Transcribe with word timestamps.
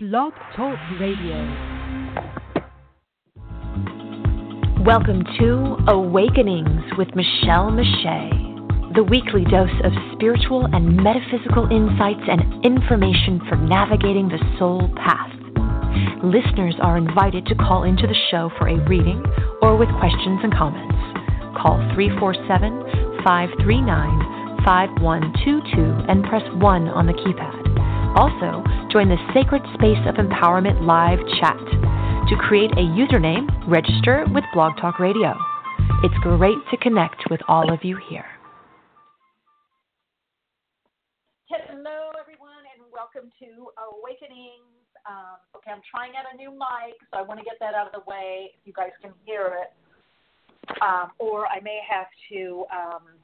Blog 0.00 0.32
Talk 0.54 0.78
Radio. 1.00 1.34
Welcome 4.86 5.24
to 5.40 5.76
Awakenings 5.88 6.84
with 6.96 7.08
Michele 7.16 7.72
Meiche, 7.74 8.94
the 8.94 9.02
weekly 9.02 9.42
dose 9.50 9.74
of 9.82 9.90
spiritual 10.14 10.66
and 10.72 10.96
metaphysical 11.02 11.66
insights 11.72 12.22
and 12.30 12.64
information 12.64 13.42
for 13.48 13.56
navigating 13.56 14.28
the 14.28 14.38
soul 14.56 14.88
path. 14.94 15.34
Listeners 16.22 16.76
are 16.80 16.96
invited 16.96 17.44
to 17.46 17.56
call 17.56 17.82
into 17.82 18.06
the 18.06 18.14
show 18.30 18.52
for 18.56 18.68
a 18.68 18.78
reading 18.88 19.20
or 19.62 19.76
with 19.76 19.88
questions 19.98 20.38
and 20.44 20.54
comments. 20.54 20.94
Call 21.58 21.74
347 21.98 23.18
539 23.26 24.62
5122 24.62 26.06
and 26.06 26.22
press 26.22 26.46
1 26.54 26.86
on 26.86 27.06
the 27.06 27.14
keypad. 27.14 27.57
Also, 28.18 28.66
join 28.90 29.06
the 29.06 29.30
Sacred 29.30 29.62
Space 29.78 30.02
of 30.10 30.18
Empowerment 30.18 30.82
live 30.82 31.22
chat. 31.38 31.54
To 32.26 32.34
create 32.34 32.74
a 32.74 32.82
username, 32.82 33.46
register 33.70 34.26
with 34.34 34.42
Blog 34.52 34.74
Talk 34.80 34.98
Radio. 34.98 35.38
It's 36.02 36.18
great 36.26 36.58
to 36.72 36.76
connect 36.78 37.30
with 37.30 37.38
all 37.46 37.72
of 37.72 37.78
you 37.84 37.96
here. 38.10 38.26
Hello, 41.46 42.10
everyone, 42.18 42.66
and 42.74 42.90
welcome 42.90 43.30
to 43.38 43.70
Awakenings. 43.94 44.66
Um, 45.06 45.38
okay, 45.54 45.70
I'm 45.70 45.86
trying 45.86 46.18
out 46.18 46.26
a 46.26 46.36
new 46.36 46.50
mic, 46.50 46.98
so 47.14 47.20
I 47.20 47.22
want 47.22 47.38
to 47.38 47.46
get 47.46 47.62
that 47.62 47.78
out 47.78 47.86
of 47.86 48.02
the 48.02 48.02
way 48.10 48.50
if 48.50 48.66
you 48.66 48.72
guys 48.74 48.90
can 49.00 49.14
hear 49.26 49.62
it. 49.62 49.70
Um, 50.82 51.14
or 51.20 51.46
I 51.46 51.60
may 51.62 51.78
have 51.86 52.10
to 52.34 52.66
um, 52.74 53.14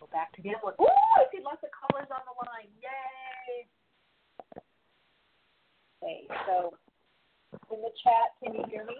go 0.00 0.06
back 0.12 0.36
to 0.36 0.42
the 0.44 0.50
other 0.50 0.68
one. 0.68 0.76
Ooh, 0.84 1.16
I 1.16 1.24
see 1.32 1.40
lots 1.40 1.64
of 1.64 1.72
colors 1.72 2.12
on 2.12 2.20
the 2.28 2.36
line. 2.44 2.68
Yay! 2.84 3.64
Okay, 6.02 6.26
so 6.46 6.74
in 7.72 7.80
the 7.80 7.90
chat, 8.02 8.34
can 8.42 8.54
you 8.54 8.64
hear 8.68 8.84
me? 8.84 8.94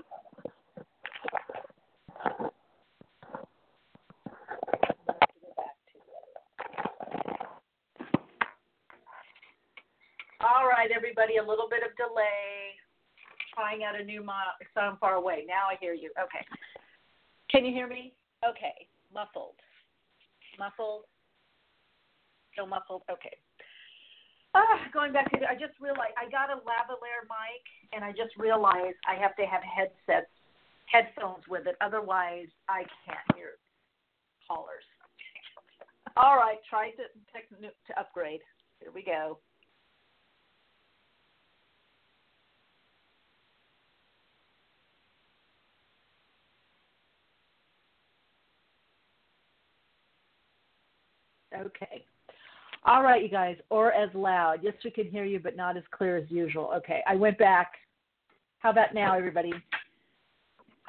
All 10.41 10.69
right, 10.69 10.91
everybody, 10.95 11.39
a 11.39 11.43
little 11.43 11.69
bit 11.69 11.83
of 11.83 11.97
delay. 11.97 12.79
Trying 13.55 13.83
out 13.85 14.01
a 14.01 14.05
new 14.05 14.23
mic. 14.23 14.69
So 14.75 14.81
I'm 14.81 14.97
far 14.99 15.15
away. 15.15 15.45
Now 15.47 15.67
I 15.71 15.77
hear 15.81 15.93
you. 15.93 16.11
Okay. 16.19 16.45
Can 17.51 17.65
you 17.65 17.73
hear 17.73 17.87
me? 17.87 18.15
Okay. 18.49 18.87
Muffled. 19.13 19.57
Muffled. 20.59 21.03
Still 22.53 22.67
muffled. 22.67 23.03
Okay. 23.11 23.37
Ah, 24.55 24.85
going 24.93 25.13
back 25.13 25.31
to, 25.33 25.39
I 25.49 25.55
just 25.55 25.73
realized 25.81 26.13
I 26.21 26.29
got 26.31 26.51
a 26.51 26.61
lavalier 26.61 27.25
mic, 27.25 27.65
and 27.93 28.05
I 28.05 28.11
just 28.13 28.37
realized 28.37 28.97
I 29.09 29.15
have 29.21 29.35
to 29.37 29.47
have 29.47 29.63
headsets, 29.63 30.31
headphones 30.87 31.45
with 31.49 31.67
it. 31.67 31.77
Otherwise, 31.81 32.49
I 32.69 32.85
can't 33.07 33.37
hear 33.37 33.57
callers. 34.47 34.85
All 36.17 36.37
right, 36.37 36.59
try 36.69 36.91
to 36.91 37.05
to 37.87 38.01
upgrade. 38.01 38.41
Here 38.81 38.91
we 38.95 39.03
go. 39.03 39.39
Okay. 51.55 52.05
All 52.85 53.03
right, 53.03 53.23
you 53.23 53.29
guys, 53.29 53.57
or 53.71 53.93
as 53.93 54.11
loud. 54.13 54.59
Yes, 54.63 54.75
we 54.85 54.91
can 54.91 55.07
hear 55.07 55.25
you, 55.25 55.39
but 55.39 55.57
not 55.57 55.77
as 55.77 55.85
clear 55.93 56.17
as 56.17 56.25
usual. 56.31 56.73
Okay, 56.75 57.01
I 57.07 57.15
went 57.15 57.39
back. 57.39 57.73
How 58.59 58.71
about 58.71 58.93
now, 58.93 59.17
everybody? 59.17 59.53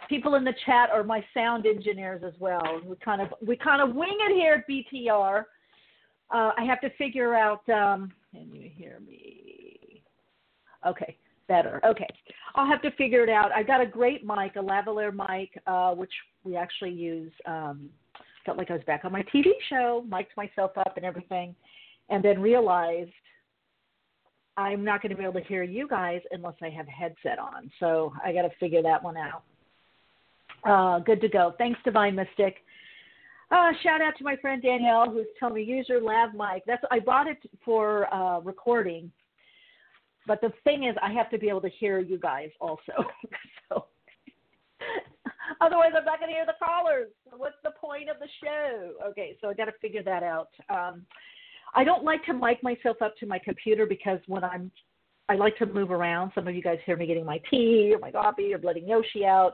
People 0.09 0.35
in 0.35 0.43
the 0.43 0.53
chat 0.65 0.89
are 0.89 1.03
my 1.03 1.23
sound 1.33 1.65
engineers 1.65 2.23
as 2.25 2.33
well. 2.39 2.81
We 2.83 2.95
kind 2.97 3.21
of 3.21 3.29
we 3.45 3.55
kind 3.55 3.81
of 3.81 3.95
wing 3.95 4.17
it 4.19 4.35
here 4.35 4.53
at 4.53 4.67
BTR. 4.67 5.43
Uh, 6.31 6.51
I 6.57 6.63
have 6.65 6.81
to 6.81 6.89
figure 6.97 7.35
out. 7.35 7.67
Um, 7.69 8.11
can 8.31 8.51
you 8.51 8.69
hear 8.73 8.99
me? 9.05 10.01
Okay, 10.85 11.15
better. 11.47 11.79
Okay, 11.85 12.07
I'll 12.55 12.67
have 12.67 12.81
to 12.81 12.91
figure 12.91 13.23
it 13.23 13.29
out. 13.29 13.51
I 13.51 13.61
got 13.61 13.81
a 13.81 13.85
great 13.85 14.25
mic, 14.25 14.55
a 14.55 14.59
lavalier 14.59 15.13
mic, 15.13 15.61
uh, 15.67 15.93
which 15.93 16.11
we 16.43 16.55
actually 16.55 16.91
use. 16.91 17.31
Um, 17.45 17.89
felt 18.45 18.57
like 18.57 18.69
I 18.69 18.73
was 18.73 18.83
back 18.83 19.05
on 19.05 19.11
my 19.11 19.23
TV 19.33 19.51
show, 19.69 20.05
mic'd 20.09 20.35
myself 20.37 20.71
up 20.77 20.93
and 20.97 21.05
everything 21.05 21.55
and 22.09 22.23
then 22.23 22.41
realized 22.41 23.11
I'm 24.55 24.83
not 24.83 25.01
going 25.01 25.09
to 25.11 25.15
be 25.15 25.23
able 25.23 25.39
to 25.39 25.43
hear 25.45 25.63
you 25.63 25.87
guys 25.87 26.21
unless 26.31 26.55
I 26.61 26.69
have 26.69 26.87
headset 26.87 27.39
on. 27.39 27.71
So 27.79 28.13
I 28.23 28.33
got 28.33 28.43
to 28.43 28.51
figure 28.59 28.83
that 28.83 29.03
one 29.03 29.15
out. 29.17 29.43
Uh, 30.63 30.99
good 30.99 31.21
to 31.21 31.27
go. 31.27 31.53
Thanks, 31.57 31.79
Divine 31.83 32.15
Mystic. 32.15 32.57
Uh, 33.51 33.71
shout 33.83 34.01
out 34.01 34.13
to 34.17 34.23
my 34.23 34.35
friend 34.37 34.61
Danielle 34.61 35.09
who's 35.09 35.27
telling 35.39 35.55
me 35.55 35.63
use 35.63 35.87
your 35.89 36.01
lav 36.01 36.33
mic. 36.33 36.63
That's 36.65 36.83
I 36.91 36.99
bought 36.99 37.27
it 37.27 37.37
for 37.63 38.11
uh, 38.13 38.39
recording, 38.39 39.11
but 40.25 40.39
the 40.41 40.51
thing 40.63 40.85
is 40.85 40.95
I 41.03 41.11
have 41.13 41.29
to 41.31 41.37
be 41.37 41.49
able 41.49 41.61
to 41.61 41.69
hear 41.69 41.99
you 41.99 42.17
guys 42.17 42.49
also. 42.59 42.93
so 43.69 43.85
otherwise 45.61 45.91
I'm 45.97 46.05
not 46.05 46.19
going 46.19 46.29
to 46.29 46.35
hear 46.35 46.45
the 46.45 46.53
callers. 46.63 47.09
What's 47.35 47.55
the 47.63 47.71
point 47.71 48.09
of 48.09 48.17
the 48.19 48.27
show? 48.43 48.91
Okay, 49.09 49.37
so 49.41 49.49
I 49.49 49.53
got 49.53 49.65
to 49.65 49.73
figure 49.81 50.03
that 50.03 50.23
out. 50.23 50.49
Um, 50.69 51.05
I 51.75 51.83
don't 51.83 52.03
like 52.03 52.23
to 52.25 52.33
mic 52.33 52.61
myself 52.63 53.01
up 53.01 53.17
to 53.17 53.25
my 53.25 53.39
computer 53.39 53.85
because 53.85 54.19
when 54.27 54.43
I'm 54.43 54.71
I 55.29 55.35
like 55.35 55.57
to 55.57 55.65
move 55.65 55.91
around. 55.91 56.31
Some 56.35 56.47
of 56.47 56.55
you 56.55 56.61
guys 56.61 56.79
hear 56.85 56.97
me 56.97 57.07
getting 57.07 57.25
my 57.25 57.41
tea 57.49 57.93
or 57.93 57.99
my 57.99 58.11
coffee 58.11 58.53
or 58.53 58.59
letting 58.59 58.87
Yoshi 58.87 59.25
out. 59.25 59.53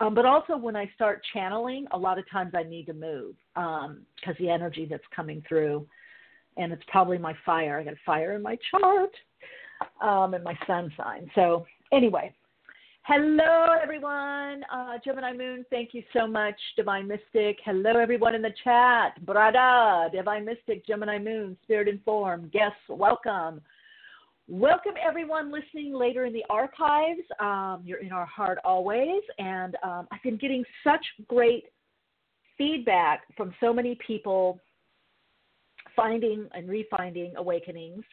Um, 0.00 0.14
but 0.14 0.24
also 0.24 0.56
when 0.56 0.76
I 0.76 0.88
start 0.94 1.22
channeling, 1.32 1.86
a 1.90 1.98
lot 1.98 2.18
of 2.18 2.30
times 2.30 2.52
I 2.54 2.62
need 2.62 2.84
to 2.86 2.94
move 2.94 3.34
because 3.54 3.88
um, 3.88 4.36
the 4.38 4.48
energy 4.48 4.86
that's 4.88 5.02
coming 5.14 5.42
through, 5.48 5.86
and 6.56 6.72
it's 6.72 6.82
probably 6.86 7.18
my 7.18 7.34
fire. 7.44 7.80
I 7.80 7.84
got 7.84 7.94
fire 8.06 8.34
in 8.34 8.42
my 8.42 8.56
chart 8.70 9.10
um, 10.00 10.34
and 10.34 10.44
my 10.44 10.56
sun 10.68 10.92
sign. 10.96 11.28
So 11.34 11.66
anyway, 11.92 12.32
Hello, 13.10 13.68
everyone. 13.82 14.62
Uh, 14.70 14.98
Gemini 15.02 15.32
Moon, 15.32 15.64
thank 15.70 15.94
you 15.94 16.02
so 16.12 16.26
much. 16.26 16.56
Divine 16.76 17.08
Mystic. 17.08 17.56
Hello, 17.64 17.98
everyone 17.98 18.34
in 18.34 18.42
the 18.42 18.52
chat. 18.62 19.14
Brada, 19.24 20.12
Divine 20.12 20.44
Mystic, 20.44 20.86
Gemini 20.86 21.18
Moon, 21.18 21.56
Spirit 21.62 21.88
Informed. 21.88 22.52
Guests, 22.52 22.76
welcome. 22.90 23.62
Welcome, 24.46 24.92
everyone 25.02 25.50
listening 25.50 25.94
later 25.94 26.26
in 26.26 26.34
the 26.34 26.44
archives. 26.50 27.22
Um, 27.40 27.80
you're 27.82 28.00
in 28.00 28.12
our 28.12 28.26
heart 28.26 28.58
always. 28.62 29.22
And 29.38 29.74
um, 29.82 30.06
I've 30.12 30.22
been 30.22 30.36
getting 30.36 30.62
such 30.84 31.06
great 31.28 31.64
feedback 32.58 33.22
from 33.38 33.54
so 33.58 33.72
many 33.72 33.96
people 34.06 34.60
finding 35.96 36.46
and 36.52 36.68
refinding 36.68 37.36
awakenings. 37.36 38.04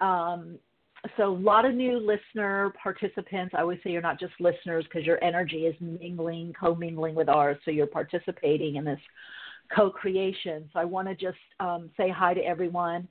Um, 0.00 0.58
so 1.16 1.30
a 1.30 1.36
lot 1.36 1.64
of 1.64 1.74
new 1.74 1.98
listener 1.98 2.72
participants. 2.82 3.54
I 3.56 3.60
always 3.60 3.78
say 3.84 3.90
you're 3.90 4.02
not 4.02 4.18
just 4.18 4.32
listeners 4.40 4.84
because 4.84 5.06
your 5.06 5.22
energy 5.22 5.66
is 5.66 5.74
mingling, 5.80 6.54
co-mingling 6.58 7.14
with 7.14 7.28
ours. 7.28 7.58
So 7.64 7.70
you're 7.70 7.86
participating 7.86 8.76
in 8.76 8.84
this 8.84 9.00
co-creation. 9.74 10.68
So 10.72 10.80
I 10.80 10.84
want 10.84 11.08
to 11.08 11.14
just 11.14 11.38
um, 11.60 11.90
say 11.96 12.10
hi 12.10 12.34
to 12.34 12.40
everyone. 12.40 13.08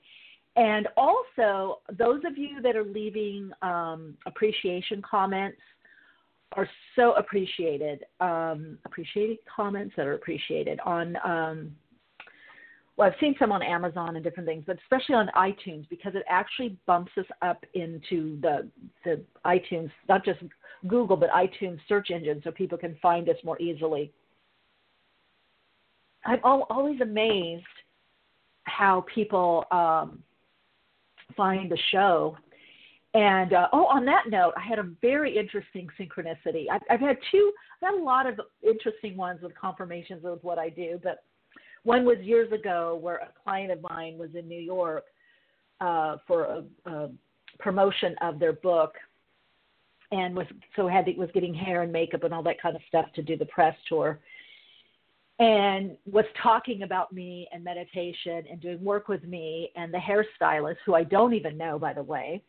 And 0.55 0.87
also, 0.97 1.79
those 1.97 2.21
of 2.25 2.37
you 2.37 2.61
that 2.61 2.75
are 2.75 2.83
leaving 2.83 3.51
um, 3.61 4.15
appreciation 4.25 5.01
comments 5.01 5.57
are 6.55 6.69
so 6.95 7.13
appreciated. 7.13 8.03
Um, 8.19 8.77
appreciated 8.85 9.39
comments 9.53 9.95
that 9.97 10.05
are 10.05 10.13
appreciated 10.13 10.79
on 10.85 11.17
um, 11.25 11.75
well, 12.95 13.07
I've 13.07 13.19
seen 13.19 13.35
some 13.39 13.51
on 13.51 13.63
Amazon 13.63 14.15
and 14.15 14.23
different 14.23 14.47
things, 14.47 14.63
but 14.67 14.77
especially 14.83 15.15
on 15.15 15.29
iTunes 15.35 15.89
because 15.89 16.13
it 16.13 16.23
actually 16.29 16.77
bumps 16.85 17.11
us 17.17 17.25
up 17.41 17.65
into 17.73 18.39
the 18.41 18.69
the 19.03 19.21
iTunes, 19.45 19.89
not 20.07 20.23
just 20.23 20.39
Google, 20.87 21.17
but 21.17 21.29
iTunes 21.31 21.79
search 21.87 22.11
engine, 22.11 22.41
so 22.43 22.51
people 22.51 22.77
can 22.77 22.95
find 23.01 23.29
us 23.29 23.37
more 23.43 23.59
easily. 23.59 24.11
I'm 26.25 26.39
always 26.43 27.01
amazed 27.01 27.65
how 28.65 29.05
people 29.13 29.65
um, 29.71 30.23
find 31.35 31.69
the 31.69 31.77
show. 31.91 32.37
And 33.13 33.53
uh, 33.53 33.67
oh, 33.73 33.85
on 33.85 34.05
that 34.05 34.23
note, 34.29 34.53
I 34.57 34.61
had 34.61 34.79
a 34.79 34.89
very 35.01 35.37
interesting 35.37 35.87
synchronicity. 35.99 36.65
I've, 36.71 36.81
I've 36.89 36.99
had 36.99 37.17
two, 37.29 37.51
I've 37.81 37.93
had 37.93 38.01
a 38.01 38.03
lot 38.03 38.25
of 38.25 38.39
interesting 38.63 39.17
ones 39.17 39.41
with 39.43 39.53
confirmations 39.55 40.25
of 40.25 40.39
what 40.43 40.57
I 40.57 40.69
do, 40.69 40.99
but 41.03 41.23
one 41.83 42.05
was 42.05 42.17
years 42.19 42.51
ago 42.51 42.97
where 43.01 43.17
a 43.17 43.29
client 43.43 43.71
of 43.71 43.81
mine 43.81 44.17
was 44.17 44.29
in 44.35 44.47
New 44.47 44.59
York 44.59 45.05
uh, 45.81 46.17
for 46.25 46.45
a, 46.45 46.63
a 46.89 47.09
promotion 47.59 48.15
of 48.21 48.39
their 48.39 48.53
book, 48.53 48.93
and 50.11 50.35
was 50.35 50.47
so 50.75 50.87
had 50.87 51.05
was 51.17 51.29
getting 51.33 51.53
hair 51.53 51.81
and 51.81 51.91
makeup 51.91 52.23
and 52.23 52.33
all 52.33 52.43
that 52.43 52.61
kind 52.61 52.75
of 52.75 52.81
stuff 52.87 53.05
to 53.15 53.21
do 53.21 53.37
the 53.37 53.45
press 53.45 53.75
tour, 53.87 54.19
and 55.39 55.97
was 56.05 56.25
talking 56.41 56.83
about 56.83 57.11
me 57.11 57.47
and 57.51 57.63
meditation 57.63 58.45
and 58.49 58.61
doing 58.61 58.83
work 58.83 59.07
with 59.07 59.23
me 59.23 59.71
and 59.75 59.93
the 59.93 59.97
hairstylist 59.97 60.77
who 60.85 60.95
I 60.95 61.03
don't 61.03 61.33
even 61.33 61.57
know 61.57 61.77
by 61.77 61.93
the 61.93 62.03
way. 62.03 62.41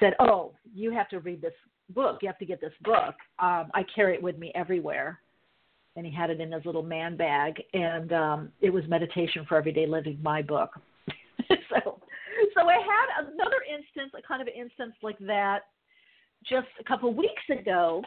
said, 0.00 0.14
"Oh, 0.20 0.52
you 0.74 0.90
have 0.92 1.08
to 1.10 1.20
read 1.20 1.42
this 1.42 1.54
book. 1.90 2.18
You 2.22 2.28
have 2.28 2.38
to 2.38 2.46
get 2.46 2.60
this 2.60 2.72
book. 2.82 3.14
Um, 3.38 3.70
I 3.74 3.84
carry 3.94 4.14
it 4.14 4.22
with 4.22 4.38
me 4.38 4.52
everywhere." 4.54 5.20
And 5.96 6.04
he 6.04 6.12
had 6.12 6.30
it 6.30 6.40
in 6.40 6.50
his 6.50 6.64
little 6.64 6.82
man 6.82 7.16
bag, 7.16 7.62
and 7.72 8.12
um, 8.12 8.52
it 8.60 8.70
was 8.70 8.82
Meditation 8.88 9.46
for 9.48 9.56
Everyday 9.56 9.86
Living, 9.86 10.18
my 10.22 10.42
book. 10.42 10.70
so, 11.48 12.00
so 12.54 12.68
I 12.68 12.74
had 12.74 13.26
another 13.28 13.58
instance, 13.72 14.12
a 14.18 14.26
kind 14.26 14.42
of 14.42 14.48
an 14.48 14.54
instance 14.54 14.94
like 15.02 15.18
that, 15.20 15.60
just 16.48 16.66
a 16.80 16.84
couple 16.84 17.10
of 17.10 17.14
weeks 17.14 17.42
ago, 17.48 18.02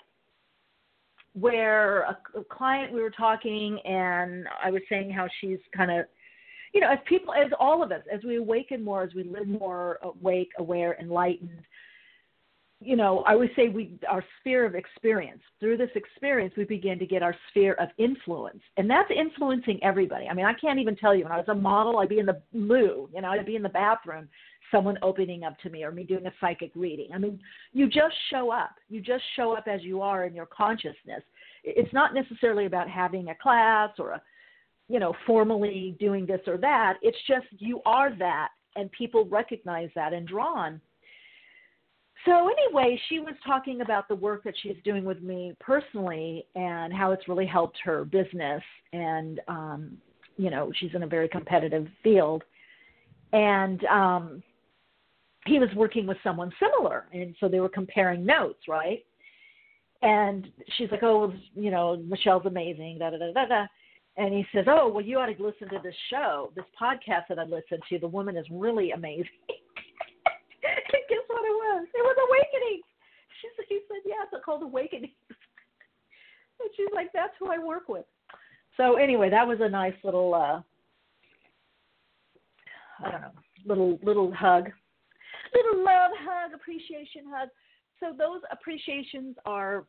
where 1.33 2.01
a, 2.01 2.17
a 2.35 2.43
client 2.43 2.91
we 2.91 3.01
were 3.01 3.09
talking, 3.09 3.79
and 3.85 4.47
I 4.61 4.69
was 4.69 4.81
saying 4.89 5.11
how 5.11 5.27
she's 5.39 5.59
kind 5.75 5.91
of 5.91 6.05
you 6.73 6.81
know, 6.81 6.91
as 6.91 6.99
people, 7.07 7.33
as 7.33 7.51
all 7.59 7.81
of 7.81 7.91
us, 7.91 8.01
as 8.13 8.23
we 8.23 8.37
awaken 8.37 8.83
more, 8.83 9.03
as 9.03 9.13
we 9.13 9.23
live 9.23 9.47
more 9.47 9.99
awake, 10.03 10.49
aware, 10.59 10.97
enlightened, 10.99 11.61
you 12.79 12.95
know, 12.95 13.23
I 13.25 13.35
would 13.35 13.49
say 13.55 13.69
we 13.69 13.97
our 14.07 14.23
sphere 14.39 14.65
of 14.65 14.75
experience. 14.75 15.41
Through 15.59 15.77
this 15.77 15.89
experience, 15.95 16.53
we 16.55 16.63
begin 16.63 16.99
to 16.99 17.07
get 17.07 17.23
our 17.23 17.35
sphere 17.49 17.73
of 17.79 17.89
influence, 17.97 18.61
and 18.77 18.89
that's 18.89 19.09
influencing 19.09 19.79
everybody. 19.83 20.27
I 20.27 20.33
mean, 20.33 20.45
I 20.45 20.53
can't 20.53 20.79
even 20.79 20.95
tell 20.95 21.15
you. 21.15 21.23
When 21.23 21.31
I 21.31 21.37
was 21.37 21.47
a 21.47 21.55
model, 21.55 21.97
I'd 21.97 22.09
be 22.09 22.19
in 22.19 22.27
the 22.27 22.39
loo, 22.53 23.09
you 23.13 23.21
know, 23.21 23.29
I'd 23.29 23.45
be 23.47 23.55
in 23.55 23.63
the 23.63 23.69
bathroom, 23.69 24.29
someone 24.69 24.97
opening 25.01 25.43
up 25.43 25.57
to 25.59 25.71
me, 25.71 25.83
or 25.83 25.91
me 25.91 26.03
doing 26.03 26.27
a 26.27 26.33
psychic 26.39 26.71
reading. 26.75 27.09
I 27.13 27.17
mean, 27.17 27.39
you 27.73 27.87
just 27.87 28.15
show 28.29 28.51
up. 28.51 28.75
You 28.89 29.01
just 29.01 29.23
show 29.35 29.53
up 29.53 29.67
as 29.67 29.81
you 29.81 30.01
are 30.01 30.25
in 30.25 30.35
your 30.35 30.45
consciousness. 30.45 31.23
It's 31.63 31.93
not 31.93 32.13
necessarily 32.13 32.67
about 32.67 32.87
having 32.87 33.29
a 33.29 33.35
class 33.35 33.89
or 33.97 34.11
a, 34.11 34.21
you 34.87 34.99
know, 34.99 35.15
formally 35.25 35.95
doing 35.99 36.27
this 36.27 36.41
or 36.45 36.57
that. 36.57 36.97
It's 37.01 37.17
just 37.27 37.47
you 37.57 37.81
are 37.87 38.15
that, 38.17 38.49
and 38.75 38.91
people 38.91 39.25
recognize 39.25 39.89
that 39.95 40.13
and 40.13 40.27
drawn 40.27 40.79
so 42.27 42.49
anyway, 42.49 42.99
she 43.09 43.19
was 43.19 43.33
talking 43.45 43.81
about 43.81 44.07
the 44.07 44.15
work 44.15 44.43
that 44.43 44.53
she's 44.61 44.75
doing 44.83 45.03
with 45.03 45.21
me 45.23 45.55
personally 45.59 46.45
and 46.55 46.93
how 46.93 47.11
it's 47.11 47.27
really 47.27 47.47
helped 47.47 47.77
her 47.83 48.05
business. 48.05 48.61
And 48.93 49.39
um, 49.47 49.97
you 50.37 50.51
know, 50.51 50.71
she's 50.75 50.93
in 50.93 51.03
a 51.03 51.07
very 51.07 51.27
competitive 51.27 51.87
field. 52.03 52.43
And 53.33 53.83
um, 53.85 54.43
he 55.45 55.59
was 55.59 55.69
working 55.75 56.05
with 56.05 56.17
someone 56.23 56.51
similar, 56.59 57.05
and 57.11 57.35
so 57.39 57.47
they 57.47 57.59
were 57.59 57.69
comparing 57.69 58.25
notes, 58.25 58.59
right? 58.67 59.03
And 60.01 60.47
she's 60.77 60.89
like, 60.91 61.03
"Oh, 61.03 61.33
you 61.55 61.71
know, 61.71 61.97
Michele's 61.97 62.45
amazing." 62.45 62.99
Da 62.99 63.09
da 63.09 63.17
da 63.17 63.33
da 63.33 63.45
da. 63.45 63.65
And 64.15 64.33
he 64.33 64.45
says, 64.53 64.65
"Oh, 64.67 64.89
well, 64.89 65.03
you 65.03 65.17
ought 65.17 65.27
to 65.27 65.43
listen 65.43 65.67
to 65.69 65.79
this 65.83 65.95
show, 66.09 66.51
this 66.55 66.65
podcast 66.79 67.27
that 67.29 67.39
I 67.39 67.43
listened 67.43 67.83
to. 67.89 67.99
The 67.99 68.07
woman 68.07 68.37
is 68.37 68.45
really 68.51 68.91
amazing." 68.91 69.25
guess 71.09 71.25
what 71.27 71.45
it 71.45 71.55
was? 71.55 71.87
It 71.93 72.03
was 72.03 72.17
Awakening. 72.17 72.81
She 73.41 73.47
said, 73.55 73.65
he 73.69 73.79
said, 73.87 74.01
yeah, 74.05 74.25
it's 74.31 74.43
called 74.43 74.63
Awakening. 74.63 75.13
and 76.59 76.69
she's 76.75 76.87
like, 76.93 77.11
that's 77.13 77.33
who 77.39 77.51
I 77.51 77.57
work 77.57 77.87
with. 77.87 78.05
So 78.75 78.95
anyway, 78.95 79.29
that 79.29 79.47
was 79.47 79.59
a 79.61 79.69
nice 79.69 79.95
little, 80.03 80.33
uh, 80.33 80.61
I 83.03 83.11
don't 83.11 83.21
know, 83.21 83.31
little 83.65 83.99
little 84.03 84.33
hug, 84.33 84.69
little 85.53 85.83
love 85.83 86.11
hug, 86.19 86.53
appreciation 86.53 87.23
hug. 87.29 87.49
So 87.99 88.13
those 88.15 88.41
appreciations 88.51 89.35
are 89.45 89.85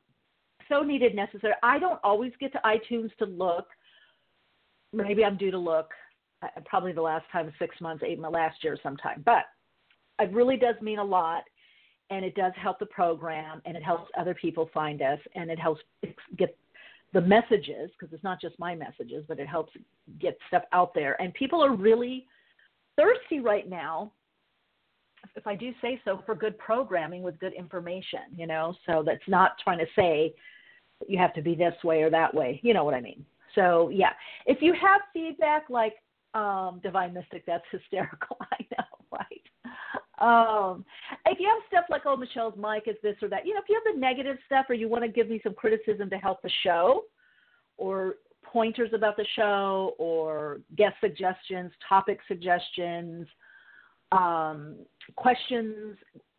so 0.69 0.83
needed, 0.83 1.15
necessary. 1.15 1.55
I 1.63 1.79
don't 1.79 2.01
always 2.03 2.33
get 2.41 2.53
to 2.53 2.61
iTunes 2.65 3.15
to 3.19 3.27
look. 3.27 3.67
Maybe 4.93 5.25
I'm 5.25 5.37
due 5.37 5.51
to 5.51 5.59
look. 5.59 5.91
Uh, 6.43 6.49
probably 6.65 6.93
the 6.93 7.03
last 7.03 7.25
time 7.33 7.53
six 7.59 7.79
months, 7.81 8.05
eight 8.07 8.19
last 8.21 8.63
year 8.63 8.79
sometime. 8.83 9.23
But 9.25 9.45
it 10.19 10.33
really 10.33 10.57
does 10.57 10.75
mean 10.81 10.99
a 10.99 11.05
lot 11.05 11.45
and 12.11 12.25
it 12.25 12.35
does 12.35 12.53
help 12.57 12.79
the 12.79 12.87
program 12.87 13.61
and 13.67 13.77
it 13.77 13.83
helps 13.83 14.11
other 14.19 14.35
people 14.35 14.71
find 14.73 15.03
us 15.03 15.19
and 15.35 15.51
it 15.51 15.59
helps 15.59 15.81
get 16.37 16.57
the 17.13 17.21
messages 17.21 17.91
because 17.99 18.13
it's 18.13 18.25
not 18.25 18.41
just 18.41 18.59
my 18.59 18.75
messages 18.75 19.25
but 19.29 19.39
it 19.39 19.49
helps 19.49 19.73
get 20.21 20.37
stuff 20.49 20.63
out 20.73 20.95
there. 20.95 21.21
And 21.21 21.33
people 21.35 21.63
are 21.63 21.75
really 21.75 22.27
thirsty 22.97 23.41
right 23.41 23.69
now 23.69 24.13
if 25.35 25.47
i 25.49 25.55
do 25.55 25.73
say 25.83 26.01
so 26.05 26.23
for 26.25 26.35
good 26.37 26.57
programming 26.59 27.23
with 27.23 27.39
good 27.41 27.53
information 27.53 28.21
you 28.37 28.47
know? 28.47 28.75
So 28.87 29.03
that's 29.05 29.27
not 29.27 29.53
trying 29.63 29.79
to 29.79 29.87
say 29.97 30.33
you 31.07 31.19
have 31.19 31.35
to 31.35 31.43
be 31.43 31.55
this 31.55 31.75
way 31.85 32.03
or 32.03 32.11
that 32.11 32.33
way 32.35 32.61
you 32.63 32.75
know 32.75 32.85
what 32.85 32.95
i 32.95 33.01
mean? 33.01 33.25
So 33.55 33.89
yeah. 33.89 34.13
If 34.47 34.63
you 34.63 34.75
have 34.75 35.01
feedback 35.13 35.65
like 35.69 35.95
um 36.35 36.81
divine 36.83 37.15
mystic 37.15 37.45
that's 37.47 37.65
hysterical. 37.73 38.37
I 38.41 38.65
um, 40.21 40.85
if 41.27 41.39
you 41.39 41.49
have 41.49 41.63
stuff 41.69 41.85
like, 41.91 42.03
oh, 42.05 42.17
Michele's 42.17 42.57
mic 42.57 42.85
is 42.87 42.97
this 43.03 43.17
or 43.23 43.29
that, 43.29 43.47
you 43.47 43.55
know, 43.55 43.61
if 43.61 43.69
you 43.69 43.81
have 43.83 43.95
the 43.95 44.01
negative 44.01 44.37
stuff 44.47 44.67
or 44.69 44.75
you 44.75 44.89
want 44.89 45.05
to 45.05 45.09
give 45.09 45.29
me 45.29 45.41
some 45.43 45.55
criticism 45.55 46.11
to 46.11 46.17
help 46.17 46.43
the 46.43 46.51
show 46.63 47.05
or 47.77 48.17
pointers 48.45 48.91
about 48.93 49.17
the 49.17 49.27
show 49.37 49.95
or 49.99 50.61
guest 50.77 50.97
suggestions, 51.01 51.71
topic 51.89 52.19
suggestions, 52.27 53.27
um, 54.13 54.77
questions, 55.17 55.97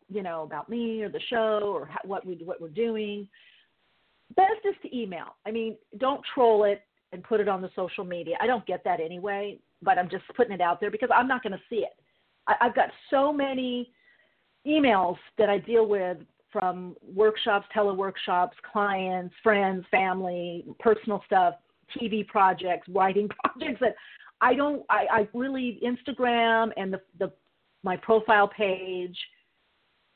you 0.08 0.22
know, 0.22 0.42
about 0.42 0.68
me 0.68 1.02
or 1.02 1.08
the 1.08 1.20
show 1.28 1.60
or 1.64 1.86
how, 1.86 2.00
what 2.04 2.26
we 2.26 2.34
what 2.44 2.60
we're 2.60 2.68
doing, 2.68 3.28
best 4.36 4.64
is 4.64 4.74
to 4.82 4.96
email. 4.96 5.36
I 5.46 5.50
mean, 5.50 5.76
don't 5.98 6.20
troll 6.34 6.64
it 6.64 6.82
and 7.12 7.22
put 7.22 7.40
it 7.40 7.48
on 7.48 7.62
the 7.62 7.70
social 7.74 8.04
media. 8.04 8.36
I 8.40 8.46
don't 8.46 8.66
get 8.66 8.84
that 8.84 9.00
anyway, 9.00 9.58
but 9.82 9.98
I'm 9.98 10.10
just 10.10 10.24
putting 10.36 10.52
it 10.52 10.60
out 10.60 10.80
there 10.80 10.90
because 10.90 11.10
I'm 11.14 11.28
not 11.28 11.42
going 11.42 11.52
to 11.52 11.60
see 11.68 11.76
it. 11.76 11.96
I, 12.50 12.66
I've 12.66 12.74
got 12.74 12.90
so 13.10 13.32
many 13.32 13.92
emails 14.66 15.16
that 15.38 15.48
I 15.48 15.58
deal 15.58 15.86
with 15.86 16.18
from 16.52 16.96
workshops, 17.14 17.66
teleworkshops, 17.74 18.50
clients, 18.70 19.34
friends, 19.42 19.84
family, 19.90 20.64
personal 20.80 21.22
stuff, 21.26 21.54
TV 21.96 22.26
projects, 22.26 22.88
writing 22.88 23.28
projects 23.44 23.80
that 23.80 23.94
I 24.40 24.54
don't 24.54 24.84
I, 24.88 25.06
I 25.10 25.28
really 25.34 25.80
Instagram 25.84 26.70
and 26.76 26.92
the 26.92 27.00
the 27.18 27.32
my 27.82 27.96
profile 27.96 28.48
page, 28.48 29.16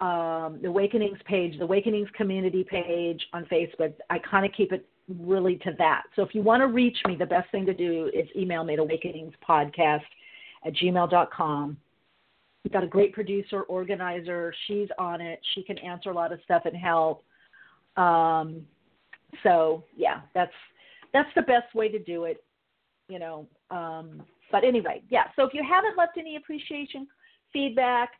um, 0.01 0.59
the 0.61 0.69
Awakenings 0.69 1.19
page, 1.25 1.57
the 1.59 1.65
Awakenings 1.65 2.09
community 2.15 2.65
page 2.65 3.23
on 3.33 3.45
Facebook, 3.47 3.95
I 4.11 4.19
kind 4.19 4.45
of 4.45 4.53
keep 4.53 4.73
it 4.73 4.87
really 5.09 5.57
to 5.57 5.73
that. 5.79 6.03
So 6.17 6.23
if 6.23 6.35
you 6.35 6.43
want 6.43 6.61
to 6.61 6.67
reach 6.67 6.97
me, 7.07 7.17
the 7.17 7.27
best 7.27 7.51
thing 7.51 7.65
to 7.67 7.75
do 7.75 8.11
is 8.15 8.29
email 8.37 8.65
me 8.65 8.75
at 8.75 8.81
awakeningspodcast 8.81 10.03
at 10.67 10.75
gmail.com. 10.75 11.77
We've 12.65 12.73
got 12.73 12.83
a 12.83 12.89
great 12.89 13.13
producer, 13.13 13.63
organizer. 13.63 14.55
She's 14.67 14.89
on 14.99 15.21
it. 15.21 15.39
She 15.55 15.63
can 15.63 15.77
answer 15.79 16.11
a 16.11 16.15
lot 16.15 16.33
of 16.33 16.41
stuff 16.45 16.63
and 16.65 16.75
help. 16.75 17.23
Um, 17.97 18.67
so 19.43 19.85
yeah, 19.97 20.23
that's 20.35 20.53
that's 21.13 21.29
the 21.37 21.43
best 21.43 21.75
way 21.75 21.89
to 21.91 21.99
do 21.99 22.25
it. 22.25 22.43
You 23.09 23.19
know. 23.19 23.47
Um, 23.71 24.23
but 24.51 24.65
anyway, 24.65 25.03
yeah. 25.11 25.25
So 25.37 25.45
if 25.45 25.53
you 25.53 25.63
haven't 25.69 25.99
left 25.99 26.17
any 26.17 26.37
appreciation, 26.37 27.07
feedback, 27.53 28.11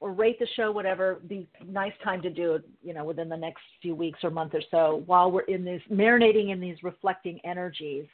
or 0.00 0.12
rate 0.12 0.38
the 0.40 0.48
show, 0.56 0.72
whatever, 0.72 1.20
be 1.28 1.48
nice 1.64 1.92
time 2.02 2.20
to 2.22 2.30
do 2.30 2.54
it. 2.54 2.64
You 2.82 2.94
know, 2.94 3.04
within 3.04 3.28
the 3.28 3.36
next 3.36 3.62
few 3.80 3.94
weeks 3.94 4.18
or 4.24 4.30
month 4.30 4.54
or 4.54 4.62
so, 4.70 5.04
while 5.06 5.30
we're 5.30 5.42
in 5.42 5.64
these 5.64 5.80
marinating 5.90 6.50
in 6.50 6.60
these 6.60 6.82
reflecting 6.82 7.38
energies. 7.44 8.06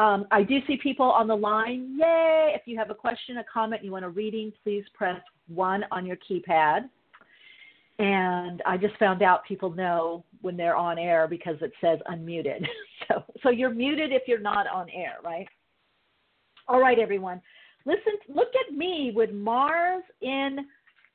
Um, 0.00 0.26
I 0.30 0.42
do 0.42 0.60
see 0.66 0.78
people 0.82 1.10
on 1.10 1.28
the 1.28 1.36
line. 1.36 1.98
Yay! 2.00 2.52
If 2.54 2.62
you 2.64 2.78
have 2.78 2.88
a 2.88 2.94
question, 2.94 3.36
a 3.36 3.44
comment, 3.44 3.84
you 3.84 3.92
want 3.92 4.06
a 4.06 4.08
reading, 4.08 4.50
please 4.64 4.82
press 4.94 5.20
one 5.46 5.84
on 5.90 6.06
your 6.06 6.16
keypad. 6.16 6.88
And 7.98 8.62
I 8.64 8.78
just 8.78 8.96
found 8.96 9.22
out 9.22 9.44
people 9.44 9.70
know 9.70 10.24
when 10.40 10.56
they're 10.56 10.74
on 10.74 10.98
air 10.98 11.28
because 11.28 11.56
it 11.60 11.72
says 11.80 11.98
unmuted. 12.10 12.66
So, 13.08 13.24
so 13.42 13.50
you're 13.50 13.74
muted 13.74 14.12
if 14.12 14.22
you're 14.28 14.38
not 14.38 14.68
on 14.68 14.88
air, 14.90 15.16
right? 15.24 15.48
All 16.68 16.80
right, 16.80 16.96
everyone. 16.96 17.40
Listen, 17.84 18.12
look 18.28 18.50
at 18.68 18.76
me 18.76 19.10
with 19.12 19.32
Mars 19.32 20.04
in 20.20 20.58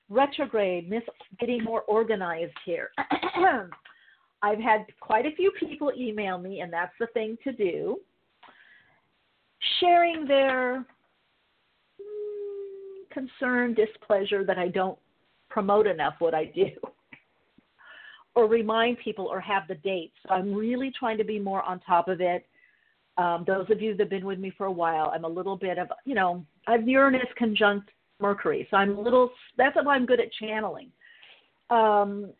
retrograde, 0.10 0.90
Miss 0.90 1.04
getting 1.40 1.64
more 1.64 1.84
organized 1.84 2.58
here. 2.66 2.90
I've 4.42 4.60
had 4.60 4.88
quite 5.00 5.26
a 5.26 5.36
few 5.38 5.52
people 5.58 5.94
email 5.98 6.38
me, 6.38 6.60
and 6.60 6.74
that's 6.74 6.92
the 7.00 7.08
thing 7.14 7.38
to 7.46 7.54
do 7.54 8.00
sharing 9.80 10.28
their 10.28 10.86
mm, 12.00 13.10
concern, 13.12 13.74
displeasure 13.74 14.44
that 14.46 14.58
I 14.58 14.68
don't 14.68 14.98
promote 15.50 15.88
enough 15.88 16.16
what 16.20 16.34
I 16.34 16.46
do 16.46 16.70
or 18.36 18.48
remind 18.48 19.00
people 19.00 19.26
or 19.26 19.40
have 19.40 19.68
the 19.68 19.76
dates. 19.76 20.16
So 20.28 20.34
I'm 20.34 20.54
really 20.54 20.92
trying 20.98 21.18
to 21.18 21.24
be 21.24 21.40
more 21.40 21.64
on 21.64 21.80
top 21.80 22.08
of 22.08 22.22
it. 22.22 22.46
Um, 23.18 23.46
those 23.48 23.70
of 23.70 23.82
you 23.82 23.96
that 23.96 24.04
have 24.04 24.10
been 24.10 24.26
with 24.26 24.40
me 24.40 24.52
for 24.58 24.66
a 24.66 24.72
while, 24.72 25.12
I'm 25.16 25.24
a 25.24 25.30
little 25.30 25.56
bit 25.56 25.78
of, 25.78 25.88
you 26.04 26.16
know, 26.16 26.46
I've 26.68 26.88
Uranus 26.88 27.28
conjunct 27.38 27.90
Mercury. 28.20 28.68
So 28.70 28.78
I'm 28.78 28.98
a 28.98 29.02
little, 29.02 29.32
that's 29.58 29.78
why 29.82 29.96
I'm 29.96 30.06
good 30.06 30.20
at 30.20 30.32
channeling. 30.34 30.92
Um, 31.70 32.32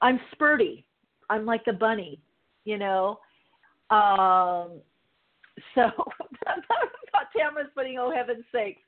I'm 0.00 0.20
spurty. 0.34 0.84
I'm 1.30 1.44
like 1.44 1.64
the 1.64 1.72
bunny, 1.72 2.20
you 2.64 2.78
know. 2.78 3.18
Um, 3.90 4.80
so 5.74 5.82
Tamara's 7.36 7.70
putting, 7.74 7.98
oh 7.98 8.12
heaven's 8.14 8.44
sakes. 8.52 8.80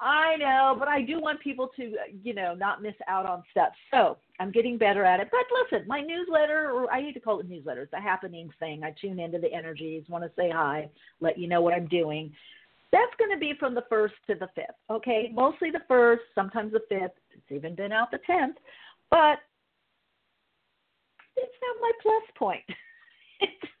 I 0.00 0.36
know, 0.36 0.76
but 0.78 0.86
I 0.86 1.02
do 1.02 1.20
want 1.20 1.40
people 1.40 1.70
to, 1.76 1.94
you 2.22 2.32
know, 2.32 2.54
not 2.54 2.82
miss 2.82 2.94
out 3.08 3.26
on 3.26 3.42
stuff. 3.50 3.72
So 3.90 4.16
I'm 4.38 4.52
getting 4.52 4.78
better 4.78 5.04
at 5.04 5.18
it. 5.18 5.28
But 5.30 5.40
listen, 5.64 5.88
my 5.88 6.00
newsletter, 6.00 6.70
or 6.70 6.90
I 6.92 7.00
need 7.00 7.14
to 7.14 7.20
call 7.20 7.40
it 7.40 7.48
newsletter, 7.48 7.82
it's 7.82 7.92
a 7.92 8.00
happening 8.00 8.48
thing. 8.60 8.84
I 8.84 8.94
tune 9.00 9.18
into 9.18 9.38
the 9.38 9.52
energies, 9.52 10.04
want 10.08 10.22
to 10.22 10.30
say 10.36 10.50
hi, 10.50 10.88
let 11.20 11.36
you 11.36 11.48
know 11.48 11.60
what 11.60 11.74
I'm 11.74 11.88
doing. 11.88 12.32
That's 12.92 13.12
going 13.18 13.32
to 13.32 13.38
be 13.38 13.54
from 13.58 13.74
the 13.74 13.84
first 13.88 14.14
to 14.28 14.36
the 14.36 14.48
fifth. 14.54 14.66
Okay, 14.88 15.30
mostly 15.34 15.70
the 15.70 15.82
first, 15.88 16.22
sometimes 16.34 16.72
the 16.72 16.82
fifth. 16.88 17.18
It's 17.32 17.50
even 17.50 17.74
been 17.74 17.92
out 17.92 18.12
the 18.12 18.20
tenth, 18.24 18.56
but 19.10 19.38
it's 21.36 21.56
not 21.60 21.76
my 21.80 21.92
plus 22.02 22.22
point. 22.36 22.64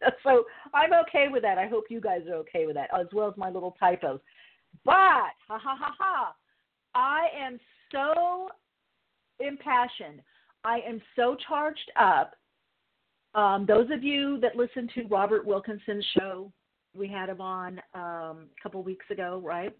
so 0.22 0.44
I'm 0.74 0.92
okay 0.92 1.26
with 1.30 1.42
that. 1.42 1.58
I 1.58 1.66
hope 1.66 1.84
you 1.88 2.00
guys 2.00 2.22
are 2.28 2.36
okay 2.36 2.66
with 2.66 2.76
that, 2.76 2.90
as 2.98 3.06
well 3.12 3.28
as 3.28 3.36
my 3.36 3.50
little 3.50 3.76
typos. 3.78 4.20
But 4.84 4.94
ha 4.94 5.58
ha 5.58 5.76
ha 5.78 5.94
ha, 5.98 6.34
I 6.94 7.26
am 7.38 7.58
so 7.92 8.48
impassioned. 9.40 10.20
I 10.64 10.80
am 10.86 11.00
so 11.16 11.36
charged 11.46 11.90
up. 11.98 12.34
Um, 13.34 13.66
those 13.66 13.88
of 13.90 14.02
you 14.02 14.38
that 14.40 14.56
listen 14.56 14.88
to 14.94 15.04
Robert 15.04 15.46
Wilkinson's 15.46 16.04
show, 16.18 16.52
we 16.96 17.08
had 17.08 17.28
him 17.28 17.40
on 17.40 17.80
um, 17.94 18.46
a 18.58 18.62
couple 18.62 18.82
weeks 18.82 19.06
ago, 19.10 19.40
right? 19.44 19.76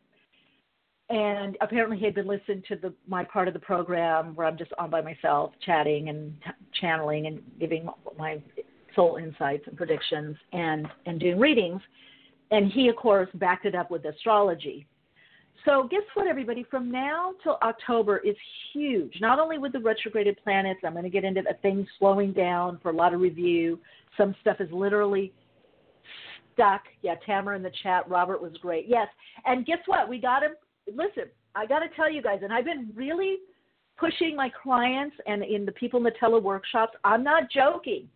And 1.11 1.57
apparently 1.63 1.97
he 1.97 2.05
had 2.05 2.15
been 2.15 2.27
listening 2.27 2.63
to 2.69 2.77
the 2.77 2.93
my 3.07 3.25
part 3.25 3.49
of 3.49 3.55
the 3.55 3.61
program 3.61 4.35
where 4.35 4.47
I'm 4.47 4.59
just 4.59 4.73
on 4.79 4.91
by 4.91 5.01
myself, 5.01 5.53
chatting 5.65 6.11
and 6.11 6.35
channeling 6.81 7.27
and 7.27 7.41
giving 7.59 7.89
my 8.19 8.43
soul 8.99 9.17
insights 9.17 9.63
and 9.69 9.77
predictions 9.77 10.37
and 10.53 10.89
and 11.07 11.21
doing 11.21 11.39
readings. 11.39 11.81
And 12.51 12.73
he, 12.73 12.89
of 12.89 12.97
course, 12.97 13.29
backed 13.35 13.65
it 13.65 13.75
up 13.77 13.91
with 13.91 14.05
astrology. 14.05 14.87
So, 15.65 15.87
guess 15.89 16.03
what, 16.15 16.27
everybody? 16.27 16.65
From 16.69 16.91
now 16.91 17.35
till 17.43 17.59
October 17.63 18.19
is 18.19 18.35
huge. 18.73 19.13
Not 19.21 19.39
only 19.39 19.59
with 19.59 19.73
the 19.73 19.81
retrograded 19.81 20.39
planets, 20.43 20.81
I'm 20.85 20.93
going 20.93 21.05
to 21.05 21.11
get 21.11 21.25
into 21.25 21.43
things 21.63 21.87
slowing 21.99 22.33
down 22.33 22.79
for 22.83 22.91
a 22.91 22.95
lot 22.95 23.15
of 23.15 23.21
review. 23.21 23.79
Some 24.17 24.35
stuff 24.41 24.57
is 24.61 24.69
literally 24.73 25.33
stuck. 26.55 26.83
Yeah, 27.03 27.15
Tamara 27.25 27.57
in 27.57 27.63
the 27.63 27.73
chat. 27.83 28.09
Robert 28.09 28.41
was 28.43 28.53
great. 28.61 28.87
Yes. 28.89 29.09
And 29.45 29.67
guess 29.67 29.79
what? 29.87 30.09
We 30.09 30.19
got 30.19 30.41
to 30.41 30.49
listen. 30.93 31.31
I 31.55 31.67
got 31.67 31.81
to 31.81 31.89
tell 31.97 32.11
you 32.11 32.23
guys, 32.23 32.41
and 32.43 32.53
I've 32.53 32.65
been 32.65 32.91
really 32.95 33.37
pushing 33.99 34.35
my 34.37 34.51
clients 34.63 35.17
and 35.27 35.43
in 35.43 35.67
the 35.67 35.73
people 35.73 35.99
in 35.99 36.05
the 36.05 36.13
tele 36.19 36.41
workshops. 36.41 36.97
I'm 37.05 37.23
not 37.23 37.51
joking. 37.51 38.09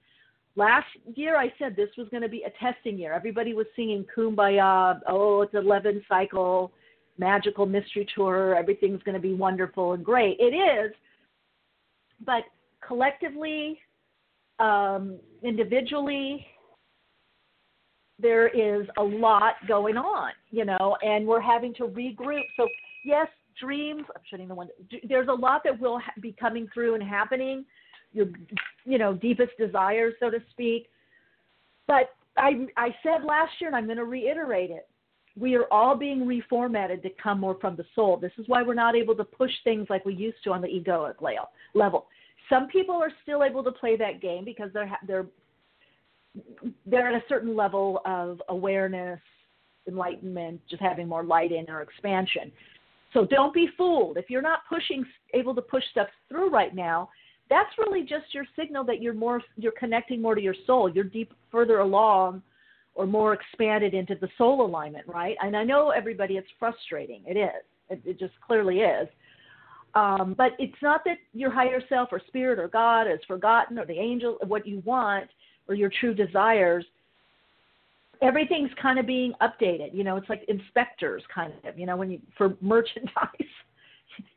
Last 0.55 0.87
year, 1.15 1.37
I 1.37 1.53
said 1.59 1.77
this 1.77 1.89
was 1.97 2.09
going 2.11 2.23
to 2.23 2.29
be 2.29 2.45
a 2.45 2.51
testing 2.63 2.99
year. 2.99 3.15
Everybody 3.15 3.55
was 3.55 3.67
singing 3.75 4.05
Kumbaya. 4.15 5.01
Oh, 5.09 5.43
it's 5.43 5.55
11 5.55 6.03
cycle, 6.09 6.73
magical 7.19 7.65
mystery 7.65 8.07
tour. 8.15 8.55
Everything's 8.55 9.03
going 9.03 9.15
to 9.15 9.21
be 9.21 9.33
wonderful 9.33 9.95
and 9.95 10.05
great. 10.05 10.37
It 10.39 10.55
is. 10.55 10.93
But 12.25 12.45
collectively, 12.87 13.79
um, 14.59 15.19
individually, 15.43 16.47
there 18.19 18.49
is 18.49 18.87
a 18.99 19.03
lot 19.03 19.55
going 19.67 19.97
on, 19.97 20.33
you 20.51 20.67
know, 20.67 20.97
and 21.03 21.27
we're 21.27 21.41
having 21.41 21.75
to 21.75 21.85
regroup. 21.85 22.43
So, 22.57 22.69
yes, 23.05 23.27
dreams, 23.59 24.05
I'm 24.15 24.23
shutting 24.31 24.49
the 24.49 24.55
window. 24.55 24.75
There's 25.09 25.29
a 25.29 25.33
lot 25.33 25.63
that 25.65 25.81
will 25.81 26.01
be 26.21 26.35
coming 26.39 26.69
through 26.75 26.95
and 26.95 27.03
happening 27.03 27.65
your 28.13 28.27
you 28.85 28.99
know 28.99 29.15
deepest 29.15 29.53
desires, 29.59 30.15
so 30.21 30.31
to 30.31 30.39
speak. 30.51 30.89
But 31.87 32.11
I 32.37 32.67
I 32.77 32.95
said 33.03 33.25
last 33.25 33.53
year, 33.61 33.69
and 33.69 33.77
I'm 33.77 33.87
going 33.87 33.99
to 33.99 34.05
reiterate 34.05 34.71
it. 34.71 34.89
We 35.39 35.55
are 35.57 35.65
all 35.71 35.97
being 35.97 36.21
reformatted 36.27 37.03
to 37.03 37.11
come 37.23 37.41
more 37.41 37.57
from 37.61 37.77
the 37.77 37.85
soul. 37.95 38.19
This 38.19 38.33
is 38.39 38.45
why 38.49 38.63
we're 38.63 38.75
not 38.75 38.95
able 38.95 39.15
to 39.17 39.25
push 39.25 39.53
things 39.65 39.87
like 39.89 40.05
we 40.05 40.15
used 40.15 40.37
to 40.45 40.53
on 40.53 40.61
the 40.61 40.69
egoic 40.69 41.15
level. 41.75 42.07
Some 42.51 42.69
people 42.69 42.97
are 42.97 43.11
still 43.23 43.43
able 43.43 43.65
to 43.65 43.73
play 43.73 43.97
that 43.97 44.21
game 44.21 44.45
because 44.45 44.71
they're 44.75 44.91
they're 45.07 45.27
they're 46.87 47.09
at 47.09 47.15
a 47.15 47.25
certain 47.29 47.57
level 47.57 48.01
of 48.05 48.41
awareness, 48.49 49.21
enlightenment, 49.87 50.61
just 50.69 50.83
having 50.83 51.09
more 51.09 51.25
light 51.25 51.53
in 51.53 51.69
or 51.69 51.83
expansion. 51.83 52.53
So 53.13 53.27
don't 53.27 53.53
be 53.53 53.69
fooled. 53.77 54.17
If 54.17 54.31
you're 54.31 54.43
not 54.43 54.61
pushing, 54.69 55.05
able 55.35 55.55
to 55.55 55.63
push 55.63 55.85
stuff 55.91 56.09
through 56.29 56.51
right 56.51 56.75
now, 56.75 57.11
that's 57.53 57.77
really 57.77 58.01
just 58.01 58.33
your 58.33 58.47
signal 58.59 58.83
that 58.85 59.03
you're 59.03 59.13
more 59.13 59.43
you're 59.59 59.73
connecting 59.73 60.23
more 60.23 60.35
to 60.35 60.41
your 60.41 60.55
soul. 60.67 60.89
You're 60.89 61.05
deep 61.05 61.35
further 61.51 61.81
along 61.81 62.43
or 62.95 63.07
more 63.07 63.35
expanded 63.35 63.93
into 63.93 64.15
the 64.15 64.29
soul 64.39 64.65
alignment 64.65 65.07
right? 65.07 65.37
And 65.43 65.55
i 65.55 65.63
know 65.63 65.91
everybody 65.91 66.39
it's 66.39 66.49
frustrating. 66.59 67.23
It 67.27 67.37
is. 67.37 67.63
It, 67.91 68.01
it 68.07 68.19
just 68.19 68.33
clearly 68.41 68.79
is. 68.79 69.07
Um, 69.95 70.35
but 70.37 70.53
it's 70.59 70.81
not 70.81 71.03
that 71.05 71.19
your 71.35 71.51
higher 71.51 71.83
self 71.91 72.09
or 72.11 72.23
spirit 72.27 72.59
or 72.59 72.69
god 72.69 73.03
is 73.03 73.21
forgotten 73.29 73.79
or 73.79 73.85
the 73.85 73.99
angel 73.99 74.39
what 74.47 74.67
you 74.67 74.83
want 74.87 75.29
or 75.69 75.75
your 75.75 75.91
true 76.01 76.15
desires. 76.15 76.87
Everything's 78.23 78.71
kind 78.81 78.99
of 78.99 79.07
being 79.07 79.35
updated. 79.43 79.95
You 79.95 80.05
know 80.05 80.17
it's 80.17 80.31
like 80.31 80.43
inspectors 80.49 81.23
kind 81.35 81.53
of 81.69 81.79
you 81.79 81.85
know 81.85 81.99
when 81.99 82.11
you 82.11 82.19
for 82.39 82.57
merchandise. 82.63 83.53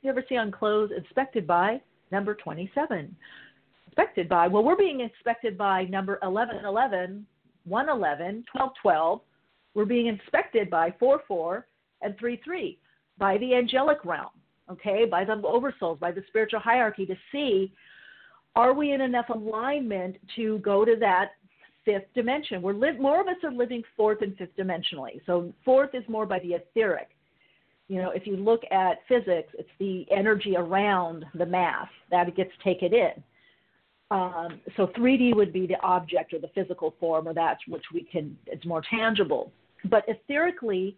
You 0.02 0.10
ever 0.10 0.24
see 0.28 0.36
on 0.36 0.52
clothes 0.52 0.92
inspected 0.96 1.48
by 1.48 1.80
number 2.12 2.36
27. 2.36 3.16
Inspected 3.88 4.28
by, 4.28 4.48
well, 4.48 4.64
we're 4.64 4.76
being 4.76 5.02
inspected 5.02 5.58
by 5.58 5.84
number 5.86 6.20
1111, 6.22 7.26
111, 7.66 8.46
1212. 8.52 9.22
We're 9.74 9.86
being 9.86 10.08
inspected 10.08 10.70
by 10.70 10.94
44 11.00 11.68
and 12.02 12.16
33 12.20 12.78
by 13.18 13.38
the 13.38 13.56
angelic 13.56 14.04
realm, 14.04 14.30
okay, 14.70 15.06
by 15.06 15.24
the 15.24 15.36
oversouls, 15.36 16.00
by 16.00 16.12
the 16.12 16.24
spiritual 16.28 16.60
hierarchy 16.60 17.06
to 17.06 17.16
see 17.32 17.72
are 18.56 18.74
we 18.74 18.94
in 18.94 19.02
enough 19.02 19.30
alignment 19.30 20.16
to 20.36 20.60
go 20.60 20.86
to 20.86 20.96
that 21.00 21.32
fifth 21.84 22.06
dimension. 22.16 22.62
We're 22.62 22.74
li- 22.74 22.98
more 22.98 23.22
of 23.22 23.28
us 23.28 23.36
are 23.44 23.52
living 23.52 23.84
fourth 23.96 24.22
and 24.22 24.36
fifth 24.38 24.56
dimensionally. 24.58 25.22
So 25.26 25.54
fourth 25.64 25.94
is 25.94 26.04
more 26.08 26.26
by 26.26 26.40
the 26.40 26.54
etheric. 26.54 27.10
You 27.88 28.02
know, 28.02 28.10
if 28.10 28.26
you 28.26 28.36
look 28.36 28.64
at 28.72 29.00
physics, 29.08 29.54
it's 29.58 29.70
the 29.80 30.06
energy 30.12 30.56
around 30.58 31.26
the 31.36 31.46
mass 31.46 31.88
that 32.10 32.36
gets 32.36 32.52
taken 32.64 32.94
in. 32.94 33.24
Um, 34.12 34.62
so 34.78 34.88
3D 34.88 35.36
would 35.36 35.52
be 35.52 35.68
the 35.68 35.80
object 35.82 36.34
or 36.34 36.40
the 36.40 36.50
physical 36.50 36.96
form, 37.00 37.28
or 37.28 37.34
that 37.34 37.58
which 37.68 37.86
we 37.94 38.04
can, 38.04 38.38
it's 38.48 38.66
more 38.66 38.82
tangible. 38.90 39.52
But 39.86 40.06
etherically, 40.08 40.96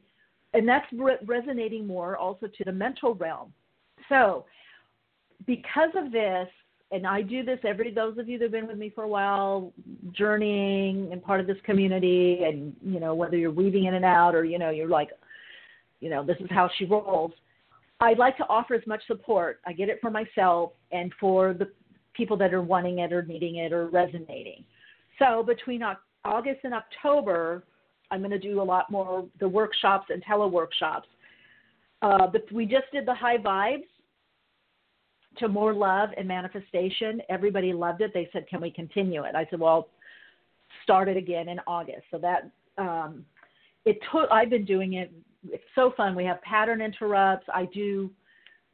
and 0.54 0.68
that's 0.68 0.86
re- 0.94 1.18
resonating 1.26 1.86
more 1.88 2.18
also 2.18 2.48
to 2.48 2.64
the 2.64 2.72
mental 2.72 3.16
realm. 3.16 3.54
So, 4.10 4.46
because 5.46 5.90
of 5.96 6.12
this, 6.12 6.48
and 6.92 7.06
I 7.06 7.22
do 7.22 7.44
this 7.44 7.60
every 7.64 7.92
those 7.92 8.18
of 8.18 8.30
you 8.30 8.38
that 8.40 8.46
have 8.46 8.52
been 8.52 8.68
with 8.68 8.78
me 8.78 8.90
for 8.90 9.04
a 9.04 9.08
while, 9.08 9.74
journeying 10.14 11.10
and 11.12 11.22
part 11.22 11.40
of 11.40 11.48
this 11.48 11.58
community, 11.64 12.44
and 12.44 12.76
you 12.82 13.00
know 13.00 13.14
whether 13.14 13.38
you're 13.38 13.52
weaving 13.52 13.86
in 13.86 13.96
and 13.96 14.06
out 14.06 14.36
or 14.36 14.46
you 14.46 14.58
know 14.58 14.70
you're 14.70 14.88
like 14.88 15.10
you 16.00 16.10
know, 16.10 16.24
this 16.24 16.38
is 16.40 16.48
how 16.50 16.70
she 16.78 16.86
rolls. 16.86 17.32
I'd 18.00 18.20
like 18.20 18.38
to 18.38 18.48
offer 18.48 18.76
as 18.76 18.86
much 18.86 19.02
support. 19.08 19.60
I 19.66 19.74
get 19.74 19.90
it 19.90 20.00
for 20.02 20.12
myself 20.12 20.74
and 20.92 21.12
for 21.20 21.54
the 21.54 21.70
people 22.14 22.38
that 22.38 22.54
are 22.54 22.62
wanting 22.62 23.00
it 23.00 23.12
or 23.12 23.24
needing 23.24 23.58
it 23.58 23.74
or 23.74 23.88
resonating. 23.88 24.64
So 25.20 25.44
between 25.44 25.84
August 26.24 26.60
and 26.64 26.74
October, 26.74 27.64
I'm 28.12 28.20
going 28.20 28.32
to 28.32 28.40
do 28.40 28.62
a 28.62 28.64
lot 28.64 28.92
more 28.92 29.28
the 29.40 29.48
workshops 29.48 30.08
and 30.10 30.24
teleworkshops. 30.24 31.08
Uh, 32.02 32.28
but 32.28 32.52
we 32.52 32.66
just 32.66 32.86
did 32.92 33.06
the 33.06 33.14
high 33.14 33.38
vibes 33.38 33.86
to 35.40 35.48
more 35.48 35.74
love 35.74 36.10
and 36.18 36.28
manifestation. 36.28 37.22
Everybody 37.30 37.74
loved 37.74 38.02
it. 38.02 38.12
They 38.14 38.30
said, 38.32 38.48
"Can 38.48 38.62
we 38.62 38.72
continue 38.72 39.24
it?" 39.24 39.36
I 39.36 39.48
said, 39.50 39.60
"Well, 39.60 39.90
start 40.84 41.10
it 41.10 41.18
again 41.18 41.50
in 41.50 41.60
August." 41.66 42.04
So 42.12 42.20
that 42.20 42.50
um, 42.78 43.26
it 43.86 43.98
took. 44.12 44.30
I've 44.32 44.50
been 44.50 44.66
doing 44.66 44.94
it 44.94 45.12
it's 45.52 45.64
so 45.76 45.94
fun. 45.96 46.16
We 46.16 46.26
have 46.26 46.42
pattern 46.42 46.82
interrupts. 46.82 47.48
I 47.54 47.66
do 47.66 48.10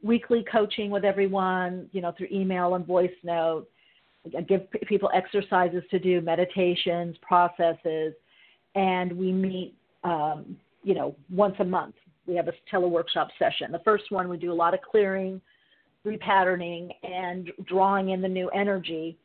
weekly 0.02 0.44
coaching 0.50 0.90
with 0.90 1.04
everyone, 1.04 1.88
you 1.92 2.00
know, 2.02 2.12
through 2.16 2.28
email 2.30 2.74
and 2.74 2.86
voice 2.86 3.10
note. 3.22 3.66
I 4.36 4.40
give 4.40 4.70
people 4.86 5.10
exercises 5.14 5.82
to 5.90 5.98
do, 5.98 6.20
meditations, 6.20 7.16
processes, 7.20 8.14
and 8.74 9.12
we 9.12 9.32
meet, 9.32 9.74
um, 10.02 10.56
you 10.82 10.94
know, 10.94 11.14
once 11.30 11.56
a 11.58 11.64
month. 11.64 11.94
We 12.26 12.34
have 12.36 12.48
a 12.48 12.52
teleworkshop 12.72 13.28
session. 13.38 13.70
The 13.70 13.82
first 13.84 14.04
one, 14.10 14.28
we 14.28 14.38
do 14.38 14.50
a 14.50 14.54
lot 14.54 14.72
of 14.72 14.80
clearing, 14.80 15.40
repatterning, 16.06 16.90
and 17.02 17.50
drawing 17.66 18.10
in 18.10 18.22
the 18.22 18.28
new 18.28 18.48
energy. 18.50 19.18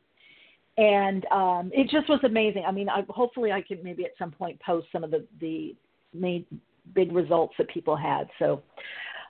And 0.78 1.26
um, 1.32 1.72
it 1.74 1.90
just 1.90 2.10
was 2.10 2.20
amazing. 2.24 2.64
I 2.68 2.72
mean, 2.72 2.90
I, 2.90 3.04
hopefully, 3.10 3.52
I 3.52 3.62
can 3.62 3.82
maybe 3.84 4.06
at 4.06 4.12
some 4.20 4.32
point 4.32 4.60
post 4.62 4.88
some 4.92 5.04
of 5.04 5.12
the 5.12 5.26
the 5.40 5.76
main 6.14 6.46
big 6.94 7.12
results 7.12 7.54
that 7.58 7.70
people 7.70 7.96
had. 7.96 8.28
So, 8.40 8.62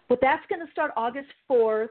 but 0.08 0.20
that's 0.22 0.46
going 0.50 0.66
to 0.66 0.72
start 0.72 0.92
August 0.98 1.30
4th. 1.50 1.89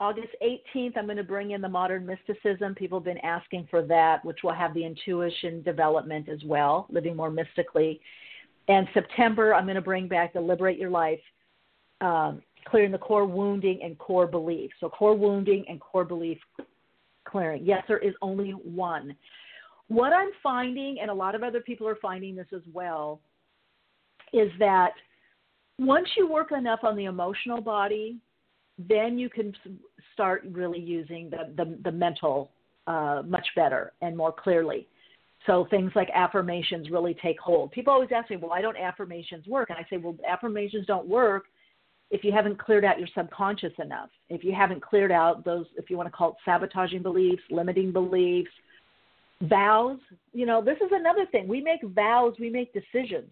August 0.00 0.28
18th, 0.42 0.96
I'm 0.96 1.04
going 1.04 1.16
to 1.16 1.22
bring 1.24 1.52
in 1.52 1.60
the 1.60 1.68
modern 1.68 2.04
mysticism. 2.04 2.74
People 2.74 2.98
have 2.98 3.04
been 3.04 3.18
asking 3.18 3.68
for 3.70 3.82
that, 3.82 4.24
which 4.24 4.38
will 4.42 4.52
have 4.52 4.74
the 4.74 4.84
intuition 4.84 5.62
development 5.62 6.28
as 6.28 6.42
well, 6.44 6.86
living 6.90 7.14
more 7.14 7.30
mystically. 7.30 8.00
And 8.68 8.88
September, 8.92 9.54
I'm 9.54 9.64
going 9.64 9.76
to 9.76 9.80
bring 9.80 10.08
back 10.08 10.32
the 10.32 10.40
Liberate 10.40 10.78
Your 10.78 10.90
Life 10.90 11.20
um, 12.00 12.42
clearing 12.66 12.90
the 12.90 12.98
core 12.98 13.26
wounding 13.26 13.80
and 13.82 13.96
core 13.98 14.26
belief. 14.26 14.70
So 14.80 14.88
core 14.88 15.16
wounding 15.16 15.64
and 15.68 15.80
core 15.80 16.04
belief 16.04 16.38
clearing. 17.24 17.62
Yes, 17.64 17.84
there 17.88 17.98
is 17.98 18.14
only 18.22 18.50
one. 18.50 19.14
What 19.88 20.12
I'm 20.12 20.30
finding, 20.42 20.98
and 21.00 21.10
a 21.10 21.14
lot 21.14 21.34
of 21.34 21.42
other 21.42 21.60
people 21.60 21.86
are 21.86 21.96
finding 21.96 22.34
this 22.34 22.46
as 22.54 22.62
well, 22.72 23.20
is 24.34 24.50
that 24.58 24.92
once 25.78 26.08
you 26.16 26.30
work 26.30 26.52
enough 26.52 26.80
on 26.82 26.96
the 26.96 27.04
emotional 27.04 27.60
body, 27.60 28.16
then 28.78 29.18
you 29.18 29.28
can 29.28 29.54
start 30.12 30.42
really 30.50 30.80
using 30.80 31.30
the, 31.30 31.52
the, 31.56 31.78
the 31.84 31.92
mental 31.92 32.50
uh, 32.86 33.22
much 33.24 33.46
better 33.54 33.92
and 34.02 34.16
more 34.16 34.32
clearly. 34.32 34.86
So 35.46 35.66
things 35.70 35.92
like 35.94 36.08
affirmations 36.14 36.90
really 36.90 37.14
take 37.22 37.38
hold. 37.38 37.70
People 37.70 37.92
always 37.92 38.10
ask 38.14 38.30
me, 38.30 38.36
well, 38.36 38.50
why 38.50 38.62
don't 38.62 38.76
affirmations 38.76 39.46
work? 39.46 39.70
And 39.70 39.78
I 39.78 39.86
say, 39.88 39.98
well, 39.98 40.16
affirmations 40.28 40.86
don't 40.86 41.06
work 41.06 41.44
if 42.10 42.24
you 42.24 42.32
haven't 42.32 42.58
cleared 42.58 42.84
out 42.84 42.98
your 42.98 43.08
subconscious 43.14 43.72
enough. 43.78 44.08
If 44.28 44.42
you 44.42 44.52
haven't 44.54 44.82
cleared 44.82 45.12
out 45.12 45.44
those, 45.44 45.66
if 45.76 45.90
you 45.90 45.96
want 45.96 46.06
to 46.06 46.16
call 46.16 46.30
it 46.30 46.36
sabotaging 46.44 47.02
beliefs, 47.02 47.42
limiting 47.50 47.92
beliefs, 47.92 48.50
vows. 49.42 49.98
You 50.32 50.46
know, 50.46 50.62
this 50.62 50.76
is 50.76 50.90
another 50.92 51.26
thing. 51.26 51.46
We 51.46 51.60
make 51.60 51.82
vows, 51.82 52.34
we 52.38 52.50
make 52.50 52.72
decisions. 52.72 53.30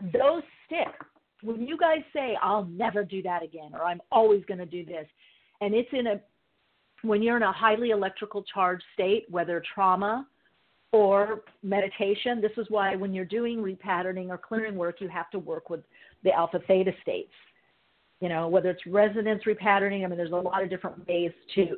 Those 0.00 0.42
stick. 0.66 0.88
When 1.42 1.66
you 1.66 1.76
guys 1.76 2.02
say, 2.12 2.36
I'll 2.40 2.64
never 2.64 3.04
do 3.04 3.22
that 3.22 3.42
again, 3.42 3.70
or 3.74 3.82
I'm 3.82 4.00
always 4.12 4.44
going 4.44 4.58
to 4.58 4.66
do 4.66 4.84
this, 4.84 5.06
and 5.60 5.74
it's 5.74 5.88
in 5.92 6.06
a 6.06 6.20
when 7.02 7.20
you're 7.20 7.36
in 7.36 7.42
a 7.42 7.52
highly 7.52 7.90
electrical 7.90 8.44
charged 8.44 8.84
state, 8.94 9.26
whether 9.28 9.62
trauma 9.74 10.26
or 10.92 11.42
meditation, 11.62 12.40
this 12.40 12.52
is 12.56 12.66
why 12.68 12.94
when 12.94 13.12
you're 13.12 13.24
doing 13.24 13.58
repatterning 13.58 14.28
or 14.28 14.38
clearing 14.38 14.76
work, 14.76 15.00
you 15.00 15.08
have 15.08 15.30
to 15.30 15.38
work 15.38 15.68
with 15.68 15.80
the 16.22 16.30
alpha 16.30 16.60
theta 16.68 16.92
states. 17.02 17.32
You 18.20 18.28
know, 18.28 18.46
whether 18.46 18.70
it's 18.70 18.86
resonance 18.86 19.42
repatterning, 19.46 20.04
I 20.04 20.06
mean, 20.06 20.16
there's 20.16 20.30
a 20.30 20.36
lot 20.36 20.62
of 20.62 20.70
different 20.70 21.06
ways 21.08 21.32
to 21.56 21.76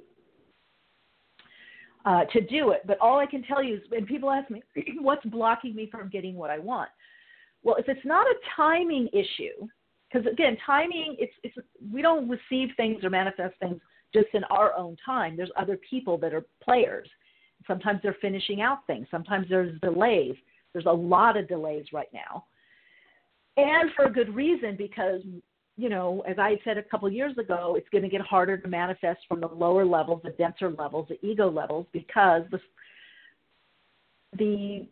uh, 2.04 2.24
to 2.26 2.40
do 2.42 2.70
it. 2.72 2.82
But 2.86 2.98
all 3.00 3.18
I 3.18 3.24
can 3.24 3.42
tell 3.44 3.62
you 3.62 3.76
is, 3.76 3.80
when 3.88 4.04
people 4.04 4.30
ask 4.30 4.50
me, 4.50 4.62
what's 5.00 5.24
blocking 5.24 5.74
me 5.74 5.88
from 5.90 6.08
getting 6.08 6.34
what 6.34 6.50
I 6.50 6.58
want? 6.58 6.90
Well, 7.64 7.76
if 7.76 7.88
it's 7.88 8.04
not 8.04 8.26
a 8.26 8.34
timing 8.54 9.08
issue, 9.08 9.66
because 10.12 10.30
again, 10.30 10.56
timing, 10.64 11.16
it's, 11.18 11.32
it's 11.42 11.56
we 11.92 12.02
don't 12.02 12.28
receive 12.28 12.68
things 12.76 13.02
or 13.02 13.10
manifest 13.10 13.54
things 13.58 13.80
just 14.12 14.28
in 14.34 14.44
our 14.44 14.72
own 14.76 14.96
time. 15.04 15.36
There's 15.36 15.50
other 15.56 15.78
people 15.90 16.16
that 16.18 16.32
are 16.32 16.44
players. 16.62 17.08
Sometimes 17.66 18.00
they're 18.02 18.16
finishing 18.20 18.60
out 18.60 18.86
things. 18.86 19.06
Sometimes 19.10 19.46
there's 19.48 19.80
delays. 19.80 20.36
There's 20.72 20.86
a 20.86 20.92
lot 20.92 21.36
of 21.36 21.48
delays 21.48 21.86
right 21.92 22.08
now. 22.12 22.44
And 23.56 23.90
for 23.96 24.04
a 24.04 24.12
good 24.12 24.34
reason 24.34 24.76
because, 24.76 25.22
you 25.76 25.88
know, 25.88 26.22
as 26.28 26.38
I 26.38 26.58
said 26.64 26.76
a 26.76 26.82
couple 26.82 27.08
of 27.08 27.14
years 27.14 27.36
ago, 27.38 27.74
it's 27.76 27.88
going 27.90 28.02
to 28.02 28.10
get 28.10 28.20
harder 28.20 28.58
to 28.58 28.68
manifest 28.68 29.20
from 29.26 29.40
the 29.40 29.48
lower 29.48 29.84
levels, 29.84 30.20
the 30.22 30.30
denser 30.30 30.70
levels, 30.70 31.08
the 31.08 31.26
ego 31.26 31.50
levels, 31.50 31.86
because 31.92 32.42
the, 32.50 32.60
the 34.36 34.86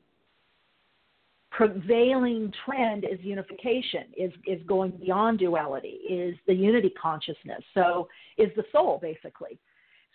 prevailing 1.68 2.52
trend 2.64 3.04
is 3.04 3.20
unification, 3.20 4.04
is 4.16 4.32
is 4.46 4.60
going 4.66 4.90
beyond 4.92 5.38
duality, 5.38 6.00
is 6.08 6.36
the 6.46 6.54
unity 6.54 6.92
consciousness. 7.00 7.62
So 7.74 8.08
is 8.38 8.50
the 8.56 8.64
soul 8.72 8.98
basically. 9.00 9.58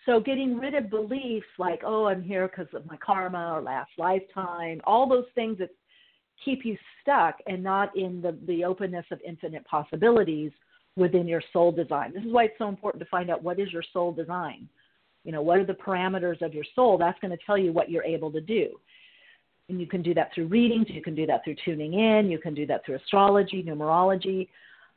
So 0.06 0.20
getting 0.20 0.56
rid 0.58 0.74
of 0.74 0.90
beliefs 0.90 1.46
like, 1.58 1.82
oh, 1.84 2.06
I'm 2.06 2.22
here 2.22 2.48
because 2.48 2.72
of 2.74 2.86
my 2.86 2.96
karma 2.96 3.52
or 3.54 3.60
last 3.60 3.90
lifetime, 3.98 4.80
all 4.84 5.08
those 5.08 5.26
things 5.34 5.58
that 5.58 5.70
keep 6.44 6.64
you 6.64 6.76
stuck 7.02 7.36
and 7.46 7.62
not 7.62 7.94
in 7.96 8.22
the, 8.22 8.38
the 8.46 8.64
openness 8.64 9.04
of 9.10 9.20
infinite 9.26 9.66
possibilities 9.66 10.52
within 10.96 11.26
your 11.26 11.42
soul 11.52 11.72
design. 11.72 12.12
This 12.14 12.24
is 12.24 12.32
why 12.32 12.44
it's 12.44 12.58
so 12.58 12.68
important 12.68 13.02
to 13.02 13.10
find 13.10 13.28
out 13.30 13.42
what 13.42 13.58
is 13.58 13.72
your 13.72 13.84
soul 13.92 14.12
design. 14.12 14.68
You 15.24 15.32
know, 15.32 15.42
what 15.42 15.58
are 15.58 15.66
the 15.66 15.74
parameters 15.74 16.40
of 16.42 16.54
your 16.54 16.64
soul? 16.74 16.96
That's 16.96 17.18
going 17.20 17.36
to 17.36 17.44
tell 17.44 17.58
you 17.58 17.72
what 17.72 17.90
you're 17.90 18.04
able 18.04 18.30
to 18.32 18.40
do. 18.40 18.78
And 19.68 19.80
you 19.80 19.86
can 19.86 20.02
do 20.02 20.14
that 20.14 20.30
through 20.34 20.46
readings, 20.46 20.86
you 20.88 21.02
can 21.02 21.14
do 21.14 21.26
that 21.26 21.44
through 21.44 21.56
tuning 21.64 21.94
in, 21.94 22.30
you 22.30 22.38
can 22.38 22.54
do 22.54 22.66
that 22.66 22.84
through 22.84 22.96
astrology, 22.96 23.62
numerology. 23.62 24.48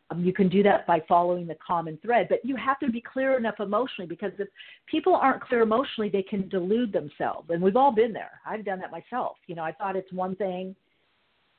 Um, 0.10 0.24
you 0.26 0.34
can 0.34 0.50
do 0.50 0.62
that 0.64 0.86
by 0.86 1.02
following 1.08 1.48
the 1.48 1.56
common 1.66 1.98
thread, 2.02 2.28
but 2.30 2.44
you 2.44 2.58
have 2.58 2.80
to 2.80 2.90
be 2.90 3.02
clear 3.02 3.38
enough 3.38 3.56
emotionally 3.60 4.08
because 4.08 4.32
if 4.40 4.50
people 4.86 5.16
aren't 5.16 5.42
clear 5.42 5.62
emotionally, 5.62 6.10
they 6.10 6.22
can 6.22 6.50
delude 6.50 6.92
themselves. 6.92 7.50
And 7.50 7.62
we've 7.62 7.78
all 7.78 7.94
been 7.94 8.12
there. 8.12 8.42
I've 8.46 8.66
done 8.66 8.80
that 8.80 8.92
myself. 8.92 9.38
You 9.48 9.56
know, 9.56 9.64
I 9.64 9.72
thought 9.72 9.96
it's 9.96 10.12
one 10.12 10.36
thing, 10.36 10.76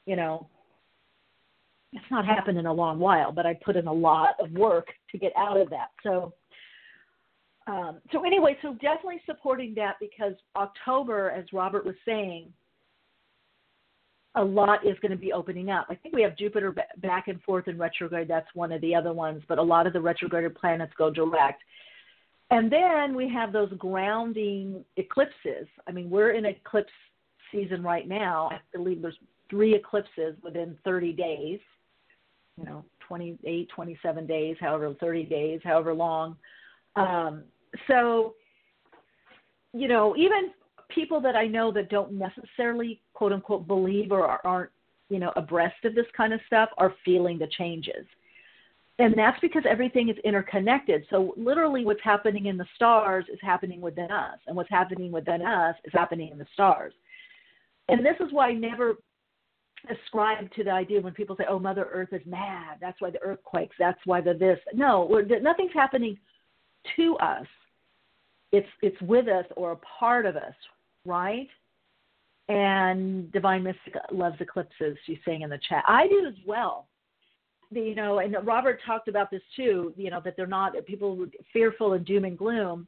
you 0.05 0.16
know, 0.16 0.46
it's 1.92 2.05
not 2.11 2.25
happened 2.25 2.59
in 2.59 2.66
a 2.66 2.72
long 2.72 2.98
while, 2.98 3.33
but 3.33 3.46
I 3.46 3.55
put 3.55 3.77
in 3.77 3.87
a 3.87 3.92
lot 3.92 4.37
of 4.40 4.51
work 4.53 4.88
to 5.11 5.18
get 5.18 5.33
out 5.37 5.59
of 5.59 5.68
that. 5.70 5.88
So, 6.03 6.33
um, 7.66 8.01
so 8.11 8.25
anyway, 8.25 8.57
so 8.62 8.75
definitely 8.75 9.20
supporting 9.27 9.75
that 9.77 9.96
because 10.01 10.35
October, 10.57 11.31
as 11.31 11.44
Robert 11.53 11.85
was 11.85 11.94
saying, 12.05 12.53
a 14.35 14.42
lot 14.42 14.87
is 14.87 14.99
going 15.01 15.12
to 15.12 15.18
be 15.18 15.33
opening 15.33 15.71
up. 15.71 15.87
I 15.90 15.95
think 15.95 16.14
we 16.14 16.23
have 16.23 16.37
Jupiter 16.37 16.75
back 16.99 17.29
and 17.29 17.40
forth 17.42 17.68
in 17.68 17.79
retrograde. 17.79 18.29
That's 18.29 18.49
one 18.55 18.73
of 18.73 18.81
the 18.81 18.95
other 18.95 19.12
ones, 19.12 19.42
but 19.47 19.59
a 19.59 19.62
lot 19.62 19.87
of 19.87 19.92
the 19.92 20.01
retrograded 20.01 20.55
planets 20.55 20.92
go 20.97 21.11
direct. 21.11 21.62
And 22.51 22.71
then 22.71 23.14
we 23.14 23.29
have 23.31 23.53
those 23.53 23.73
grounding 23.79 24.85
eclipses. 24.97 25.66
I 25.87 25.92
mean, 25.92 26.11
we're 26.11 26.33
in 26.33 26.45
eclipse 26.47 26.92
season 27.51 27.83
right 27.83 28.09
now. 28.09 28.51
I 28.53 28.59
believe 28.75 29.03
there's 29.03 29.18
three 29.51 29.75
eclipses 29.75 30.35
within 30.42 30.77
30 30.85 31.12
days, 31.12 31.61
you 32.57 32.64
know, 32.64 32.85
28, 33.07 33.68
27 33.68 34.27
days, 34.27 34.57
however, 34.61 34.95
30 34.99 35.25
days, 35.25 35.61
however 35.62 35.92
long. 35.92 36.37
Um, 36.97 37.45
so, 37.87 38.35
you 39.75 39.88
know, 39.88 40.16
even 40.16 40.53
people 40.94 41.20
that 41.20 41.37
I 41.37 41.46
know 41.46 41.72
that 41.72 41.90
don't 41.90 42.12
necessarily 42.12 43.00
quote 43.14 43.33
unquote 43.33 43.66
believe 43.66 44.12
or 44.12 44.44
aren't 44.46 44.70
you 45.09 45.18
know 45.18 45.33
abreast 45.37 45.85
of 45.85 45.94
this 45.94 46.07
kind 46.16 46.33
of 46.33 46.40
stuff 46.46 46.70
are 46.78 46.94
feeling 47.05 47.38
the 47.38 47.48
changes. 47.59 48.07
And 48.98 49.14
that's 49.16 49.40
because 49.40 49.64
everything 49.68 50.11
is 50.11 50.16
interconnected. 50.22 51.05
So 51.11 51.35
literally 51.37 51.85
what's 51.85 52.02
happening 52.05 52.46
in 52.46 52.57
the 52.57 52.66
stars 52.76 53.24
is 53.33 53.38
happening 53.40 53.81
within 53.81 54.11
us 54.11 54.38
and 54.46 54.55
what's 54.55 54.70
happening 54.70 55.11
within 55.11 55.42
us 55.42 55.74
is 55.85 55.92
happening 55.92 56.31
in 56.31 56.38
the 56.38 56.46
stars. 56.52 56.92
And 57.88 58.05
this 58.05 58.16
is 58.20 58.33
why 58.33 58.48
I 58.48 58.52
never 58.52 58.96
ascribe 59.90 60.52
to 60.52 60.62
the 60.62 60.70
idea 60.70 61.00
when 61.00 61.14
people 61.14 61.35
say, 61.37 61.44
"Oh, 61.48 61.59
Mother 61.59 61.88
Earth 61.90 62.12
is 62.12 62.24
mad. 62.26 62.78
That's 62.81 63.00
why 63.00 63.11
the 63.11 63.22
earthquakes. 63.22 63.74
That's 63.78 63.98
why 64.05 64.20
the 64.20 64.35
this." 64.35 64.61
No, 64.72 65.09
nothing's 65.40 65.72
happening 65.72 66.16
to 66.96 67.16
us 67.16 67.46
it's 68.52 68.68
it's 68.83 69.00
with 69.02 69.28
us 69.28 69.46
or 69.57 69.72
a 69.72 69.76
part 69.76 70.26
of 70.26 70.37
us, 70.37 70.55
right? 71.05 71.49
And 72.49 73.31
Divine 73.33 73.62
Mystic 73.62 73.95
loves 74.11 74.37
eclipses. 74.41 74.97
She's 75.07 75.19
saying 75.25 75.43
in 75.43 75.51
the 75.51 75.61
chat. 75.69 75.85
I 75.87 76.09
do 76.09 76.27
as 76.27 76.35
well. 76.47 76.88
You 77.71 77.95
know, 77.95 78.19
and 78.19 78.37
Robert 78.45 78.81
talked 78.85 79.09
about 79.09 79.31
this 79.31 79.43
too. 79.57 79.95
You 79.97 80.11
know 80.11 80.21
that 80.25 80.35
they're 80.37 80.47
not 80.47 80.75
people 80.85 81.27
fearful 81.53 81.95
and 81.95 82.05
doom 82.05 82.25
and 82.25 82.37
gloom. 82.37 82.87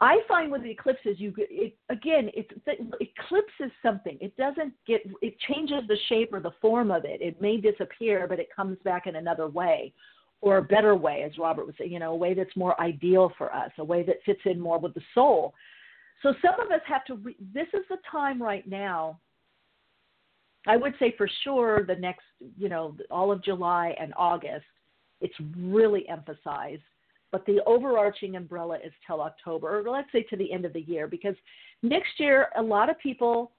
I 0.00 0.18
find 0.28 0.52
with 0.52 0.62
the 0.62 0.70
eclipses, 0.70 1.18
you 1.18 1.32
it, 1.38 1.76
again, 1.88 2.28
it's 2.34 2.50
the 2.66 2.72
eclipse 3.00 3.52
is 3.60 3.70
something. 3.82 4.18
It 4.20 4.36
doesn't 4.36 4.74
get 4.86 5.00
it 5.22 5.38
changes 5.48 5.82
the 5.88 5.96
shape 6.08 6.34
or 6.34 6.40
the 6.40 6.50
form 6.60 6.90
of 6.90 7.06
it. 7.06 7.22
It 7.22 7.40
may 7.40 7.56
disappear, 7.56 8.26
but 8.28 8.38
it 8.38 8.48
comes 8.54 8.76
back 8.84 9.06
in 9.06 9.16
another 9.16 9.48
way 9.48 9.94
or 10.44 10.58
a 10.58 10.62
better 10.62 10.94
way, 10.94 11.22
as 11.22 11.38
Robert 11.38 11.64
would 11.64 11.76
say, 11.78 11.86
you 11.86 11.98
know, 11.98 12.12
a 12.12 12.16
way 12.16 12.34
that's 12.34 12.54
more 12.54 12.78
ideal 12.78 13.32
for 13.38 13.54
us, 13.54 13.70
a 13.78 13.84
way 13.84 14.02
that 14.02 14.16
fits 14.26 14.42
in 14.44 14.60
more 14.60 14.78
with 14.78 14.92
the 14.92 15.00
soul. 15.14 15.54
So 16.22 16.34
some 16.42 16.58
of 16.60 16.70
us 16.70 16.80
have 16.86 17.04
to, 17.06 17.16
re- 17.16 17.36
this 17.52 17.66
is 17.74 17.82
the 17.88 17.98
time 18.10 18.42
right 18.42 18.66
now. 18.66 19.20
I 20.66 20.76
would 20.76 20.94
say 20.98 21.14
for 21.16 21.28
sure 21.42 21.84
the 21.84 21.96
next, 21.96 22.24
you 22.56 22.68
know, 22.68 22.96
all 23.10 23.30
of 23.30 23.44
July 23.44 23.94
and 24.00 24.14
August, 24.16 24.64
it's 25.20 25.34
really 25.58 26.08
emphasized. 26.08 26.82
But 27.30 27.44
the 27.46 27.60
overarching 27.66 28.36
umbrella 28.36 28.78
is 28.84 28.92
till 29.06 29.20
October, 29.20 29.80
or 29.80 29.90
let's 29.90 30.10
say 30.12 30.22
to 30.30 30.36
the 30.36 30.52
end 30.52 30.64
of 30.64 30.72
the 30.72 30.82
year, 30.82 31.06
because 31.08 31.34
next 31.82 32.18
year 32.18 32.48
a 32.56 32.62
lot 32.62 32.88
of 32.88 32.98
people 33.00 33.50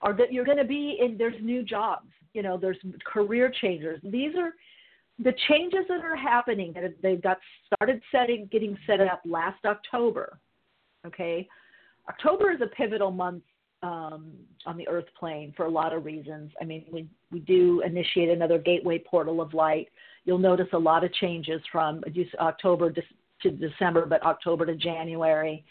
are 0.00 0.12
that 0.14 0.32
you're 0.32 0.44
going 0.44 0.58
to 0.58 0.64
be 0.64 0.98
in. 1.00 1.18
There's 1.18 1.34
new 1.42 1.62
jobs, 1.62 2.10
you 2.32 2.42
know, 2.42 2.56
there's 2.56 2.78
career 3.04 3.52
changers. 3.60 4.00
These 4.04 4.34
are 4.36 4.52
the 5.18 5.34
changes 5.48 5.80
that 5.88 6.04
are 6.04 6.16
happening 6.16 6.72
that 6.74 6.94
they 7.02 7.16
got 7.16 7.38
started 7.66 8.00
setting 8.10 8.48
getting 8.50 8.76
set 8.86 9.00
up 9.00 9.22
last 9.24 9.64
October. 9.64 10.38
Okay, 11.06 11.48
October 12.08 12.52
is 12.52 12.60
a 12.60 12.66
pivotal 12.66 13.10
month 13.10 13.42
um, 13.82 14.32
on 14.66 14.76
the 14.76 14.88
Earth 14.88 15.06
plane 15.18 15.52
for 15.56 15.66
a 15.66 15.70
lot 15.70 15.92
of 15.92 16.04
reasons. 16.04 16.50
I 16.60 16.64
mean, 16.64 16.84
we 16.90 17.06
we 17.30 17.40
do 17.40 17.82
initiate 17.84 18.30
another 18.30 18.58
gateway 18.58 18.98
portal 18.98 19.40
of 19.40 19.52
light. 19.54 19.88
You'll 20.24 20.38
notice 20.38 20.68
a 20.72 20.78
lot 20.78 21.04
of 21.04 21.12
changes 21.14 21.60
from 21.70 22.02
October 22.40 22.92
to 23.42 23.50
December, 23.50 24.06
but 24.06 24.22
October 24.22 24.64
to 24.66 24.74
January, 24.74 25.64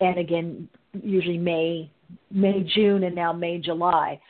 and 0.00 0.18
again 0.18 0.68
usually 1.02 1.38
May, 1.38 1.90
May 2.30 2.62
June, 2.74 3.04
and 3.04 3.14
now 3.14 3.32
May 3.32 3.58
July. 3.58 4.20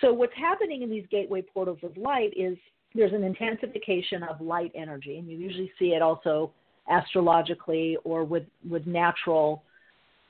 So 0.00 0.12
what's 0.12 0.32
happening 0.36 0.82
in 0.82 0.90
these 0.90 1.04
gateway 1.10 1.42
portals 1.42 1.78
of 1.82 1.96
light 1.96 2.32
is 2.36 2.56
there's 2.94 3.12
an 3.12 3.24
intensification 3.24 4.22
of 4.22 4.40
light 4.40 4.72
energy, 4.74 5.18
and 5.18 5.28
you 5.28 5.36
usually 5.36 5.70
see 5.78 5.88
it 5.88 6.02
also 6.02 6.52
astrologically 6.90 7.96
or 8.04 8.24
with, 8.24 8.44
with 8.68 8.86
natural 8.86 9.62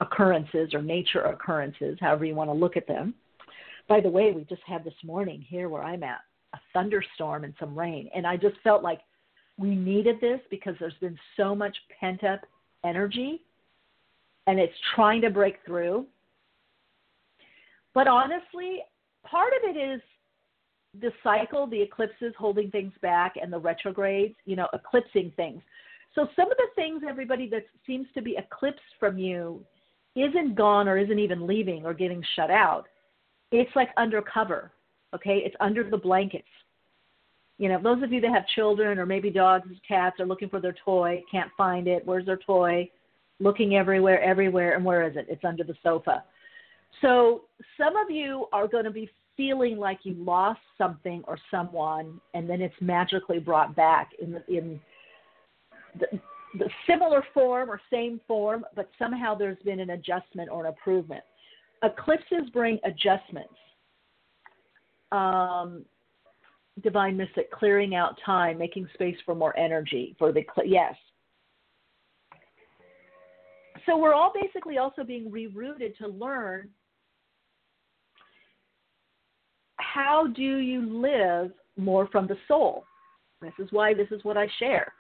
occurrences 0.01 0.75
or 0.75 0.83
nature 0.83 1.23
occurrences, 1.23 1.99
however 2.01 2.25
you 2.25 2.35
want 2.35 2.49
to 2.49 2.55
look 2.55 2.77
at 2.77 2.87
them. 2.87 3.15
By 3.89 4.01
the 4.01 4.09
way, 4.09 4.33
we 4.33 4.45
just 4.45 4.63
had 4.67 4.85
this 4.85 4.95
morning 5.05 5.45
here 5.47 5.69
where 5.69 5.83
I'm 5.83 6.03
at 6.03 6.21
a 6.55 6.59
thunderstorm 6.73 7.45
and 7.45 7.55
some 7.61 7.79
rain, 7.79 8.09
and 8.15 8.27
I 8.27 8.37
just 8.37 8.57
felt 8.63 8.83
like 8.83 9.01
we 9.59 9.75
needed 9.75 10.17
this 10.21 10.41
because 10.51 10.75
there's 10.81 10.95
been 11.01 11.19
so 11.37 11.55
much 11.55 11.77
pent 11.99 12.25
up 12.25 12.41
energy 12.85 13.43
and 14.47 14.59
it's 14.59 14.75
trying 14.95 15.21
to 15.21 15.31
break 15.31 15.57
through. 15.67 16.07
But 17.95 18.09
honestly, 18.09 18.79
part 19.25 19.53
of 19.53 19.77
it 19.77 19.79
is 19.79 20.01
the 21.01 21.13
cycle, 21.23 21.67
the 21.67 21.81
eclipses 21.81 22.33
holding 22.39 22.71
things 22.71 22.93
back, 23.03 23.35
and 23.41 23.53
the 23.53 23.59
retrogrades, 23.59 24.35
you 24.45 24.57
know, 24.57 24.69
eclipsing 24.73 25.33
things. 25.37 25.63
So 26.15 26.27
some 26.35 26.51
of 26.51 26.57
the 26.57 26.67
things, 26.75 27.03
everybody, 27.09 27.49
that 27.51 27.65
seems 27.87 28.07
to 28.15 28.23
be 28.23 28.37
eclipsed 28.37 28.81
from 28.99 29.19
you 29.19 29.65
isn't 30.17 30.55
gone 30.55 30.89
or 30.89 30.99
isn't 30.99 31.19
even 31.19 31.47
leaving 31.47 31.85
or 31.85 31.95
getting 31.95 32.23
shut 32.37 32.51
out. 32.51 32.85
It's 33.53 33.75
like 33.75 33.91
undercover, 33.97 34.73
okay? 35.15 35.43
It's 35.45 35.57
under 35.61 35.89
the 35.89 35.97
blankets. 35.97 36.45
You 37.59 37.69
know, 37.69 37.81
those 37.83 38.03
of 38.03 38.13
you 38.13 38.21
that 38.23 38.33
have 38.33 38.47
children 38.55 38.99
or 38.99 39.07
maybe 39.07 39.31
dogs, 39.31 39.69
cats 39.87 40.19
are 40.19 40.27
looking 40.27 40.49
for 40.49 40.61
their 40.61 40.75
toy, 40.85 41.23
can't 41.31 41.51
find 41.57 41.87
it. 41.87 42.07
Where's 42.07 42.27
their 42.27 42.39
toy? 42.39 42.89
Looking 43.39 43.77
everywhere, 43.77 44.23
everywhere, 44.23 44.75
and 44.75 44.85
where 44.85 45.07
is 45.09 45.17
it? 45.17 45.27
It's 45.29 45.45
under 45.45 45.65
the 45.65 45.75
sofa. 45.83 46.25
So 47.01 47.43
some 47.79 47.97
of 47.97 48.11
you 48.11 48.47
are 48.53 48.67
going 48.67 48.85
to 48.85 48.91
be 48.91 49.11
feeling 49.37 49.79
like 49.79 50.01
you 50.03 50.15
lost 50.15 50.61
something 50.77 51.23
or 51.27 51.39
someone, 51.51 52.21
and 52.35 52.49
then 52.49 52.61
it's 52.61 52.75
magically 52.81 53.39
brought 53.39 53.75
back 53.75 54.11
in 54.21 54.33
the, 54.33 54.47
in 54.49 54.81
the, 55.99 56.07
the 56.59 56.69
similar 56.87 57.25
form 57.33 57.71
or 57.71 57.81
same 57.91 58.21
form, 58.27 58.65
but 58.75 58.91
somehow 58.99 59.35
there's 59.35 59.59
been 59.65 59.81
an 59.81 59.91
adjustment 59.91 60.49
or 60.51 60.65
an 60.65 60.73
improvement. 60.73 61.23
Eclipses 61.83 62.51
bring 62.53 62.79
adjustments. 62.85 63.55
Um, 65.13 65.85
divine 66.83 67.17
mystic, 67.17 67.51
clearing 67.51 67.95
out 67.95 68.19
time, 68.25 68.59
making 68.59 68.89
space 68.95 69.17
for 69.25 69.35
more 69.35 69.57
energy 69.59 70.15
for 70.19 70.33
the 70.33 70.45
yes. 70.65 70.95
So 73.87 73.97
we're 73.97 74.15
all 74.15 74.33
basically 74.41 74.79
also 74.79 75.05
being 75.05 75.31
rerouted 75.31 75.97
to 75.99 76.09
learn 76.09 76.69
how 79.77 80.29
do 80.29 80.59
you 80.59 81.01
live 81.01 81.53
more 81.77 82.07
from 82.09 82.27
the 82.27 82.37
soul? 82.47 82.85
This 83.41 83.53
is 83.59 83.69
why 83.71 83.95
this 83.95 84.09
is 84.11 84.23
what 84.23 84.37
I 84.37 84.47
share 84.59 84.93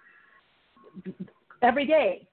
every 1.62 1.86
day, 1.86 2.26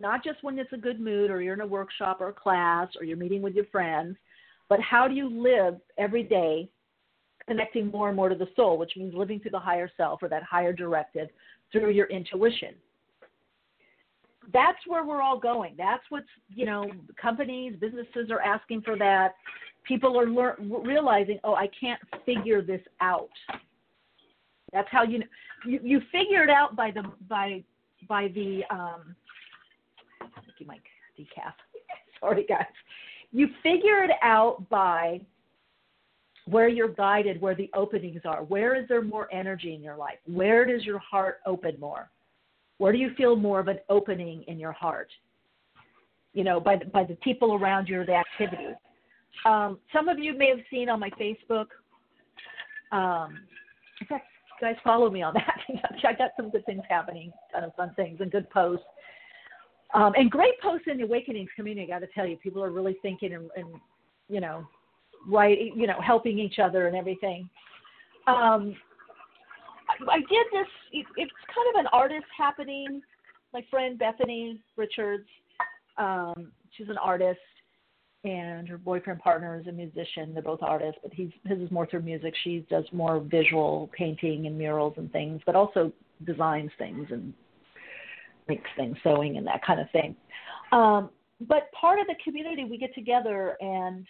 not 0.00 0.24
just 0.24 0.42
when 0.42 0.58
it's 0.58 0.72
a 0.72 0.76
good 0.76 1.00
mood 1.00 1.30
or 1.30 1.40
you're 1.40 1.54
in 1.54 1.60
a 1.60 1.66
workshop 1.66 2.20
or 2.20 2.28
a 2.28 2.32
class 2.32 2.88
or 2.98 3.04
you're 3.04 3.16
meeting 3.16 3.42
with 3.42 3.54
your 3.54 3.66
friends, 3.66 4.16
but 4.68 4.80
how 4.80 5.08
do 5.08 5.14
you 5.14 5.28
live 5.28 5.76
every 5.96 6.22
day 6.22 6.68
connecting 7.48 7.90
more 7.90 8.08
and 8.08 8.16
more 8.16 8.28
to 8.28 8.34
the 8.34 8.48
soul, 8.54 8.78
which 8.78 8.92
means 8.96 9.14
living 9.14 9.40
through 9.40 9.50
the 9.50 9.58
higher 9.58 9.90
self 9.96 10.22
or 10.22 10.28
that 10.28 10.42
higher 10.42 10.72
directive 10.72 11.28
through 11.72 11.90
your 11.90 12.06
intuition. 12.06 12.74
That's 14.52 14.78
where 14.86 15.04
we're 15.04 15.20
all 15.20 15.38
going. 15.38 15.74
That's 15.76 16.02
what's, 16.10 16.28
you 16.54 16.64
know, 16.64 16.90
companies, 17.20 17.74
businesses 17.80 18.30
are 18.30 18.40
asking 18.40 18.82
for 18.82 18.96
that 18.98 19.34
people 19.86 20.18
are 20.18 20.28
lear- 20.28 20.56
realizing, 20.58 21.38
oh, 21.44 21.54
I 21.54 21.68
can't 21.78 22.00
figure 22.24 22.62
this 22.62 22.80
out. 23.00 23.30
That's 24.72 24.88
how 24.90 25.02
you, 25.02 25.22
you 25.66 25.80
you 25.82 26.00
figure 26.12 26.42
it 26.42 26.50
out 26.50 26.76
by 26.76 26.90
the 26.90 27.02
by 27.26 27.64
by 28.08 28.28
the 28.28 28.62
um. 28.70 29.14
Thank 30.20 30.58
you, 30.58 30.66
Mike. 30.66 30.82
Decaf. 31.18 31.52
Sorry, 32.20 32.44
guys. 32.48 32.64
You 33.32 33.48
figure 33.62 34.04
it 34.04 34.10
out 34.22 34.68
by 34.68 35.20
where 36.46 36.68
you're 36.68 36.88
guided, 36.88 37.40
where 37.40 37.54
the 37.54 37.70
openings 37.74 38.22
are. 38.24 38.42
Where 38.44 38.74
is 38.74 38.88
there 38.88 39.02
more 39.02 39.28
energy 39.32 39.74
in 39.74 39.82
your 39.82 39.96
life? 39.96 40.18
Where 40.26 40.64
does 40.64 40.84
your 40.84 40.98
heart 40.98 41.40
open 41.46 41.78
more? 41.78 42.10
Where 42.78 42.92
do 42.92 42.98
you 42.98 43.10
feel 43.16 43.36
more 43.36 43.60
of 43.60 43.68
an 43.68 43.78
opening 43.88 44.44
in 44.44 44.58
your 44.58 44.72
heart? 44.72 45.10
You 46.32 46.44
know, 46.44 46.60
by 46.60 46.76
the, 46.76 46.86
by 46.86 47.04
the 47.04 47.16
people 47.16 47.54
around 47.54 47.88
you 47.88 48.00
or 48.00 48.06
the 48.06 48.14
activities. 48.14 48.76
Um, 49.44 49.78
some 49.92 50.08
of 50.08 50.18
you 50.18 50.36
may 50.36 50.48
have 50.48 50.64
seen 50.70 50.88
on 50.88 51.00
my 51.00 51.10
Facebook. 51.10 51.66
Um, 52.92 53.40
guys, 54.60 54.76
follow 54.84 55.10
me 55.10 55.22
on 55.22 55.34
that. 55.34 55.60
I 56.04 56.12
got 56.12 56.30
some 56.36 56.50
good 56.50 56.64
things 56.66 56.82
happening, 56.88 57.32
kind 57.52 57.64
of 57.64 57.74
fun 57.74 57.92
things, 57.96 58.20
and 58.20 58.30
good 58.30 58.48
posts. 58.50 58.84
Um, 59.94 60.12
and 60.16 60.30
great 60.30 60.60
posts 60.60 60.86
in 60.90 60.98
the 60.98 61.04
Awakenings 61.04 61.48
community. 61.56 61.90
I 61.90 61.98
got 61.98 62.06
to 62.06 62.12
tell 62.14 62.26
you, 62.26 62.36
people 62.36 62.62
are 62.62 62.70
really 62.70 62.96
thinking 63.00 63.34
and, 63.34 63.50
and 63.56 63.68
you 64.28 64.40
know, 64.40 64.66
right, 65.26 65.58
you 65.74 65.86
know, 65.86 66.00
helping 66.00 66.38
each 66.38 66.58
other 66.58 66.86
and 66.86 66.96
everything. 66.96 67.48
Um, 68.26 68.76
I, 69.88 70.12
I 70.12 70.18
did 70.18 70.46
this. 70.52 70.68
It, 70.92 71.06
it's 71.16 71.32
kind 71.54 71.74
of 71.74 71.80
an 71.80 71.86
artist 71.92 72.26
happening. 72.36 73.00
My 73.54 73.64
friend 73.70 73.98
Bethany 73.98 74.60
Richards, 74.76 75.26
um, 75.96 76.52
she's 76.76 76.88
an 76.90 76.98
artist, 76.98 77.40
and 78.24 78.68
her 78.68 78.78
boyfriend 78.78 79.20
partner 79.20 79.58
is 79.60 79.66
a 79.66 79.72
musician. 79.72 80.34
They're 80.34 80.42
both 80.42 80.62
artists, 80.62 81.00
but 81.02 81.12
he's 81.12 81.30
his 81.44 81.58
is 81.58 81.70
more 81.70 81.86
through 81.86 82.02
music. 82.02 82.34
She 82.42 82.66
does 82.68 82.84
more 82.92 83.20
visual 83.20 83.90
painting 83.96 84.46
and 84.46 84.58
murals 84.58 84.94
and 84.96 85.10
things, 85.12 85.40
but 85.46 85.54
also 85.54 85.92
designs 86.26 86.70
things 86.78 87.06
and 87.10 87.32
makes 88.48 88.68
things, 88.76 88.96
sewing 89.02 89.36
and 89.36 89.46
that 89.46 89.64
kind 89.64 89.80
of 89.80 89.88
thing. 89.90 90.16
Um, 90.72 91.10
but 91.42 91.70
part 91.72 92.00
of 92.00 92.06
the 92.06 92.16
community, 92.24 92.64
we 92.64 92.78
get 92.78 92.92
together 92.94 93.56
and 93.60 94.04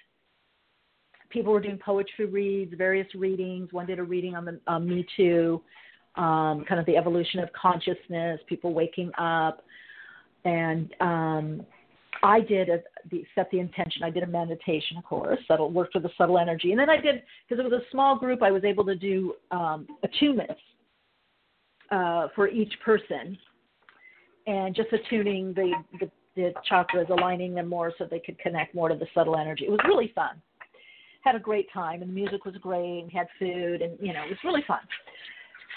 people 1.30 1.52
were 1.52 1.60
doing 1.60 1.78
poetry 1.78 2.24
reads, 2.24 2.72
various 2.76 3.06
readings. 3.14 3.72
One 3.72 3.86
did 3.86 3.98
a 3.98 4.02
reading 4.02 4.34
on 4.34 4.44
the 4.44 4.60
um, 4.66 4.88
Me 4.88 5.06
Too, 5.16 5.60
um, 6.16 6.64
kind 6.66 6.80
of 6.80 6.86
the 6.86 6.96
evolution 6.96 7.40
of 7.40 7.50
consciousness, 7.52 8.40
people 8.48 8.72
waking 8.72 9.10
up, 9.18 9.62
and 10.44 10.94
um, 11.00 11.66
I 12.22 12.40
did 12.40 12.68
a, 12.68 12.81
the, 13.11 13.24
set 13.35 13.50
the 13.50 13.61
intention. 13.61 14.02
I 14.02 14.11
did 14.11 14.22
a 14.22 14.26
meditation, 14.26 15.00
course, 15.02 15.38
that 15.48 15.61
worked 15.61 15.94
with 15.94 16.02
the 16.02 16.11
subtle 16.16 16.38
energy, 16.38 16.72
and 16.72 16.81
then 16.81 16.90
I 16.90 17.00
did 17.00 17.22
because 17.48 17.64
it 17.64 17.70
was 17.70 17.81
a 17.81 17.90
small 17.90 18.18
group. 18.18 18.42
I 18.42 18.50
was 18.50 18.64
able 18.64 18.85
to 18.87 18.96
do 18.96 19.35
um, 19.50 19.87
attunements 20.04 20.57
uh, 21.90 22.28
for 22.35 22.48
each 22.48 22.72
person, 22.85 23.38
and 24.46 24.74
just 24.74 24.92
attuning 24.92 25.54
the, 25.54 25.72
the 26.00 26.11
the 26.37 26.52
chakras, 26.70 27.11
aligning 27.11 27.54
them 27.54 27.68
more 27.68 27.92
so 27.98 28.07
they 28.09 28.20
could 28.20 28.38
connect 28.38 28.72
more 28.72 28.88
to 28.88 28.94
the 28.94 29.09
subtle 29.12 29.37
energy. 29.37 29.64
It 29.64 29.70
was 29.70 29.81
really 29.85 30.12
fun. 30.14 30.40
Had 31.24 31.35
a 31.35 31.40
great 31.40 31.66
time, 31.72 32.00
and 32.00 32.11
the 32.11 32.14
music 32.14 32.44
was 32.44 32.54
great, 32.57 33.00
and 33.02 33.12
had 33.12 33.26
food, 33.38 33.83
and 33.83 33.98
you 34.00 34.12
know, 34.12 34.22
it 34.22 34.31
was 34.31 34.38
really 34.44 34.62
fun. 34.66 34.78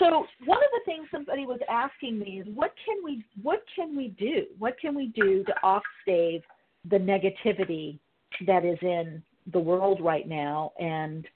So 0.01 0.25
one 0.45 0.57
of 0.57 0.69
the 0.73 0.81
things 0.85 1.07
somebody 1.11 1.45
was 1.45 1.59
asking 1.69 2.17
me 2.17 2.41
is 2.41 2.47
what 2.55 2.73
can 2.85 3.03
we 3.03 3.23
what 3.43 3.61
can 3.75 3.95
we 3.95 4.07
do? 4.07 4.45
What 4.57 4.73
can 4.81 4.95
we 4.95 5.13
do 5.15 5.43
to 5.43 5.53
offstave 5.63 6.41
the 6.89 6.97
negativity 6.97 7.99
that 8.47 8.65
is 8.65 8.79
in 8.81 9.21
the 9.53 9.59
world 9.59 10.01
right 10.01 10.27
now 10.27 10.71
and 10.79 11.27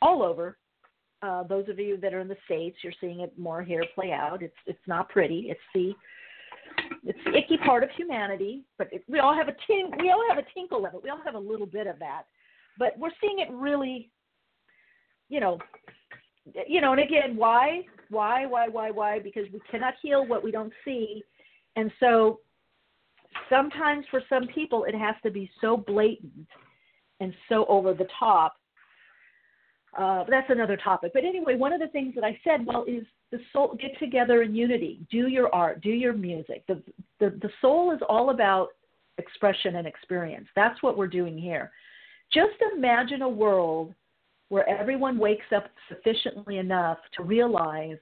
all 0.00 0.22
over? 0.22 0.56
Uh, 1.20 1.42
those 1.42 1.68
of 1.68 1.80
you 1.80 1.96
that 1.96 2.14
are 2.14 2.20
in 2.20 2.28
the 2.28 2.36
states, 2.44 2.76
you're 2.82 2.92
seeing 3.00 3.20
it 3.20 3.36
more 3.36 3.60
here 3.60 3.84
play 3.96 4.12
out. 4.12 4.40
It's 4.40 4.54
it's 4.66 4.86
not 4.86 5.08
pretty. 5.08 5.48
It's 5.48 5.60
the 5.74 5.92
it's 7.02 7.18
the 7.24 7.36
icky 7.36 7.56
part 7.66 7.82
of 7.82 7.90
humanity, 7.96 8.62
but 8.78 8.88
it, 8.92 9.02
we 9.08 9.18
all 9.18 9.34
have 9.34 9.48
a 9.48 9.56
tink, 9.68 10.00
we 10.00 10.10
all 10.12 10.24
have 10.28 10.38
a 10.38 10.46
tinkle 10.54 10.86
of 10.86 10.94
it. 10.94 11.02
We 11.02 11.10
all 11.10 11.20
have 11.24 11.34
a 11.34 11.40
little 11.40 11.66
bit 11.66 11.88
of 11.88 11.98
that, 11.98 12.22
but 12.78 12.96
we're 12.96 13.10
seeing 13.20 13.40
it 13.40 13.48
really, 13.50 14.10
you 15.28 15.40
know, 15.40 15.58
you 16.66 16.80
know, 16.80 16.92
and 16.92 17.00
again, 17.00 17.36
why, 17.36 17.82
why, 18.10 18.46
why, 18.46 18.68
why, 18.68 18.90
why? 18.90 19.18
Because 19.18 19.44
we 19.52 19.60
cannot 19.70 19.94
heal 20.02 20.26
what 20.26 20.42
we 20.42 20.50
don't 20.50 20.72
see, 20.84 21.22
and 21.76 21.90
so 22.00 22.40
sometimes 23.48 24.04
for 24.10 24.22
some 24.28 24.46
people 24.48 24.84
it 24.84 24.94
has 24.94 25.14
to 25.22 25.30
be 25.30 25.50
so 25.60 25.76
blatant 25.76 26.48
and 27.20 27.32
so 27.48 27.64
over 27.66 27.94
the 27.94 28.06
top. 28.18 28.56
Uh, 29.96 30.24
that's 30.28 30.48
another 30.48 30.76
topic. 30.76 31.12
But 31.12 31.24
anyway, 31.24 31.54
one 31.54 31.72
of 31.72 31.80
the 31.80 31.88
things 31.88 32.14
that 32.14 32.24
I 32.24 32.38
said, 32.42 32.64
well, 32.64 32.84
is 32.88 33.04
the 33.30 33.38
soul 33.52 33.76
get 33.80 33.98
together 33.98 34.42
in 34.42 34.54
unity. 34.54 35.00
Do 35.10 35.28
your 35.28 35.54
art, 35.54 35.82
do 35.82 35.90
your 35.90 36.14
music. 36.14 36.64
The 36.66 36.82
the, 37.20 37.30
the 37.40 37.50
soul 37.60 37.92
is 37.92 38.00
all 38.08 38.30
about 38.30 38.68
expression 39.18 39.76
and 39.76 39.86
experience. 39.86 40.48
That's 40.56 40.82
what 40.82 40.96
we're 40.96 41.06
doing 41.06 41.36
here. 41.36 41.70
Just 42.32 42.54
imagine 42.74 43.22
a 43.22 43.28
world 43.28 43.94
where 44.48 44.68
everyone 44.68 45.18
wakes 45.18 45.46
up 45.54 45.64
sufficiently 45.88 46.58
enough 46.58 46.98
to 47.16 47.22
realize 47.22 47.98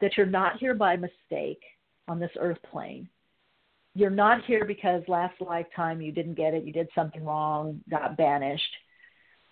that 0.00 0.16
you're 0.16 0.26
not 0.26 0.58
here 0.58 0.74
by 0.74 0.96
mistake 0.96 1.62
on 2.08 2.18
this 2.18 2.30
earth 2.38 2.58
plane. 2.70 3.08
You're 3.94 4.10
not 4.10 4.44
here 4.46 4.64
because 4.64 5.02
last 5.06 5.40
lifetime 5.40 6.00
you 6.00 6.12
didn't 6.12 6.34
get 6.34 6.54
it, 6.54 6.64
you 6.64 6.72
did 6.72 6.88
something 6.94 7.24
wrong, 7.24 7.80
got 7.90 8.16
banished. 8.16 8.62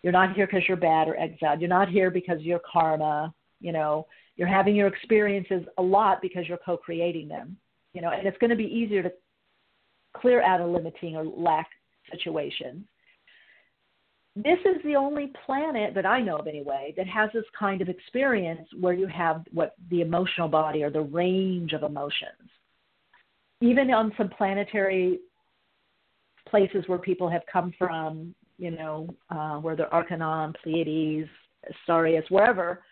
You're 0.03 0.13
not 0.13 0.35
here 0.35 0.47
because 0.47 0.63
you're 0.67 0.77
bad 0.79 1.09
or 1.09 1.17
exiled. 1.19 1.61
You're 1.61 1.69
not 1.69 1.89
here 1.91 2.11
because 2.11 2.41
your 2.41 2.61
karma 2.61 3.35
You 3.61 3.73
know, 3.73 4.07
you're 4.37 4.49
having 4.49 4.75
your 4.75 4.87
experiences 4.87 5.63
a 5.77 5.83
lot 5.83 6.23
because 6.23 6.49
you're 6.49 6.59
co-creating 6.65 7.29
them. 7.29 7.59
You 7.93 8.01
know, 8.01 8.11
and 8.11 8.27
it's 8.27 8.39
going 8.39 8.51
to 8.51 8.57
be 8.57 8.65
easier 8.65 9.03
to 9.03 9.13
clear 10.17 10.43
out 10.43 10.61
a 10.61 10.67
limiting 10.67 11.17
or 11.17 11.25
lack 11.25 11.69
situation. 12.11 12.87
This 14.37 14.59
is 14.65 14.81
the 14.85 14.95
only 14.95 15.33
planet 15.45 15.95
that 15.95 16.07
I 16.07 16.21
know 16.21 16.37
of 16.37 16.47
anyway 16.47 16.95
that 16.97 17.07
has 17.09 17.31
this 17.35 17.45
kind 17.59 17.83
of 17.83 17.89
experience 17.89 18.69
where 18.79 18.93
you 18.93 19.09
have 19.09 19.45
what 19.53 19.75
the 19.91 20.03
emotional 20.03 20.49
body 20.49 20.85
or 20.85 20.91
the 20.91 21.01
range 21.01 21.73
of 21.73 21.83
emotions. 21.83 22.49
Even 23.61 23.91
on 23.91 24.13
some 24.17 24.29
planetary 24.29 25.19
places 26.49 26.85
where 26.87 26.99
people 26.99 27.29
have 27.29 27.43
come 27.53 27.73
from, 27.77 28.35
you 28.57 28.71
know, 28.71 29.09
uh, 29.31 29.57
where 29.59 29.75
they're 29.75 29.91
Arcanon, 29.93 30.55
Pleiades, 30.63 31.29
Sirius, 31.87 32.25
wherever, 32.31 32.83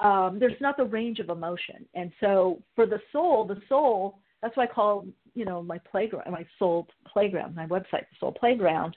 um, 0.00 0.38
there's 0.38 0.60
not 0.60 0.76
the 0.76 0.84
range 0.84 1.18
of 1.20 1.28
emotion. 1.28 1.86
And 1.94 2.10
so 2.20 2.62
for 2.74 2.86
the 2.86 3.00
soul, 3.12 3.46
the 3.46 3.60
soul, 3.68 4.18
that's 4.42 4.56
why 4.56 4.64
I 4.64 4.66
call, 4.66 5.06
you 5.34 5.44
know, 5.44 5.62
my 5.62 5.78
playground, 5.78 6.30
my 6.30 6.46
soul 6.58 6.88
playground, 7.06 7.54
my 7.54 7.66
website, 7.66 8.06
the 8.10 8.16
soul 8.18 8.32
playground, 8.32 8.96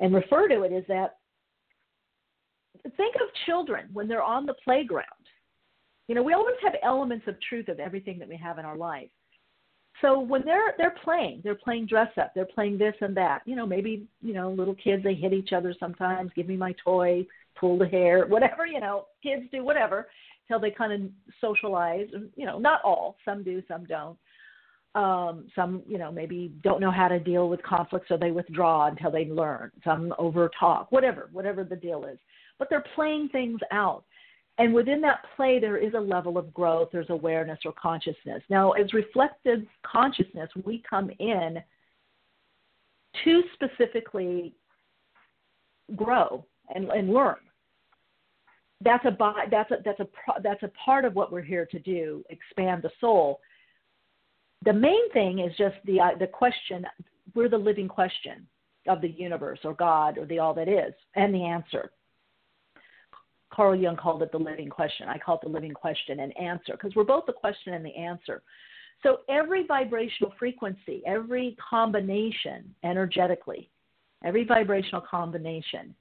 and 0.00 0.14
refer 0.14 0.48
to 0.48 0.62
it 0.62 0.72
is 0.72 0.84
that 0.88 1.16
think 2.96 3.14
of 3.16 3.28
children 3.46 3.88
when 3.92 4.08
they're 4.08 4.22
on 4.22 4.46
the 4.46 4.54
playground. 4.64 5.06
You 6.08 6.14
know, 6.14 6.22
we 6.22 6.34
always 6.34 6.56
have 6.62 6.74
elements 6.82 7.26
of 7.28 7.36
truth 7.48 7.68
of 7.68 7.80
everything 7.80 8.18
that 8.18 8.28
we 8.28 8.36
have 8.36 8.58
in 8.58 8.64
our 8.64 8.76
life. 8.76 9.08
So 10.02 10.18
when 10.18 10.42
they're 10.44 10.74
they're 10.76 10.96
playing, 11.02 11.40
they're 11.44 11.54
playing 11.54 11.86
dress 11.86 12.10
up, 12.20 12.32
they're 12.34 12.44
playing 12.44 12.78
this 12.78 12.94
and 13.00 13.16
that. 13.16 13.42
You 13.46 13.56
know, 13.56 13.64
maybe 13.64 14.06
you 14.20 14.34
know 14.34 14.50
little 14.50 14.74
kids 14.74 15.02
they 15.02 15.14
hit 15.14 15.32
each 15.32 15.52
other 15.52 15.74
sometimes. 15.78 16.32
Give 16.34 16.48
me 16.48 16.56
my 16.56 16.74
toy, 16.84 17.24
pull 17.58 17.78
the 17.78 17.86
hair, 17.86 18.26
whatever. 18.26 18.66
You 18.66 18.80
know, 18.80 19.06
kids 19.22 19.44
do 19.52 19.64
whatever 19.64 20.08
till 20.48 20.60
they 20.60 20.70
kind 20.70 20.92
of 20.92 21.10
socialize. 21.40 22.08
You 22.34 22.44
know, 22.44 22.58
not 22.58 22.82
all. 22.84 23.16
Some 23.24 23.44
do, 23.44 23.62
some 23.68 23.84
don't. 23.84 24.18
Um, 24.94 25.48
some, 25.56 25.82
you 25.88 25.98
know, 25.98 26.12
maybe 26.12 26.52
don't 26.62 26.80
know 26.80 26.92
how 26.92 27.08
to 27.08 27.18
deal 27.18 27.48
with 27.48 27.60
conflict, 27.64 28.06
so 28.08 28.16
they 28.16 28.30
withdraw 28.30 28.86
until 28.86 29.10
they 29.10 29.24
learn. 29.26 29.72
Some 29.82 30.14
over 30.18 30.48
talk, 30.58 30.92
whatever, 30.92 31.28
whatever 31.32 31.64
the 31.64 31.74
deal 31.74 32.04
is. 32.04 32.18
But 32.60 32.70
they're 32.70 32.84
playing 32.94 33.30
things 33.30 33.58
out. 33.72 34.04
And 34.58 34.72
within 34.72 35.00
that 35.00 35.24
play, 35.34 35.58
there 35.58 35.78
is 35.78 35.94
a 35.94 36.00
level 36.00 36.38
of 36.38 36.54
growth, 36.54 36.90
there's 36.92 37.10
awareness 37.10 37.58
or 37.64 37.72
consciousness. 37.72 38.40
Now, 38.48 38.70
as 38.72 38.92
reflective 38.92 39.62
consciousness, 39.82 40.48
we 40.64 40.82
come 40.88 41.10
in 41.18 41.58
to 43.24 43.42
specifically 43.54 44.54
grow 45.96 46.44
and, 46.72 46.88
and 46.90 47.12
learn. 47.12 47.36
That's 48.80 49.04
a 49.06 49.16
that's 49.50 49.70
a 49.70 49.76
that's 49.84 50.00
a 50.00 50.06
that's 50.42 50.62
a 50.62 50.70
part 50.84 51.04
of 51.04 51.14
what 51.14 51.32
we're 51.32 51.42
here 51.42 51.66
to 51.66 51.78
do, 51.78 52.22
expand 52.28 52.82
the 52.82 52.90
soul 53.00 53.40
the 54.64 54.72
main 54.72 55.10
thing 55.12 55.40
is 55.40 55.56
just 55.56 55.76
the 55.84 56.00
uh, 56.00 56.10
the 56.18 56.26
question. 56.26 56.86
We're 57.34 57.48
the 57.48 57.58
living 57.58 57.88
question 57.88 58.46
of 58.86 59.00
the 59.00 59.08
universe 59.08 59.58
or 59.64 59.74
God 59.74 60.18
or 60.18 60.26
the 60.26 60.38
all 60.38 60.54
that 60.54 60.68
is, 60.68 60.94
and 61.16 61.34
the 61.34 61.44
answer. 61.44 61.90
Carl 63.52 63.76
Jung 63.76 63.96
called 63.96 64.22
it 64.22 64.32
the 64.32 64.38
living 64.38 64.68
question. 64.68 65.08
I 65.08 65.18
call 65.18 65.36
it 65.36 65.42
the 65.42 65.48
living 65.48 65.72
question 65.72 66.20
and 66.20 66.36
answer 66.36 66.72
because 66.72 66.94
we're 66.96 67.04
both 67.04 67.26
the 67.26 67.32
question 67.32 67.74
and 67.74 67.84
the 67.84 67.94
answer. 67.94 68.42
So 69.02 69.18
every 69.28 69.66
vibrational 69.66 70.32
frequency, 70.38 71.02
every 71.06 71.56
combination 71.70 72.74
energetically, 72.82 73.70
every 74.24 74.44
vibrational 74.44 75.02
combination, 75.02 75.94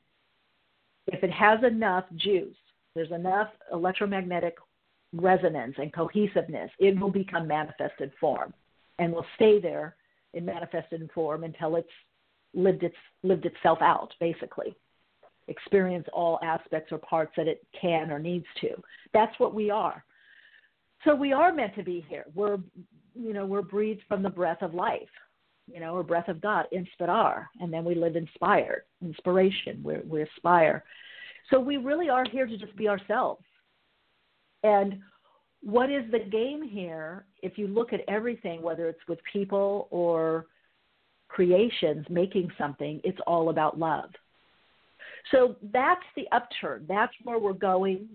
if 1.07 1.23
it 1.23 1.31
has 1.31 1.59
enough 1.63 2.05
juice, 2.15 2.55
there's 2.95 3.11
enough 3.11 3.49
electromagnetic 3.71 4.55
resonance 5.13 5.75
and 5.77 5.93
cohesiveness, 5.93 6.71
it 6.79 6.99
will 6.99 7.11
become 7.11 7.47
manifested 7.47 8.11
form 8.19 8.53
and 8.99 9.13
will 9.13 9.25
stay 9.35 9.59
there 9.59 9.95
in 10.33 10.45
manifested 10.45 11.09
form 11.13 11.43
until 11.43 11.75
it's 11.75 11.87
lived 12.53 12.83
its 12.83 12.95
lived 13.23 13.45
itself 13.45 13.79
out, 13.81 14.13
basically. 14.19 14.75
Experience 15.47 16.07
all 16.13 16.39
aspects 16.43 16.91
or 16.91 16.97
parts 16.97 17.33
that 17.37 17.47
it 17.47 17.65
can 17.79 18.11
or 18.11 18.19
needs 18.19 18.45
to. 18.61 18.69
That's 19.13 19.37
what 19.39 19.53
we 19.53 19.69
are. 19.69 20.03
So 21.03 21.13
we 21.13 21.33
are 21.33 21.51
meant 21.51 21.75
to 21.75 21.83
be 21.83 22.05
here. 22.07 22.25
We're 22.33 22.57
you 23.15 23.33
know, 23.33 23.45
we're 23.45 23.61
breathed 23.61 24.01
from 24.07 24.23
the 24.23 24.29
breath 24.29 24.61
of 24.61 24.73
life, 24.73 25.09
you 25.71 25.79
know, 25.79 25.93
or 25.95 26.03
breath 26.03 26.27
of 26.27 26.41
God, 26.41 26.65
inspirar, 26.71 27.47
and 27.59 27.71
then 27.71 27.85
we 27.85 27.93
live 27.93 28.15
inspired, 28.15 28.83
inspiration, 29.01 29.81
we 29.83 29.97
we 30.07 30.23
aspire. 30.23 30.83
So 31.51 31.59
we 31.59 31.77
really 31.77 32.09
are 32.09 32.25
here 32.31 32.47
to 32.47 32.57
just 32.57 32.75
be 32.75 32.87
ourselves 32.87 33.43
and 34.63 34.99
what 35.61 35.89
is 35.89 36.03
the 36.11 36.19
game 36.19 36.67
here? 36.67 37.25
If 37.41 37.57
you 37.57 37.67
look 37.67 37.93
at 37.93 38.01
everything, 38.07 38.61
whether 38.61 38.87
it's 38.87 39.07
with 39.07 39.19
people 39.31 39.87
or 39.91 40.45
creations 41.29 42.05
making 42.09 42.51
something, 42.57 42.99
it's 43.03 43.19
all 43.25 43.49
about 43.49 43.79
love. 43.79 44.09
So 45.31 45.55
that's 45.71 46.03
the 46.15 46.25
upturn. 46.31 46.85
That's 46.87 47.13
where 47.23 47.39
we're 47.39 47.53
going. 47.53 48.09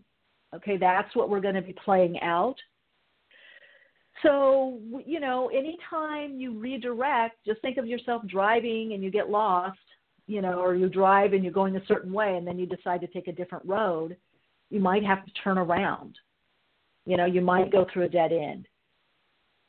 Okay, 0.55 0.77
that's 0.77 1.15
what 1.17 1.31
we're 1.31 1.41
going 1.41 1.55
to 1.55 1.63
be 1.63 1.75
playing 1.85 2.21
out. 2.21 2.57
So, 4.23 4.81
you 5.07 5.21
know, 5.21 5.49
anytime 5.49 6.41
you 6.41 6.59
redirect, 6.59 7.37
just 7.47 7.63
think 7.63 7.77
of 7.77 7.87
yourself 7.87 8.23
driving 8.27 8.93
and 8.93 9.03
you 9.03 9.11
get 9.11 9.31
lost, 9.31 9.79
you 10.27 10.43
know, 10.43 10.61
or 10.61 10.75
you 10.75 10.89
drive 10.89 11.33
and 11.33 11.45
you're 11.45 11.53
going 11.53 11.77
a 11.77 11.87
certain 11.87 12.13
way 12.13 12.37
and 12.37 12.47
then 12.47 12.59
you 12.59 12.67
decide 12.67 13.01
to 13.03 13.07
take 13.07 13.29
a 13.29 13.33
different 13.33 13.65
road, 13.65 14.17
you 14.71 14.81
might 14.81 15.05
have 15.05 15.25
to 15.25 15.33
turn 15.45 15.57
around 15.57 16.17
you 17.09 17.17
know, 17.17 17.25
you 17.25 17.41
might 17.41 17.73
go 17.73 17.87
through 17.91 18.05
a 18.05 18.09
dead 18.09 18.33
end. 18.33 18.69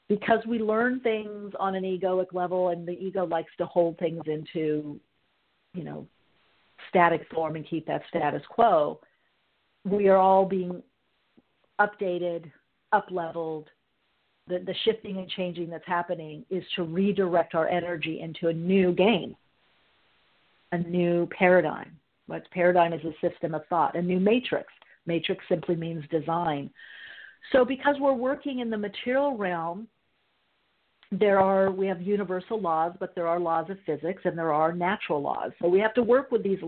Because 0.09 0.39
we 0.45 0.59
learn 0.59 0.99
things 0.99 1.53
on 1.57 1.73
an 1.73 1.83
egoic 1.83 2.33
level 2.33 2.69
and 2.69 2.85
the 2.85 2.91
ego 2.91 3.25
likes 3.25 3.51
to 3.59 3.65
hold 3.65 3.97
things 3.97 4.21
into, 4.25 4.99
you 5.73 5.85
know, 5.85 6.05
static 6.89 7.25
form 7.33 7.55
and 7.55 7.65
keep 7.65 7.87
that 7.87 8.01
status 8.09 8.41
quo, 8.49 8.99
we 9.85 10.09
are 10.09 10.17
all 10.17 10.45
being 10.45 10.83
updated, 11.79 12.51
up 12.91 13.05
leveled. 13.09 13.69
The, 14.49 14.59
the 14.59 14.75
shifting 14.83 15.17
and 15.17 15.29
changing 15.29 15.69
that's 15.69 15.87
happening 15.87 16.43
is 16.49 16.63
to 16.75 16.83
redirect 16.83 17.55
our 17.55 17.69
energy 17.69 18.19
into 18.19 18.49
a 18.49 18.53
new 18.53 18.91
game, 18.91 19.37
a 20.73 20.77
new 20.77 21.29
paradigm. 21.37 21.95
What 22.27 22.51
paradigm 22.51 22.91
is 22.91 23.01
a 23.05 23.13
system 23.25 23.55
of 23.55 23.65
thought, 23.69 23.95
a 23.95 24.01
new 24.01 24.19
matrix. 24.19 24.73
Matrix 25.05 25.45
simply 25.47 25.77
means 25.77 26.03
design. 26.11 26.69
So 27.51 27.65
because 27.65 27.95
we're 27.99 28.13
working 28.13 28.59
in 28.59 28.69
the 28.69 28.77
material 28.77 29.37
realm, 29.37 29.87
there 31.11 31.39
are 31.39 31.71
we 31.71 31.87
have 31.87 32.01
universal 32.01 32.61
laws, 32.61 32.93
but 32.99 33.15
there 33.15 33.27
are 33.27 33.39
laws 33.39 33.69
of 33.69 33.77
physics 33.85 34.21
and 34.25 34.37
there 34.37 34.53
are 34.53 34.71
natural 34.71 35.21
laws. 35.21 35.51
So 35.61 35.67
we 35.67 35.79
have 35.79 35.93
to 35.95 36.03
work 36.03 36.31
with 36.31 36.43
these 36.43 36.59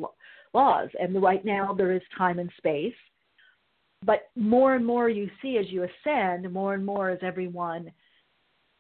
laws. 0.54 0.90
And 1.00 1.22
right 1.22 1.46
now 1.46 1.74
there 1.74 1.92
is 1.92 2.02
time 2.18 2.40
and 2.40 2.50
space. 2.58 2.96
But 4.04 4.32
more 4.36 4.74
and 4.74 4.84
more 4.84 5.10
you 5.10 5.30
see 5.42 5.58
as 5.58 5.68
you 5.70 5.84
ascend, 5.84 6.52
more 6.52 6.74
and 6.74 6.84
more 6.84 7.12
as 7.12 7.20
everyone 7.22 7.92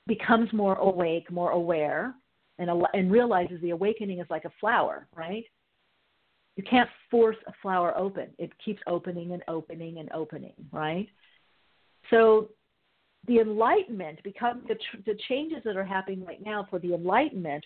becomes 0.08 0.51
more 0.51 0.75
awake, 0.75 1.32
more 1.32 1.51
aware, 1.51 2.15
and, 2.58 2.69
and 2.93 3.12
realizes 3.12 3.62
the 3.62 3.69
awakening 3.69 4.19
is 4.19 4.27
like 4.32 4.45
a 4.45 4.51
flower, 4.60 5.08
right? 5.15 5.43
You 6.56 6.63
can't 6.63 6.89
force 7.12 7.38
a 7.47 7.54
flower 7.62 7.95
open. 7.95 8.30
It 8.39 8.51
keeps 8.63 8.82
opening 8.88 9.34
and 9.34 9.43
opening 9.47 9.99
and 9.99 10.12
opening, 10.12 10.54
right? 10.71 11.08
So 12.12 12.50
the 13.28 13.39
enlightenment 13.39 14.21
become 14.24 14.63
the, 14.67 14.76
the 15.06 15.17
changes 15.28 15.60
that 15.65 15.76
are 15.76 15.86
happening 15.86 16.24
right 16.24 16.43
now 16.43 16.67
for 16.69 16.78
the 16.80 16.93
enlightenment 16.93 17.63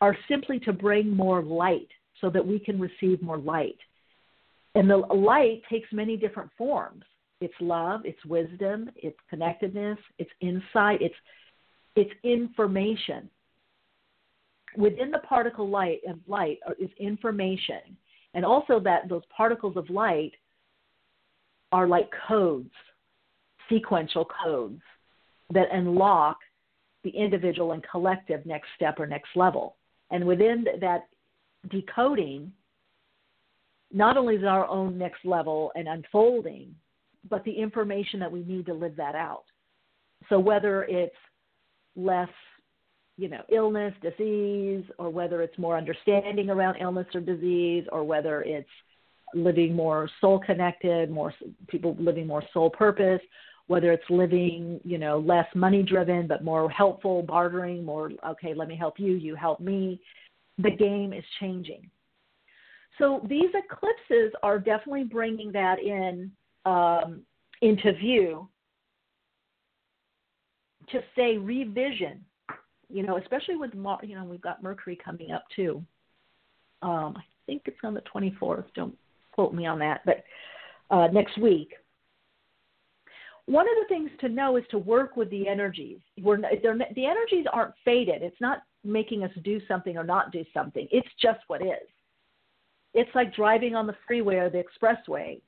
are 0.00 0.16
simply 0.28 0.58
to 0.60 0.72
bring 0.72 1.14
more 1.14 1.42
light 1.42 1.88
so 2.20 2.30
that 2.30 2.44
we 2.44 2.58
can 2.58 2.80
receive 2.80 3.22
more 3.22 3.38
light. 3.38 3.78
And 4.74 4.90
the 4.90 4.96
light 4.96 5.62
takes 5.70 5.92
many 5.92 6.16
different 6.16 6.50
forms. 6.58 7.04
It's 7.40 7.54
love, 7.60 8.02
it's 8.04 8.24
wisdom, 8.24 8.90
it's 8.96 9.18
connectedness, 9.28 9.98
it's 10.18 10.30
insight, 10.40 11.02
it's 11.02 11.14
it's 11.96 12.10
information. 12.24 13.30
Within 14.76 15.12
the 15.12 15.20
particle 15.20 15.68
light 15.68 16.00
of 16.08 16.18
light 16.26 16.58
is 16.80 16.90
information. 16.98 17.96
And 18.34 18.44
also 18.44 18.80
that 18.80 19.08
those 19.08 19.22
particles 19.36 19.76
of 19.76 19.88
light 19.90 20.32
are 21.70 21.86
like 21.86 22.10
codes 22.26 22.72
sequential 23.68 24.26
codes 24.44 24.80
that 25.50 25.68
unlock 25.72 26.38
the 27.02 27.10
individual 27.10 27.72
and 27.72 27.84
collective 27.90 28.44
next 28.46 28.68
step 28.76 28.98
or 28.98 29.06
next 29.06 29.28
level. 29.36 29.76
And 30.10 30.26
within 30.26 30.64
that 30.80 31.08
decoding, 31.70 32.52
not 33.92 34.16
only 34.16 34.36
is 34.36 34.44
our 34.44 34.66
own 34.66 34.98
next 34.98 35.24
level 35.24 35.70
and 35.76 35.86
unfolding, 35.86 36.74
but 37.28 37.44
the 37.44 37.52
information 37.52 38.20
that 38.20 38.32
we 38.32 38.42
need 38.42 38.66
to 38.66 38.74
live 38.74 38.96
that 38.96 39.14
out. 39.14 39.44
So 40.28 40.38
whether 40.38 40.84
it's 40.84 41.14
less, 41.96 42.28
you 43.16 43.28
know, 43.28 43.42
illness, 43.52 43.94
disease, 44.02 44.84
or 44.98 45.10
whether 45.10 45.42
it's 45.42 45.56
more 45.58 45.76
understanding 45.76 46.50
around 46.50 46.76
illness 46.80 47.06
or 47.14 47.20
disease, 47.20 47.84
or 47.92 48.02
whether 48.02 48.42
it's 48.42 48.68
living 49.34 49.74
more 49.74 50.08
soul 50.20 50.38
connected, 50.38 51.10
more 51.10 51.32
people 51.68 51.96
living 51.98 52.26
more 52.26 52.42
soul 52.52 52.70
purpose, 52.70 53.20
whether 53.66 53.92
it's 53.92 54.08
living, 54.10 54.80
you 54.84 54.98
know, 54.98 55.18
less 55.18 55.46
money 55.54 55.82
driven 55.82 56.26
but 56.26 56.44
more 56.44 56.70
helpful, 56.70 57.22
bartering, 57.22 57.84
more 57.84 58.10
okay, 58.26 58.54
let 58.54 58.68
me 58.68 58.76
help 58.76 58.98
you, 58.98 59.14
you 59.14 59.34
help 59.34 59.60
me. 59.60 60.00
The 60.58 60.70
game 60.70 61.12
is 61.12 61.24
changing. 61.40 61.90
So 62.98 63.26
these 63.28 63.50
eclipses 63.54 64.32
are 64.42 64.58
definitely 64.58 65.04
bringing 65.04 65.50
that 65.52 65.80
in 65.80 66.30
um, 66.64 67.22
into 67.60 67.92
view 67.94 68.48
to 70.90 71.00
say 71.16 71.38
revision. 71.38 72.24
You 72.88 73.02
know, 73.02 73.16
especially 73.16 73.56
with 73.56 73.72
you 73.74 74.14
know 74.14 74.24
we've 74.24 74.40
got 74.40 74.62
Mercury 74.62 74.98
coming 75.02 75.32
up 75.32 75.44
too. 75.56 75.82
Um, 76.82 77.14
I 77.16 77.22
think 77.46 77.62
it's 77.64 77.78
on 77.82 77.94
the 77.94 78.02
24th. 78.14 78.66
Don't 78.74 78.96
quote 79.32 79.54
me 79.54 79.66
on 79.66 79.78
that, 79.78 80.02
but 80.04 80.22
uh, 80.90 81.08
next 81.08 81.38
week. 81.38 81.72
One 83.46 83.66
of 83.68 83.74
the 83.82 83.94
things 83.94 84.10
to 84.20 84.28
know 84.28 84.56
is 84.56 84.64
to 84.70 84.78
work 84.78 85.16
with 85.16 85.28
the 85.30 85.46
energies. 85.46 85.98
We're, 86.22 86.38
the 86.38 87.06
energies 87.06 87.46
aren't 87.52 87.74
faded. 87.84 88.22
It's 88.22 88.40
not 88.40 88.62
making 88.84 89.22
us 89.22 89.30
do 89.42 89.60
something 89.68 89.96
or 89.96 90.04
not 90.04 90.32
do 90.32 90.44
something. 90.54 90.88
It's 90.90 91.08
just 91.20 91.40
what 91.48 91.60
is. 91.60 91.88
It's 92.94 93.10
like 93.14 93.34
driving 93.34 93.74
on 93.74 93.86
the 93.86 93.96
freeway 94.06 94.36
or 94.36 94.48
the 94.48 94.62
expressway. 94.62 95.40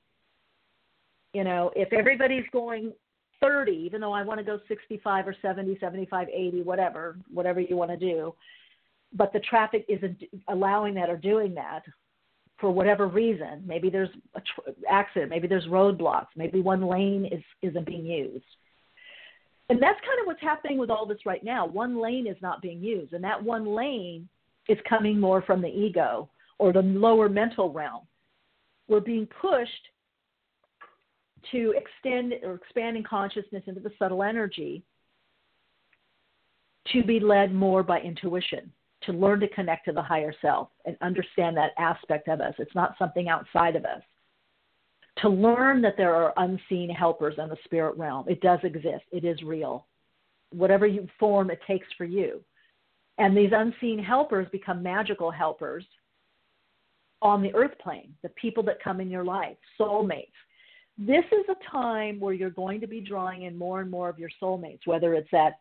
You 1.32 1.44
know, 1.44 1.70
if 1.74 1.92
everybody's 1.92 2.44
going 2.52 2.92
30, 3.40 3.72
even 3.72 4.00
though 4.00 4.12
I 4.12 4.22
want 4.22 4.38
to 4.38 4.44
go 4.44 4.58
65 4.68 5.28
or 5.28 5.36
70, 5.40 5.78
75, 5.78 6.28
80, 6.28 6.62
whatever, 6.62 7.16
whatever 7.32 7.60
you 7.60 7.76
want 7.76 7.90
to 7.90 7.96
do, 7.96 8.34
but 9.14 9.32
the 9.32 9.40
traffic 9.40 9.84
isn't 9.88 10.22
allowing 10.48 10.94
that 10.94 11.08
or 11.08 11.16
doing 11.16 11.54
that 11.54 11.82
for 12.58 12.70
whatever 12.70 13.06
reason. 13.06 13.62
Maybe 13.66 13.90
there's 13.90 14.08
an 14.34 14.42
tr- 14.42 14.70
accident, 14.88 15.30
maybe 15.30 15.46
there's 15.46 15.66
roadblocks, 15.66 16.28
maybe 16.36 16.60
one 16.60 16.86
lane 16.86 17.26
is 17.30 17.42
isn't 17.62 17.86
being 17.86 18.06
used. 18.06 18.44
And 19.68 19.82
that's 19.82 20.00
kind 20.00 20.20
of 20.20 20.26
what's 20.26 20.40
happening 20.40 20.78
with 20.78 20.90
all 20.90 21.06
this 21.06 21.26
right 21.26 21.42
now. 21.42 21.66
One 21.66 22.00
lane 22.00 22.26
is 22.26 22.36
not 22.40 22.62
being 22.62 22.82
used, 22.82 23.12
and 23.12 23.24
that 23.24 23.42
one 23.42 23.66
lane 23.66 24.28
is 24.68 24.78
coming 24.88 25.18
more 25.18 25.42
from 25.42 25.60
the 25.60 25.68
ego 25.68 26.28
or 26.58 26.72
the 26.72 26.82
lower 26.82 27.28
mental 27.28 27.72
realm. 27.72 28.02
We're 28.88 29.00
being 29.00 29.28
pushed 29.40 29.70
to 31.52 31.74
extend 31.76 32.34
or 32.42 32.54
expanding 32.54 33.02
consciousness 33.02 33.62
into 33.66 33.80
the 33.80 33.92
subtle 33.98 34.22
energy 34.22 34.82
to 36.92 37.02
be 37.02 37.20
led 37.20 37.52
more 37.52 37.82
by 37.82 38.00
intuition, 38.00 38.70
to 39.06 39.12
learn 39.12 39.40
to 39.40 39.48
connect 39.48 39.86
to 39.86 39.92
the 39.92 40.02
higher 40.02 40.34
self 40.40 40.68
and 40.84 40.96
understand 41.00 41.56
that 41.56 41.72
aspect 41.78 42.28
of 42.28 42.40
us. 42.40 42.54
It's 42.58 42.74
not 42.74 42.94
something 42.98 43.28
outside 43.28 43.76
of 43.76 43.84
us. 43.84 44.02
To 45.22 45.28
learn 45.28 45.80
that 45.82 45.96
there 45.96 46.14
are 46.14 46.34
unseen 46.36 46.90
helpers 46.90 47.34
in 47.38 47.48
the 47.48 47.56
spirit 47.64 47.96
realm. 47.96 48.26
It 48.28 48.40
does 48.40 48.60
exist, 48.62 49.04
it 49.12 49.24
is 49.24 49.42
real. 49.42 49.86
Whatever 50.50 50.86
you 50.86 51.08
form 51.18 51.50
it 51.50 51.60
takes 51.66 51.86
for 51.96 52.04
you. 52.04 52.42
And 53.18 53.36
these 53.36 53.50
unseen 53.52 53.98
helpers 53.98 54.46
become 54.52 54.82
magical 54.82 55.30
helpers 55.30 55.84
on 57.22 57.42
the 57.42 57.54
earth 57.54 57.78
plane, 57.82 58.12
the 58.22 58.28
people 58.30 58.62
that 58.64 58.82
come 58.82 59.00
in 59.00 59.08
your 59.08 59.24
life, 59.24 59.56
soulmates, 59.80 60.32
this 60.98 61.24
is 61.30 61.44
a 61.50 61.70
time 61.70 62.18
where 62.18 62.32
you're 62.32 62.50
going 62.50 62.80
to 62.80 62.86
be 62.86 63.00
drawing 63.00 63.42
in 63.42 63.56
more 63.56 63.80
and 63.80 63.90
more 63.90 64.08
of 64.08 64.18
your 64.18 64.30
soulmates, 64.42 64.86
whether 64.86 65.14
it's 65.14 65.30
that, 65.30 65.58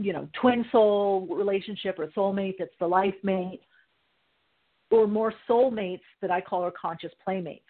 you 0.00 0.12
know, 0.12 0.28
twin 0.40 0.64
soul 0.72 1.26
relationship 1.30 1.98
or 1.98 2.06
soulmate 2.08 2.54
that's 2.58 2.70
the 2.78 2.86
life 2.86 3.14
mate, 3.22 3.60
or 4.90 5.06
more 5.06 5.32
soulmates 5.48 6.00
that 6.22 6.30
I 6.30 6.40
call 6.40 6.62
our 6.62 6.72
conscious 6.72 7.12
playmates. 7.22 7.64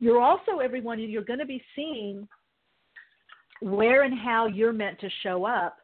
You're 0.00 0.20
also, 0.20 0.58
everyone, 0.62 0.98
you're 0.98 1.22
going 1.22 1.38
to 1.38 1.46
be 1.46 1.62
seeing 1.76 2.26
where 3.60 4.02
and 4.02 4.18
how 4.18 4.46
you're 4.46 4.72
meant 4.72 4.98
to 5.00 5.08
show 5.22 5.44
up 5.44 5.78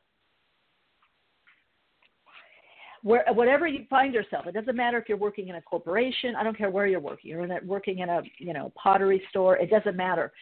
where, 3.03 3.25
whatever 3.33 3.67
you 3.67 3.87
find 3.89 4.13
yourself, 4.13 4.47
it 4.47 4.53
doesn't 4.53 4.77
matter 4.77 4.99
if 4.99 5.09
you're 5.09 5.19
working 5.19 5.49
in 5.49 5.57
a 5.57 5.63
corporation. 5.63 6.35
I 6.37 6.43
don't 6.43 6.57
care 6.57 6.71
where 6.71 6.87
you're 6.87 7.01
working. 7.01 7.31
You're 7.31 7.45
in 7.45 7.51
a, 7.51 7.59
working 7.65 8.01
in 8.01 8.09
a 8.09 8.23
you 8.39 8.53
know 8.53 8.73
pottery 8.81 9.23
store. 9.31 9.57
It 9.57 9.71
doesn't 9.71 9.97
matter. 9.97 10.33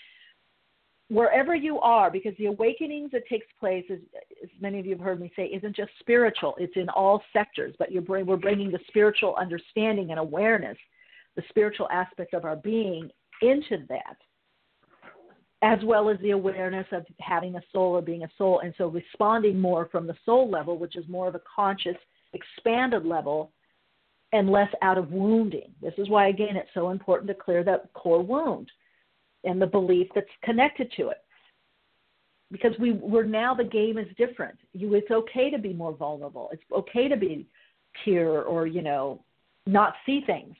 Wherever 1.08 1.54
you 1.54 1.80
are, 1.80 2.10
because 2.10 2.34
the 2.38 2.46
awakenings 2.46 3.10
that 3.12 3.26
takes 3.28 3.46
place, 3.58 3.84
as, 3.90 3.98
as 4.42 4.50
many 4.60 4.78
of 4.78 4.84
you 4.84 4.92
have 4.92 5.00
heard 5.00 5.20
me 5.20 5.32
say, 5.34 5.46
isn't 5.46 5.74
just 5.74 5.90
spiritual. 6.00 6.54
It's 6.58 6.76
in 6.76 6.88
all 6.90 7.22
sectors. 7.32 7.74
But 7.78 7.90
you're 7.90 8.02
bring, 8.02 8.26
we're 8.26 8.36
bringing 8.36 8.70
the 8.70 8.80
spiritual 8.88 9.34
understanding 9.36 10.10
and 10.10 10.18
awareness, 10.18 10.76
the 11.34 11.42
spiritual 11.48 11.88
aspect 11.90 12.34
of 12.34 12.44
our 12.44 12.56
being, 12.56 13.10
into 13.40 13.86
that 13.88 14.16
as 15.62 15.78
well 15.84 16.08
as 16.08 16.16
the 16.20 16.30
awareness 16.30 16.86
of 16.92 17.04
having 17.20 17.56
a 17.56 17.62
soul 17.72 17.96
or 17.96 18.02
being 18.02 18.22
a 18.22 18.30
soul, 18.38 18.60
and 18.60 18.72
so 18.78 18.86
responding 18.86 19.58
more 19.58 19.88
from 19.90 20.06
the 20.06 20.14
soul 20.24 20.48
level, 20.48 20.78
which 20.78 20.96
is 20.96 21.04
more 21.08 21.26
of 21.26 21.34
a 21.34 21.40
conscious 21.54 21.96
expanded 22.32 23.04
level 23.04 23.50
and 24.32 24.50
less 24.50 24.68
out 24.82 24.98
of 24.98 25.10
wounding. 25.10 25.72
This 25.82 25.94
is 25.98 26.08
why, 26.08 26.28
again, 26.28 26.56
it's 26.56 26.68
so 26.74 26.90
important 26.90 27.28
to 27.28 27.34
clear 27.34 27.64
that 27.64 27.92
core 27.94 28.22
wound 28.22 28.70
and 29.44 29.60
the 29.60 29.66
belief 29.66 30.08
that's 30.14 30.26
connected 30.42 30.92
to 30.96 31.08
it. 31.08 31.18
Because 32.50 32.72
we, 32.80 32.92
we're 32.92 33.24
now 33.24 33.54
the 33.54 33.64
game 33.64 33.98
is 33.98 34.06
different. 34.16 34.58
You, 34.72 34.94
it's 34.94 35.10
okay 35.10 35.50
to 35.50 35.58
be 35.58 35.72
more 35.72 35.94
vulnerable. 35.94 36.48
It's 36.52 36.62
okay 36.72 37.08
to 37.08 37.16
be 37.16 37.46
pure 38.04 38.42
or 38.42 38.66
you 38.66 38.82
know 38.82 39.22
not 39.66 39.94
see 40.06 40.22
things. 40.26 40.54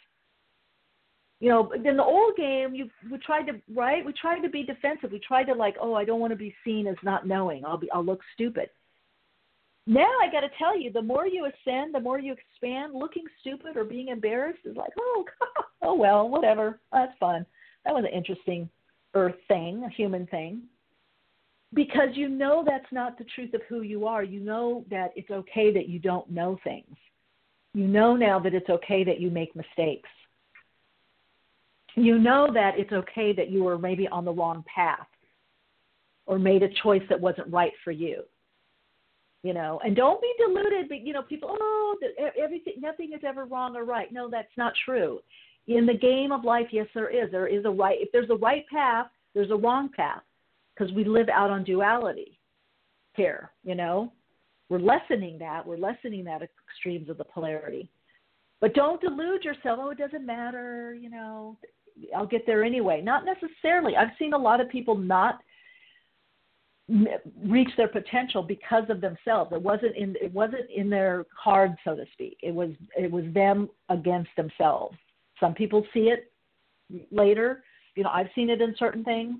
You 1.40 1.50
know, 1.50 1.70
in 1.72 1.96
the 1.96 2.02
old 2.02 2.36
game, 2.36 2.74
you 2.74 2.90
we 3.10 3.18
tried 3.18 3.44
to 3.44 3.60
right. 3.74 4.04
We 4.04 4.12
tried 4.12 4.40
to 4.40 4.48
be 4.48 4.64
defensive. 4.64 5.12
We 5.12 5.20
tried 5.20 5.44
to 5.44 5.54
like, 5.54 5.76
oh, 5.80 5.94
I 5.94 6.04
don't 6.04 6.20
want 6.20 6.32
to 6.32 6.36
be 6.36 6.54
seen 6.64 6.86
as 6.86 6.96
not 7.02 7.26
knowing. 7.26 7.64
I'll 7.64 7.78
be, 7.78 7.90
I'll 7.92 8.04
look 8.04 8.20
stupid. 8.34 8.68
Now 9.86 10.10
I 10.22 10.30
got 10.30 10.40
to 10.40 10.50
tell 10.58 10.78
you, 10.78 10.92
the 10.92 11.00
more 11.00 11.26
you 11.26 11.46
ascend, 11.46 11.94
the 11.94 12.00
more 12.00 12.18
you 12.18 12.34
expand. 12.34 12.92
Looking 12.94 13.24
stupid 13.40 13.76
or 13.76 13.84
being 13.84 14.08
embarrassed 14.08 14.60
is 14.64 14.76
like, 14.76 14.90
oh, 15.00 15.24
oh 15.82 15.94
well, 15.94 16.28
whatever. 16.28 16.80
That's 16.92 17.16
fun. 17.18 17.46
That 17.88 17.94
was 17.94 18.04
an 18.04 18.14
interesting 18.14 18.68
Earth 19.14 19.34
thing, 19.48 19.82
a 19.82 19.88
human 19.88 20.26
thing. 20.26 20.64
Because 21.72 22.10
you 22.12 22.28
know 22.28 22.62
that's 22.66 22.92
not 22.92 23.16
the 23.16 23.24
truth 23.34 23.54
of 23.54 23.62
who 23.66 23.80
you 23.80 24.06
are. 24.06 24.22
You 24.22 24.40
know 24.40 24.84
that 24.90 25.12
it's 25.16 25.30
okay 25.30 25.72
that 25.72 25.88
you 25.88 25.98
don't 25.98 26.30
know 26.30 26.58
things. 26.62 26.94
You 27.72 27.86
know 27.86 28.14
now 28.14 28.38
that 28.40 28.52
it's 28.52 28.68
okay 28.68 29.04
that 29.04 29.20
you 29.20 29.30
make 29.30 29.56
mistakes. 29.56 30.08
You 31.94 32.18
know 32.18 32.52
that 32.52 32.78
it's 32.78 32.92
okay 32.92 33.32
that 33.32 33.50
you 33.50 33.64
were 33.64 33.78
maybe 33.78 34.06
on 34.08 34.26
the 34.26 34.32
wrong 34.32 34.62
path 34.72 35.06
or 36.26 36.38
made 36.38 36.62
a 36.62 36.68
choice 36.82 37.02
that 37.08 37.18
wasn't 37.18 37.50
right 37.50 37.72
for 37.84 37.90
you 37.90 38.22
you 39.42 39.54
know 39.54 39.80
and 39.84 39.94
don't 39.94 40.20
be 40.20 40.32
deluded 40.36 40.88
but 40.88 41.06
you 41.06 41.12
know 41.12 41.22
people 41.22 41.56
oh 41.60 41.96
everything 42.42 42.74
nothing 42.80 43.12
is 43.12 43.20
ever 43.24 43.44
wrong 43.44 43.76
or 43.76 43.84
right 43.84 44.12
no 44.12 44.28
that's 44.28 44.48
not 44.56 44.72
true 44.84 45.20
in 45.68 45.86
the 45.86 45.94
game 45.94 46.32
of 46.32 46.44
life 46.44 46.66
yes 46.72 46.86
there 46.94 47.08
is 47.08 47.30
there 47.30 47.46
is 47.46 47.64
a 47.64 47.70
right 47.70 47.98
if 48.00 48.10
there's 48.12 48.30
a 48.30 48.36
right 48.36 48.64
path 48.68 49.06
there's 49.34 49.50
a 49.50 49.56
wrong 49.56 49.88
path 49.94 50.22
because 50.74 50.92
we 50.94 51.04
live 51.04 51.28
out 51.28 51.50
on 51.50 51.62
duality 51.62 52.38
here 53.14 53.50
you 53.62 53.74
know 53.74 54.12
we're 54.68 54.78
lessening 54.78 55.38
that 55.38 55.64
we're 55.64 55.76
lessening 55.76 56.24
that 56.24 56.42
extremes 56.42 57.08
of 57.08 57.18
the 57.18 57.24
polarity 57.24 57.88
but 58.60 58.74
don't 58.74 59.00
delude 59.00 59.44
yourself 59.44 59.78
oh 59.80 59.90
it 59.90 59.98
doesn't 59.98 60.26
matter 60.26 60.94
you 60.94 61.10
know 61.10 61.56
i'll 62.16 62.26
get 62.26 62.46
there 62.46 62.64
anyway 62.64 63.00
not 63.02 63.24
necessarily 63.24 63.94
i've 63.96 64.16
seen 64.18 64.32
a 64.32 64.38
lot 64.38 64.60
of 64.60 64.68
people 64.68 64.96
not 64.96 65.40
reach 67.44 67.68
their 67.76 67.88
potential 67.88 68.42
because 68.42 68.84
of 68.88 69.00
themselves. 69.00 69.52
It 69.52 69.60
wasn't 69.60 69.94
in 69.94 70.16
it 70.22 70.32
wasn't 70.32 70.70
in 70.74 70.88
their 70.88 71.26
card, 71.44 71.76
so 71.84 71.94
to 71.94 72.04
speak. 72.12 72.38
It 72.42 72.54
was 72.54 72.70
it 72.96 73.10
was 73.10 73.24
them 73.34 73.68
against 73.90 74.30
themselves. 74.36 74.96
Some 75.40 75.54
people 75.54 75.86
see 75.92 76.10
it 76.10 76.30
later. 77.10 77.64
You 77.94 78.04
know, 78.04 78.10
I've 78.10 78.28
seen 78.34 78.50
it 78.50 78.60
in 78.60 78.74
certain 78.78 79.04
things. 79.04 79.36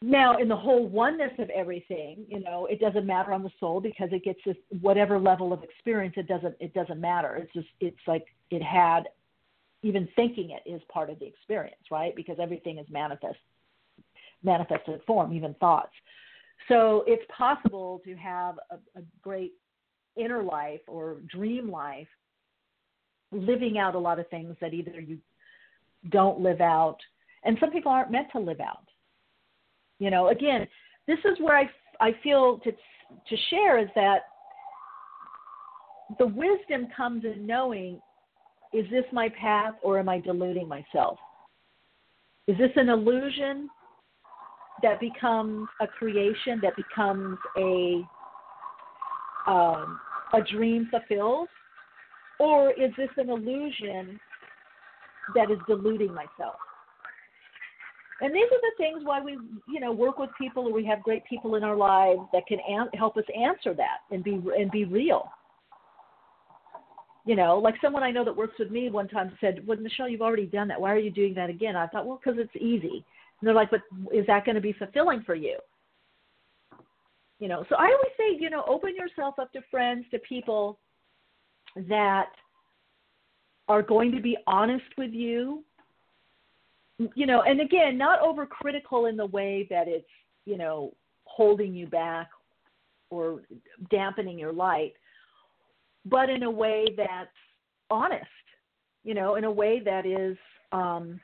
Now, 0.00 0.38
in 0.38 0.48
the 0.48 0.56
whole 0.56 0.86
oneness 0.86 1.32
of 1.38 1.50
everything, 1.50 2.24
you 2.28 2.40
know, 2.40 2.66
it 2.66 2.78
doesn't 2.78 3.04
matter 3.04 3.32
on 3.32 3.42
the 3.42 3.50
soul 3.58 3.80
because 3.80 4.10
it 4.12 4.22
gets 4.22 4.38
this 4.46 4.56
whatever 4.80 5.18
level 5.18 5.52
of 5.52 5.64
experience. 5.64 6.14
It 6.16 6.28
doesn't 6.28 6.54
it 6.60 6.72
doesn't 6.72 7.00
matter. 7.00 7.34
It's 7.36 7.52
just 7.52 7.66
it's 7.80 7.96
like 8.06 8.26
it 8.50 8.62
had 8.62 9.08
even 9.82 10.08
thinking 10.14 10.50
it 10.50 10.68
is 10.68 10.80
part 10.92 11.10
of 11.10 11.18
the 11.18 11.26
experience, 11.26 11.82
right? 11.90 12.14
Because 12.14 12.36
everything 12.40 12.78
is 12.78 12.86
manifest 12.90 13.38
manifested 14.44 15.00
form, 15.04 15.32
even 15.32 15.54
thoughts. 15.54 15.92
So 16.68 17.02
it's 17.06 17.24
possible 17.36 18.00
to 18.04 18.14
have 18.14 18.56
a, 18.70 18.76
a 18.98 19.02
great 19.20 19.52
inner 20.16 20.42
life 20.42 20.80
or 20.86 21.16
dream 21.28 21.70
life, 21.70 22.08
living 23.32 23.78
out 23.78 23.94
a 23.94 23.98
lot 23.98 24.18
of 24.18 24.28
things 24.28 24.56
that 24.60 24.74
either 24.74 25.00
you 25.00 25.18
don't 26.10 26.40
live 26.40 26.60
out, 26.60 26.98
and 27.44 27.56
some 27.60 27.70
people 27.70 27.92
aren't 27.92 28.10
meant 28.10 28.28
to 28.32 28.38
live 28.38 28.60
out. 28.60 28.84
You 29.98 30.10
know, 30.10 30.28
again, 30.28 30.66
this 31.06 31.18
is 31.24 31.38
where 31.40 31.56
I, 31.56 31.68
I 32.00 32.12
feel 32.22 32.58
to, 32.58 32.70
to 32.70 33.36
share 33.50 33.78
is 33.78 33.88
that 33.94 34.20
the 36.18 36.26
wisdom 36.26 36.88
comes 36.96 37.24
in 37.24 37.46
knowing 37.46 38.00
is 38.72 38.84
this 38.90 39.04
my 39.12 39.28
path 39.30 39.74
or 39.82 39.98
am 39.98 40.08
I 40.08 40.20
deluding 40.20 40.68
myself? 40.68 41.18
Is 42.46 42.56
this 42.58 42.70
an 42.76 42.88
illusion 42.88 43.68
that 44.82 45.00
becomes 45.00 45.68
a 45.80 45.86
creation, 45.86 46.60
that 46.62 46.76
becomes 46.76 47.38
a 47.56 48.02
um, 49.46 49.98
a 50.34 50.42
dream 50.42 50.88
fulfilled, 50.90 51.48
or 52.38 52.70
is 52.72 52.92
this 52.96 53.08
an 53.16 53.30
illusion 53.30 54.18
that 55.34 55.50
is 55.50 55.58
deluding 55.66 56.14
myself? 56.14 56.56
And 58.20 58.34
these 58.34 58.46
are 58.46 58.60
the 58.60 58.72
things 58.78 59.04
why 59.04 59.20
we, 59.20 59.38
you 59.68 59.78
know, 59.78 59.92
work 59.92 60.18
with 60.18 60.30
people 60.36 60.66
or 60.66 60.72
we 60.72 60.84
have 60.86 61.02
great 61.02 61.24
people 61.24 61.54
in 61.54 61.62
our 61.62 61.76
lives 61.76 62.20
that 62.32 62.46
can 62.46 62.58
an- 62.68 62.90
help 62.94 63.16
us 63.16 63.24
answer 63.36 63.74
that 63.74 63.98
and 64.10 64.24
be 64.24 64.40
and 64.58 64.70
be 64.72 64.84
real. 64.84 65.30
You 67.24 67.36
know, 67.36 67.58
like 67.58 67.74
someone 67.80 68.02
I 68.02 68.10
know 68.10 68.24
that 68.24 68.34
works 68.36 68.54
with 68.58 68.70
me 68.70 68.90
one 68.90 69.06
time 69.06 69.36
said, 69.40 69.64
"Well, 69.66 69.78
Michele, 69.78 70.08
you've 70.08 70.22
already 70.22 70.46
done 70.46 70.66
that. 70.68 70.80
Why 70.80 70.92
are 70.92 70.98
you 70.98 71.10
doing 71.10 71.34
that 71.34 71.50
again?" 71.50 71.76
I 71.76 71.86
thought, 71.86 72.06
"Well, 72.06 72.20
because 72.22 72.40
it's 72.40 72.56
easy." 72.56 73.04
And 73.40 73.46
they're 73.46 73.54
like, 73.54 73.70
"But 73.70 73.82
is 74.12 74.26
that 74.26 74.44
going 74.44 74.56
to 74.56 74.60
be 74.60 74.72
fulfilling 74.72 75.22
for 75.22 75.36
you?" 75.36 75.58
You 77.38 77.46
know, 77.46 77.64
so 77.68 77.76
I 77.76 77.84
always 77.84 78.16
say, 78.16 78.36
you 78.36 78.50
know, 78.50 78.64
open 78.66 78.96
yourself 78.96 79.38
up 79.38 79.52
to 79.52 79.60
friends, 79.70 80.06
to 80.10 80.18
people 80.20 80.80
that 81.88 82.30
are 83.68 83.82
going 83.82 84.12
to 84.12 84.20
be 84.20 84.36
honest 84.46 84.86
with 84.96 85.12
you 85.12 85.64
you 87.14 87.26
know, 87.26 87.42
and 87.42 87.60
again, 87.60 87.96
not 87.96 88.20
overcritical 88.20 89.08
in 89.08 89.16
the 89.16 89.26
way 89.26 89.66
that 89.70 89.86
it's, 89.86 90.08
you 90.44 90.58
know, 90.58 90.92
holding 91.24 91.74
you 91.74 91.86
back 91.86 92.28
or 93.10 93.42
dampening 93.90 94.38
your 94.38 94.52
light, 94.52 94.94
but 96.06 96.28
in 96.28 96.42
a 96.42 96.50
way 96.50 96.86
that's 96.96 97.30
honest, 97.90 98.24
you 99.04 99.14
know, 99.14 99.36
in 99.36 99.44
a 99.44 99.50
way 99.50 99.80
that 99.84 100.06
is 100.06 100.36
um, 100.72 101.20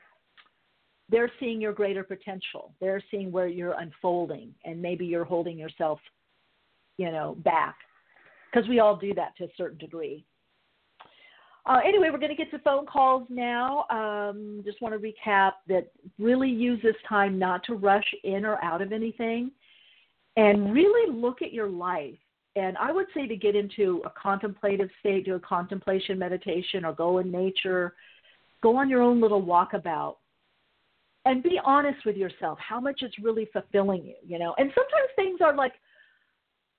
they're 1.09 1.31
seeing 1.39 1.59
your 1.59 1.73
greater 1.73 2.03
potential. 2.03 2.73
They're 2.79 3.03
seeing 3.11 3.31
where 3.31 3.47
you're 3.47 3.77
unfolding, 3.79 4.53
and 4.63 4.81
maybe 4.81 5.05
you're 5.05 5.25
holding 5.25 5.57
yourself, 5.57 5.99
you 6.97 7.11
know, 7.11 7.35
back. 7.43 7.75
Because 8.51 8.67
we 8.69 8.79
all 8.79 8.95
do 8.95 9.13
that 9.15 9.35
to 9.37 9.43
a 9.43 9.49
certain 9.57 9.77
degree. 9.77 10.25
Uh, 11.67 11.79
anyway, 11.83 12.09
we're 12.11 12.19
going 12.19 12.29
to 12.29 12.35
get 12.35 12.51
to 12.51 12.59
phone 12.59 12.85
calls 12.85 13.25
now. 13.29 13.85
Um, 13.89 14.61
just 14.63 14.81
want 14.81 14.93
to 14.93 14.99
recap 14.99 15.53
that 15.67 15.91
really 16.19 16.49
use 16.49 16.79
this 16.83 16.95
time 17.09 17.39
not 17.39 17.63
to 17.65 17.73
rush 17.73 18.05
in 18.23 18.45
or 18.45 18.63
out 18.63 18.81
of 18.81 18.91
anything 18.91 19.51
and 20.37 20.73
really 20.73 21.11
look 21.11 21.41
at 21.41 21.53
your 21.53 21.69
life. 21.69 22.17
And 22.55 22.77
I 22.77 22.91
would 22.91 23.07
say 23.13 23.27
to 23.27 23.35
get 23.35 23.55
into 23.55 24.01
a 24.05 24.11
contemplative 24.11 24.89
state, 24.99 25.25
do 25.25 25.35
a 25.35 25.39
contemplation 25.39 26.19
meditation 26.19 26.85
or 26.85 26.93
go 26.93 27.17
in 27.17 27.31
nature, 27.31 27.95
go 28.61 28.77
on 28.77 28.89
your 28.89 29.01
own 29.01 29.19
little 29.19 29.41
walkabout 29.41 30.15
and 31.25 31.41
be 31.41 31.59
honest 31.65 32.05
with 32.05 32.15
yourself 32.15 32.57
how 32.59 32.79
much 32.79 33.01
it's 33.01 33.17
really 33.19 33.49
fulfilling 33.51 34.05
you, 34.05 34.15
you 34.25 34.39
know. 34.39 34.53
And 34.57 34.71
sometimes 34.75 35.09
things 35.15 35.39
are 35.41 35.55
like 35.55 35.73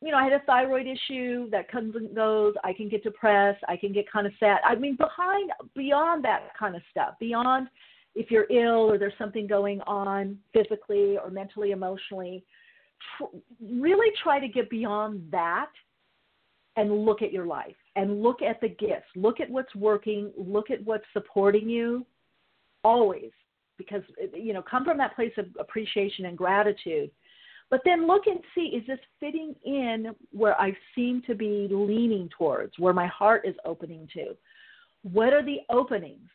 you 0.03 0.13
know, 0.13 0.19
I 0.19 0.25
had 0.25 0.33
a 0.35 0.41
thyroid 0.41 0.87
issue 0.87 1.49
that 1.51 1.71
comes 1.71 1.97
and 1.97 2.15
goes. 2.15 2.55
I 2.65 2.73
can 2.73 2.89
get 2.89 3.03
depressed. 3.03 3.63
I 3.69 3.77
can 3.77 3.93
get 3.93 4.11
kind 4.11 4.27
of 4.27 4.33
sad. 4.39 4.59
I 4.65 4.75
mean, 4.75 4.97
behind, 4.97 5.51
beyond 5.75 6.25
that 6.25 6.51
kind 6.59 6.77
of 6.77 6.83
stuff, 6.91 7.15
beyond 7.19 7.69
if 8.15 8.31
you're 8.31 8.47
ill 8.51 8.91
or 8.91 8.99
there's 8.99 9.13
something 9.19 9.47
going 9.47 9.81
on 9.83 10.39
physically 10.53 11.19
or 11.23 11.31
mentally, 11.31 11.71
emotionally, 11.71 12.45
tr- 13.17 13.37
really 13.63 14.11
try 14.23 14.39
to 14.39 14.49
get 14.49 14.69
beyond 14.69 15.23
that 15.31 15.71
and 16.77 17.05
look 17.05 17.23
at 17.23 17.33
your 17.33 17.47
life 17.47 17.77
and 17.95 18.23
look 18.23 18.43
at 18.43 18.61
the 18.61 18.69
gifts. 18.69 19.09
Look 19.15 19.41
at 19.41 19.51
what's 19.51 19.75
working. 19.75 20.31
Look 20.37 20.71
at 20.71 20.85
what's 20.85 21.05
supporting 21.15 21.69
you 21.69 22.05
always 22.85 23.31
because, 23.79 24.03
you 24.35 24.53
know, 24.53 24.63
come 24.63 24.85
from 24.85 24.99
that 24.99 25.15
place 25.17 25.33
of 25.39 25.47
appreciation 25.59 26.27
and 26.27 26.37
gratitude 26.37 27.11
but 27.71 27.81
then 27.85 28.07
look 28.07 28.27
and 28.27 28.41
see 28.55 28.77
is 28.77 28.87
this 28.87 28.99
fitting 29.19 29.55
in 29.65 30.15
where 30.31 30.61
I 30.61 30.77
seem 30.95 31.23
to 31.27 31.35
be 31.35 31.69
leaning 31.71 32.29
towards, 32.37 32.79
where 32.79 32.93
my 32.93 33.07
heart 33.07 33.43
is 33.47 33.55
opening 33.65 34.09
to? 34.15 34.37
What 35.03 35.33
are 35.33 35.45
the 35.45 35.59
openings? 35.71 36.29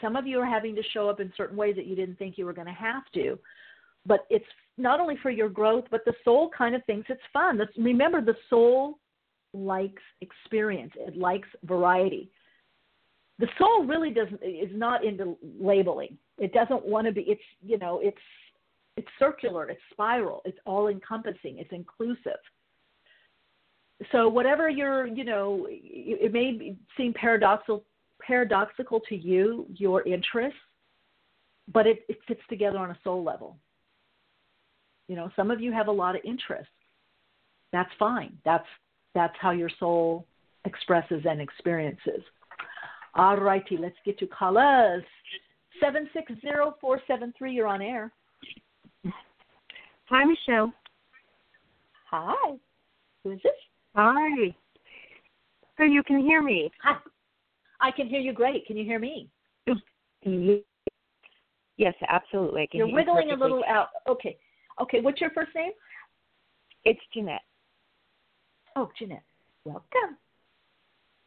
Some 0.00 0.16
of 0.16 0.26
you 0.26 0.40
are 0.40 0.46
having 0.46 0.74
to 0.76 0.82
show 0.92 1.08
up 1.08 1.20
in 1.20 1.32
certain 1.36 1.56
ways 1.56 1.76
that 1.76 1.86
you 1.86 1.96
didn't 1.96 2.16
think 2.16 2.38
you 2.38 2.46
were 2.46 2.52
going 2.52 2.66
to 2.66 2.72
have 2.72 3.04
to. 3.14 3.38
But 4.06 4.26
it's 4.30 4.44
not 4.78 5.00
only 5.00 5.16
for 5.22 5.30
your 5.30 5.48
growth, 5.48 5.84
but 5.90 6.04
the 6.04 6.14
soul 6.24 6.50
kind 6.56 6.74
of 6.74 6.84
thinks 6.84 7.08
it's 7.08 7.20
fun. 7.32 7.60
Remember, 7.76 8.20
the 8.20 8.36
soul 8.50 8.98
likes 9.52 10.02
experience, 10.20 10.92
it 10.96 11.16
likes 11.16 11.48
variety. 11.64 12.30
The 13.38 13.48
soul 13.58 13.84
really 13.84 14.10
doesn't 14.10 14.42
is 14.42 14.70
not 14.72 15.04
into 15.04 15.36
labeling. 15.60 16.16
It 16.38 16.52
doesn't 16.52 16.84
want 16.84 17.06
to 17.06 17.12
be. 17.12 17.22
It's 17.22 17.42
you 17.64 17.78
know 17.78 18.00
it's 18.02 18.16
it's 18.96 19.08
circular, 19.18 19.68
it's 19.70 19.80
spiral, 19.92 20.42
it's 20.44 20.58
all 20.66 20.88
encompassing, 20.88 21.58
it's 21.58 21.72
inclusive. 21.72 22.40
So 24.10 24.28
whatever 24.28 24.68
your, 24.68 25.06
you 25.06 25.24
know, 25.24 25.66
it 25.68 26.32
may 26.32 26.76
seem 26.96 27.12
paradoxical 27.14 27.84
paradoxical 28.26 29.00
to 29.08 29.16
you, 29.16 29.66
your 29.74 30.06
interests, 30.06 30.58
but 31.72 31.86
it, 31.86 32.04
it 32.08 32.18
fits 32.26 32.40
together 32.48 32.78
on 32.78 32.90
a 32.90 32.98
soul 33.02 33.24
level. 33.24 33.56
You 35.08 35.16
know, 35.16 35.30
some 35.34 35.50
of 35.50 35.60
you 35.60 35.72
have 35.72 35.88
a 35.88 35.92
lot 35.92 36.14
of 36.14 36.22
interests. 36.24 36.72
That's 37.72 37.90
fine. 37.98 38.36
That's 38.44 38.66
that's 39.14 39.34
how 39.40 39.50
your 39.50 39.70
soul 39.78 40.26
expresses 40.64 41.22
and 41.28 41.40
experiences. 41.40 42.22
All 43.14 43.36
righty, 43.36 43.76
let's 43.76 43.96
get 44.04 44.18
to 44.20 44.26
callers. 44.26 45.04
Seven 45.80 46.08
six 46.12 46.32
zero 46.40 46.76
four 46.80 47.00
seven 47.06 47.32
three. 47.36 47.52
You're 47.52 47.66
on 47.66 47.82
air. 47.82 48.12
Hi, 50.12 50.24
Michele. 50.24 50.70
Hi. 52.10 52.52
Who 53.24 53.30
is 53.30 53.40
this? 53.42 53.52
Hi. 53.94 54.54
So 55.78 55.84
you 55.84 56.02
can 56.02 56.20
hear 56.20 56.42
me? 56.42 56.70
Hi. 56.82 56.98
I 57.80 57.90
can 57.92 58.08
hear 58.08 58.20
you 58.20 58.34
great. 58.34 58.66
Can 58.66 58.76
you 58.76 58.84
hear 58.84 58.98
me? 58.98 59.30
Yes, 61.78 61.94
absolutely. 62.06 62.62
I 62.62 62.66
can 62.66 62.78
You're 62.78 62.92
wiggling 62.92 63.30
you 63.30 63.36
a 63.36 63.40
little 63.40 63.64
out. 63.66 63.88
Okay. 64.06 64.36
Okay. 64.82 65.00
What's 65.00 65.18
your 65.18 65.30
first 65.30 65.52
name? 65.54 65.72
It's 66.84 67.00
Jeanette. 67.14 67.40
Oh, 68.76 68.90
Jeanette. 68.98 69.24
Welcome. 69.64 70.18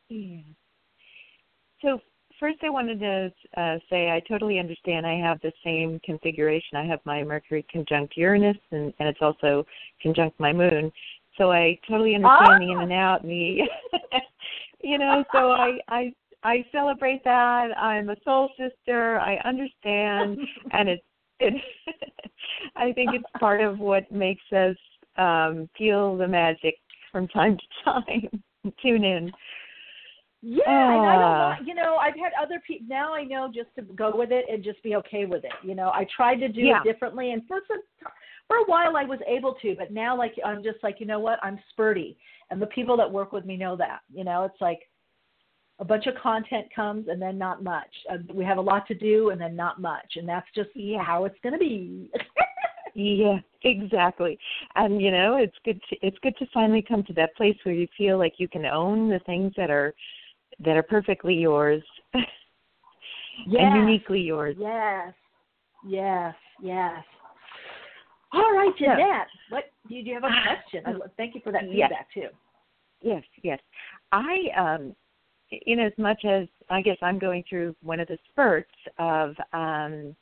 Yeah. 0.09 0.41
So 1.81 1.99
first 2.39 2.57
I 2.63 2.69
wanted 2.69 2.99
to 2.99 3.33
uh, 3.59 3.77
say 3.89 4.11
I 4.11 4.21
totally 4.27 4.59
understand. 4.59 5.05
I 5.05 5.15
have 5.19 5.39
the 5.41 5.51
same 5.63 5.99
configuration. 6.03 6.77
I 6.77 6.85
have 6.85 6.99
my 7.05 7.23
Mercury 7.23 7.65
conjunct 7.71 8.15
Uranus, 8.17 8.57
and, 8.71 8.93
and 8.99 9.09
it's 9.09 9.21
also 9.21 9.65
conjunct 10.01 10.39
my 10.39 10.53
Moon. 10.53 10.91
So 11.37 11.51
I 11.51 11.77
totally 11.87 12.15
understand 12.15 12.61
the 12.61 12.71
in 12.71 12.81
and 12.81 12.93
out, 12.93 13.23
and 13.23 13.31
the, 13.31 13.61
you 14.81 14.97
know. 14.97 15.23
So 15.31 15.51
I 15.51 15.79
I 15.89 16.13
I 16.43 16.65
celebrate 16.71 17.23
that. 17.23 17.77
I'm 17.77 18.09
a 18.09 18.15
soul 18.23 18.49
sister. 18.57 19.19
I 19.19 19.37
understand, 19.37 20.37
and 20.71 20.89
it's 20.89 21.03
it. 21.39 21.53
I 22.75 22.91
think 22.93 23.11
it's 23.13 23.25
part 23.39 23.61
of 23.61 23.79
what 23.79 24.09
makes 24.11 24.43
us 24.51 24.77
um 25.17 25.69
feel 25.77 26.17
the 26.17 26.27
magic 26.27 26.75
from 27.11 27.27
time 27.27 27.57
to 27.57 27.83
time. 27.83 28.43
Tune 28.81 29.03
in. 29.03 29.31
Yeah, 30.47 30.61
uh, 30.67 30.69
and 30.69 31.05
I 31.07 31.13
don't 31.13 31.39
want, 31.39 31.67
you 31.67 31.73
know, 31.73 31.95
I've 31.95 32.13
had 32.13 32.31
other 32.39 32.61
people. 32.67 32.85
Now 32.87 33.15
I 33.15 33.23
know 33.23 33.51
just 33.51 33.69
to 33.77 33.81
go 33.81 34.15
with 34.15 34.31
it 34.31 34.45
and 34.47 34.63
just 34.63 34.81
be 34.83 34.95
okay 34.97 35.25
with 35.25 35.43
it. 35.43 35.53
You 35.63 35.73
know, 35.73 35.89
I 35.89 36.05
tried 36.15 36.35
to 36.35 36.47
do 36.49 36.61
yeah. 36.61 36.81
it 36.81 36.83
differently, 36.83 37.31
and 37.31 37.41
for 37.47 37.61
some, 37.67 37.81
for 38.47 38.57
a 38.57 38.65
while 38.65 38.95
I 38.95 39.05
was 39.05 39.17
able 39.27 39.55
to, 39.63 39.75
but 39.75 39.91
now 39.91 40.15
like 40.15 40.35
I'm 40.45 40.61
just 40.61 40.77
like, 40.83 40.99
you 40.99 41.07
know 41.07 41.19
what, 41.19 41.39
I'm 41.41 41.57
spurty, 41.73 42.15
and 42.51 42.61
the 42.61 42.67
people 42.67 42.95
that 42.95 43.11
work 43.11 43.31
with 43.31 43.43
me 43.43 43.57
know 43.57 43.75
that. 43.77 44.01
You 44.13 44.23
know, 44.23 44.43
it's 44.43 44.61
like 44.61 44.81
a 45.79 45.85
bunch 45.85 46.05
of 46.05 46.13
content 46.21 46.67
comes 46.75 47.07
and 47.07 47.19
then 47.19 47.39
not 47.39 47.63
much. 47.63 47.89
Uh, 48.11 48.17
we 48.31 48.45
have 48.45 48.59
a 48.59 48.61
lot 48.61 48.87
to 48.89 48.93
do 48.93 49.31
and 49.31 49.41
then 49.41 49.55
not 49.55 49.81
much, 49.81 50.13
and 50.15 50.29
that's 50.29 50.47
just 50.53 50.69
yeah. 50.75 51.03
how 51.03 51.25
it's 51.25 51.39
going 51.41 51.53
to 51.53 51.59
be. 51.59 52.11
yeah, 52.93 53.39
exactly. 53.63 54.37
And 54.75 55.01
you 55.01 55.09
know, 55.09 55.37
it's 55.37 55.57
good. 55.65 55.81
To, 55.89 55.95
it's 56.03 56.19
good 56.21 56.37
to 56.37 56.45
finally 56.53 56.85
come 56.87 57.01
to 57.05 57.13
that 57.13 57.35
place 57.35 57.57
where 57.63 57.73
you 57.73 57.87
feel 57.97 58.19
like 58.19 58.33
you 58.37 58.47
can 58.47 58.67
own 58.67 59.09
the 59.09 59.19
things 59.25 59.51
that 59.57 59.71
are 59.71 59.95
that 60.59 60.77
are 60.77 60.83
perfectly 60.83 61.33
yours 61.33 61.83
yes. 62.13 62.25
and 63.59 63.75
uniquely 63.75 64.21
yours. 64.21 64.55
Yes, 64.59 65.13
yes, 65.87 66.35
yes. 66.61 67.03
All 68.33 68.51
right, 68.53 68.71
Jeanette. 68.77 68.99
Yeah. 68.99 69.23
What 69.49 69.65
do 69.87 69.95
you, 69.95 70.13
have 70.13 70.23
a 70.23 70.27
question? 70.27 70.83
I, 70.85 71.07
thank 71.15 71.35
you 71.35 71.41
for 71.43 71.51
that 71.51 71.61
feedback 71.61 72.07
yes. 72.15 72.29
too. 72.29 72.37
Yes, 73.01 73.23
yes. 73.43 73.59
I, 74.11 74.37
um, 74.57 74.95
in 75.65 75.79
as 75.79 75.93
much 75.97 76.25
as 76.25 76.47
I 76.69 76.81
guess 76.81 76.97
I'm 77.01 77.19
going 77.19 77.43
through 77.47 77.75
one 77.81 77.99
of 77.99 78.07
the 78.07 78.17
spurts 78.29 78.71
of 78.97 79.35
um, 79.53 80.15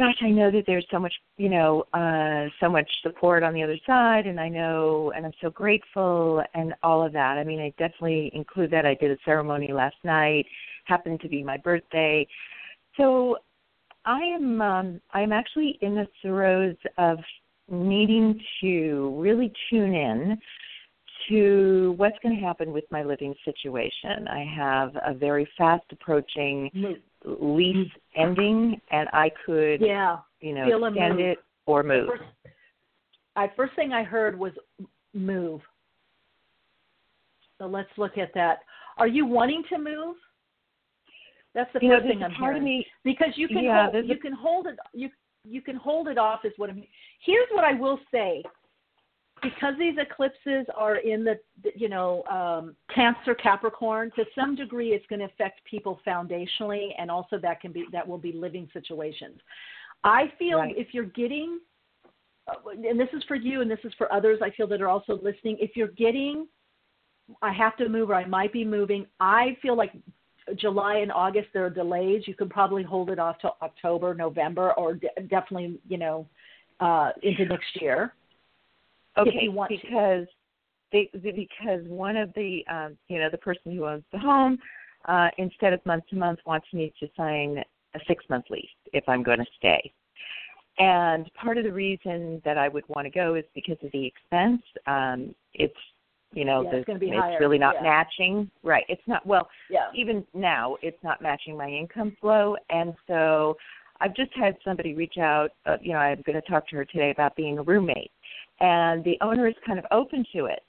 gosh, 0.00 0.16
I 0.22 0.30
know 0.30 0.50
that 0.50 0.64
there's 0.66 0.86
so 0.90 0.98
much, 0.98 1.12
you 1.36 1.50
know, 1.50 1.84
uh, 1.92 2.48
so 2.58 2.70
much 2.70 2.88
support 3.02 3.42
on 3.42 3.52
the 3.52 3.62
other 3.62 3.76
side, 3.86 4.26
and 4.26 4.40
I 4.40 4.48
know, 4.48 5.12
and 5.14 5.26
I'm 5.26 5.32
so 5.42 5.50
grateful, 5.50 6.42
and 6.54 6.72
all 6.82 7.04
of 7.04 7.12
that. 7.12 7.36
I 7.36 7.44
mean, 7.44 7.60
I 7.60 7.68
definitely 7.78 8.30
include 8.32 8.70
that. 8.70 8.86
I 8.86 8.94
did 8.94 9.10
a 9.10 9.18
ceremony 9.26 9.74
last 9.74 9.96
night, 10.02 10.46
happened 10.86 11.20
to 11.20 11.28
be 11.28 11.42
my 11.42 11.58
birthday, 11.58 12.26
so 12.96 13.36
I 14.06 14.20
am 14.20 14.62
um, 14.62 15.00
I'm 15.12 15.32
actually 15.32 15.78
in 15.82 15.94
the 15.94 16.06
throes 16.22 16.76
of 16.96 17.18
needing 17.68 18.40
to 18.62 19.14
really 19.18 19.52
tune 19.68 19.94
in 19.94 20.38
to 21.28 21.92
what's 21.98 22.16
going 22.22 22.34
to 22.34 22.42
happen 22.42 22.72
with 22.72 22.84
my 22.90 23.02
living 23.02 23.34
situation. 23.44 24.26
I 24.28 24.46
have 24.56 24.96
a 25.06 25.12
very 25.12 25.46
fast 25.58 25.84
approaching 25.92 26.70
lease 27.24 27.90
ending, 28.16 28.80
and 28.90 29.08
I 29.12 29.30
could, 29.46 29.80
yeah, 29.80 30.18
you 30.40 30.54
know, 30.54 30.66
Feel 30.66 30.84
extend 30.86 31.20
it 31.20 31.38
or 31.66 31.82
move. 31.82 32.08
First, 32.08 32.22
I, 33.36 33.50
first 33.56 33.74
thing 33.76 33.92
I 33.92 34.02
heard 34.02 34.38
was 34.38 34.52
move. 35.14 35.60
So 37.58 37.66
let's 37.66 37.90
look 37.96 38.16
at 38.16 38.32
that. 38.34 38.60
Are 38.96 39.06
you 39.06 39.26
wanting 39.26 39.62
to 39.70 39.78
move? 39.78 40.16
That's 41.54 41.70
the 41.72 41.80
you 41.82 41.88
know, 41.88 41.96
first 41.96 42.06
thing 42.08 42.22
I'm 42.22 42.32
part 42.32 42.54
hearing. 42.54 42.58
of 42.58 42.62
me. 42.64 42.86
because 43.04 43.32
you 43.36 43.48
can 43.48 43.64
Yeah, 43.64 43.90
hold, 43.90 44.04
you 44.06 44.14
a- 44.14 44.18
can 44.18 44.32
hold 44.32 44.66
it 44.66 44.78
you 44.92 45.10
you 45.44 45.62
can 45.62 45.76
hold 45.76 46.06
it 46.08 46.18
off 46.18 46.44
is 46.44 46.52
what 46.58 46.70
I'm 46.70 46.84
here's 47.24 47.48
what 47.52 47.64
I 47.64 47.72
will 47.72 47.98
say 48.12 48.42
because 49.42 49.74
these 49.78 49.94
eclipses 49.98 50.66
are 50.76 50.96
in 50.96 51.24
the 51.24 51.38
you 51.74 51.88
know 51.88 52.22
um 52.24 52.74
cancer 52.94 53.34
capricorn 53.34 54.10
to 54.16 54.24
some 54.34 54.54
degree 54.54 54.90
it's 54.90 55.06
going 55.06 55.20
to 55.20 55.26
affect 55.26 55.60
people 55.64 56.00
foundationally 56.06 56.88
and 56.98 57.10
also 57.10 57.38
that 57.38 57.60
can 57.60 57.72
be 57.72 57.86
that 57.92 58.06
will 58.06 58.18
be 58.18 58.32
living 58.32 58.68
situations 58.72 59.38
i 60.04 60.32
feel 60.38 60.58
Right. 60.58 60.74
if 60.76 60.88
you're 60.92 61.04
getting 61.04 61.60
and 62.66 62.98
this 62.98 63.08
is 63.12 63.22
for 63.28 63.36
you 63.36 63.60
and 63.60 63.70
this 63.70 63.78
is 63.84 63.92
for 63.96 64.12
others 64.12 64.40
i 64.42 64.50
feel 64.50 64.66
that 64.68 64.80
are 64.80 64.88
also 64.88 65.14
listening 65.22 65.56
if 65.60 65.76
you're 65.76 65.88
getting 65.88 66.46
i 67.42 67.52
have 67.52 67.76
to 67.76 67.88
move 67.88 68.10
or 68.10 68.14
i 68.14 68.26
might 68.26 68.52
be 68.52 68.64
moving 68.64 69.06
i 69.20 69.56
feel 69.62 69.76
like 69.76 69.92
July 70.56 70.96
and 70.96 71.12
August 71.12 71.48
there 71.52 71.64
are 71.64 71.70
delays. 71.70 72.22
You 72.26 72.34
could 72.34 72.50
probably 72.50 72.82
hold 72.82 73.10
it 73.10 73.18
off 73.18 73.36
till 73.40 73.56
October, 73.62 74.14
November, 74.14 74.72
or 74.72 74.94
de- 74.94 75.08
definitely 75.28 75.78
you 75.88 75.98
know 75.98 76.26
uh, 76.80 77.10
into 77.22 77.44
next 77.44 77.80
year. 77.80 78.14
If 79.24 79.28
Okay, 79.28 79.44
you 79.44 79.52
want 79.52 79.70
because 79.70 80.26
they, 80.92 81.10
they- 81.14 81.32
because 81.32 81.86
one 81.86 82.16
of 82.16 82.32
the 82.34 82.64
um, 82.70 82.96
you 83.08 83.18
know 83.18 83.28
the 83.30 83.38
person 83.38 83.74
who 83.74 83.86
owns 83.86 84.04
the 84.12 84.18
home 84.18 84.58
uh, 85.06 85.28
instead 85.38 85.72
of 85.72 85.84
month 85.86 86.04
to 86.10 86.16
month 86.16 86.38
wants 86.46 86.66
me 86.72 86.92
to 87.00 87.08
sign 87.16 87.62
a 87.94 87.98
six 88.06 88.24
month 88.28 88.44
lease 88.50 88.68
if 88.92 89.04
I'm 89.08 89.22
going 89.22 89.38
to 89.38 89.46
stay. 89.58 89.92
And 90.78 91.30
part 91.34 91.58
of 91.58 91.64
the 91.64 91.72
reason 91.72 92.40
that 92.44 92.56
I 92.56 92.68
would 92.68 92.88
want 92.88 93.04
to 93.06 93.10
go 93.10 93.34
is 93.34 93.44
because 93.54 93.76
of 93.82 93.90
the 93.92 94.06
expense. 94.06 94.62
Um, 94.86 95.34
it's 95.54 95.74
you 96.32 96.44
know 96.44 96.62
Yeah, 96.64 96.70
the, 96.70 96.76
it's 96.78 96.88
it's 96.88 97.16
higher, 97.16 97.40
really 97.40 97.58
not 97.58 97.74
yeah. 97.74 97.82
matching. 97.82 98.50
Right. 98.62 98.84
It's 98.88 99.02
not 99.06 99.26
well 99.26 99.48
Yeah. 99.68 99.88
even 99.94 100.24
now 100.34 100.76
it's 100.82 101.02
not 101.02 101.20
matching 101.20 101.56
my 101.56 101.68
income 101.68 102.16
flow 102.20 102.56
and 102.70 102.94
so 103.06 103.56
i've 104.00 104.14
just 104.14 104.30
had 104.34 104.56
somebody 104.64 104.94
reach 104.94 105.18
out 105.18 105.50
uh, 105.66 105.76
you 105.80 105.92
know 105.92 105.98
i'm 105.98 106.22
going 106.24 106.40
to 106.40 106.48
talk 106.48 106.66
to 106.68 106.76
her 106.76 106.84
today 106.84 107.10
about 107.10 107.34
being 107.36 107.58
a 107.58 107.62
roommate 107.62 108.10
and 108.60 109.04
the 109.04 109.16
owner 109.20 109.46
is 109.46 109.54
kind 109.66 109.78
of 109.78 109.84
open 109.90 110.24
to 110.32 110.46
it 110.46 110.60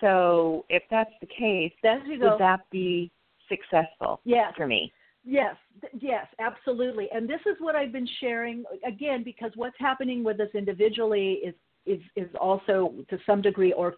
so 0.00 0.64
if 0.68 0.82
that's 0.90 1.12
the 1.20 1.26
case 1.26 1.72
you 2.06 2.18
go. 2.18 2.30
would 2.30 2.40
that 2.40 2.60
be 2.70 3.10
successful 3.48 4.20
Yes. 4.24 4.52
for 4.56 4.66
me 4.66 4.92
Yes, 5.24 5.56
yes, 5.98 6.26
absolutely. 6.38 7.08
And 7.12 7.28
this 7.28 7.40
is 7.46 7.56
what 7.58 7.74
I've 7.74 7.92
been 7.92 8.08
sharing 8.20 8.62
again 8.86 9.22
because 9.24 9.50
what's 9.54 9.76
happening 9.78 10.22
with 10.22 10.38
us 10.40 10.48
individually 10.54 11.40
is 11.44 11.54
is 11.86 12.00
is 12.16 12.28
also 12.40 12.94
to 13.08 13.18
some 13.26 13.40
degree 13.42 13.72
or 13.72 13.94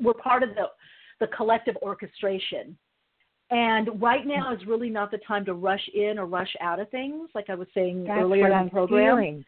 we're 0.00 0.14
part 0.14 0.42
of 0.42 0.50
the 0.50 0.64
the 1.20 1.28
collective 1.28 1.76
orchestration. 1.82 2.76
And 3.50 4.02
right 4.02 4.26
now 4.26 4.48
hmm. 4.48 4.60
is 4.60 4.66
really 4.66 4.90
not 4.90 5.10
the 5.10 5.18
time 5.18 5.44
to 5.44 5.54
rush 5.54 5.88
in 5.94 6.18
or 6.18 6.26
rush 6.26 6.54
out 6.60 6.80
of 6.80 6.90
things, 6.90 7.30
like 7.34 7.48
I 7.48 7.54
was 7.54 7.68
saying 7.72 8.04
that's 8.04 8.20
earlier 8.20 8.50
in 8.50 8.64
the 8.64 8.70
program. 8.70 9.16
feeling 9.16 9.44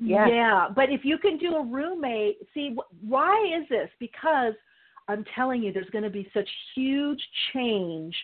Yes. 0.00 0.28
Yeah, 0.32 0.68
but 0.74 0.90
if 0.90 1.04
you 1.04 1.18
can 1.18 1.36
do 1.36 1.56
a 1.56 1.64
roommate, 1.64 2.38
see 2.54 2.74
why 3.06 3.36
is 3.60 3.68
this? 3.68 3.90
Because 3.98 4.54
I'm 5.08 5.24
telling 5.34 5.62
you, 5.62 5.72
there's 5.72 5.90
going 5.90 6.04
to 6.04 6.10
be 6.10 6.30
such 6.32 6.48
huge 6.74 7.20
change 7.52 8.14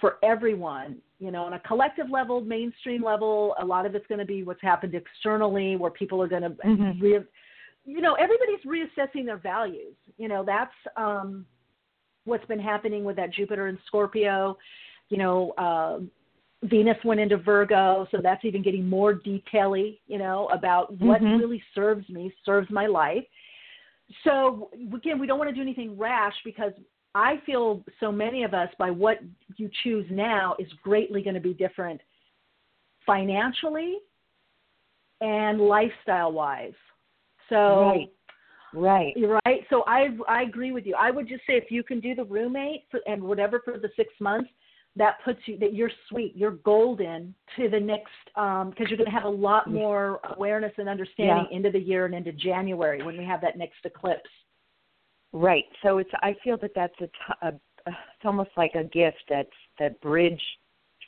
for 0.00 0.18
everyone. 0.22 0.96
You 1.18 1.30
know, 1.30 1.44
on 1.44 1.54
a 1.54 1.60
collective 1.60 2.10
level, 2.10 2.42
mainstream 2.42 3.02
level, 3.02 3.54
a 3.60 3.64
lot 3.64 3.86
of 3.86 3.94
it's 3.94 4.06
going 4.08 4.18
to 4.18 4.26
be 4.26 4.42
what's 4.42 4.60
happened 4.60 4.94
externally, 4.94 5.76
where 5.76 5.90
people 5.90 6.20
are 6.20 6.28
going 6.28 6.42
to, 6.42 6.50
Mhm. 6.50 7.00
re- 7.00 7.24
you 7.86 8.00
know, 8.02 8.14
everybody's 8.14 8.60
reassessing 8.66 9.24
their 9.24 9.38
values. 9.38 9.94
You 10.18 10.28
know, 10.28 10.44
that's 10.44 10.74
um, 10.96 11.46
what's 12.24 12.44
been 12.46 12.58
happening 12.58 13.04
with 13.04 13.16
that 13.16 13.30
Jupiter 13.30 13.68
and 13.68 13.78
Scorpio. 13.86 14.58
You 15.08 15.18
know, 15.18 15.52
uh, 15.52 16.00
Venus 16.64 16.96
went 17.04 17.20
into 17.20 17.36
Virgo, 17.36 18.08
so 18.10 18.18
that's 18.22 18.44
even 18.44 18.62
getting 18.62 18.88
more 18.88 19.14
detaily, 19.14 20.00
you 20.06 20.18
know, 20.18 20.48
about 20.48 20.92
what 20.98 21.20
Mhm. 21.20 21.38
really 21.38 21.62
serves 21.74 22.08
me, 22.08 22.32
serves 22.44 22.70
my 22.70 22.86
life. 22.86 23.26
So 24.22 24.70
again, 24.94 25.18
we 25.18 25.26
don't 25.26 25.38
want 25.38 25.50
to 25.50 25.54
do 25.54 25.62
anything 25.62 25.96
rash 25.96 26.42
because 26.42 26.72
I 27.14 27.36
feel 27.38 27.84
so 28.00 28.10
many 28.10 28.42
of 28.42 28.54
us, 28.54 28.74
by 28.76 28.90
what 28.90 29.20
you 29.56 29.68
choose 29.82 30.10
now, 30.10 30.56
is 30.58 30.72
greatly 30.74 31.22
going 31.22 31.34
to 31.34 31.40
be 31.40 31.54
different 31.54 32.00
financially 33.06 33.98
and 35.20 35.60
lifestyle 35.60 36.32
wise. 36.32 36.74
So 37.48 37.82
right 37.82 38.10
right 38.72 39.14
right. 39.44 39.66
So 39.70 39.84
I 39.86 40.16
I 40.28 40.42
agree 40.42 40.72
with 40.72 40.86
you. 40.86 40.96
I 40.96 41.10
would 41.10 41.28
just 41.28 41.46
say 41.46 41.56
if 41.56 41.70
you 41.70 41.82
can 41.82 42.00
do 42.00 42.14
the 42.14 42.24
roommate 42.24 42.84
for, 42.90 43.00
and 43.06 43.22
whatever 43.22 43.60
for 43.60 43.78
the 43.78 43.90
six 43.96 44.12
months, 44.18 44.50
that 44.96 45.16
puts 45.24 45.40
you 45.46 45.58
that 45.58 45.74
you're 45.74 45.90
sweet, 46.08 46.36
you're 46.36 46.52
golden 46.52 47.34
to 47.56 47.68
the 47.68 47.80
next 47.80 48.12
because 48.34 48.86
you're 48.88 48.96
going 48.96 49.04
to 49.06 49.10
have 49.10 49.24
a 49.24 49.28
lot 49.28 49.68
more 49.68 50.20
awareness 50.36 50.72
and 50.78 50.88
understanding 50.88 51.46
into 51.50 51.70
the 51.70 51.78
year 51.80 52.06
and 52.06 52.14
into 52.14 52.32
January 52.32 53.02
when 53.02 53.16
we 53.18 53.24
have 53.24 53.40
that 53.40 53.58
next 53.58 53.84
eclipse. 53.84 54.30
right 55.32 55.64
so 55.82 55.98
it's 55.98 56.10
i 56.22 56.34
feel 56.44 56.56
that 56.56 56.70
that's 56.76 56.94
a, 57.00 57.06
t- 57.06 57.38
a 57.42 57.52
it's 57.88 58.24
almost 58.24 58.50
like 58.56 58.70
a 58.76 58.84
gift 58.84 59.18
that's 59.28 59.48
that 59.80 60.00
bridge 60.00 60.40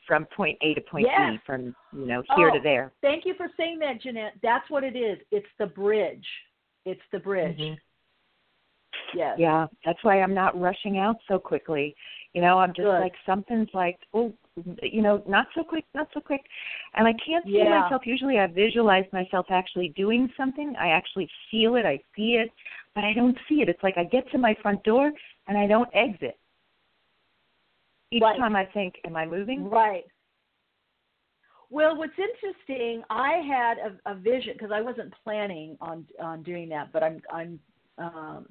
from 0.06 0.24
point 0.26 0.58
a 0.62 0.74
to 0.74 0.80
point 0.80 1.06
Yes. 1.08 1.32
b 1.34 1.38
from 1.46 1.74
you 1.92 2.06
know 2.06 2.22
here 2.36 2.50
to 2.50 2.58
Oh, 2.58 2.62
there 2.62 2.92
Thank 3.02 3.24
you 3.24 3.34
for 3.34 3.48
saying 3.56 3.78
that, 3.80 4.00
Jeanette. 4.02 4.34
That's 4.42 4.68
what 4.68 4.82
it 4.84 4.96
is. 4.96 5.18
It's 5.30 5.46
the 5.58 5.66
bridge. 5.66 6.26
It's 6.84 7.00
the 7.12 7.18
bridge. 7.20 7.58
Mhm. 7.58 7.76
Yes. 9.14 9.38
Yeah, 9.38 9.66
that's 9.84 10.02
why 10.02 10.20
I'm 10.20 10.34
not 10.34 10.58
rushing 10.58 10.98
out 10.98 11.16
so 11.28 11.38
quickly. 11.38 11.94
You 12.32 12.42
know, 12.42 12.58
I'm 12.58 12.70
just 12.74 12.86
Good. 12.86 13.00
like 13.00 13.12
something's 13.24 13.68
like, 13.72 13.98
oh, 14.12 14.32
you 14.82 15.02
know, 15.02 15.22
not 15.26 15.46
so 15.54 15.62
quick, 15.62 15.84
not 15.94 16.08
so 16.12 16.20
quick. 16.20 16.42
And 16.94 17.06
I 17.06 17.12
can't 17.24 17.44
see 17.44 17.58
Yeah. 17.58 17.82
myself. 17.82 18.06
Usually, 18.06 18.38
I 18.38 18.46
visualize 18.46 19.04
myself 19.12 19.46
actually 19.50 19.88
doing 19.90 20.30
something. 20.36 20.74
I 20.78 20.88
actually 20.88 21.28
feel 21.50 21.76
it. 21.76 21.86
I 21.86 21.98
see 22.14 22.36
it, 22.36 22.50
but 22.94 23.04
I 23.04 23.12
don't 23.12 23.36
see 23.48 23.62
it. 23.62 23.68
It's 23.68 23.82
like 23.82 23.96
I 23.96 24.04
get 24.04 24.30
to 24.32 24.38
my 24.38 24.54
front 24.62 24.82
door 24.84 25.12
and 25.48 25.58
I 25.58 25.66
don't 25.66 25.88
exit. 25.94 26.38
Each 28.10 28.22
Right. 28.22 28.38
time 28.38 28.54
I 28.54 28.64
think, 28.66 28.94
am 29.04 29.16
I 29.16 29.26
moving? 29.26 29.68
Right. 29.68 30.04
Well, 31.68 31.96
what's 31.96 32.12
interesting, 32.18 33.02
I 33.10 33.42
had 33.46 33.78
a, 33.78 34.12
a 34.12 34.14
vision 34.14 34.52
because 34.52 34.70
I 34.72 34.80
wasn't 34.80 35.12
planning 35.24 35.76
on 35.80 36.06
on 36.20 36.42
doing 36.44 36.68
that, 36.68 36.92
but 36.92 37.02
I'm 37.02 37.20
I'm 37.32 37.58
um, 37.98 38.46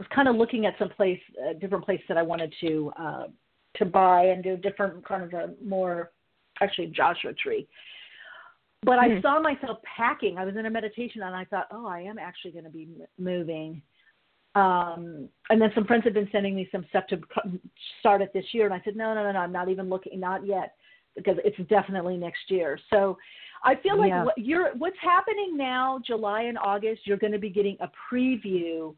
was 0.00 0.08
kind 0.14 0.28
of 0.28 0.34
looking 0.36 0.64
at 0.64 0.74
some 0.78 0.88
place, 0.88 1.20
a 1.46 1.52
different 1.52 1.84
place 1.84 2.00
that 2.08 2.16
I 2.16 2.22
wanted 2.22 2.52
to 2.62 2.92
uh, 2.98 3.24
to 3.76 3.84
buy 3.84 4.24
and 4.24 4.42
do 4.42 4.56
different 4.56 5.06
kind 5.06 5.22
of 5.22 5.32
a 5.34 5.54
more 5.62 6.10
actually 6.60 6.86
Joshua 6.88 7.34
tree. 7.34 7.68
But 8.82 8.98
I 8.98 9.10
Hmm. 9.10 9.20
saw 9.20 9.40
myself 9.40 9.78
packing. 9.82 10.38
I 10.38 10.46
was 10.46 10.56
in 10.56 10.64
a 10.64 10.70
meditation 10.70 11.22
and 11.22 11.36
I 11.36 11.44
thought, 11.44 11.68
oh, 11.70 11.86
I 11.86 12.00
am 12.00 12.18
actually 12.18 12.52
going 12.52 12.64
to 12.64 12.70
be 12.70 12.88
m- 12.98 13.06
moving. 13.18 13.82
Um, 14.54 15.28
and 15.50 15.60
then 15.60 15.70
some 15.74 15.84
friends 15.84 16.04
had 16.04 16.14
been 16.14 16.28
sending 16.32 16.56
me 16.56 16.66
some 16.72 16.84
stuff 16.88 17.06
to 17.08 17.20
start 18.00 18.22
it 18.22 18.32
this 18.32 18.46
year, 18.52 18.64
and 18.64 18.74
I 18.74 18.80
said, 18.84 18.96
no, 18.96 19.14
no, 19.14 19.22
no, 19.22 19.32
no, 19.32 19.38
I'm 19.38 19.52
not 19.52 19.68
even 19.68 19.88
looking, 19.88 20.18
not 20.18 20.44
yet, 20.44 20.74
because 21.14 21.36
it's 21.44 21.58
definitely 21.68 22.16
next 22.16 22.50
year. 22.50 22.78
So 22.88 23.18
I 23.62 23.76
feel 23.76 23.98
like 23.98 24.08
Yeah. 24.08 24.24
what 24.24 24.38
you're, 24.38 24.74
what's 24.76 24.98
happening 25.00 25.56
now, 25.56 26.00
July 26.04 26.42
and 26.42 26.58
August, 26.58 27.02
you're 27.06 27.18
going 27.18 27.32
to 27.32 27.38
be 27.38 27.50
getting 27.50 27.76
a 27.80 27.90
preview 28.10 28.94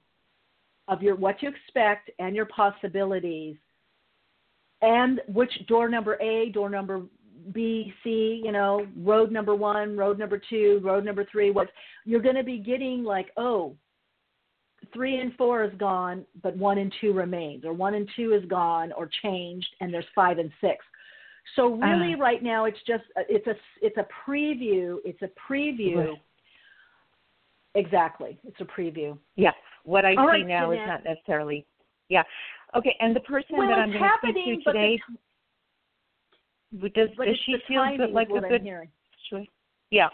of 0.88 1.02
your 1.02 1.14
what 1.16 1.42
you 1.42 1.48
expect 1.48 2.10
and 2.18 2.34
your 2.34 2.46
possibilities, 2.46 3.56
and 4.82 5.20
which 5.28 5.52
door 5.68 5.88
number 5.88 6.20
A, 6.20 6.50
door 6.50 6.68
number 6.68 7.02
B, 7.52 7.92
C, 8.04 8.40
you 8.44 8.52
know, 8.52 8.86
road 8.96 9.32
number 9.32 9.54
one, 9.54 9.96
road 9.96 10.18
number 10.18 10.40
two, 10.50 10.80
road 10.82 11.04
number 11.04 11.24
three. 11.30 11.50
What 11.50 11.68
you're 12.04 12.20
going 12.20 12.36
to 12.36 12.44
be 12.44 12.58
getting 12.58 13.02
like, 13.04 13.30
oh, 13.36 13.74
three 14.92 15.18
and 15.18 15.34
four 15.34 15.64
is 15.64 15.72
gone, 15.78 16.24
but 16.42 16.56
one 16.56 16.78
and 16.78 16.92
two 17.00 17.12
remains, 17.12 17.64
or 17.64 17.72
one 17.72 17.94
and 17.94 18.08
two 18.14 18.32
is 18.32 18.44
gone 18.48 18.92
or 18.92 19.08
changed, 19.22 19.68
and 19.80 19.92
there's 19.92 20.04
five 20.14 20.38
and 20.38 20.50
six. 20.60 20.84
So 21.56 21.74
really, 21.74 22.14
Ah. 22.16 22.22
right 22.22 22.42
now, 22.42 22.66
it's 22.66 22.82
just 22.86 23.04
it's 23.28 23.46
a 23.46 23.56
it's 23.80 23.96
a 23.96 24.06
preview. 24.24 24.98
It's 25.04 25.22
a 25.22 25.30
preview. 25.50 25.96
Right. 25.96 26.22
Exactly, 27.74 28.38
it's 28.44 28.60
a 28.60 28.64
preview. 28.64 29.18
Yeah. 29.34 29.52
What 29.84 30.04
I 30.04 30.14
All 30.14 30.26
see 30.26 30.42
right, 30.42 30.46
now 30.46 30.70
is 30.70 30.78
not 30.86 31.04
necessarily. 31.04 31.66
Yeah. 32.08 32.22
Okay. 32.76 32.96
And 33.00 33.14
the 33.14 33.20
person 33.20 33.56
well, 33.56 33.68
that 33.68 33.78
I'm 33.78 33.90
going 33.90 34.02
to 34.02 34.10
speak 34.30 34.64
to 34.64 34.72
today, 34.72 35.00
the, 36.72 36.88
does 36.90 37.08
does 37.16 37.38
she 37.44 37.56
feel 37.68 37.84
good, 37.96 38.10
like 38.10 38.28
what 38.30 38.48
good. 38.48 38.66
Yeah. 39.90 40.08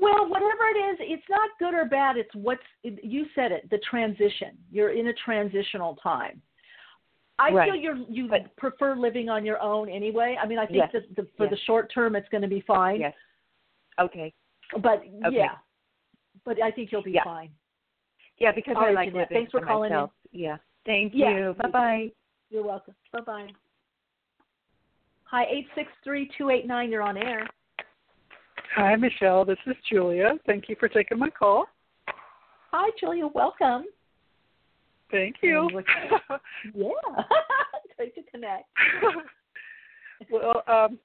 Well, 0.00 0.28
whatever 0.28 0.64
it 0.74 0.78
is, 0.92 0.98
it's 1.00 1.22
not 1.30 1.50
good 1.58 1.74
or 1.74 1.84
bad. 1.84 2.16
It's 2.16 2.34
what's 2.34 2.62
you 2.82 3.26
said 3.34 3.52
it. 3.52 3.68
The 3.70 3.78
transition. 3.88 4.58
You're 4.70 4.90
in 4.90 5.08
a 5.08 5.12
transitional 5.24 5.96
time. 6.02 6.42
I 7.38 7.50
Right. 7.50 7.70
feel 7.70 7.80
you're 7.80 7.96
you 7.96 8.28
But- 8.28 8.54
prefer 8.56 8.94
living 8.94 9.28
on 9.28 9.44
your 9.44 9.60
own 9.60 9.88
anyway. 9.88 10.36
I 10.40 10.46
mean, 10.46 10.58
I 10.58 10.66
think 10.66 10.78
Yes. 10.78 10.92
that 10.92 11.16
the, 11.16 11.24
for 11.36 11.44
Yes. 11.44 11.50
the 11.50 11.56
short 11.58 11.92
term, 11.92 12.14
it's 12.14 12.28
going 12.28 12.42
to 12.42 12.48
be 12.48 12.60
fine. 12.60 13.00
Yes. 13.00 13.14
Okay. 13.98 14.32
But 14.78 15.00
Okay. 15.26 15.36
yeah, 15.36 15.56
but 16.44 16.60
I 16.62 16.70
think 16.70 16.92
you'll 16.92 17.02
be 17.02 17.12
Yeah. 17.12 17.24
fine. 17.24 17.50
Yeah, 18.38 18.52
because 18.54 18.74
All 18.76 18.84
I 18.84 18.90
like 18.90 19.10
Jeanette, 19.10 19.30
living 19.30 19.36
thanks 19.36 19.52
for 19.52 19.60
for 19.60 19.66
calling 19.66 19.92
in. 19.92 20.06
Yeah. 20.32 20.56
Thank 20.86 21.12
Yeah. 21.14 21.30
you. 21.30 21.54
Bye 21.62 21.70
bye. 21.70 22.12
You're 22.50 22.64
welcome. 22.64 22.94
Bye 23.12 23.20
bye. 23.20 23.48
Hi, 25.24 25.44
eight 25.50 25.66
six 25.74 25.90
three 26.02 26.30
two 26.36 26.50
eight 26.50 26.66
nine. 26.66 26.90
You're 26.90 27.02
on 27.02 27.16
air. 27.16 27.46
Hi, 28.76 28.96
Michele. 28.96 29.44
This 29.44 29.58
is 29.66 29.76
Julia. 29.88 30.32
Thank 30.46 30.68
you 30.68 30.76
for 30.78 30.88
taking 30.88 31.18
my 31.18 31.30
call. 31.30 31.66
Hi, 32.72 32.90
Julia. 32.98 33.28
Welcome. 33.28 33.84
Thank 35.10 35.36
you. 35.42 35.70
Yeah, 36.74 36.88
great 37.96 38.14
to 38.14 38.22
connect. 38.30 38.64
well, 40.30 40.62
um, 40.66 40.98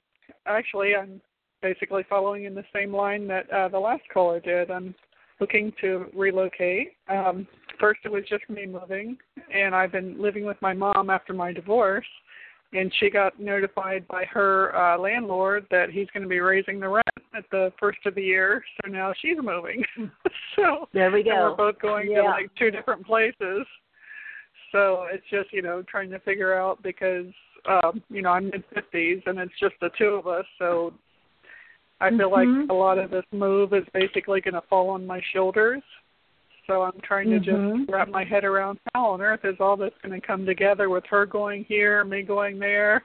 actually, 0.45 0.95
I'm 0.95 1.21
basically 1.61 2.03
following 2.09 2.45
in 2.45 2.55
the 2.55 2.63
same 2.73 2.95
line 2.95 3.27
that 3.27 3.51
uh, 3.51 3.67
the 3.67 3.79
last 3.79 4.03
caller 4.11 4.39
did. 4.39 4.71
I'm 4.71 4.95
looking 5.39 5.73
to 5.81 6.05
relocate. 6.13 6.93
Um, 7.07 7.47
first, 7.79 8.01
it 8.05 8.11
was 8.11 8.23
just 8.29 8.47
me 8.49 8.65
moving, 8.65 9.17
and 9.53 9.73
I've 9.75 9.91
been 9.91 10.21
living 10.21 10.45
with 10.45 10.57
my 10.61 10.73
mom 10.73 11.09
after 11.09 11.33
my 11.33 11.53
divorce. 11.53 12.05
And 12.71 12.93
she 12.99 13.09
got 13.09 13.39
notified 13.39 14.07
by 14.07 14.25
her 14.25 14.75
uh, 14.75 14.95
landlord 14.99 15.65
that 15.71 15.89
he's 15.89 16.05
going 16.13 16.21
to 16.21 16.29
be 16.29 16.39
raising 16.39 16.79
the 16.79 16.87
rent 16.87 17.07
at 17.35 17.43
the 17.49 17.73
first 17.79 17.97
of 18.05 18.13
the 18.13 18.21
year. 18.21 18.63
So 18.83 18.91
now 18.91 19.11
she's 19.19 19.37
moving. 19.41 19.83
so 20.55 20.87
There 20.93 21.09
we 21.09 21.21
and 21.21 21.29
we're 21.29 21.55
both 21.55 21.79
going 21.79 22.11
Yeah. 22.11 22.21
to 22.21 22.27
like 22.27 22.51
two 22.59 22.69
different 22.69 23.03
places. 23.07 23.65
So 24.71 25.07
it's 25.11 25.25
just 25.31 25.51
you 25.51 25.63
know 25.63 25.81
trying 25.89 26.11
to 26.11 26.19
figure 26.19 26.53
out 26.53 26.83
because 26.83 27.25
um, 27.67 28.03
you 28.07 28.21
know 28.21 28.29
I'm 28.29 28.51
mid 28.51 28.63
fifties 28.71 29.23
and 29.25 29.39
it's 29.39 29.59
just 29.59 29.73
the 29.81 29.89
two 29.97 30.09
of 30.09 30.27
us. 30.27 30.45
So 30.59 30.93
I 32.01 32.09
feel 32.11 32.29
Mhm. 32.29 32.61
like 32.61 32.69
a 32.69 32.73
lot 32.73 32.97
of 32.97 33.11
this 33.11 33.25
move 33.31 33.73
is 33.73 33.87
basically 33.93 34.41
going 34.41 34.53
to 34.53 34.61
fall 34.61 34.89
on 34.89 35.05
my 35.05 35.19
shoulders. 35.33 35.83
So 36.65 36.83
I'm 36.83 36.99
trying 37.01 37.29
to 37.31 37.39
Mhm. 37.39 37.79
just 37.79 37.91
wrap 37.91 38.09
my 38.09 38.23
head 38.23 38.45
around 38.45 38.79
how 38.93 39.07
on 39.07 39.21
earth 39.21 39.43
is 39.43 39.59
all 39.59 39.75
this 39.75 39.93
going 40.01 40.19
to 40.19 40.25
come 40.25 40.45
together 40.45 40.89
with 40.89 41.05
her 41.07 41.25
going 41.25 41.63
here, 41.65 42.03
me 42.05 42.21
going 42.21 42.59
there. 42.59 43.03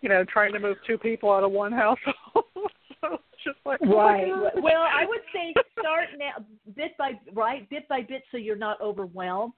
You 0.00 0.08
know, 0.08 0.24
trying 0.24 0.52
to 0.52 0.60
move 0.60 0.78
two 0.84 0.96
people 0.96 1.32
out 1.32 1.42
of 1.42 1.50
one 1.50 1.72
household. 1.72 2.44
so 3.00 3.14
it's 3.14 3.42
just 3.42 3.58
like 3.64 3.80
oh 3.82 3.86
my 3.86 3.94
Right. 3.94 4.26
God. 4.28 4.62
Well, 4.62 4.82
I 4.82 5.04
would 5.04 5.22
say 5.32 5.52
start 5.78 6.10
now, 6.16 6.44
bit 6.74 6.96
by 6.96 7.18
right, 7.32 7.68
bit 7.68 7.88
by 7.88 8.02
bit, 8.02 8.24
so 8.30 8.36
you're 8.36 8.56
not 8.56 8.80
overwhelmed. 8.80 9.54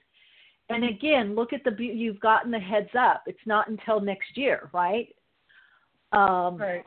And 0.70 0.84
again, 0.84 1.34
look 1.34 1.52
at 1.52 1.64
the 1.64 1.74
you've 1.82 2.20
gotten 2.20 2.50
the 2.50 2.58
heads 2.58 2.94
up. 2.94 3.24
It's 3.26 3.46
not 3.46 3.68
until 3.68 4.00
next 4.00 4.36
year, 4.36 4.70
right? 4.72 5.14
Um, 6.12 6.56
Right. 6.56 6.84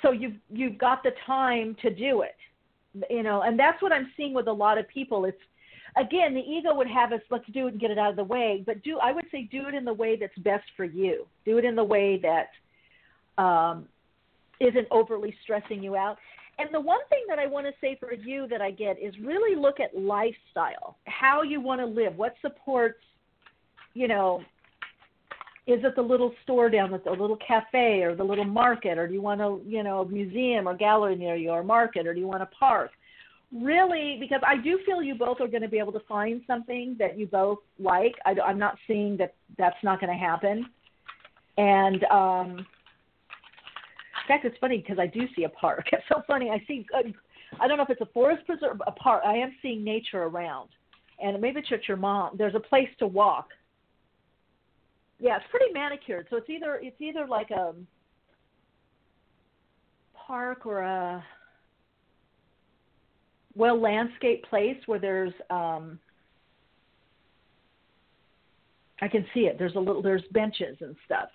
So 0.00 0.12
you've 0.12 0.36
you've 0.50 0.78
got 0.78 1.02
the 1.02 1.12
time 1.26 1.76
to 1.82 1.94
do 1.94 2.22
it, 2.22 2.36
you 3.10 3.22
know. 3.22 3.42
And 3.42 3.58
that's 3.58 3.82
what 3.82 3.92
I'm 3.92 4.10
seeing 4.16 4.32
with 4.32 4.46
a 4.46 4.52
lot 4.52 4.78
of 4.78 4.88
people. 4.88 5.24
It's 5.26 5.36
again, 5.96 6.34
the 6.34 6.40
ego 6.40 6.74
would 6.74 6.88
have 6.88 7.12
us 7.12 7.20
let's 7.30 7.44
do 7.52 7.66
it 7.66 7.72
and 7.72 7.80
get 7.80 7.90
it 7.90 7.98
out 7.98 8.10
of 8.10 8.16
the 8.16 8.24
way. 8.24 8.62
But 8.64 8.82
do 8.82 8.98
I 8.98 9.12
would 9.12 9.26
say 9.30 9.48
do 9.50 9.68
it 9.68 9.74
in 9.74 9.84
the 9.84 9.92
way 9.92 10.16
that's 10.16 10.36
best 10.38 10.64
for 10.76 10.84
you. 10.84 11.26
Do 11.44 11.58
it 11.58 11.64
in 11.64 11.76
the 11.76 11.84
way 11.84 12.20
that 12.22 13.42
um, 13.42 13.86
isn't 14.60 14.86
overly 14.90 15.34
stressing 15.42 15.82
you 15.82 15.96
out. 15.96 16.18
And 16.58 16.68
the 16.72 16.80
one 16.80 17.00
thing 17.08 17.24
that 17.28 17.38
I 17.38 17.46
want 17.46 17.66
to 17.66 17.72
say 17.80 17.96
for 17.98 18.12
you 18.12 18.46
that 18.48 18.60
I 18.60 18.70
get 18.70 18.98
is 19.00 19.14
really 19.22 19.58
look 19.58 19.80
at 19.80 19.98
lifestyle, 19.98 20.96
how 21.06 21.42
you 21.42 21.60
want 21.60 21.80
to 21.80 21.86
live, 21.86 22.16
what 22.16 22.34
supports, 22.40 23.00
you 23.94 24.06
know, 24.06 24.42
is 25.66 25.80
it 25.84 25.94
the 25.94 26.02
little 26.02 26.32
store 26.42 26.68
down 26.68 26.92
at 26.92 27.04
the 27.04 27.10
little 27.10 27.38
cafe 27.46 28.02
or 28.02 28.16
the 28.16 28.24
little 28.24 28.44
market, 28.44 28.98
or 28.98 29.06
do 29.06 29.14
you 29.14 29.22
want 29.22 29.40
a, 29.40 29.58
you 29.64 29.82
know, 29.82 30.00
a 30.00 30.08
museum 30.08 30.68
or 30.68 30.74
gallery 30.74 31.14
near 31.14 31.36
you 31.36 31.50
or 31.50 31.62
market, 31.62 32.06
or 32.06 32.14
do 32.14 32.20
you 32.20 32.26
want 32.26 32.42
a 32.42 32.46
park? 32.46 32.90
Really, 33.52 34.16
because 34.18 34.40
I 34.46 34.56
do 34.56 34.80
feel 34.84 35.02
you 35.02 35.14
both 35.14 35.40
are 35.40 35.46
going 35.46 35.62
to 35.62 35.68
be 35.68 35.78
able 35.78 35.92
to 35.92 36.02
find 36.08 36.40
something 36.46 36.96
that 36.98 37.18
you 37.18 37.26
both 37.26 37.58
like. 37.78 38.14
I, 38.24 38.34
I'm 38.44 38.58
not 38.58 38.76
seeing 38.86 39.16
that 39.18 39.34
that's 39.56 39.76
not 39.84 40.00
going 40.00 40.12
to 40.12 40.18
happen. 40.18 40.66
And 41.58 42.02
um, 42.04 42.58
in 42.58 44.26
fact, 44.26 44.44
it's 44.44 44.56
funny 44.58 44.78
because 44.78 44.98
I 44.98 45.06
do 45.06 45.26
see 45.36 45.44
a 45.44 45.48
park. 45.48 45.86
It's 45.92 46.02
so 46.08 46.22
funny. 46.26 46.50
I 46.50 46.62
see. 46.66 46.86
Uh, 46.96 47.10
I 47.60 47.68
don't 47.68 47.76
know 47.76 47.84
if 47.84 47.90
it's 47.90 48.00
a 48.00 48.06
forest 48.06 48.46
preserve, 48.46 48.80
a 48.86 48.92
park. 48.92 49.22
I 49.24 49.34
am 49.34 49.54
seeing 49.60 49.84
nature 49.84 50.22
around, 50.22 50.70
and 51.22 51.38
maybe 51.40 51.60
it's 51.60 51.68
at 51.70 51.86
your 51.86 51.98
mom. 51.98 52.36
There's 52.36 52.54
a 52.54 52.60
place 52.60 52.88
to 52.98 53.06
walk. 53.06 53.48
Yeah, 55.22 55.36
it's 55.36 55.46
pretty 55.52 55.72
manicured. 55.72 56.26
So 56.30 56.36
it's 56.36 56.50
either 56.50 56.80
it's 56.82 57.00
either 57.00 57.28
like 57.28 57.52
a 57.52 57.74
park 60.14 60.66
or 60.66 60.80
a 60.80 61.24
well 63.54 63.80
landscaped 63.80 64.50
place 64.50 64.76
where 64.86 64.98
there's 64.98 65.32
um 65.48 66.00
I 69.00 69.06
can 69.06 69.24
see 69.32 69.42
it. 69.42 69.60
There's 69.60 69.76
a 69.76 69.78
little 69.78 70.02
there's 70.02 70.24
benches 70.32 70.76
and 70.80 70.96
stuff. 71.04 71.28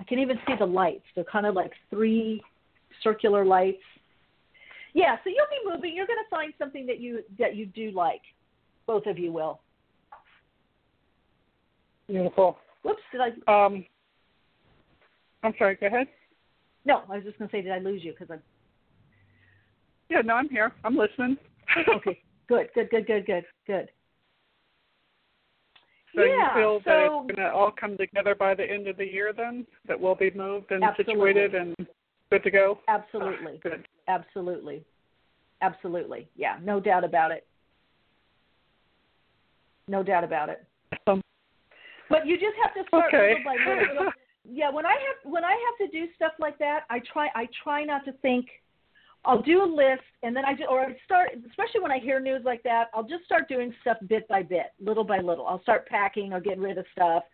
I 0.00 0.04
can 0.04 0.18
even 0.18 0.36
see 0.44 0.54
the 0.58 0.66
lights. 0.66 1.04
They're 1.14 1.22
kind 1.22 1.46
of 1.46 1.54
like 1.54 1.70
three 1.88 2.42
circular 3.04 3.44
lights. 3.44 3.82
Yeah, 4.92 5.18
so 5.22 5.30
you'll 5.30 5.46
be 5.50 5.70
moving. 5.72 5.94
You're 5.94 6.08
going 6.08 6.18
to 6.18 6.30
find 6.30 6.52
something 6.58 6.84
that 6.86 6.98
you 6.98 7.22
that 7.38 7.54
you 7.54 7.66
do 7.66 7.92
like. 7.92 8.22
Both 8.88 9.06
of 9.06 9.20
you 9.20 9.30
will. 9.30 9.60
Beautiful. 12.08 12.58
Whoops, 12.82 13.02
did 13.10 13.20
I? 13.20 13.64
Um, 13.66 13.84
I'm 15.42 15.54
sorry. 15.58 15.76
Go 15.76 15.86
ahead. 15.86 16.06
No, 16.84 17.02
I 17.10 17.16
was 17.16 17.24
just 17.24 17.38
going 17.38 17.50
to 17.50 17.56
say, 17.56 17.62
did 17.62 17.72
I 17.72 17.78
lose 17.78 18.04
you? 18.04 18.12
Because 18.12 18.30
I 18.30 18.40
Yeah, 20.08 20.20
no, 20.22 20.34
I'm 20.34 20.48
here. 20.48 20.72
I'm 20.84 20.96
listening. 20.96 21.36
Okay, 21.88 22.22
good, 22.48 22.68
good, 22.74 22.88
good, 22.90 23.06
good, 23.06 23.26
good, 23.26 23.44
good. 23.66 23.88
so 26.14 26.22
yeah, 26.22 26.28
you 26.28 26.62
feel 26.62 26.80
that 26.86 27.04
it's 27.04 27.36
going 27.36 27.36
to 27.36 27.52
all 27.52 27.70
come 27.78 27.96
together 27.98 28.34
by 28.34 28.54
the 28.54 28.64
end 28.64 28.86
of 28.88 28.96
the 28.96 29.04
year, 29.04 29.32
then 29.36 29.66
that 29.86 30.00
we'll 30.00 30.14
be 30.14 30.30
moved 30.30 30.70
and 30.70 30.82
Absolutely. 30.82 31.14
situated 31.14 31.54
and 31.54 31.76
good 32.30 32.42
to 32.44 32.50
go. 32.50 32.78
absolutely, 32.88 33.60
Good. 33.62 33.86
absolutely, 34.08 34.84
absolutely. 35.60 36.28
Yeah, 36.36 36.58
no 36.62 36.80
doubt 36.80 37.04
about 37.04 37.32
it. 37.32 37.46
No 39.88 40.02
doubt 40.02 40.24
about 40.24 40.48
it. 40.48 40.64
Um, 41.06 41.20
But 42.08 42.26
you 42.26 42.36
just 42.36 42.56
have 42.62 42.74
to 42.74 42.86
start 42.88 43.12
Okay. 43.12 43.34
little 43.34 43.44
by 43.44 43.56
little. 43.56 44.12
Yeah, 44.48 44.70
when 44.70 44.86
I 44.86 44.92
have 44.92 45.32
when 45.32 45.44
I 45.44 45.50
have 45.50 45.90
to 45.90 45.98
do 45.98 46.06
stuff 46.14 46.32
like 46.38 46.56
that, 46.58 46.84
I 46.88 47.00
try 47.12 47.28
I 47.34 47.48
try 47.64 47.84
not 47.84 48.04
to 48.04 48.12
think. 48.22 48.46
I'll 49.24 49.42
do 49.42 49.64
a 49.64 49.66
list 49.66 50.04
and 50.22 50.36
then 50.36 50.44
I 50.44 50.54
do, 50.54 50.66
or 50.70 50.82
I 50.82 50.96
start, 51.04 51.30
especially 51.48 51.80
when 51.80 51.90
I 51.90 51.98
hear 51.98 52.20
news 52.20 52.42
like 52.44 52.62
that, 52.62 52.90
I'll 52.94 53.02
just 53.02 53.24
start 53.24 53.48
doing 53.48 53.74
stuff 53.80 53.96
bit 54.06 54.28
by 54.28 54.44
bit, 54.44 54.66
little 54.80 55.02
by 55.02 55.18
little. 55.18 55.44
I'll 55.48 55.62
start 55.62 55.84
packing 55.88 56.32
or 56.32 56.38
getting 56.38 56.62
rid 56.62 56.78
of 56.78 56.86
stuff, 56.92 57.24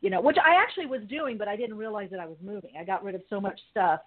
you 0.00 0.08
know, 0.08 0.22
which 0.22 0.38
I 0.38 0.54
actually 0.54 0.86
was 0.86 1.02
doing, 1.06 1.36
but 1.36 1.46
I 1.46 1.54
didn't 1.54 1.76
realize 1.76 2.08
that 2.12 2.20
I 2.20 2.24
was 2.24 2.38
moving. 2.42 2.70
I 2.80 2.84
got 2.84 3.04
rid 3.04 3.14
of 3.14 3.20
so 3.28 3.42
much 3.42 3.60
stuff, 3.70 4.00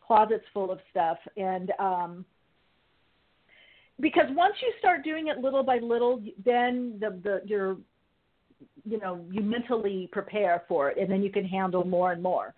closets 0.00 0.44
full 0.54 0.70
of 0.70 0.78
stuff, 0.88 1.18
and 1.36 1.72
um, 1.80 2.24
because 3.98 4.26
once 4.30 4.54
you 4.62 4.72
start 4.78 5.02
doing 5.02 5.28
it 5.28 5.38
little 5.38 5.64
by 5.64 5.78
little, 5.78 6.22
then 6.44 6.96
the 7.00 7.18
the 7.24 7.42
your 7.44 7.76
you 8.84 8.98
know 8.98 9.24
you 9.30 9.40
mentally 9.42 10.08
prepare 10.12 10.64
for 10.68 10.90
it 10.90 10.98
and 10.98 11.10
then 11.10 11.22
you 11.22 11.30
can 11.30 11.44
handle 11.44 11.84
more 11.84 12.12
and 12.12 12.22
more. 12.22 12.54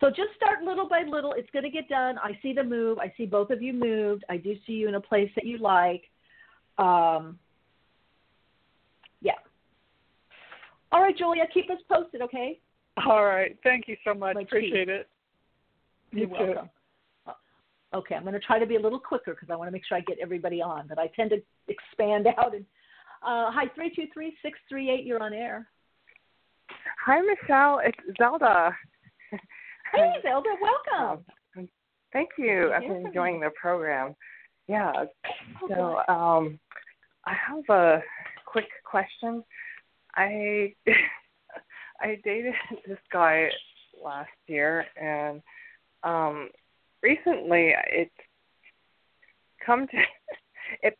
So 0.00 0.08
just 0.10 0.30
start 0.36 0.62
little 0.62 0.88
by 0.88 1.02
little. 1.02 1.32
It's 1.32 1.50
going 1.50 1.64
to 1.64 1.70
get 1.70 1.88
done. 1.88 2.18
I 2.18 2.38
see 2.40 2.52
the 2.52 2.62
move. 2.62 2.98
I 3.00 3.12
see 3.16 3.26
both 3.26 3.50
of 3.50 3.60
you 3.60 3.72
moved. 3.72 4.24
I 4.28 4.36
do 4.36 4.54
see 4.64 4.74
you 4.74 4.86
in 4.88 4.94
a 4.94 5.00
place 5.00 5.30
that 5.34 5.44
you 5.44 5.58
like. 5.58 6.04
Um 6.78 7.38
yeah. 9.20 9.32
All 10.92 11.00
right 11.02 11.16
julia 11.16 11.44
keep 11.52 11.68
us 11.70 11.78
posted 11.90 12.22
okay? 12.22 12.60
All 13.06 13.24
right. 13.24 13.56
Thank 13.64 13.88
you 13.88 13.96
so 14.04 14.14
much. 14.14 14.36
Like 14.36 14.46
Appreciate 14.46 14.88
it. 14.88 15.08
you're 16.12 16.22
You 16.22 16.26
too. 16.26 16.32
welcome. 16.32 16.70
Uh, 17.26 17.32
okay 17.94 18.14
i'm 18.14 18.22
going 18.22 18.34
to 18.34 18.40
try 18.40 18.58
to 18.58 18.66
be 18.66 18.76
a 18.76 18.80
little 18.80 18.98
quicker 19.00 19.32
because 19.34 19.48
i 19.50 19.56
want 19.56 19.66
to 19.68 19.72
make 19.72 19.84
sure 19.84 19.96
i 19.96 20.00
get 20.02 20.18
everybody 20.20 20.60
on 20.62 20.86
but 20.88 20.98
i 20.98 21.06
tend 21.16 21.30
to 21.30 21.38
expand 21.68 22.26
out 22.38 22.54
and 22.54 22.64
uh 23.26 23.50
hi 23.50 23.64
three 23.74 23.90
two 23.94 24.06
three 24.12 24.36
six 24.42 24.58
three 24.68 24.90
eight 24.90 25.04
you're 25.04 25.22
on 25.22 25.32
air 25.32 25.68
Hi, 27.06 27.20
Michele. 27.20 27.80
It's 27.84 28.18
Zelda. 28.18 28.76
hey 29.94 30.12
zelda 30.22 30.50
welcome 30.60 31.24
Um, 31.56 31.68
Thank 32.12 32.30
you. 32.38 32.72
I've 32.72 32.82
been 32.82 33.06
enjoying 33.06 33.40
the 33.40 33.50
program. 33.60 34.14
Yeah. 34.66 34.92
Oh, 35.62 35.68
So, 35.68 36.12
um, 36.12 36.58
I 37.26 37.34
have 37.34 37.64
a 37.68 38.02
quick 38.46 38.68
question. 38.84 39.44
I 40.14 40.74
I 42.00 42.18
dated 42.24 42.54
this 42.86 42.98
guy 43.12 43.48
last 44.02 44.30
year, 44.46 44.86
and 45.00 45.42
um, 46.02 46.48
recently 47.02 47.74
it's 47.90 48.10
come 49.64 49.86
to 49.88 49.96
it. 50.82 50.98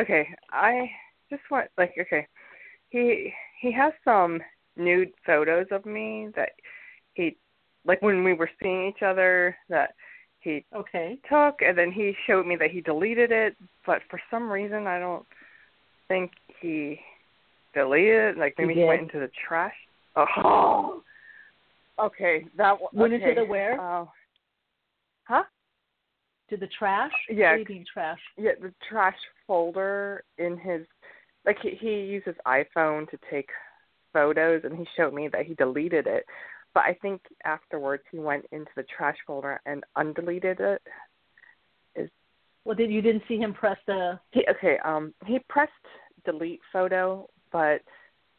Okay, 0.00 0.28
I 0.50 0.90
just 1.30 1.42
want 1.50 1.68
like 1.78 1.94
okay, 2.00 2.26
he 2.90 3.32
he 3.60 3.72
has 3.72 3.92
some 4.04 4.40
nude 4.76 5.10
photos 5.24 5.66
of 5.70 5.86
me 5.86 6.28
that 6.36 6.50
he 7.14 7.36
like 7.84 8.02
when 8.02 8.22
we 8.24 8.32
were 8.34 8.50
seeing 8.62 8.86
each 8.88 9.02
other 9.02 9.56
that 9.68 9.94
he 10.40 10.64
Okay. 10.74 11.18
took 11.28 11.56
and 11.62 11.76
then 11.76 11.90
he 11.90 12.14
showed 12.26 12.46
me 12.46 12.56
that 12.56 12.70
he 12.70 12.80
deleted 12.80 13.32
it 13.32 13.56
but 13.86 14.02
for 14.10 14.20
some 14.30 14.50
reason 14.50 14.86
i 14.86 14.98
don't 14.98 15.24
think 16.08 16.30
he 16.60 17.00
deleted 17.74 18.36
it 18.36 18.38
like 18.38 18.54
maybe 18.58 18.74
he, 18.74 18.80
did. 18.80 18.86
went 18.86 19.02
into 19.02 19.18
the 19.18 19.30
trash 19.48 19.74
oh 20.14 21.02
okay 22.00 22.44
that 22.56 22.80
one 22.80 22.90
Went 22.92 23.14
into 23.14 23.34
the 23.34 23.44
where? 23.44 23.80
oh 23.80 24.10
huh 25.24 25.42
To 26.50 26.56
the 26.56 26.68
trash? 26.78 27.10
Yeah. 27.30 27.52
What 27.56 27.66
do 27.66 27.72
you 27.72 27.78
mean 27.80 27.86
trash? 27.92 28.20
yeah 28.36 28.52
the 28.60 28.72
trash 28.88 29.16
folder 29.46 30.22
in 30.38 30.58
his 30.58 30.86
like 31.46 31.58
he 31.62 31.70
he 31.80 32.00
uses 32.00 32.34
iphone 32.46 33.08
to 33.10 33.18
take 33.30 33.48
photos 34.12 34.62
and 34.64 34.76
he 34.76 34.86
showed 34.96 35.14
me 35.14 35.28
that 35.28 35.46
he 35.46 35.54
deleted 35.54 36.06
it 36.06 36.24
but 36.74 36.84
i 36.84 36.94
think 37.00 37.20
afterwards 37.44 38.02
he 38.10 38.18
went 38.18 38.44
into 38.52 38.70
the 38.76 38.84
trash 38.94 39.16
folder 39.26 39.60
and 39.66 39.84
undeleted 39.96 40.60
it. 40.60 40.82
Is 41.94 42.10
Well, 42.64 42.74
did 42.76 42.90
you 42.90 43.00
didn't 43.00 43.22
see 43.28 43.38
him 43.38 43.54
press 43.54 43.78
the? 43.86 44.18
He, 44.32 44.44
okay, 44.50 44.78
um, 44.84 45.14
he 45.24 45.38
pressed 45.48 45.72
delete 46.24 46.60
photo, 46.72 47.28
but 47.52 47.80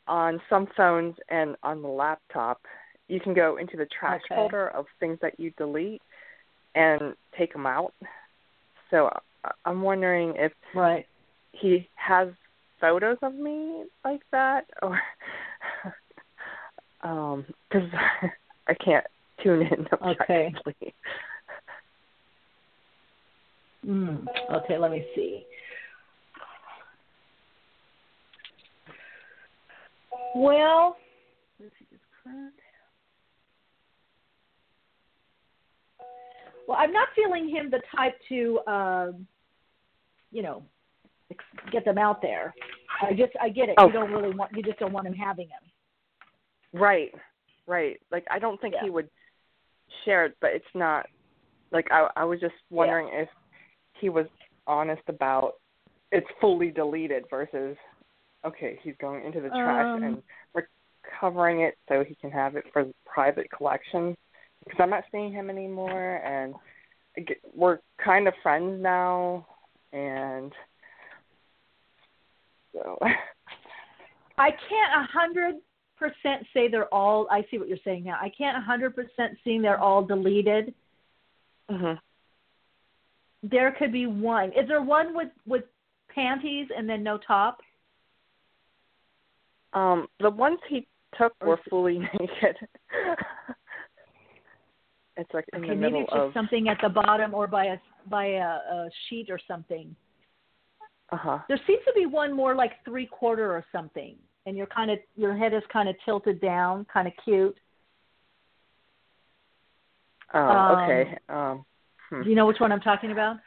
on 0.08 0.40
some 0.50 0.68
phones 0.78 1.16
and 1.30 1.56
on 1.64 1.82
the 1.82 1.88
laptop, 1.88 2.62
you 3.08 3.20
can 3.20 3.34
go 3.34 3.58
into 3.58 3.78
the 3.78 3.88
trash 4.00 4.22
Okay. 4.26 4.36
folder 4.36 4.68
of 4.70 4.86
things 5.00 5.18
that 5.22 5.40
you 5.40 5.52
delete 5.58 6.02
and 6.76 7.16
take 7.38 7.54
them 7.54 7.66
out. 7.66 7.94
So 8.92 9.10
I- 9.44 9.52
I'm 9.66 9.82
wondering 9.82 10.36
if 10.36 10.54
Right. 10.76 11.08
he 11.54 11.90
has 11.96 12.30
photos 12.80 13.18
of 13.22 13.36
me 13.36 13.84
like 14.04 14.22
that, 14.32 14.66
or 14.82 15.00
um, 17.04 17.46
because 17.70 17.90
I 18.68 18.74
can't 18.74 19.06
tune 19.44 19.62
in 19.62 19.88
Okay. 20.06 20.54
Mm. 23.86 24.26
Okay, 24.54 24.78
let 24.78 24.92
me 24.92 25.06
see. 25.16 25.46
Well, 30.36 30.98
let's 31.60 31.72
see 31.80 31.86
this 31.92 32.00
current. 32.24 32.54
Well, 36.68 36.78
I'm 36.80 36.92
not 36.92 37.08
feeling 37.16 37.48
him 37.48 37.72
the 37.72 37.82
type 37.96 38.16
to, 38.30 38.60
um, 38.68 39.28
you 40.32 40.42
know, 40.44 40.64
get 41.72 41.86
them 41.86 41.98
out 41.98 42.22
there. 42.22 42.54
I 43.02 43.14
just, 43.14 43.34
I 43.42 43.50
get 43.50 43.70
it. 43.70 43.76
Oh. 43.78 43.88
You 43.88 43.94
don't 43.94 44.12
really 44.12 44.34
want, 44.36 44.52
you 44.56 44.64
just 44.64 44.80
don't 44.80 44.94
want 44.94 45.08
him 45.08 45.14
having 45.14 45.50
them. 45.50 46.80
Right, 46.80 47.14
right. 47.66 48.00
Like 48.12 48.26
I 48.30 48.40
don't 48.40 48.60
think 48.60 48.76
Yeah. 48.76 48.84
he 48.84 48.90
would 48.90 49.10
share 50.06 50.26
it, 50.26 50.36
but 50.42 50.52
it's 50.54 50.66
not 50.74 51.06
like 51.72 51.88
I 51.92 52.10
I 52.16 52.24
was 52.26 52.40
just 52.40 52.56
wondering 52.70 53.10
if 53.12 53.30
he 54.00 54.10
was 54.10 54.28
honest 54.66 55.02
about 55.08 55.54
it's 56.12 56.28
fully 56.40 56.72
deleted 56.72 57.26
versus 57.30 57.78
okay, 58.46 58.80
he's 58.84 58.96
going 59.00 59.26
into 59.26 59.42
the 59.42 59.50
trash 59.50 59.86
Um. 59.86 60.04
and 60.04 60.24
recovering 60.54 61.62
it 61.62 61.78
so 61.90 62.04
he 62.04 62.16
can 62.16 62.32
have 62.32 62.56
it 62.56 62.66
for 62.72 62.86
private 63.06 63.50
collection. 63.50 64.16
Because 64.64 64.80
I'm 64.82 64.90
not 64.90 65.04
seeing 65.12 65.32
him 65.32 65.50
anymore, 65.50 66.16
and 66.18 66.54
I 67.18 67.26
we're 67.54 67.80
kind 68.04 68.28
of 68.28 68.34
friends 68.44 68.82
now, 68.82 69.48
and 69.94 70.52
so 72.78 72.98
I 74.38 74.52
can't 74.52 74.94
a 74.96 75.08
hundred 75.12 75.56
percent 75.98 76.46
say 76.54 76.68
they're 76.68 76.94
all. 76.94 77.28
I 77.32 77.46
see 77.50 77.58
what 77.58 77.68
you're 77.68 77.78
saying 77.84 78.04
now. 78.04 78.18
I 78.22 78.30
can't 78.38 78.58
a 78.58 78.62
hundred 78.62 78.96
percent 78.96 79.38
seeing 79.44 79.62
they're 79.62 79.80
all 79.80 80.04
deleted. 80.04 80.74
mhm. 81.70 81.98
There 83.44 83.72
could 83.78 83.92
be 83.92 84.06
one. 84.08 84.50
Is 84.50 84.68
there 84.68 84.82
one 84.82 85.16
with 85.16 85.30
with 85.46 85.64
panties 86.14 86.68
and 86.76 86.88
then 86.90 87.04
no 87.04 87.18
top? 87.18 87.60
Um, 89.74 90.08
the 90.20 90.30
ones 90.30 90.60
he 90.70 90.88
took 91.18 91.34
were 91.44 91.60
fully 91.70 92.00
naked. 92.20 92.58
it's 95.18 95.34
like 95.34 95.46
in 95.54 95.64
Okay, 95.64 95.70
the 95.70 95.76
maybe 95.76 96.00
it's 96.00 96.12
just 96.12 96.20
of 96.20 96.34
something 96.34 96.68
at 96.70 96.78
the 96.82 96.90
bottom 96.90 97.34
or 97.34 97.48
by 97.48 97.66
a 97.66 97.78
by 98.10 98.26
a, 98.26 98.46
a 98.46 98.90
sheet 99.08 99.30
or 99.30 99.40
something. 99.48 99.96
Uh 101.12 101.18
huh. 101.18 101.40
There 101.48 101.60
seems 101.66 101.80
to 101.86 101.94
be 101.96 102.06
one 102.06 102.34
more 102.34 102.56
like 102.56 102.74
three 102.84 103.06
quarter 103.06 103.52
or 103.52 103.64
something, 103.72 104.16
and 104.46 104.58
you're 104.58 104.68
kind 104.68 104.92
of 104.92 105.00
your 105.16 105.36
head 105.36 105.54
is 105.54 105.64
kind 105.72 105.88
of 105.88 105.96
tilted 106.04 106.42
down, 106.42 106.86
kind 106.92 107.08
of 107.08 107.14
cute. 107.24 107.58
Oh, 110.34 110.40
Um, 110.40 110.78
okay. 110.78 111.18
Um, 111.30 111.66
Do 112.10 112.18
hmm. 112.18 112.30
you 112.30 112.36
know 112.36 112.46
which 112.46 112.60
one 112.60 112.72
I'm 112.72 112.82
talking 112.82 113.12
about? 113.12 113.38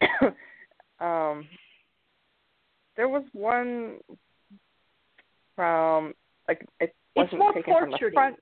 um, 1.00 1.46
there 2.96 3.08
was 3.08 3.24
one 3.32 3.98
from 5.54 6.14
like 6.46 6.66
it 6.80 6.94
It's 7.14 7.32
wasn't 7.32 7.38
more 7.38 7.52
taken 7.52 7.74
from 7.78 7.90
the 7.90 8.10
front. 8.12 8.36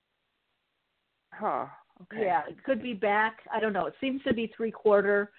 Huh. 1.33 1.67
Okay. 2.03 2.25
Yeah, 2.25 2.43
it 2.49 2.63
could 2.63 2.83
be 2.83 2.95
back. 2.95 3.39
I 3.53 3.59
don't 3.59 3.73
know. 3.73 3.87
It 3.87 3.95
seems 4.01 4.23
to 4.25 4.35
be 4.35 4.53
three 4.57 4.71
quarter. 4.71 5.33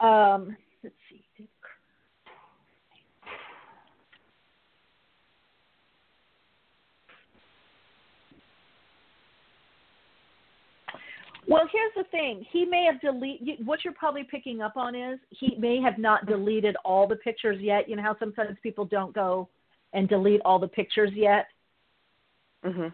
Um, 0.00 0.56
let's 0.82 0.96
see. 1.08 1.23
Well, 11.46 11.68
here's 11.72 11.92
the 11.96 12.10
thing. 12.10 12.44
He 12.52 12.64
may 12.64 12.84
have 12.90 13.00
deleted. 13.00 13.66
What 13.66 13.84
you're 13.84 13.92
probably 13.94 14.24
picking 14.24 14.62
up 14.62 14.76
on 14.76 14.94
is 14.94 15.18
he 15.30 15.56
may 15.58 15.80
have 15.80 15.98
not 15.98 16.26
deleted 16.26 16.76
all 16.84 17.06
the 17.06 17.16
pictures 17.16 17.58
yet. 17.60 17.88
You 17.88 17.96
know 17.96 18.02
how 18.02 18.16
sometimes 18.18 18.56
people 18.62 18.84
don't 18.84 19.14
go 19.14 19.48
and 19.92 20.08
delete 20.08 20.40
all 20.44 20.58
the 20.58 20.68
pictures 20.68 21.10
yet. 21.14 21.48
Mhm. 22.64 22.92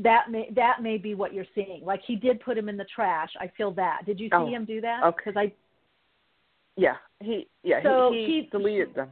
That 0.00 0.30
may 0.30 0.50
that 0.50 0.82
may 0.82 0.98
be 0.98 1.14
what 1.14 1.32
you're 1.32 1.46
seeing. 1.54 1.84
Like 1.84 2.02
he 2.02 2.14
did 2.14 2.40
put 2.40 2.56
him 2.58 2.68
in 2.68 2.76
the 2.76 2.84
trash. 2.84 3.30
I 3.40 3.48
feel 3.48 3.70
that. 3.72 4.02
Did 4.06 4.20
you 4.20 4.28
see 4.28 4.34
Oh, 4.34 4.46
him 4.46 4.64
do 4.64 4.80
that? 4.82 5.02
okay. 5.04 5.16
Because 5.16 5.36
I 5.36 5.52
Yeah. 6.76 6.96
He. 7.20 7.48
Yeah. 7.62 7.82
So 7.82 8.12
he, 8.12 8.26
he- 8.26 8.40
he 8.42 8.42
deleted 8.48 8.94
them. 8.94 9.10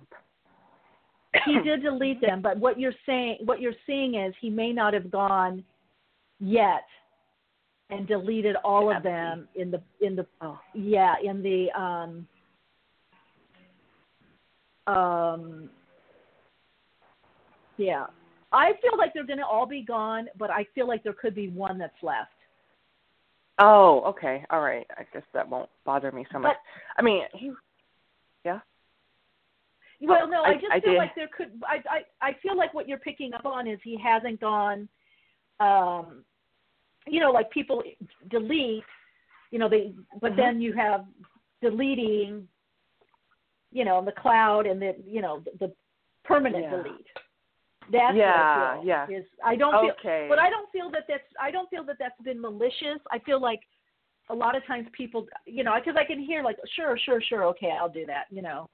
he 1.45 1.61
did 1.61 1.83
delete 1.83 2.21
them, 2.21 2.41
but 2.41 2.57
what 2.59 2.79
you're 2.79 2.95
saying, 3.05 3.39
what 3.45 3.61
you're 3.61 3.75
seeing 3.87 4.15
is 4.15 4.35
he 4.41 4.49
may 4.49 4.73
not 4.73 4.95
have 4.95 5.11
gone 5.11 5.65
yet 6.41 6.85
and 7.91 8.07
deleted 8.07 8.57
all 8.65 8.95
of 8.95 9.03
them 9.03 9.49
in 9.55 9.71
the 9.71 9.81
in 10.01 10.17
the 10.17 10.27
Oh. 10.41 10.59
yeah 10.75 11.15
in 11.23 11.43
the 11.43 11.71
um 11.81 12.27
um 14.87 15.71
yeah. 17.79 18.07
I 18.53 18.73
feel 18.81 18.97
like 18.97 19.13
they're 19.13 19.27
going 19.27 19.39
to 19.41 19.45
all 19.45 19.67
be 19.67 19.83
gone, 19.83 20.29
but 20.39 20.51
I 20.51 20.67
feel 20.75 20.89
like 20.89 21.03
there 21.03 21.13
could 21.13 21.35
be 21.35 21.49
one 21.49 21.77
that's 21.77 22.01
left. 22.03 22.31
Oh. 23.59 24.03
Okay. 24.07 24.45
All 24.51 24.61
right. 24.63 24.87
I 24.97 25.05
guess 25.13 25.25
that 25.35 25.47
won't 25.49 25.69
bother 25.85 26.11
me 26.13 26.25
so 26.33 26.39
much. 26.39 26.53
But- 26.57 26.61
I 26.99 27.03
mean, 27.03 27.25
he. 27.35 27.53
Yeah. 28.45 28.61
Well, 30.01 30.29
no, 30.29 30.43
I, 30.43 30.51
I- 30.51 30.55
just 30.55 30.67
I 30.73 30.81
feel 30.81 30.93
did- 30.93 30.99
like 30.99 31.15
there 31.17 31.29
could. 31.37 31.61
I, 31.67 31.83
I 32.23 32.29
I 32.31 32.37
feel 32.43 32.57
like 32.57 32.73
what 32.73 32.89
you're 32.89 32.99
picking 32.99 33.35
up 33.35 33.45
on 33.45 33.67
is 33.67 33.79
he 33.83 33.99
hasn't 34.03 34.41
gone. 34.41 34.89
Um, 35.61 36.23
you 37.07 37.21
know, 37.21 37.31
like 37.31 37.51
people 37.51 37.83
delete. 38.31 38.85
You 39.51 39.59
know, 39.59 39.69
they 39.69 39.95
but 40.21 40.33
Mhm. 40.33 40.37
then 40.37 40.61
you 40.61 40.73
have 40.73 41.07
deleting. 41.63 42.49
You 43.73 43.85
know, 43.85 44.03
the 44.03 44.13
cloud 44.13 44.67
and 44.67 44.81
the 44.81 44.97
you 45.05 45.21
know 45.21 45.41
the, 45.41 45.51
the 45.67 45.77
permanent 46.25 46.65
Yeah. 46.65 46.83
delete. 46.83 47.07
That's 47.91 48.17
Yeah, 48.17 48.31
what 48.31 48.37
I 48.37 48.77
feel 48.77 48.85
yeah. 48.85 49.19
Is 49.19 49.25
I 49.45 49.55
don't 49.57 49.73
feel, 49.81 49.93
Okay. 49.93 50.27
but 50.29 50.39
I 50.39 50.51
don't 50.51 50.71
feel 50.73 50.91
that 50.91 51.05
that's 51.07 51.29
I 51.41 51.51
don't 51.51 51.69
feel 51.71 51.85
that 51.85 51.97
that's 51.99 52.21
been 52.23 52.41
malicious. 52.41 52.99
I 53.11 53.19
feel 53.21 53.41
like 53.41 53.61
a 54.29 54.35
lot 54.35 54.57
of 54.57 54.65
times 54.67 54.89
people, 54.93 55.29
you 55.45 55.63
know, 55.63 55.75
because 55.77 55.97
I 55.97 56.05
can 56.05 56.19
hear 56.19 56.43
like, 56.43 56.59
sure, 56.75 56.99
sure, 56.99 57.21
sure, 57.21 57.45
okay, 57.45 57.71
I'll 57.79 57.89
do 57.89 58.07
that. 58.07 58.27
You 58.31 58.43
know. 58.43 58.69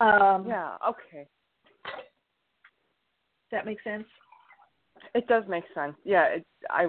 Um, 0.00 0.46
Yeah. 0.46 0.76
Okay. 0.86 1.26
Does 1.84 3.50
that 3.52 3.66
make 3.66 3.80
sense? 3.82 4.06
It 5.14 5.26
does 5.28 5.44
make 5.48 5.64
sense. 5.74 5.96
Yeah, 6.04 6.24
it, 6.26 6.46
I 6.68 6.88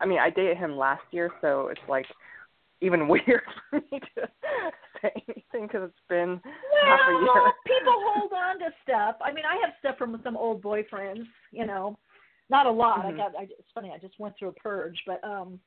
I 0.00 0.06
mean, 0.06 0.18
I 0.18 0.30
dated 0.30 0.56
him 0.56 0.76
last 0.76 1.02
year, 1.10 1.30
so 1.40 1.68
it's 1.68 1.80
like 1.88 2.06
even 2.80 3.08
weird 3.12 3.42
for 3.70 3.80
me 3.90 4.00
to 4.14 4.28
say 5.02 5.12
anything 5.28 5.66
because 5.66 5.82
it's 5.88 6.08
been 6.08 6.40
half 6.82 7.00
a 7.08 7.12
year. 7.12 7.22
Well, 7.34 7.54
people 7.66 7.94
hold 7.96 8.32
on 8.32 8.58
to 8.60 8.70
stuff. 8.82 9.16
I 9.22 9.32
mean, 9.32 9.44
I 9.44 9.56
have 9.64 9.74
stuff 9.80 9.98
from 9.98 10.20
some 10.22 10.36
old 10.36 10.62
boyfriends. 10.62 11.26
You 11.50 11.66
know, 11.66 11.98
not 12.50 12.66
a 12.66 12.70
lot. 12.70 13.04
I 13.04 13.12
Mhm. 13.12 13.16
got. 13.16 13.36
I, 13.36 13.42
it's 13.42 13.70
funny. 13.74 13.92
I 13.92 13.98
just 13.98 14.18
went 14.18 14.36
through 14.38 14.48
a 14.48 14.52
purge, 14.52 15.02
but 15.06 15.22
um, 15.24 15.60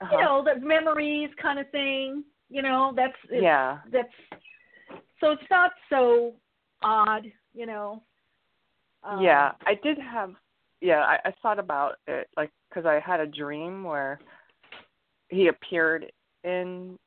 Uh-huh. 0.00 0.16
you 0.16 0.22
know, 0.24 0.42
the 0.44 0.60
memories 0.60 1.30
kind 1.40 1.58
of 1.58 1.68
thing. 1.70 2.24
You 2.48 2.62
know, 2.62 2.92
that's 2.96 3.16
it's, 3.24 3.42
yeah. 3.42 3.78
That's 3.90 4.12
so 5.20 5.32
it's 5.32 5.50
not 5.50 5.72
so 5.88 6.34
odd. 6.82 7.30
You 7.54 7.66
know. 7.66 8.02
Um, 9.02 9.22
yeah, 9.22 9.52
I 9.64 9.74
did 9.76 9.98
have. 9.98 10.34
Yeah, 10.80 11.00
I, 11.00 11.18
I 11.28 11.32
thought 11.42 11.58
about 11.58 11.96
it 12.06 12.28
like 12.36 12.50
because 12.68 12.86
I 12.86 13.00
had 13.04 13.20
a 13.20 13.26
dream 13.26 13.84
where 13.84 14.18
he 15.28 15.48
appeared 15.48 16.10
in 16.44 16.98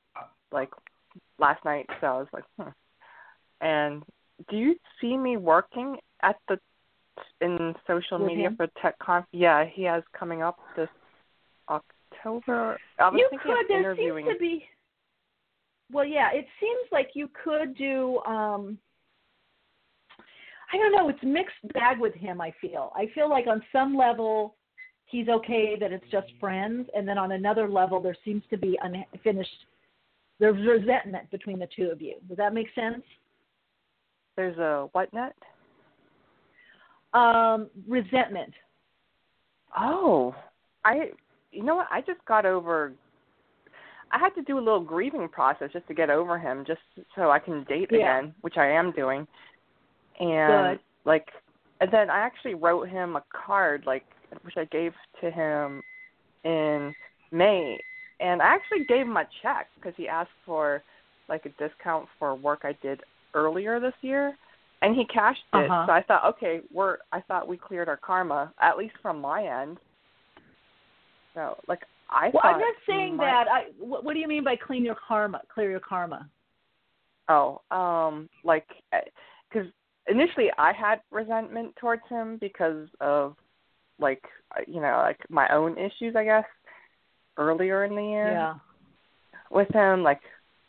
like 0.52 0.70
last 1.40 1.64
night, 1.66 1.88
so 2.00 2.08
I 2.08 2.18
was 2.20 2.28
like, 2.34 2.44
hmm. 2.60 2.70
And 3.62 4.04
do 4.50 4.58
you 4.58 4.76
see 5.00 5.18
me 5.18 5.38
working 5.38 5.98
at 6.22 6.36
the 6.48 6.60
in 7.42 7.74
social 7.88 8.20
With 8.20 8.28
media 8.28 8.50
him? 8.50 8.58
for 8.58 8.68
TechConf? 8.84 9.26
Yeah, 9.32 9.66
he 9.72 9.84
has 9.84 10.04
coming 10.18 10.42
up 10.42 10.58
this 10.76 10.90
October. 11.70 12.78
I 13.00 13.10
was 13.10 13.20
you 13.20 13.28
thinking 13.30 13.52
could. 13.52 13.62
of 13.62 13.68
There 13.70 13.80
interviewing. 13.80 14.26
seems 14.26 14.36
to 14.36 14.40
be. 14.40 14.66
Well, 15.92 16.06
yeah, 16.06 16.30
it 16.34 16.46
seems 16.60 16.88
like 16.92 17.10
you 17.14 17.30
could 17.44 17.76
do. 17.78 18.20
um 18.26 18.78
I 20.74 20.78
don't 20.78 20.92
know. 20.92 21.08
It's 21.08 21.20
mixed 21.22 21.74
bag 21.74 22.00
with 22.00 22.16
him. 22.16 22.42
I 22.42 22.52
feel. 22.60 22.92
I 22.96 23.06
feel 23.14 23.30
like 23.30 23.46
on 23.46 23.62
some 23.72 23.96
level, 23.96 24.56
he's 25.06 25.30
okay 25.30 25.78
that 25.80 25.92
it's 25.92 26.06
just 26.12 26.28
friends, 26.40 26.90
and 26.96 27.08
then 27.08 27.20
on 27.20 27.34
another 27.34 27.70
level, 27.70 28.02
there 28.02 28.18
seems 28.26 28.42
to 28.50 28.58
be 28.58 28.78
unfinished. 28.82 29.68
There's 30.40 30.68
resentment 30.68 31.30
between 31.30 31.60
the 31.60 31.68
two 31.76 31.90
of 31.92 32.02
you. 32.02 32.16
Does 32.28 32.38
that 32.38 32.56
make 32.56 32.68
sense? 32.74 33.04
There's 34.36 34.58
a 34.58 34.90
what 34.94 35.14
net? 35.14 35.36
Um, 37.14 37.70
resentment. 37.88 38.54
Oh, 39.78 40.36
I. 40.84 41.12
You 41.52 41.64
know 41.64 41.76
what? 41.76 41.88
I 41.92 42.02
just 42.02 42.26
got 42.28 42.48
over. 42.48 42.94
I 44.12 44.18
had 44.18 44.34
to 44.36 44.42
do 44.42 44.58
a 44.58 44.60
little 44.60 44.80
grieving 44.80 45.30
process 45.30 45.70
just 45.72 45.88
to 45.88 45.94
get 45.94 46.10
over 46.10 46.40
him, 46.40 46.64
just 46.66 46.82
so 47.16 47.30
I 47.30 47.38
can 47.38 47.64
date 47.66 47.90
Yeah. 47.92 47.98
again, 47.98 48.34
which 48.42 48.58
I 48.58 48.68
am 48.68 48.92
doing. 48.92 49.28
And 50.20 50.78
Good. 50.78 50.84
like, 51.06 51.28
and 51.82 51.92
then 51.92 52.10
I 52.10 52.20
actually 52.20 52.54
wrote 52.56 52.88
him 52.88 53.16
a 53.16 53.24
card, 53.34 53.84
like, 53.86 54.04
which 54.44 54.56
I 54.58 54.66
gave 54.66 54.94
to 55.22 55.32
him 55.32 55.82
in 56.44 56.94
May, 57.32 57.78
and 58.20 58.42
I 58.42 58.46
actually 58.46 58.86
gave 58.88 59.06
him 59.06 59.18
a 59.18 59.26
check 59.42 59.68
because 59.76 59.94
he 59.98 60.08
asked 60.08 60.30
for 60.46 60.84
like 61.30 61.46
a 61.46 61.50
discount 61.50 62.08
for 62.20 62.36
work 62.36 62.62
I 62.64 62.78
did 62.82 63.02
earlier 63.34 63.80
this 63.80 63.94
year, 64.02 64.36
and 64.82 64.96
he 64.96 65.06
cashed 65.06 65.40
it. 65.54 65.70
Uh-huh. 65.70 65.86
So 65.88 65.92
I 65.92 66.04
thought, 66.04 66.36
okay, 66.36 66.62
we're. 66.72 66.98
I 67.12 67.22
thought 67.22 67.48
we 67.48 67.58
cleared 67.58 67.90
our 67.90 67.98
karma, 67.98 68.54
at 68.62 68.78
least 68.78 68.96
from 69.02 69.20
my 69.20 69.62
end. 69.62 69.78
So, 71.34 71.58
like, 71.68 71.82
I 72.10 72.30
Well, 72.34 72.44
I'm 72.44 72.60
not 72.60 72.76
saying 72.88 73.18
my- 73.18 73.26
that. 73.26 73.48
I. 73.48 73.64
What, 73.80 74.04
what 74.04 74.14
do 74.14 74.20
you 74.20 74.28
mean 74.28 74.44
by 74.44 74.56
clean 74.56 74.84
your 74.84 74.98
karma? 75.08 75.42
Clear 75.54 75.72
your 75.72 75.80
karma. 75.80 76.30
Oh, 77.30 77.62
um, 77.72 78.30
like, 78.44 78.68
because 79.50 79.68
initially 80.08 80.50
I 80.58 80.74
had 80.74 81.02
resentment 81.12 81.76
towards 81.78 82.04
him 82.10 82.38
because 82.40 82.88
of, 83.00 83.36
like, 84.00 84.24
you 84.68 84.82
know, 84.82 85.02
like 85.06 85.20
my 85.30 85.48
own 85.50 85.78
issues, 85.78 86.16
I 86.16 86.24
guess, 86.24 86.46
earlier 87.38 87.86
in 87.86 87.96
the 87.96 88.04
year 88.04 88.32
Yeah. 88.32 88.54
with 89.50 89.70
him. 89.70 90.04
Like, 90.04 90.22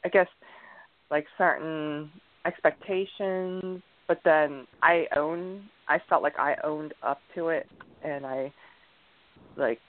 I 0.05 0.09
guess, 0.09 0.29
like 1.11 1.27
certain 1.37 2.11
expectations, 2.47 3.83
but 4.07 4.21
then 4.25 4.67
I 4.83 5.07
own. 5.17 5.69
I 5.89 5.99
felt 6.09 6.23
like 6.23 6.39
I 6.39 6.57
owned 6.65 6.95
up 7.03 7.21
to 7.35 7.49
it, 7.49 7.67
and 8.03 8.25
I, 8.25 8.53
like, 9.57 9.81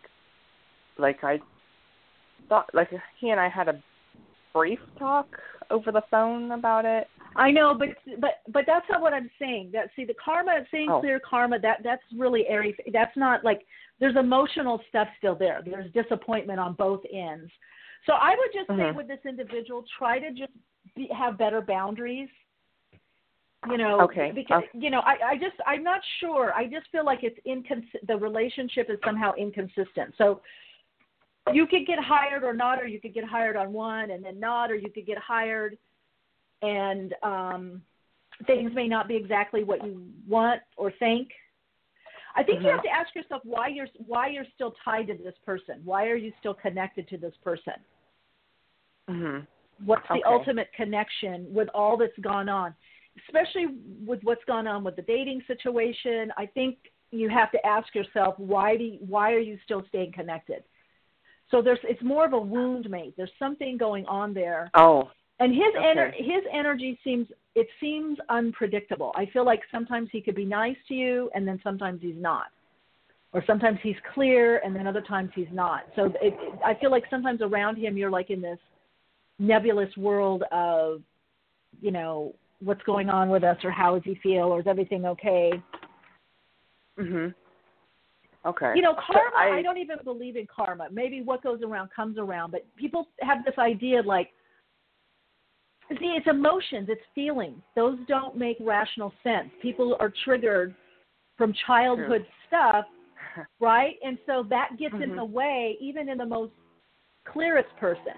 like 0.98 1.24
I 1.24 1.40
thought, 2.50 2.70
like 2.74 2.90
he 3.20 3.30
and 3.30 3.40
I 3.40 3.50
had 3.50 3.70
a 3.70 3.82
brief 4.56 4.80
talk 4.98 5.28
over 5.70 5.92
the 5.92 6.02
phone 6.10 6.52
about 6.52 6.86
it. 6.86 7.08
I 7.36 7.52
know, 7.52 7.76
but 7.78 7.90
but 8.22 8.40
but 8.48 8.64
that's 8.66 8.86
not 8.90 9.02
what 9.02 9.14
I'm 9.14 9.30
saying. 9.38 9.72
That 9.74 9.90
see 9.96 10.06
the 10.06 10.16
karma, 10.24 10.62
saying 10.72 10.90
Oh. 10.90 11.02
clear 11.02 11.20
karma. 11.20 11.60
That 11.60 11.84
that's 11.84 12.02
really 12.16 12.48
airy. 12.48 12.76
That's 12.94 13.16
not 13.18 13.44
like 13.44 13.66
there's 14.00 14.16
emotional 14.16 14.82
stuff 14.88 15.10
still 15.18 15.36
there. 15.36 15.62
There's 15.64 15.92
disappointment 15.92 16.60
on 16.60 16.74
both 16.74 17.02
ends. 17.12 17.52
So 18.06 18.14
I 18.14 18.36
would 18.38 18.54
just 18.54 18.68
say 18.70 18.92
Mhm. 18.92 18.96
with 18.96 19.08
this 19.08 19.26
individual, 19.26 19.84
try 19.98 20.20
to 20.20 20.32
just 20.32 20.54
be, 20.96 21.08
have 21.08 21.38
better 21.38 21.60
boundaries. 21.60 22.30
You 23.70 23.78
know, 23.78 24.00
Okay, 24.02 24.32
because 24.32 24.64
okay. 24.64 24.80
you 24.80 24.92
know, 24.92 25.00
I 25.00 25.18
I 25.32 25.38
just 25.38 25.56
I'm 25.66 25.84
not 25.84 26.02
sure. 26.20 26.54
I 26.54 26.68
just 26.68 26.88
feel 26.92 27.04
like 27.04 27.24
it's 27.24 27.40
incons- 27.46 28.00
the 28.08 28.16
relationship 28.16 28.90
is 28.90 29.00
somehow 29.04 29.34
inconsistent. 29.34 30.16
So 30.18 30.42
you 31.54 31.68
could 31.68 31.86
get 31.86 32.00
hired 32.00 32.44
or 32.44 32.54
not, 32.54 32.82
or 32.82 32.88
you 32.88 33.00
could 33.00 33.14
get 33.14 33.24
hired 33.24 33.56
on 33.56 33.72
one 33.72 34.12
and 34.12 34.24
then 34.24 34.40
not, 34.40 34.72
or 34.72 34.76
you 34.76 34.90
could 34.90 35.06
get 35.06 35.18
hired 35.18 35.78
and 36.62 37.14
um, 37.24 37.82
things 38.48 38.72
may 38.74 38.88
not 38.88 39.08
be 39.08 39.16
exactly 39.16 39.64
what 39.64 39.84
you 39.86 40.02
want 40.28 40.62
or 40.78 40.92
think. 40.92 41.30
I 42.36 42.44
think 42.44 42.62
you 42.62 42.68
Mhm. 42.68 42.74
have 42.74 42.84
to 42.84 42.90
ask 42.90 43.16
yourself 43.16 43.44
why 43.46 43.68
you're 43.68 43.88
why 44.08 44.28
you're 44.28 44.46
still 44.56 44.72
tied 44.84 45.08
to 45.08 45.14
this 45.16 45.38
person. 45.40 45.82
Why 45.86 46.08
are 46.08 46.16
you 46.16 46.34
still 46.40 46.54
connected 46.54 47.08
to 47.10 47.18
this 47.18 47.36
person? 47.38 47.76
Mhm. 49.08 49.48
What's 49.86 50.08
the 50.08 50.16
Okay. 50.16 50.24
ultimate 50.24 50.72
connection 50.74 51.54
with 51.54 51.70
all 51.70 51.96
that's 51.98 52.18
gone 52.20 52.50
on, 52.50 52.76
especially 53.18 53.68
with 54.06 54.24
what's 54.24 54.44
gone 54.46 54.68
on 54.68 54.84
with 54.84 54.96
the 54.96 55.02
dating 55.04 55.42
situation? 55.44 56.34
I 56.36 56.46
think 56.46 56.92
you 57.12 57.30
have 57.30 57.52
to 57.52 57.66
ask 57.66 57.94
yourself 57.96 58.38
why 58.38 58.76
do 58.76 58.84
you, 58.84 59.00
why 59.00 59.32
are 59.32 59.40
you 59.40 59.58
still 59.60 59.86
staying 59.86 60.12
connected? 60.12 60.64
So 61.52 61.62
there's 61.62 61.80
it's 61.84 62.02
more 62.02 62.26
of 62.26 62.34
a 62.34 62.40
wound 62.40 62.90
mate. 62.90 63.14
There's 63.18 63.32
something 63.38 63.78
going 63.78 64.06
on 64.08 64.34
there 64.34 64.72
Oh. 64.74 65.12
and 65.40 65.54
his 65.54 65.74
Okay. 65.76 65.86
ener- 65.94 66.14
his 66.14 66.44
energy 66.52 67.00
seems 67.04 67.28
it 67.56 67.68
seems 67.80 68.18
unpredictable. 68.30 69.14
I 69.16 69.26
feel 69.28 69.46
like 69.46 69.62
sometimes 69.72 70.10
he 70.12 70.22
could 70.22 70.36
be 70.36 70.44
nice 70.46 70.78
to 70.90 70.94
you, 70.94 71.30
and 71.34 71.48
then 71.48 71.60
sometimes 71.64 72.02
he's 72.02 72.18
not, 72.18 72.48
or 73.32 73.44
sometimes 73.46 73.80
he's 73.82 73.96
clear, 74.14 74.58
and 74.58 74.76
then 74.76 74.88
other 74.88 75.02
times 75.02 75.32
he's 75.34 75.52
not. 75.52 75.84
So 75.96 76.06
it, 76.06 76.16
it, 76.22 76.60
I 76.66 76.74
feel 76.74 76.92
like 76.92 77.06
sometimes 77.10 77.42
around 77.42 77.78
him 77.78 77.98
you're 77.98 78.10
like 78.10 78.30
in 78.30 78.42
this 78.42 78.60
nebulous 79.40 79.96
world 79.96 80.44
of, 80.52 81.02
you 81.82 81.92
know, 81.92 82.34
what's 82.60 82.84
going 82.84 83.10
on 83.10 83.30
with 83.30 83.44
us, 83.44 83.58
or 83.64 83.72
how 83.72 83.94
does 83.96 84.04
he 84.04 84.16
feel, 84.16 84.46
or 84.46 84.60
is 84.60 84.68
everything 84.68 85.06
okay? 85.06 85.62
Mhm. 86.98 87.34
Okay. 88.46 88.74
You 88.76 88.82
know, 88.82 88.94
So 89.08 89.14
karma. 89.14 89.36
I, 89.38 89.58
I- 89.58 89.62
don't 89.62 89.78
even 89.78 89.98
believe 90.04 90.36
in 90.36 90.48
karma. 90.54 90.88
Maybe 90.92 91.22
what 91.22 91.42
goes 91.44 91.62
around 91.64 91.90
comes 91.96 92.18
around, 92.18 92.52
but 92.52 92.66
people 92.76 93.08
have 93.22 93.44
this 93.46 93.56
idea 93.58 94.02
like, 94.04 94.30
see, 96.00 96.16
it's 96.18 96.28
emotions, 96.28 96.88
it's 96.90 97.02
feelings. 97.14 97.62
Those 97.76 97.98
don't 98.08 98.36
make 98.38 98.58
rational 98.60 99.14
sense. 99.24 99.50
People 99.62 99.96
are 100.00 100.12
triggered 100.24 100.74
from 101.38 101.54
childhood 101.68 102.26
stuff, 102.48 102.86
right? 103.60 103.96
And 104.04 104.18
so 104.26 104.44
that 104.50 104.78
gets 104.80 104.96
in 104.96 105.12
Mhm. 105.12 105.16
the 105.18 105.26
way, 105.26 105.78
even 105.80 106.10
in 106.10 106.18
the 106.18 106.26
most 106.26 106.54
clearest 107.26 107.70
person. 107.78 108.14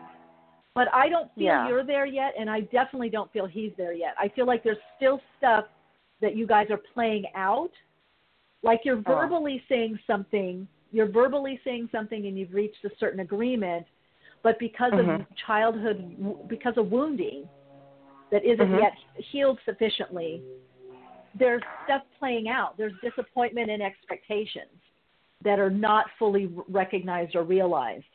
But 0.76 0.94
I 0.94 1.10
don't 1.10 1.34
feel 1.34 1.44
Yeah. 1.46 1.68
you're 1.68 1.84
there 1.84 2.06
yet, 2.06 2.34
and 2.38 2.50
I 2.50 2.62
definitely 2.62 3.10
don't 3.10 3.32
feel 3.32 3.48
he's 3.48 3.74
there 3.78 3.94
yet. 3.94 4.14
I 4.20 4.28
feel 4.30 4.46
like 4.46 4.64
there's 4.64 4.78
still 4.96 5.20
stuff 5.38 5.66
that 6.22 6.36
you 6.36 6.46
guys 6.46 6.70
are 6.70 6.78
playing 6.94 7.26
out 7.36 7.72
like 8.64 8.82
you're 8.84 8.98
Oh. 8.98 9.02
verbally 9.04 9.64
saying 9.70 10.00
something 10.08 10.68
you're 10.92 11.06
verbally 11.06 11.60
saying 11.66 11.90
something 11.92 12.28
and 12.28 12.40
you've 12.40 12.54
reached 12.54 12.84
a 12.86 12.96
certain 12.98 13.20
agreement 13.20 13.86
but 14.42 14.58
because 14.60 14.94
Mhm. 14.94 15.22
of 15.22 15.36
childhood 15.36 16.48
because 16.48 16.78
of 16.78 16.92
wounding 16.92 17.48
that 18.30 18.44
isn't 18.44 18.70
Mhm. 18.70 18.80
yet 18.80 18.94
healed 19.16 19.60
sufficiently 19.66 20.42
there's 21.36 21.62
stuff 21.84 22.04
playing 22.18 22.50
out 22.50 22.76
there's 22.78 22.94
disappointment 23.02 23.70
and 23.70 23.82
expectations 23.84 24.82
that 25.42 25.60
are 25.60 25.70
not 25.70 26.10
fully 26.12 26.48
recognized 26.68 27.36
or 27.36 27.44
realized 27.44 28.06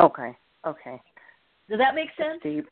Okay. 0.00 0.34
Okay. 0.64 1.00
does 1.68 1.78
that 1.78 1.94
make 1.94 2.12
sense 2.16 2.42
Deep. 2.42 2.68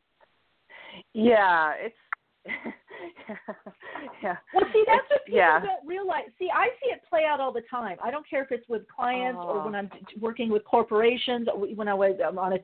Yeah, 1.14 1.74
it's 1.74 1.97
yeah. 4.22 4.36
Well, 4.55 4.64
see, 4.72 4.84
that's 4.86 5.09
what 5.11 5.24
people 5.24 5.38
yeah. 5.38 5.61
don't 5.61 5.86
realize. 5.86 6.24
See, 6.38 6.48
I 6.53 6.68
see 6.82 6.90
it 6.90 7.00
play 7.09 7.24
out 7.28 7.40
all 7.40 7.53
the 7.53 7.62
time. 7.70 7.96
I 8.03 8.11
don't 8.11 8.28
care 8.28 8.42
if 8.42 8.53
it's 8.53 8.68
with 8.68 8.82
clients 8.88 9.38
or 9.42 9.61
Oh. 9.61 9.64
when 9.64 9.74
I'm 9.74 9.90
working 10.20 10.50
with 10.50 10.64
corporations, 10.64 11.48
or 11.53 11.66
when 11.74 11.88
I 11.88 11.94
was 11.94 12.18
um, 12.26 12.38
on 12.38 12.55
a 12.55 12.59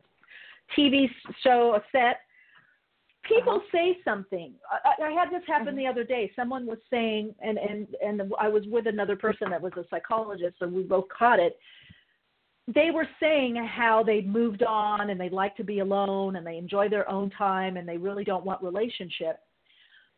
TV 0.76 1.09
show, 1.43 1.74
a 1.74 1.82
set. 1.93 2.20
People 3.24 3.55
Uh-huh. 3.57 3.66
say 3.72 3.99
something. 4.05 4.55
I, 4.70 5.03
I 5.05 5.11
had 5.11 5.30
this 5.30 5.43
happen 5.47 5.74
Mhm. 5.74 5.78
the 5.78 5.86
other 5.86 6.05
day. 6.05 6.32
Someone 6.34 6.64
was 6.66 6.78
saying, 6.89 7.34
and 7.41 7.59
and 7.59 7.86
and 8.03 8.32
I 8.39 8.49
was 8.49 8.66
with 8.68 8.86
another 8.86 9.16
person 9.16 9.51
that 9.51 9.61
was 9.61 9.72
a 9.76 9.84
psychologist, 9.91 10.59
so 10.59 10.66
we 10.66 10.82
both 10.82 11.09
caught 11.09 11.39
it. 11.41 11.59
They 12.68 12.91
were 12.91 13.09
saying 13.18 13.57
how 13.57 14.03
they'd 14.03 14.28
moved 14.28 14.62
on 14.62 15.09
and 15.09 15.18
they 15.18 15.30
like 15.30 15.57
to 15.57 15.64
be 15.64 15.78
alone 15.78 16.36
and 16.36 16.47
they 16.47 16.59
enjoy 16.59 16.89
their 16.91 17.09
own 17.11 17.30
time 17.30 17.78
and 17.78 17.89
they 17.89 17.97
really 17.97 18.24
don't 18.24 18.45
want 18.45 18.62
relationship 18.62 19.41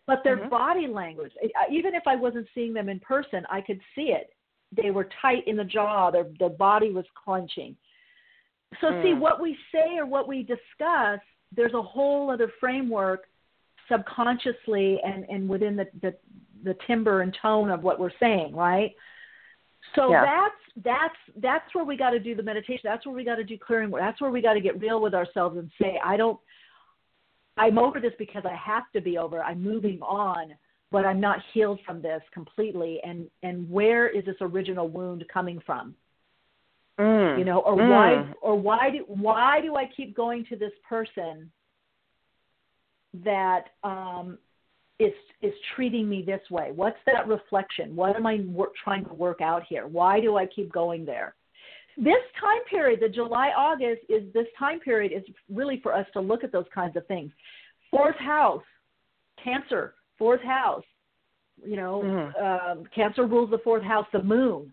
but 0.07 0.25
their 0.25 0.39
Mhm. 0.39 0.51
body 0.51 0.87
language, 0.87 1.33
even 1.71 1.95
if 1.95 2.03
i 2.07 2.17
wasn't 2.17 2.47
seeing 2.55 2.73
them 2.73 2.89
in 2.89 2.99
person 3.01 3.47
i 3.51 3.61
could 3.61 3.81
see 3.95 4.13
it 4.13 4.33
they 4.73 4.91
were 4.91 5.09
tight 5.23 5.47
in 5.47 5.57
the 5.57 5.65
jaw 5.65 6.11
their 6.11 6.25
their 6.39 6.49
body 6.49 6.91
was 6.91 7.07
clenching 7.15 7.77
so 8.81 8.91
see 9.03 9.13
Mm. 9.13 9.21
what 9.21 9.41
we 9.41 9.59
say 9.73 9.99
or 9.99 10.07
what 10.07 10.29
we 10.29 10.43
discuss 10.43 11.21
there's 11.53 11.75
a 11.75 11.83
whole 11.83 12.31
other 12.31 12.49
framework 12.61 13.29
subconsciously 13.89 15.01
and 15.03 15.25
and 15.29 15.49
within 15.49 15.77
the 15.77 15.89
the, 16.01 16.17
the 16.63 16.75
timbre 16.87 17.23
and 17.23 17.37
tone 17.41 17.71
of 17.71 17.83
what 17.83 17.99
we're 17.99 18.17
saying, 18.21 18.55
right? 18.55 18.95
So 19.95 20.11
Yeah. 20.11 20.23
that's 20.23 20.85
that's 20.85 21.19
that's 21.37 21.75
where 21.75 21.85
we 21.85 21.97
got 21.97 22.11
to 22.11 22.21
do 22.21 22.35
the 22.35 22.43
meditation. 22.43 22.83
That's 22.85 23.05
where 23.07 23.15
we 23.15 23.25
got 23.25 23.37
to 23.37 23.45
do 23.45 23.59
clearing. 23.59 23.91
That's 23.91 24.21
where 24.21 24.31
we 24.31 24.41
got 24.41 24.55
to 24.55 24.61
get 24.61 24.81
real 24.81 25.01
with 25.01 25.15
ourselves 25.15 25.57
and 25.59 25.71
say, 25.81 25.99
I 26.05 26.17
don't. 26.17 26.39
I'm 27.61 27.79
over 27.79 28.01
this 28.01 28.15
because 28.19 28.45
I 28.47 28.55
have 28.55 28.85
to 28.95 29.01
be 29.03 29.19
over. 29.19 29.43
I'm 29.43 29.63
moving 29.63 30.01
on, 30.01 30.55
but 30.91 31.05
I'm 31.05 31.21
not 31.21 31.39
healed 31.53 31.79
from 31.85 32.01
this 32.01 32.23
completely. 32.33 33.01
And 33.05 33.29
and 33.43 33.71
where 33.71 34.09
is 34.09 34.25
this 34.25 34.37
original 34.41 34.89
wound 34.89 35.25
coming 35.33 35.61
from? 35.67 35.95
Mm. 36.99 37.39
You 37.39 37.45
know, 37.45 37.59
or 37.61 37.77
Mm. 37.77 37.91
why 37.91 38.35
or 38.41 38.55
why 38.59 38.91
do 38.91 39.05
why 39.07 39.61
do 39.61 39.77
I 39.77 39.85
keep 39.97 40.17
going 40.17 40.45
to 40.47 40.57
this 40.57 40.73
person 40.89 41.53
that 43.25 43.65
um 43.85 44.39
is 44.99 45.13
is 45.43 45.53
treating 45.75 46.09
me 46.09 46.23
this 46.23 46.45
way? 46.51 46.73
What's 46.73 47.03
that 47.05 47.29
reflection? 47.29 47.95
What 47.95 48.17
am 48.17 48.27
I 48.27 48.37
wor- 48.47 48.73
trying 48.83 49.05
to 49.05 49.15
work 49.15 49.41
out 49.43 49.65
here? 49.69 49.87
Why 49.87 50.21
do 50.21 50.37
I 50.39 50.47
keep 50.47 50.73
going 50.73 51.05
there? 51.05 51.35
This 51.97 52.23
time 52.41 52.63
period, 52.69 53.01
the 53.01 53.09
July 53.09 53.51
August 53.57 54.03
is 54.09 54.33
this 54.33 54.47
time 54.59 54.81
period 54.81 55.13
is 55.13 55.23
really 55.53 55.81
for 55.81 55.95
us 55.95 56.07
to 56.13 56.21
look 56.21 56.45
at 56.45 56.53
those 56.53 56.67
kinds 56.75 56.97
of 56.97 57.07
things. 57.07 57.33
Fourth 57.91 58.17
house, 58.17 58.63
Cancer, 59.43 59.95
fourth 60.19 60.43
house. 60.43 60.85
You 61.63 61.77
know, 61.77 62.03
Mhm. 62.03 62.43
um, 62.43 62.87
Cancer 62.87 63.27
rules 63.27 63.51
the 63.51 63.59
fourth 63.59 63.83
house, 63.83 64.07
the 64.13 64.23
moon, 64.23 64.73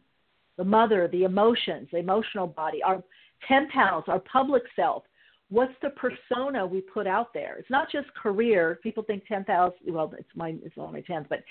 the 0.57 0.63
mother, 0.63 1.07
the 1.07 1.23
emotions, 1.23 1.89
the 1.91 1.97
emotional 1.97 2.47
body, 2.47 2.81
our 2.83 3.03
tenth 3.47 3.71
house, 3.71 4.07
our 4.07 4.19
public 4.19 4.63
self. 4.75 5.03
What's 5.49 5.77
the 5.81 5.91
persona 5.91 6.65
we 6.65 6.81
put 6.81 7.07
out 7.07 7.33
there? 7.33 7.55
It's 7.57 7.69
not 7.69 7.89
just 7.89 8.13
career. 8.13 8.79
People 8.83 9.03
think 9.03 9.25
tenth 9.25 9.47
house. 9.47 9.73
Well, 9.85 10.13
it's 10.17 10.35
my 10.35 10.49
it's 10.63 10.77
only 10.77 11.01
tenth, 11.01 11.27
but 11.29 11.43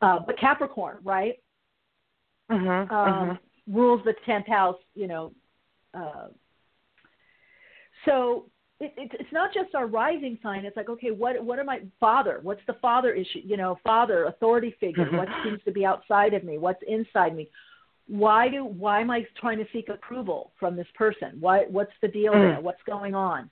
uh, 0.00 0.18
but 0.20 0.38
Capricorn, 0.38 0.98
right? 1.02 1.38
Mhm. 2.50 2.90
um, 2.90 3.30
mhm. 3.30 3.38
Rules 3.66 4.02
the 4.04 4.14
tenth 4.26 4.46
house. 4.46 4.78
You 4.94 5.06
know, 5.06 5.32
uh, 5.94 6.28
so 8.04 8.46
it, 8.80 8.92
it, 8.96 9.10
it's 9.18 9.32
not 9.32 9.54
just 9.54 9.74
our 9.74 9.86
rising 9.86 10.38
sign. 10.42 10.64
It's 10.64 10.76
like, 10.76 10.88
okay, 10.88 11.10
what 11.10 11.42
what 11.44 11.58
am 11.58 11.68
I 11.68 11.82
father? 12.00 12.40
What's 12.42 12.60
the 12.66 12.74
father 12.74 13.12
issue? 13.12 13.40
You 13.44 13.56
know, 13.56 13.78
father, 13.84 14.24
authority 14.24 14.74
figure. 14.80 15.06
Mhm. 15.06 15.16
What 15.16 15.28
seems 15.42 15.62
to 15.64 15.72
be 15.72 15.84
outside 15.86 16.34
of 16.34 16.44
me? 16.44 16.58
What's 16.58 16.82
inside 16.86 17.34
me? 17.36 17.48
Why 18.06 18.48
do 18.48 18.64
why 18.64 19.00
am 19.00 19.10
I 19.10 19.26
trying 19.40 19.58
to 19.58 19.66
seek 19.72 19.88
approval 19.88 20.52
from 20.58 20.76
this 20.76 20.88
person? 20.94 21.36
Why 21.40 21.64
what's 21.68 21.92
the 22.02 22.08
deal 22.08 22.34
Mm. 22.34 22.42
there? 22.42 22.60
What's 22.60 22.82
going 22.82 23.14
on? 23.14 23.50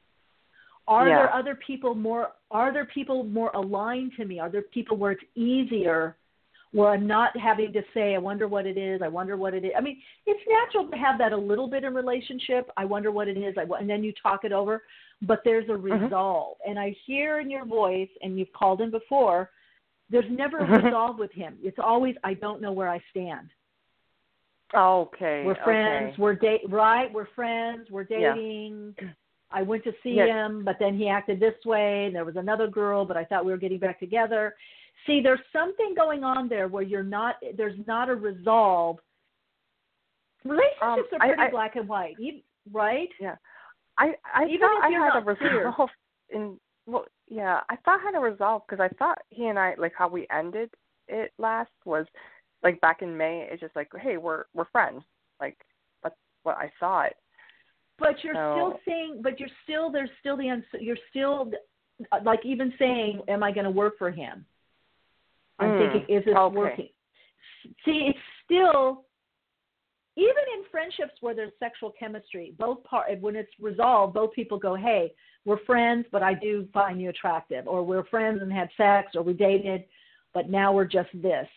Are 0.89 1.09
Yeah. 1.09 1.17
there 1.17 1.33
other 1.33 1.55
people 1.55 1.95
more? 1.95 2.33
Are 2.51 2.73
there 2.73 2.85
people 2.87 3.23
more 3.25 3.51
aligned 3.55 4.13
to 4.17 4.25
me? 4.25 4.41
Are 4.41 4.51
there 4.51 4.63
people 4.63 4.97
where 4.97 5.13
it's 5.13 5.25
easier 5.35 6.17
where 6.73 6.89
I'm 6.89 7.07
not 7.07 7.37
having 7.37 7.73
to 7.75 7.83
say, 7.93 8.15
I 8.15 8.19
wonder 8.19 8.49
what 8.49 8.67
it 8.67 8.79
is, 8.79 9.03
I 9.03 9.09
wonder 9.09 9.37
what 9.37 9.53
it 9.53 9.65
is. 9.65 9.73
I 9.77 9.81
mean, 9.81 10.01
it's 10.27 10.41
natural 10.49 10.91
to 10.91 10.97
have 10.97 11.19
that 11.19 11.33
a 11.33 11.37
little 11.37 11.69
bit 11.69 11.85
in 11.85 11.95
relationship. 11.95 12.71
I 12.79 12.87
wonder 12.87 13.11
what 13.11 13.29
it 13.29 13.37
is, 13.37 13.55
I, 13.59 13.67
and 13.79 13.89
then 13.89 14.03
you 14.03 14.13
talk 14.23 14.45
it 14.45 14.53
over. 14.53 14.83
But 15.21 15.43
there's 15.45 15.69
a 15.69 15.73
Mhm. 15.73 16.05
resolve, 16.05 16.57
and 16.67 16.79
I 16.79 16.97
hear 17.07 17.41
in 17.41 17.51
your 17.51 17.65
voice, 17.65 18.09
and 18.23 18.39
you've 18.39 18.53
called 18.53 18.81
him 18.81 18.91
before. 18.91 19.51
There's 20.11 20.29
never 20.31 20.59
a 20.59 20.67
Mhm. 20.67 20.85
resolve 20.85 21.19
with 21.19 21.31
him. 21.33 21.59
It's 21.63 21.79
always, 21.79 22.17
I 22.25 22.35
don't 22.35 22.61
know 22.61 22.73
where 22.73 22.89
I 22.89 23.01
stand. 23.11 23.51
Okay. 24.75 25.45
We're 25.45 25.55
friends. 25.57 26.15
Okay. 26.15 26.23
We're 26.23 26.35
date 26.35 26.63
right. 26.71 27.13
We're 27.13 27.27
friends. 27.27 27.91
We're 27.91 28.05
dating. 28.05 28.95
Yeah. 29.01 29.09
I 29.51 29.63
went 29.63 29.85
to 29.85 29.93
see 30.03 30.15
Yes. 30.15 30.29
him, 30.29 30.65
but 30.65 30.79
then 30.79 30.95
he 30.95 31.09
acted 31.09 31.39
this 31.39 31.63
way, 31.67 32.07
and 32.07 32.17
there 32.17 32.25
was 32.25 32.37
another 32.37 32.67
girl, 32.67 33.05
but 33.05 33.19
I 33.19 33.25
thought 33.25 33.45
we 33.45 33.53
were 33.53 33.59
getting 33.59 33.79
back 33.79 33.99
together. 34.01 34.57
See, 35.07 35.21
there's 35.21 35.41
something 35.53 35.95
going 35.97 36.23
on 36.25 36.49
there 36.49 36.69
where 36.69 36.83
you're 36.83 37.03
not. 37.03 37.37
There's 37.57 37.79
not 37.87 38.09
a 38.09 38.15
resolve. 38.15 38.99
Relationships 40.45 40.79
Um, 40.83 40.99
are 41.15 41.19
pretty 41.19 41.43
I- 41.43 41.51
black 41.51 41.77
and 41.77 41.89
white, 41.89 42.17
right? 42.71 43.09
Yeah. 43.21 43.37
I 43.99 44.17
I 44.35 44.45
Even 44.47 44.61
thought 44.61 44.83
I 44.85 44.89
had 44.91 45.17
a 45.17 45.25
not 45.25 45.39
clear. 45.39 45.67
resolve 45.69 45.91
in 46.31 46.59
well 46.87 47.05
yeah 47.29 47.61
I 47.69 47.77
thought 47.77 48.01
I 48.01 48.05
had 48.05 48.15
a 48.15 48.19
resolve 48.21 48.63
because 48.67 48.81
I 48.81 48.89
thought 48.97 49.19
he 49.29 49.47
and 49.49 49.59
I 49.59 49.75
like 49.77 49.93
how 49.95 50.09
we 50.09 50.27
ended 50.31 50.71
it 51.09 51.33
last 51.39 51.71
was 51.85 52.07
like 52.63 52.81
back 52.81 53.03
in 53.03 53.15
May 53.17 53.47
it's 53.51 53.61
just 53.61 53.77
like 53.77 53.89
hey 54.01 54.17
we're 54.17 54.45
we're 54.55 54.65
friends 54.73 55.03
like 55.41 55.59
that's 56.03 56.17
what 56.43 56.57
I 56.57 56.73
thought 56.81 57.13
But 57.99 58.25
you're 58.25 58.35
So- 58.35 58.55
still 58.57 58.81
saying, 58.89 59.21
but 59.23 59.39
you're 59.39 59.51
still 59.63 59.91
there's 59.93 60.11
still 60.21 60.37
the 60.39 60.65
you're 60.81 60.97
still 61.11 61.53
like 62.25 62.45
even 62.47 62.73
saying, 62.79 63.21
am 63.29 63.43
I 63.45 63.53
going 63.53 63.65
to 63.65 63.71
work 63.71 63.97
for 63.99 64.11
him? 64.11 64.45
I'm 65.63 65.71
Mm, 65.73 65.79
thinking, 65.79 66.17
is 66.17 66.25
this 66.25 66.35
okay. 66.37 66.57
working? 66.57 66.89
See, 67.85 68.09
it's 68.11 68.19
still 68.45 69.05
even 70.17 70.45
in 70.57 70.65
friendships 70.71 71.15
where 71.21 71.35
there's 71.35 71.53
sexual 71.59 71.91
chemistry, 71.99 72.55
both 72.59 72.85
part 72.85 73.19
when 73.21 73.35
it's 73.37 73.51
resolved, 73.61 74.13
both 74.15 74.33
people 74.35 74.59
go, 74.59 74.75
hey, 74.75 75.15
we're 75.45 75.65
friends, 75.65 76.07
but 76.13 76.23
I 76.23 76.35
do 76.35 76.69
find 76.73 77.01
you 77.01 77.09
attractive, 77.09 77.67
or 77.67 77.83
we're 77.83 78.05
friends 78.05 78.43
and 78.43 78.53
had 78.53 78.69
sex, 78.77 79.13
or 79.15 79.23
we 79.23 79.33
dated, 79.33 79.85
but 80.35 80.51
now 80.51 80.73
we're 80.73 80.85
just 80.85 81.09
this. 81.15 81.49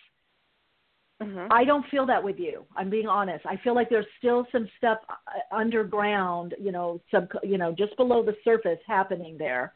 mhm 1.21 1.47
I 1.51 1.63
don't 1.65 1.85
feel 1.89 2.05
that 2.07 2.23
with 2.23 2.39
you. 2.39 2.65
I'm 2.75 2.89
being 2.89 3.07
honest. 3.07 3.45
I 3.45 3.57
feel 3.57 3.75
like 3.75 3.89
there's 3.89 4.05
still 4.17 4.47
some 4.51 4.67
stuff 4.77 4.99
uh, 5.09 5.55
underground, 5.55 6.55
you 6.59 6.71
know, 6.71 7.01
sub, 7.11 7.29
you 7.43 7.57
know, 7.57 7.73
just 7.73 7.95
below 7.97 8.23
the 8.23 8.35
surface 8.43 8.79
happening 8.87 9.37
there. 9.37 9.73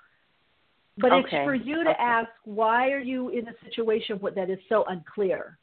But 1.01 1.13
Okay. 1.13 1.37
it's 1.37 1.43
for 1.45 1.55
you 1.55 1.83
to 1.83 1.89
Okay. 1.91 1.99
ask, 1.99 2.29
why 2.45 2.91
are 2.91 2.99
you 2.99 3.29
in 3.29 3.47
a 3.47 3.53
situation 3.65 4.19
that 4.35 4.49
is 4.49 4.59
so 4.69 4.83
unclear? 4.87 5.57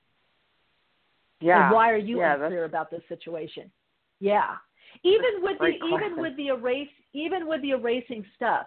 yeah 1.40 1.66
And 1.66 1.74
why 1.74 1.90
are 1.90 1.96
you 1.96 2.18
yeah, 2.18 2.34
unclear 2.34 2.64
about 2.64 2.90
this 2.90 3.02
situation? 3.08 3.70
Yeah. 4.20 4.56
Even 5.02 5.42
with 5.42 5.52
the 5.58 5.58
great 5.58 5.80
even 5.82 6.20
with 6.22 6.36
the 6.36 6.48
erase 6.48 6.88
even 7.12 7.46
with 7.46 7.60
the 7.62 7.70
erasing 7.70 8.24
stuff, 8.36 8.66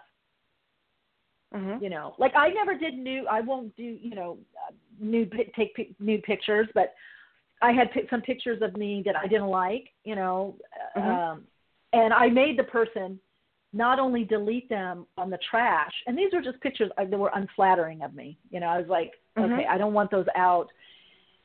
mhm 1.54 1.80
you 1.82 1.90
know 1.90 2.14
like 2.18 2.32
i 2.36 2.48
never 2.50 2.76
did 2.76 2.96
nude 2.96 3.26
i 3.26 3.40
won't 3.40 3.74
do 3.76 3.82
you 3.82 4.14
know 4.14 4.38
nude 5.00 5.32
take 5.56 5.96
nude 5.98 6.22
pictures 6.22 6.68
but 6.74 6.94
i 7.62 7.72
had 7.72 7.90
some 8.10 8.20
pictures 8.22 8.60
of 8.62 8.76
me 8.76 9.02
that 9.04 9.16
i 9.16 9.26
didn't 9.26 9.48
like 9.48 9.88
you 10.04 10.14
know 10.14 10.56
Mhm. 10.96 11.32
um 11.32 11.44
and 11.92 12.12
i 12.14 12.28
made 12.28 12.58
the 12.58 12.64
person 12.64 13.18
not 13.72 13.98
only 13.98 14.24
delete 14.24 14.68
them 14.68 15.06
on 15.16 15.30
the 15.30 15.38
trash 15.48 15.92
and 16.06 16.16
these 16.18 16.32
were 16.32 16.42
just 16.42 16.60
pictures 16.60 16.90
uh, 16.98 17.04
that 17.04 17.18
were 17.18 17.30
unflattering 17.34 18.02
of 18.02 18.14
me 18.14 18.36
you 18.50 18.60
know 18.60 18.66
i 18.66 18.78
was 18.78 18.88
like 18.88 19.12
Mhm. 19.36 19.52
okay 19.52 19.66
i 19.66 19.78
don't 19.78 19.94
want 19.94 20.10
those 20.10 20.26
out 20.36 20.68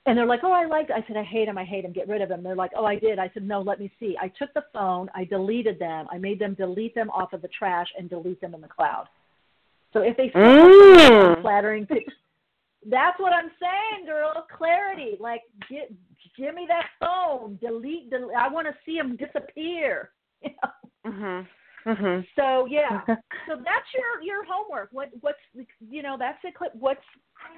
and 0.07 0.17
they're 0.17 0.25
like 0.25 0.39
oh 0.43 0.51
i 0.51 0.65
like 0.65 0.89
i 0.91 1.03
said 1.07 1.17
i 1.17 1.23
hate 1.23 1.45
them 1.45 1.57
i 1.57 1.63
hate 1.63 1.83
them 1.83 1.93
get 1.93 2.07
rid 2.07 2.21
of 2.21 2.29
them 2.29 2.41
they're 2.41 2.55
like 2.55 2.71
oh 2.75 2.85
i 2.85 2.95
did 2.95 3.19
i 3.19 3.29
said 3.33 3.43
no 3.43 3.61
let 3.61 3.79
me 3.79 3.91
see 3.99 4.17
i 4.19 4.27
took 4.27 4.51
the 4.55 4.63
phone 4.73 5.07
i 5.13 5.23
deleted 5.23 5.77
them 5.77 6.07
i 6.11 6.17
made 6.17 6.39
them 6.39 6.55
delete 6.55 6.95
them 6.95 7.09
off 7.11 7.31
of 7.33 7.41
the 7.43 7.47
trash 7.49 7.87
and 7.97 8.09
delete 8.09 8.41
them 8.41 8.55
in 8.55 8.61
the 8.61 8.67
cloud 8.67 9.07
so 9.93 10.01
if 10.01 10.17
they 10.17 10.29
Mm. 10.29 11.37
unflattering 11.37 11.85
pics, 11.85 12.13
that's 12.87 13.17
what 13.17 13.31
I'm 13.31 13.49
saying, 13.61 14.05
girl. 14.05 14.45
Clarity, 14.55 15.15
like 15.21 15.41
get, 15.69 15.89
give 16.37 16.53
me 16.53 16.67
that 16.67 16.87
phone, 16.99 17.57
delete, 17.61 18.09
delete. 18.09 18.35
I 18.35 18.49
want 18.49 18.67
to 18.67 18.75
see 18.85 18.97
them 18.97 19.15
disappear. 19.15 20.09
You 20.43 20.49
know? 20.61 21.11
mhm 21.11 21.47
mhm 21.85 22.25
So 22.35 22.65
yeah, 22.65 23.01
so 23.47 23.55
that's 23.57 23.87
your 23.93 24.21
your 24.21 24.43
homework. 24.45 24.89
What 24.91 25.09
what's 25.21 25.37
you 25.89 26.01
know 26.01 26.15
that's 26.17 26.43
a 26.45 26.51
clip. 26.51 26.71
What's 26.75 26.99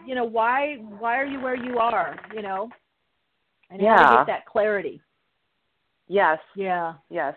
you 0.05 0.15
know 0.15 0.25
why 0.25 0.75
why 0.99 1.17
are 1.17 1.25
you 1.25 1.39
where 1.39 1.55
you 1.55 1.79
are? 1.79 2.17
You 2.33 2.41
know, 2.41 2.69
and 3.69 3.81
how 3.81 4.09
to 4.11 4.17
get 4.17 4.27
that 4.27 4.45
clarity. 4.45 5.01
yes 6.07 6.39
Yeah, 6.55 6.93
yes 7.09 7.35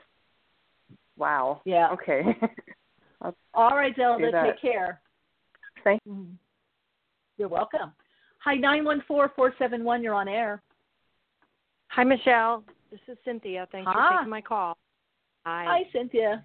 wow 1.16 1.60
yeah. 1.64 1.90
okay 1.90 2.36
All 3.52 3.76
right, 3.76 3.94
Zelda, 3.96 4.30
take 4.44 4.60
care. 4.62 5.00
Thank- 5.84 6.00
You. 6.06 6.26
You're 7.36 7.48
welcome. 7.48 7.92
Hi, 8.38 8.54
nine 8.54 8.84
one 8.84 9.02
four 9.06 9.30
four 9.36 9.52
seven 9.58 9.84
one. 9.84 10.02
You're 10.02 10.14
on 10.14 10.28
air. 10.28 10.62
Hi, 11.88 12.04
Michele. 12.04 12.64
This 12.90 13.00
is 13.08 13.18
Cynthia. 13.24 13.66
Thanks 13.72 13.90
Hi. 13.92 14.08
for 14.08 14.16
taking 14.18 14.30
my 14.30 14.40
call. 14.40 14.78
Hi. 15.44 15.64
Hi, 15.68 15.82
Cynthia. 15.92 16.44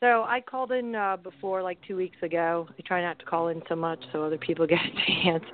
So 0.00 0.22
I 0.22 0.40
called 0.40 0.72
in 0.72 0.94
uh, 0.94 1.18
before, 1.18 1.62
like 1.62 1.78
two 1.86 1.96
weeks 1.96 2.16
ago. 2.22 2.66
I 2.70 2.82
try 2.86 3.02
not 3.02 3.18
to 3.18 3.24
call 3.26 3.48
in 3.48 3.62
so 3.68 3.76
much 3.76 4.02
so 4.12 4.22
other 4.22 4.38
people 4.38 4.66
get 4.68 4.78
a 4.78 5.22
chance. 5.22 5.44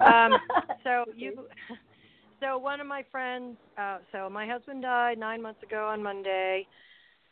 Um, 0.00 0.38
so 0.82 1.04
you, 1.16 1.46
so 2.40 2.56
one 2.56 2.80
of 2.80 2.86
my 2.86 3.04
friends. 3.12 3.56
Uh, 3.76 3.98
so 4.10 4.30
my 4.30 4.46
husband 4.46 4.82
died 4.82 5.18
nine 5.18 5.42
months 5.42 5.62
ago 5.62 5.86
on 5.86 6.02
Monday, 6.02 6.66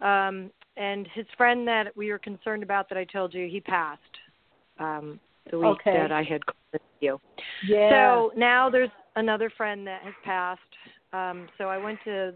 um, 0.01 0.51
and 0.77 1.09
his 1.15 1.27
friend 1.39 1.67
that 1.69 1.97
we 1.97 2.11
were 2.11 2.19
concerned 2.19 2.63
about 2.63 2.89
that 2.91 2.99
I 2.99 3.05
told 3.05 3.33
you 3.33 3.49
he 3.49 3.61
passed 3.61 4.01
um, 4.79 5.19
the 5.51 5.59
week 5.59 5.69
Okay. 5.69 5.93
that 5.95 6.13
I 6.13 6.23
had 6.23 6.45
called 6.45 6.83
you. 7.01 7.21
Yeah. 7.67 7.91
So 7.91 8.33
now 8.37 8.69
there's 8.69 8.91
another 9.17 9.51
friend 9.57 9.87
that 9.87 10.03
has 10.03 10.15
passed. 10.23 10.61
Um, 11.15 11.49
so 11.57 11.65
I 11.65 11.79
went 11.79 11.99
to 12.05 12.35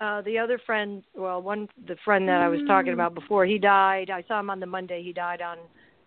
uh 0.00 0.22
the 0.22 0.38
other 0.38 0.58
friend, 0.64 1.02
well, 1.14 1.42
one 1.42 1.68
the 1.86 1.96
friend 2.04 2.28
that 2.28 2.40
I 2.40 2.48
was 2.48 2.60
talking 2.66 2.92
about 2.92 3.14
before, 3.14 3.44
he 3.44 3.58
died. 3.58 4.10
I 4.10 4.24
saw 4.26 4.40
him 4.40 4.50
on 4.50 4.60
the 4.60 4.66
Monday. 4.66 5.02
He 5.02 5.12
died 5.12 5.42
on 5.42 5.58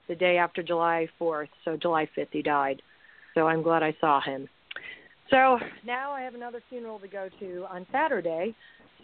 the 0.07 0.15
day 0.15 0.37
after 0.37 0.61
July 0.61 1.07
4th, 1.19 1.47
so 1.63 1.77
July 1.77 2.09
5th 2.17 2.27
he 2.31 2.41
died. 2.41 2.81
So 3.35 3.47
I'm 3.47 3.61
glad 3.63 3.83
I 3.83 3.95
saw 4.01 4.19
him. 4.21 4.49
So 5.29 5.57
now 5.85 6.11
I 6.11 6.21
have 6.21 6.35
another 6.35 6.61
funeral 6.69 6.99
to 6.99 7.07
go 7.07 7.29
to 7.39 7.65
on 7.69 7.87
Saturday. 7.91 8.53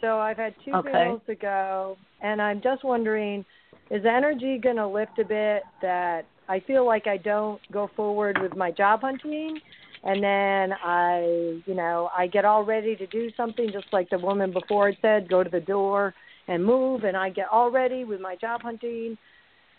So 0.01 0.19
I've 0.19 0.37
had 0.37 0.53
two 0.65 0.73
Okay. 0.75 0.89
funerals 0.91 1.21
to 1.27 1.35
go, 1.35 1.97
and 2.21 2.41
I'm 2.41 2.61
just 2.61 2.83
wondering, 2.83 3.45
is 3.91 4.05
energy 4.05 4.57
going 4.57 4.75
to 4.75 4.87
lift 4.87 5.17
a 5.19 5.25
bit 5.25 5.63
that 5.81 6.25
I 6.47 6.59
feel 6.61 6.85
like 6.85 7.07
I 7.07 7.17
don't 7.17 7.61
go 7.71 7.89
forward 7.95 8.39
with 8.41 8.55
my 8.55 8.71
job 8.71 9.01
hunting, 9.01 9.59
and 10.03 10.23
then 10.23 10.77
I, 10.83 11.61
you 11.65 11.73
know, 11.75 12.09
I 12.17 12.27
get 12.27 12.45
all 12.45 12.63
ready 12.63 12.95
to 12.95 13.07
do 13.07 13.29
something, 13.35 13.69
just 13.71 13.87
like 13.91 14.09
the 14.09 14.17
woman 14.19 14.51
before 14.53 14.87
had 14.87 14.97
said, 15.01 15.29
go 15.29 15.43
to 15.43 15.49
the 15.49 15.59
door 15.59 16.13
and 16.47 16.63
move, 16.63 17.03
and 17.03 17.15
I 17.17 17.29
get 17.29 17.47
all 17.51 17.69
ready 17.69 18.03
with 18.05 18.21
my 18.21 18.35
job 18.35 18.61
hunting, 18.61 19.17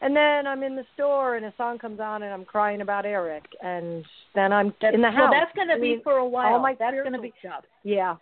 and 0.03 0.15
then 0.15 0.47
I'm 0.47 0.63
in 0.63 0.77
the 0.77 0.85
store 0.95 1.37
and 1.37 1.45
a 1.45 1.53
song 1.57 1.79
comes 1.79 2.01
on 2.01 2.23
and 2.23 2.33
I'm 2.33 2.45
crying 2.45 2.81
about 2.81 3.05
Eric, 3.05 3.45
and 3.63 4.05
then 4.35 4.53
I'm 4.53 4.73
That's, 4.81 4.95
in 4.95 5.03
the 5.03 5.11
house. 5.11 5.31
Well, 5.31 5.41
that's 5.41 5.55
going 5.57 5.69
to 5.69 5.75
I 5.75 5.81
be 5.81 6.01
for 6.03 6.19
a 6.19 6.27
while. 6.27 6.55
all 6.55 6.59
my 6.61 6.75
that's 6.79 6.93
going 6.93 7.13
to 7.13 7.19
spiritual 7.19 7.23
be. 7.23 7.33
stuff. 7.41 7.65
Yeah. 7.83 8.17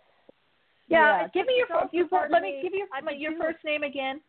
Yeah. 0.87 1.21
Yeah, 1.21 1.27
Give 1.33 1.45
me 1.45 1.53
your 1.57 1.65
it's 1.67 1.71
also 1.75 1.87
fir- 1.91 2.25
you, 2.25 2.31
let 2.31 2.41
me 2.41 2.55
me- 2.57 2.59
give 2.63 2.73
your 2.73 2.87
I've 2.93 3.19
your 3.19 3.37
first 3.37 3.59
name 3.63 3.83
again. 3.83 4.19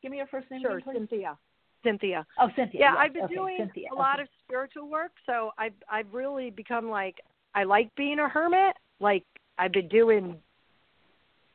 Give 0.00 0.12
me 0.12 0.18
your 0.18 0.28
first 0.28 0.50
name 0.50 0.60
Sure, 0.62 0.78
again. 0.78 0.94
Cynthia. 0.94 1.36
Cynthia. 1.84 2.26
Oh, 2.40 2.48
Cynthia. 2.56 2.80
Yeah, 2.80 2.92
yes. 2.92 2.98
I've 2.98 3.12
been 3.12 3.24
okay, 3.24 3.34
doing 3.34 3.56
Cynthia. 3.58 3.88
a 3.92 3.94
lot 3.94 4.14
okay. 4.14 4.22
of 4.22 4.28
spiritual 4.44 4.88
work, 4.88 5.12
so 5.26 5.52
I've 5.58 5.74
I've 5.90 6.12
really 6.12 6.50
become 6.50 6.88
like 6.88 7.16
I 7.54 7.64
like 7.64 7.94
being 7.94 8.18
a 8.18 8.28
hermit. 8.28 8.76
Like 9.00 9.24
I've 9.58 9.72
been 9.72 9.88
doing, 9.88 10.36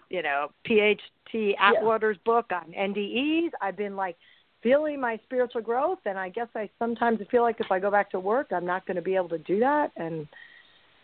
you 0.10 0.22
know, 0.24 0.50
P.M.H. 0.66 1.02
Atwater's 1.60 2.18
book 2.26 2.48
on 2.52 2.72
NDEs. 2.72 3.50
I've 3.62 3.78
been 3.78 3.96
like 3.96 4.16
feeling 4.62 5.00
my 5.00 5.20
spiritual 5.24 5.62
growth, 5.62 6.00
and 6.06 6.18
I 6.18 6.30
guess 6.30 6.48
I 6.56 6.70
sometimes 6.80 7.20
feel 7.32 7.42
like 7.42 7.58
if 7.60 7.72
I 7.72 7.80
go 7.80 7.92
back 7.92 8.12
to 8.12 8.20
work, 8.20 8.48
I'm 8.52 8.66
not 8.66 8.86
going 8.86 8.96
to 8.96 9.02
be 9.02 9.16
able 9.16 9.30
to 9.30 9.38
do 9.40 9.60
that, 9.60 9.92
and 9.98 10.28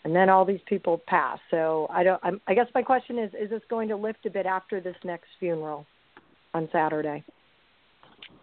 and 0.03 0.15
then 0.15 0.29
all 0.29 0.45
these 0.45 0.61
people 0.67 1.01
pass. 1.07 1.39
So 1.49 1.87
I 1.89 2.03
don't. 2.03 2.19
I'm, 2.23 2.41
I 2.47 2.53
guess 2.53 2.67
my 2.75 2.81
question 2.81 3.19
is: 3.19 3.31
Is 3.39 3.49
this 3.49 3.61
going 3.69 3.87
to 3.89 3.95
lift 3.95 4.25
a 4.25 4.29
bit 4.29 4.45
after 4.45 4.79
this 4.79 4.95
next 5.03 5.27
funeral 5.39 5.85
on 6.53 6.69
Saturday? 6.71 7.23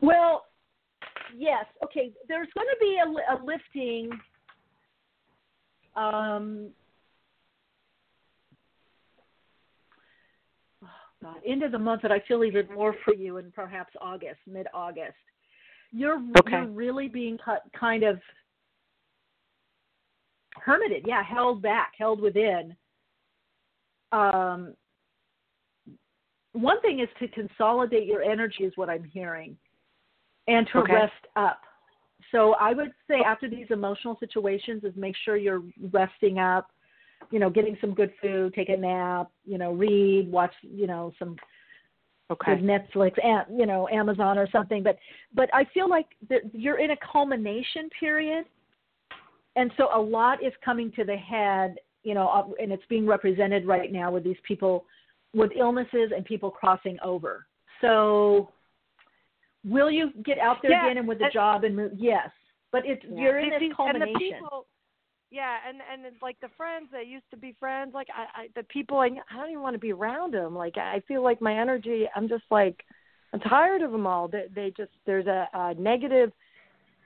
Well, 0.00 0.44
yes. 1.36 1.64
Okay. 1.84 2.12
There's 2.28 2.48
going 2.54 2.66
to 2.68 2.76
be 2.80 2.98
a, 2.98 3.34
a 3.34 3.36
lifting. 3.44 4.10
Um, 5.94 6.70
oh 10.82 10.88
God, 11.22 11.36
into 11.44 11.68
the 11.68 11.78
month 11.78 12.02
that 12.02 12.12
I 12.12 12.20
feel 12.26 12.44
even 12.44 12.66
more 12.74 12.94
for 13.04 13.14
you 13.14 13.36
in 13.36 13.52
perhaps 13.52 13.94
August, 14.00 14.40
mid-August. 14.46 15.14
You're 15.90 16.22
Okay. 16.38 16.52
you're 16.52 16.66
really 16.66 17.08
being 17.08 17.38
cut, 17.44 17.62
kind 17.78 18.02
of 18.02 18.18
hermited, 20.56 21.04
yeah, 21.06 21.22
held 21.22 21.60
back, 21.62 21.92
held 21.98 22.20
within. 22.20 22.74
Um, 24.12 24.74
one 26.52 26.80
thing 26.82 27.00
is 27.00 27.08
to 27.18 27.28
consolidate 27.28 28.06
your 28.06 28.22
energy, 28.22 28.64
is 28.64 28.72
what 28.76 28.90
I'm 28.90 29.04
hearing, 29.04 29.56
and 30.48 30.66
to 30.68 30.78
Okay. 30.78 30.94
rest 30.94 31.26
up. 31.36 31.60
So 32.30 32.54
I 32.54 32.72
would 32.72 32.92
say 33.08 33.20
oh. 33.20 33.24
after 33.24 33.48
these 33.48 33.66
emotional 33.70 34.16
situations, 34.18 34.84
is 34.84 34.94
make 34.96 35.16
sure 35.24 35.36
you're 35.36 35.62
resting 35.90 36.38
up. 36.38 36.70
You 37.30 37.38
know, 37.38 37.50
getting 37.50 37.78
some 37.80 37.94
good 37.94 38.12
food, 38.20 38.52
take 38.54 38.68
a 38.68 38.76
nap. 38.76 39.30
You 39.44 39.58
know, 39.58 39.72
read, 39.72 40.30
watch. 40.30 40.54
You 40.62 40.86
know, 40.86 41.12
some 41.18 41.36
Okay. 42.30 42.56
Netflix, 42.56 43.12
and 43.22 43.58
you 43.58 43.66
know, 43.66 43.88
Amazon 43.88 44.38
or 44.38 44.48
something. 44.50 44.82
But 44.82 44.98
but 45.34 45.50
I 45.52 45.64
feel 45.74 45.88
like 45.88 46.06
you're 46.52 46.78
in 46.78 46.92
a 46.92 46.96
culmination 47.12 47.90
period, 47.98 48.46
and 49.56 49.70
so 49.76 49.88
a 49.94 50.00
lot 50.00 50.42
is 50.42 50.52
coming 50.64 50.90
to 50.92 51.04
the 51.04 51.16
head. 51.16 51.76
You 52.04 52.14
know, 52.14 52.54
and 52.60 52.72
it's 52.72 52.82
being 52.88 53.06
represented 53.06 53.66
right 53.66 53.92
now 53.92 54.10
with 54.10 54.24
these 54.24 54.38
people 54.48 54.86
with 55.34 55.52
illnesses 55.56 56.10
and 56.14 56.24
people 56.24 56.50
crossing 56.50 56.98
over. 57.04 57.46
So, 57.80 58.50
will 59.64 59.90
you 59.90 60.10
get 60.24 60.38
out 60.38 60.58
there 60.62 60.72
Yeah, 60.72 60.86
again 60.86 60.98
and 60.98 61.08
with 61.08 61.18
the 61.18 61.24
and- 61.24 61.32
job 61.32 61.64
and 61.64 61.76
move? 61.76 61.92
Yes, 61.96 62.30
but 62.70 62.84
it's 62.86 63.04
Yeah. 63.04 63.20
you're 63.22 63.38
in 63.38 63.50
this 63.50 63.60
see, 63.60 63.66
and 63.66 63.76
culmination. 63.76 64.12
the 64.12 64.18
people, 64.34 64.66
yeah, 65.30 65.58
and 65.68 65.80
and 65.90 66.04
it's 66.04 66.20
like 66.22 66.38
the 66.40 66.48
friends 66.50 66.88
that 66.92 67.06
used 67.06 67.28
to 67.30 67.36
be 67.36 67.52
friends, 67.52 67.94
like 67.94 68.08
I, 68.14 68.42
I 68.42 68.48
the 68.54 68.64
people 68.64 68.98
I 68.98 69.06
I 69.30 69.36
don't 69.36 69.50
even 69.50 69.62
want 69.62 69.74
to 69.74 69.78
be 69.80 69.92
around 69.92 70.34
them. 70.34 70.54
Like 70.54 70.76
I 70.78 71.00
feel 71.08 71.22
like 71.22 71.40
my 71.40 71.56
energy, 71.58 72.08
I'm 72.14 72.28
just 72.28 72.44
like 72.50 72.84
I'm 73.32 73.40
tired 73.40 73.82
of 73.82 73.92
them 73.92 74.06
all. 74.06 74.28
They 74.28 74.46
they 74.54 74.70
just 74.76 74.92
there's 75.06 75.26
a, 75.26 75.48
a 75.54 75.74
negative, 75.74 76.32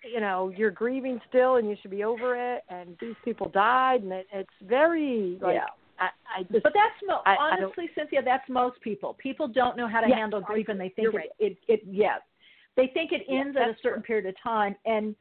you 0.02 0.20
know, 0.20 0.52
you're 0.56 0.70
grieving 0.72 1.20
still 1.28 1.56
and 1.56 1.68
you 1.68 1.76
should 1.80 1.90
be 1.90 2.02
over 2.04 2.34
it. 2.54 2.64
And 2.68 2.96
these 3.00 3.14
people 3.24 3.48
died, 3.48 4.02
and 4.02 4.12
it, 4.12 4.26
it's 4.32 4.50
very 4.62 5.38
like 5.40 5.54
yeah. 5.54 5.66
I, 5.98 6.08
I 6.40 6.42
just 6.52 6.62
But 6.64 6.72
that's 6.74 6.94
mo- 7.06 7.22
I- 7.24 7.36
honestly, 7.36 7.88
Cynthia. 7.94 8.22
That's 8.24 8.46
most 8.50 8.80
people. 8.82 9.14
People 9.14 9.48
don't 9.48 9.76
know 9.76 9.88
how 9.88 10.00
to 10.00 10.08
Yeah, 10.08 10.16
handle 10.16 10.40
grief, 10.40 10.68
and 10.68 10.78
they 10.78 10.90
think 10.90 11.10
You're 11.12 11.20
it, 11.20 11.30
it, 11.38 11.56
it. 11.68 11.80
Yeah, 11.86 12.16
they 12.76 12.88
think 12.88 13.12
it 13.12 13.22
Yeah, 13.28 13.40
ends 13.40 13.56
at 13.56 13.68
a 13.68 13.76
certain 13.82 14.02
period 14.02 14.26
of 14.26 14.34
time. 14.42 14.76
And 14.84 15.14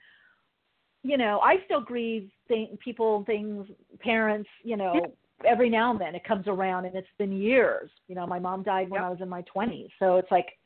you 1.03 1.17
know, 1.17 1.39
I 1.41 1.57
still 1.65 1.81
grieve 1.81 2.31
th- 2.47 2.79
people, 2.79 3.23
things, 3.25 3.67
parents. 3.99 4.49
You 4.63 4.75
know, 4.77 5.15
every 5.45 5.69
now 5.69 5.91
and 5.91 6.01
then 6.01 6.15
it 6.15 6.23
comes 6.23 6.47
around, 6.47 6.85
and 6.85 6.95
it's 6.95 7.07
been 7.17 7.31
years. 7.31 7.91
You 8.07 8.15
know, 8.15 8.25
my 8.25 8.39
mom 8.39 8.63
died 8.63 8.89
when 8.89 9.01
Yep. 9.01 9.05
I 9.07 9.09
was 9.09 9.21
in 9.21 9.29
my 9.29 9.41
twenties, 9.43 9.89
so 9.99 10.17
it's 10.17 10.31
like 10.31 10.57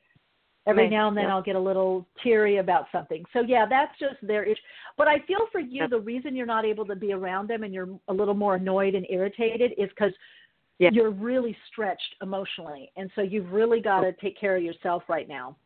every 0.65 0.83
Right, 0.83 0.91
now 0.91 1.07
and 1.07 1.17
then 1.17 1.23
yep. 1.25 1.31
I'll 1.33 1.41
get 1.41 1.55
a 1.55 1.59
little 1.59 2.07
teary 2.23 2.57
about 2.57 2.85
something. 2.91 3.25
So 3.33 3.41
yeah, 3.41 3.65
that's 3.65 3.97
just 3.99 4.15
their 4.21 4.43
issue. 4.43 4.61
But 4.97 5.07
I 5.07 5.19
feel 5.19 5.47
for 5.51 5.59
you, 5.59 5.81
Yep. 5.81 5.89
the 5.89 5.99
reason 5.99 6.35
you're 6.35 6.45
not 6.45 6.63
able 6.65 6.85
to 6.85 6.95
be 6.95 7.11
around 7.13 7.49
them 7.49 7.63
and 7.63 7.73
you're 7.73 7.89
a 8.07 8.13
little 8.13 8.33
more 8.33 8.55
annoyed 8.55 8.93
and 8.93 9.05
irritated 9.09 9.73
is 9.77 9.89
because 9.89 10.13
Yeah. 10.77 10.91
you're 10.91 11.11
really 11.11 11.57
stretched 11.67 12.15
emotionally, 12.21 12.91
and 12.95 13.11
so 13.15 13.21
you've 13.21 13.51
really 13.51 13.81
got 13.81 14.01
to 14.01 14.13
take 14.13 14.37
care 14.37 14.55
of 14.55 14.63
yourself 14.63 15.03
right 15.09 15.27
now. 15.27 15.57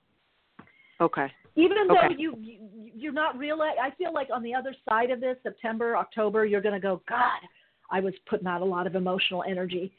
Okay. 1.02 1.32
Even 1.56 1.88
though 1.88 1.98
Okay. 1.98 2.16
you, 2.18 2.36
you 2.39 2.60
you're 2.96 3.14
not 3.14 3.38
real, 3.38 3.62
I 3.62 3.91
feel 3.98 4.14
like 4.14 4.30
on 4.34 4.44
the 4.44 4.54
other 4.56 4.74
side 4.88 5.12
of 5.12 5.20
this, 5.20 5.38
September, 5.44 5.98
October, 5.98 6.46
you're 6.46 6.62
going 6.62 6.74
to 6.74 6.80
go, 6.80 7.02
God, 7.08 7.39
I 7.91 8.00
was 8.00 8.14
putting 8.28 8.48
out 8.48 8.62
a 8.62 8.66
lot 8.66 8.88
of 8.88 8.96
emotional 8.96 9.44
energy. 9.48 9.91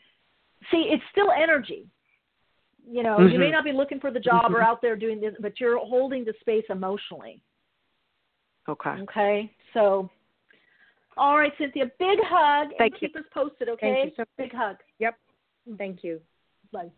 See, 0.71 0.89
it's 0.91 1.03
still 1.13 1.31
energy. 1.31 1.87
You 2.87 3.03
know, 3.03 3.21
you 3.21 3.39
may 3.39 3.49
Mhm. 3.49 3.53
not 3.53 3.65
be 3.65 3.73
looking 3.73 4.01
for 4.01 4.11
the 4.11 4.21
job 4.21 4.55
or 4.55 4.62
out 4.62 4.81
there 4.83 4.97
doing 4.97 5.21
this, 5.21 5.35
but 5.41 5.59
you're 5.61 5.79
holding 5.79 6.25
the 6.25 6.35
space 6.41 6.65
emotionally. 6.71 7.41
Okay. 8.69 9.01
Okay, 9.03 9.55
so. 9.73 10.11
All 11.16 11.39
right, 11.39 11.53
Cynthia. 11.59 11.87
Big 11.99 12.19
hug. 12.23 12.69
and 12.69 12.79
Thank 12.79 13.01
you. 13.01 13.09
Keep 13.09 13.16
us 13.16 13.25
posted, 13.33 13.69
okay? 13.69 13.95
Thank 13.95 14.05
you 14.07 14.16
so 14.16 14.25
Big 14.37 14.53
hug. 14.53 14.77
Yep. 14.99 15.19
Thank 15.79 16.03
you. 16.03 16.21
Bye. 16.73 16.91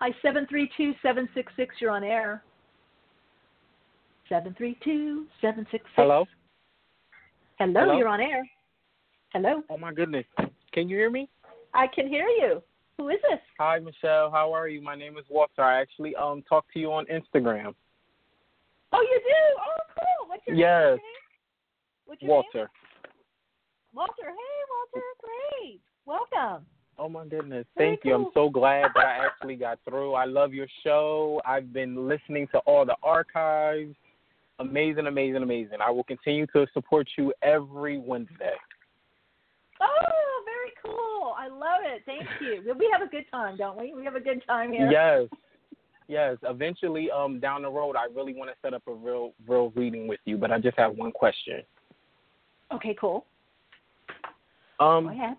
Hi, 0.00 0.10
seven 0.22 0.46
three 0.48 0.70
two 0.78 0.94
seven 1.02 1.28
six 1.34 1.52
six. 1.56 1.74
You're 1.78 1.90
on 1.90 2.02
air. 2.02 2.42
Seven 4.30 4.54
three 4.56 4.78
two 4.82 5.26
seven 5.42 5.66
six 5.70 5.84
six. 5.84 5.92
Hello? 5.96 6.24
Hello. 7.58 7.80
Hello? 7.80 7.98
You're 7.98 8.08
on 8.08 8.22
air. 8.22 8.48
Hello. 9.34 9.62
Oh 9.68 9.76
my 9.76 9.92
goodness. 9.92 10.24
Can 10.72 10.88
you 10.88 10.96
hear 10.96 11.10
me? 11.10 11.28
I 11.74 11.86
can 11.86 12.08
hear 12.08 12.26
you. 12.26 12.62
Who 12.96 13.10
is 13.10 13.18
this? 13.30 13.40
Hi 13.58 13.78
Michele, 13.78 14.30
how 14.30 14.52
are 14.54 14.68
you? 14.68 14.80
My 14.80 14.94
name 14.94 15.18
is 15.18 15.24
Walter. 15.28 15.62
I 15.62 15.80
actually 15.82 16.16
um 16.16 16.42
talked 16.48 16.72
to 16.72 16.78
you 16.78 16.90
on 16.92 17.04
Instagram. 17.06 17.74
Oh, 18.92 19.02
you 19.02 19.20
do. 19.22 19.60
Oh, 19.60 19.82
cool. 19.94 20.28
What's 20.28 20.42
your 20.46 20.56
Yes. 20.56 20.96
name? 20.96 21.00
What's 22.06 22.22
your 22.22 22.28
name? 22.28 22.36
Walter. 22.36 22.70
Walter. 23.92 24.14
Hey, 24.24 24.56
Walter. 24.70 25.06
Great. 25.20 25.80
Welcome. 26.06 26.66
Oh 27.00 27.08
my 27.08 27.24
goodness. 27.24 27.64
Thank 27.78 28.00
you. 28.04 28.14
I'm 28.14 28.26
so 28.34 28.50
glad 28.50 28.90
that 28.94 29.06
I 29.06 29.24
actually 29.24 29.56
got 29.56 29.78
through. 29.88 30.12
I 30.12 30.26
love 30.26 30.52
your 30.52 30.66
show. 30.84 31.40
I've 31.46 31.72
been 31.72 32.06
listening 32.06 32.46
to 32.52 32.58
all 32.66 32.84
the 32.84 32.94
archives. 33.02 33.94
Amazing, 34.58 35.06
amazing, 35.06 35.42
amazing. 35.42 35.78
I 35.82 35.90
will 35.90 36.04
continue 36.04 36.46
to 36.48 36.66
support 36.74 37.08
you 37.16 37.32
every 37.40 37.96
Wednesday. 37.96 38.52
Oh, 39.80 40.42
very 40.44 40.72
cool. 40.84 41.32
I 41.38 41.48
love 41.48 41.80
it. 41.86 42.02
Thank 42.04 42.28
you. 42.42 42.74
We 42.78 42.90
have 42.92 43.00
a 43.00 43.10
good 43.10 43.24
time, 43.30 43.56
don't 43.56 43.78
we? 43.78 43.94
We 43.94 44.04
have 44.04 44.14
a 44.14 44.20
good 44.20 44.42
time 44.46 44.70
here. 44.70 44.90
Yes. 44.90 45.26
Yes. 46.06 46.36
Eventually, 46.42 47.10
um, 47.10 47.40
down 47.40 47.62
the 47.62 47.70
road 47.70 47.96
I 47.96 48.12
really 48.14 48.34
want 48.34 48.50
to 48.50 48.56
set 48.60 48.74
up 48.74 48.82
a 48.86 48.92
real 48.92 49.32
real 49.48 49.70
reading 49.74 50.06
with 50.06 50.20
you, 50.26 50.36
but 50.36 50.50
I 50.50 50.58
just 50.58 50.76
have 50.76 50.94
one 50.96 51.12
question. 51.12 51.62
Okay, 52.74 52.94
cool. 53.00 53.24
Um 54.78 55.04
Go 55.04 55.10
ahead. 55.12 55.36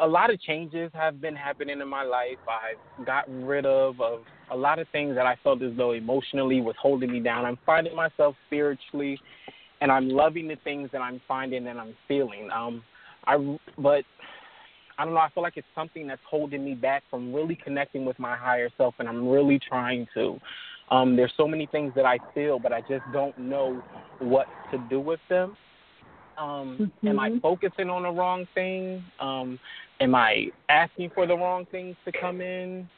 A 0.00 0.06
lot 0.06 0.32
of 0.32 0.40
changes 0.40 0.90
have 0.94 1.20
been 1.20 1.36
happening 1.36 1.80
in 1.80 1.88
my 1.88 2.02
life. 2.02 2.38
I've 2.48 3.06
gotten 3.06 3.44
rid 3.44 3.64
of, 3.64 4.00
of 4.00 4.20
a 4.50 4.56
lot 4.56 4.78
of 4.78 4.88
things 4.90 5.14
that 5.14 5.26
I 5.26 5.36
felt 5.42 5.62
as 5.62 5.72
though 5.76 5.92
emotionally 5.92 6.60
was 6.60 6.74
holding 6.80 7.12
me 7.12 7.20
down. 7.20 7.44
I'm 7.44 7.58
finding 7.64 7.94
myself 7.94 8.34
spiritually, 8.46 9.18
and 9.80 9.92
I'm 9.92 10.08
loving 10.08 10.48
the 10.48 10.56
things 10.64 10.90
that 10.92 11.00
I'm 11.00 11.20
finding 11.28 11.66
and 11.68 11.78
I'm 11.78 11.94
feeling. 12.08 12.48
Um, 12.52 12.82
I 13.26 13.56
but 13.78 14.04
I 14.98 15.04
don't 15.04 15.14
know. 15.14 15.20
I 15.20 15.30
feel 15.30 15.42
like 15.42 15.56
it's 15.56 15.66
something 15.74 16.06
that's 16.06 16.20
holding 16.28 16.64
me 16.64 16.74
back 16.74 17.02
from 17.10 17.32
really 17.32 17.56
connecting 17.62 18.04
with 18.04 18.18
my 18.18 18.36
higher 18.36 18.70
self, 18.76 18.94
and 18.98 19.08
I'm 19.08 19.28
really 19.28 19.58
trying 19.58 20.06
to. 20.14 20.38
Um, 20.90 21.16
there's 21.16 21.32
so 21.36 21.48
many 21.48 21.66
things 21.66 21.92
that 21.96 22.04
I 22.04 22.18
feel, 22.34 22.58
but 22.58 22.72
I 22.72 22.80
just 22.80 23.02
don't 23.12 23.36
know 23.38 23.82
what 24.18 24.46
to 24.70 24.78
do 24.90 25.00
with 25.00 25.20
them. 25.28 25.56
Um, 26.38 26.78
mm-hmm. 26.80 27.08
Am 27.08 27.20
I 27.20 27.38
focusing 27.40 27.90
on 27.90 28.02
the 28.02 28.10
wrong 28.10 28.46
thing? 28.54 29.02
Um, 29.20 29.58
am 30.00 30.14
I 30.14 30.46
asking 30.68 31.10
for 31.14 31.26
the 31.26 31.34
wrong 31.34 31.66
things 31.70 31.96
to 32.04 32.12
come 32.12 32.40
in? 32.40 32.88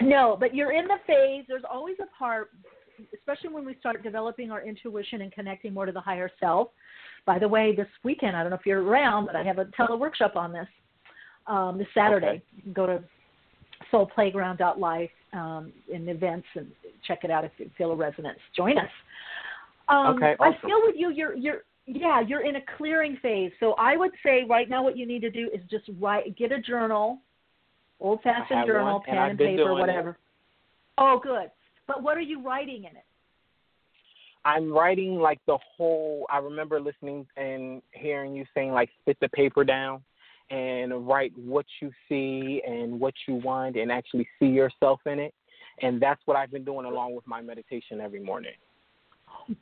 No, 0.00 0.36
but 0.38 0.54
you're 0.54 0.72
in 0.72 0.86
the 0.86 0.96
phase. 1.06 1.44
There's 1.46 1.62
always 1.70 1.96
a 2.02 2.18
part, 2.18 2.50
especially 3.14 3.50
when 3.50 3.64
we 3.64 3.76
start 3.80 4.02
developing 4.02 4.50
our 4.50 4.62
intuition 4.62 5.20
and 5.20 5.32
connecting 5.32 5.74
more 5.74 5.86
to 5.86 5.92
the 5.92 6.00
higher 6.00 6.30
self. 6.40 6.68
By 7.26 7.38
the 7.38 7.48
way, 7.48 7.74
this 7.74 7.88
weekend, 8.02 8.36
I 8.36 8.42
don't 8.42 8.50
know 8.50 8.56
if 8.56 8.66
you're 8.66 8.82
around, 8.82 9.26
but 9.26 9.36
I 9.36 9.42
have 9.42 9.58
a 9.58 9.66
tele 9.76 9.96
workshop 9.96 10.36
on 10.36 10.52
this 10.52 10.68
um, 11.46 11.78
this 11.78 11.86
Saturday. 11.94 12.26
Okay. 12.26 12.42
You 12.56 12.62
can 12.62 12.72
go 12.72 12.86
to 12.86 13.04
soulplayground.life 13.92 15.10
um, 15.32 15.72
in 15.92 16.08
events 16.08 16.46
and 16.54 16.66
check 17.06 17.20
it 17.24 17.30
out 17.30 17.44
if 17.44 17.52
you 17.58 17.70
feel 17.76 17.92
a 17.92 17.96
resonance. 17.96 18.38
Join 18.56 18.78
us. 18.78 18.90
Um, 19.88 20.16
okay, 20.16 20.34
awesome. 20.40 20.54
I 20.62 20.66
feel 20.66 20.80
with 20.84 20.94
you, 20.96 21.10
you're 21.10 21.34
you're 21.34 21.62
yeah, 21.86 22.20
you're 22.20 22.46
in 22.46 22.56
a 22.56 22.60
clearing 22.78 23.18
phase. 23.20 23.52
So 23.60 23.74
I 23.78 23.96
would 23.96 24.12
say 24.24 24.44
right 24.48 24.68
now, 24.68 24.82
what 24.82 24.96
you 24.96 25.06
need 25.06 25.20
to 25.20 25.30
do 25.30 25.50
is 25.52 25.60
just 25.70 25.84
write, 26.00 26.36
get 26.36 26.50
a 26.50 26.60
journal, 26.60 27.18
old 28.00 28.22
fashioned 28.22 28.66
journal, 28.66 28.94
one, 28.94 29.02
pen 29.02 29.18
and, 29.18 29.30
and 29.30 29.38
paper, 29.38 29.74
whatever. 29.74 30.10
It. 30.10 30.16
Oh, 30.96 31.20
good. 31.22 31.50
But 31.86 32.02
what 32.02 32.16
are 32.16 32.22
you 32.22 32.42
writing 32.42 32.84
in 32.84 32.96
it? 32.96 33.04
I'm 34.46 34.72
writing 34.72 35.16
like 35.16 35.40
the 35.46 35.58
whole. 35.76 36.26
I 36.30 36.38
remember 36.38 36.80
listening 36.80 37.26
and 37.36 37.82
hearing 37.92 38.34
you 38.34 38.44
saying 38.54 38.72
like 38.72 38.90
spit 39.00 39.16
the 39.20 39.28
paper 39.30 39.64
down 39.64 40.02
and 40.50 41.06
write 41.06 41.32
what 41.36 41.64
you 41.80 41.90
see 42.08 42.62
and 42.66 43.00
what 43.00 43.14
you 43.26 43.36
want 43.36 43.76
and 43.76 43.90
actually 43.90 44.28
see 44.38 44.46
yourself 44.46 45.00
in 45.06 45.18
it. 45.18 45.34
And 45.82 46.00
that's 46.00 46.20
what 46.26 46.36
I've 46.36 46.52
been 46.52 46.64
doing 46.64 46.86
along 46.86 47.14
with 47.14 47.26
my 47.26 47.40
meditation 47.40 48.00
every 48.00 48.20
morning. 48.20 48.52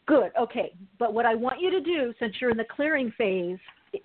Good. 0.06 0.30
Okay. 0.40 0.72
But 0.98 1.14
what 1.14 1.26
I 1.26 1.34
want 1.34 1.60
you 1.60 1.70
to 1.70 1.80
do, 1.80 2.12
since 2.18 2.34
you're 2.40 2.50
in 2.50 2.56
the 2.56 2.66
clearing 2.74 3.12
phase, 3.16 3.58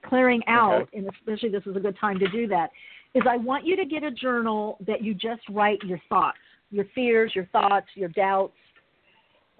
clearing 0.05 0.41
out, 0.47 0.83
okay. 0.83 0.97
and 0.97 1.09
especially 1.19 1.49
this 1.49 1.63
is 1.65 1.75
a 1.75 1.79
good 1.79 1.97
time 1.99 2.19
to 2.19 2.27
do 2.29 2.47
that, 2.47 2.69
is 3.13 3.23
I 3.29 3.37
want 3.37 3.65
you 3.65 3.75
to 3.75 3.85
get 3.85 4.03
a 4.03 4.11
journal 4.11 4.77
that 4.85 5.03
you 5.03 5.13
just 5.13 5.41
write 5.49 5.79
your 5.83 5.99
thoughts, 6.09 6.37
your 6.71 6.85
fears, 6.93 7.31
your 7.35 7.45
thoughts, 7.47 7.87
your 7.95 8.09
doubts, 8.09 8.53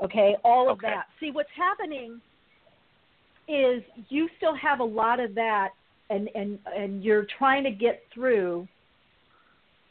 okay, 0.04 0.36
all 0.44 0.70
of 0.70 0.78
okay. 0.78 0.88
that. 0.88 1.06
See, 1.20 1.32
what's 1.32 1.50
happening 1.56 2.22
is 3.48 3.82
you 4.10 4.28
still 4.38 4.56
have 4.56 4.80
a 4.80 4.84
lot 4.84 5.20
of 5.20 5.34
that, 5.36 5.70
and 6.10 6.30
and 6.36 6.60
and 6.76 7.04
you're 7.04 7.26
trying 7.38 7.64
to 7.64 7.72
get 7.72 8.04
through. 8.14 8.68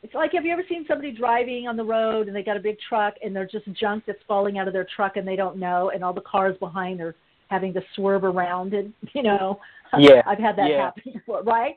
It's 0.02 0.14
like 0.14 0.32
have 0.32 0.44
you 0.44 0.52
ever 0.52 0.62
seen 0.68 0.84
somebody 0.86 1.10
driving 1.10 1.66
on 1.66 1.76
the 1.76 1.84
road 1.84 2.28
and 2.28 2.36
they 2.36 2.42
got 2.42 2.56
a 2.56 2.60
big 2.60 2.76
truck 2.88 3.14
and 3.24 3.34
they're 3.34 3.46
just 3.46 3.66
junk 3.72 4.04
that's 4.06 4.18
falling 4.28 4.58
out 4.58 4.68
of 4.68 4.72
their 4.72 4.86
truck 4.94 5.16
and 5.16 5.26
they 5.26 5.36
don't 5.36 5.56
know, 5.56 5.90
and 5.90 6.04
all 6.04 6.12
the 6.12 6.20
cars 6.20 6.56
behind 6.58 7.00
are 7.00 7.14
having 7.48 7.72
to 7.74 7.80
swerve 7.94 8.24
around 8.24 8.74
and 8.74 8.92
you 9.14 9.22
know. 9.22 9.58
Yeah. 9.98 10.22
I've 10.26 10.38
had 10.38 10.56
that 10.56 10.70
yeah. 10.70 10.84
happen 10.86 11.02
before, 11.12 11.42
right? 11.42 11.76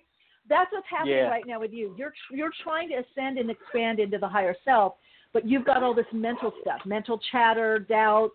That's 0.50 0.72
what's 0.72 0.88
happening 0.90 1.16
Yeah. 1.18 1.30
right 1.30 1.46
now 1.46 1.60
with 1.60 1.72
you. 1.72 1.94
You're 1.98 2.14
you're 2.32 2.52
trying 2.64 2.90
to 2.90 2.96
ascend 2.96 3.38
and 3.38 3.50
expand 3.50 4.00
into 4.00 4.18
the 4.18 4.28
higher 4.28 4.56
self, 4.66 4.96
but 5.32 5.48
you've 5.48 5.66
got 5.66 5.84
all 5.84 5.94
this 5.94 6.08
mental 6.12 6.52
stuff, 6.62 6.82
mental 6.86 7.20
chatter, 7.32 7.80
doubts, 7.80 8.34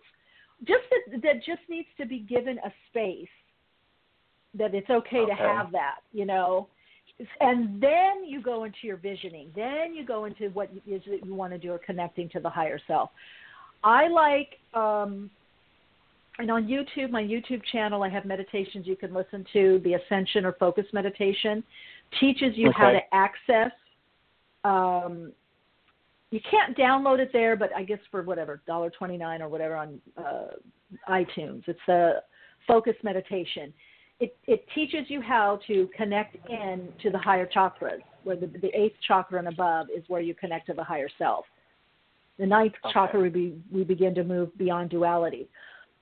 just 0.65 0.83
that, 1.11 1.21
that 1.21 1.43
just 1.45 1.61
needs 1.69 1.89
to 1.97 2.05
be 2.05 2.19
given 2.19 2.57
a 2.59 2.71
space. 2.89 3.27
That 4.57 4.73
it's 4.73 4.89
okay, 4.89 5.25
to 5.25 5.33
have 5.33 5.71
that, 5.73 5.97
you 6.13 6.25
know. 6.25 6.69
And 7.39 7.81
then 7.81 8.25
you 8.25 8.41
go 8.41 8.65
into 8.65 8.79
your 8.83 8.97
visioning. 8.97 9.49
Then 9.55 9.95
you 9.95 10.05
go 10.05 10.25
into 10.25 10.49
what 10.49 10.69
is 10.85 11.01
that 11.07 11.25
you 11.25 11.33
want 11.33 11.53
to 11.53 11.57
do 11.57 11.71
or 11.71 11.77
connecting 11.79 12.29
to 12.29 12.39
the 12.39 12.49
higher 12.49 12.79
self. 12.87 13.09
I 13.83 14.07
like 14.07 14.57
um 14.73 15.29
and 16.37 16.51
on 16.51 16.67
YouTube, 16.67 17.11
my 17.11 17.23
YouTube 17.23 17.61
channel, 17.71 18.03
I 18.03 18.09
have 18.09 18.25
meditations 18.25 18.85
you 18.85 18.97
can 18.97 19.13
listen 19.13 19.45
to. 19.53 19.79
The 19.85 19.93
Ascension 19.93 20.45
or 20.45 20.51
Focus 20.53 20.85
Meditation 20.91 21.63
teaches 22.19 22.57
you 22.57 22.71
how 22.75 22.91
to 22.91 22.99
access. 23.13 23.71
Um, 24.65 25.31
you 26.31 26.41
can't 26.51 26.77
download 26.77 27.19
it 27.19 27.29
there, 27.31 27.55
but 27.55 27.73
I 27.73 27.83
guess 27.83 27.99
for 28.11 28.23
whatever 28.23 28.61
dollar 28.67 28.89
twenty 28.89 29.17
nine 29.17 29.41
or 29.41 29.47
whatever 29.47 29.75
on 29.75 30.01
uh, 30.17 30.47
iTunes, 31.09 31.63
it's 31.67 31.87
a 31.87 32.21
Focus 32.67 32.95
Meditation. 33.03 33.73
It 34.19 34.37
it 34.47 34.65
teaches 34.73 35.09
you 35.09 35.21
how 35.21 35.59
to 35.67 35.89
connect 35.95 36.37
in 36.49 36.89
to 37.01 37.09
the 37.09 37.17
higher 37.17 37.47
chakras, 37.47 37.99
where 38.23 38.35
the, 38.35 38.47
the 38.47 38.69
eighth 38.73 38.95
chakra 39.07 39.39
and 39.39 39.47
above 39.47 39.87
is 39.95 40.03
where 40.07 40.21
you 40.21 40.33
connect 40.33 40.67
to 40.67 40.73
the 40.73 40.83
higher 40.83 41.09
self. 41.17 41.45
The 42.37 42.45
ninth 42.45 42.73
Okay. 42.83 42.93
chakra, 42.93 43.21
we, 43.21 43.29
be, 43.29 43.61
we 43.71 43.83
begin 43.83 44.13
to 44.15 44.23
move 44.23 44.57
beyond 44.57 44.89
duality 44.89 45.47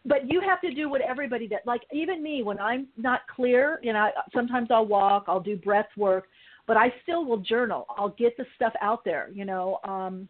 but 0.05 0.29
you 0.29 0.41
have 0.41 0.59
to 0.61 0.73
do 0.73 0.89
what 0.89 1.01
everybody 1.01 1.47
does. 1.47 1.59
Like 1.65 1.81
even 1.91 2.21
me, 2.21 2.43
when 2.43 2.59
I'm 2.59 2.87
not 2.97 3.21
clear, 3.33 3.79
you 3.81 3.93
know, 3.93 4.09
sometimes 4.33 4.69
I'll 4.69 4.85
walk, 4.85 5.25
I'll 5.27 5.39
do 5.39 5.55
breath 5.55 5.87
work, 5.95 6.25
but 6.67 6.77
I 6.77 6.93
still 7.03 7.25
will 7.25 7.37
journal. 7.37 7.85
I'll 7.89 8.09
get 8.09 8.35
the 8.37 8.45
stuff 8.55 8.73
out 8.81 9.05
there, 9.05 9.29
you 9.33 9.45
know, 9.45 9.79
um, 9.83 10.27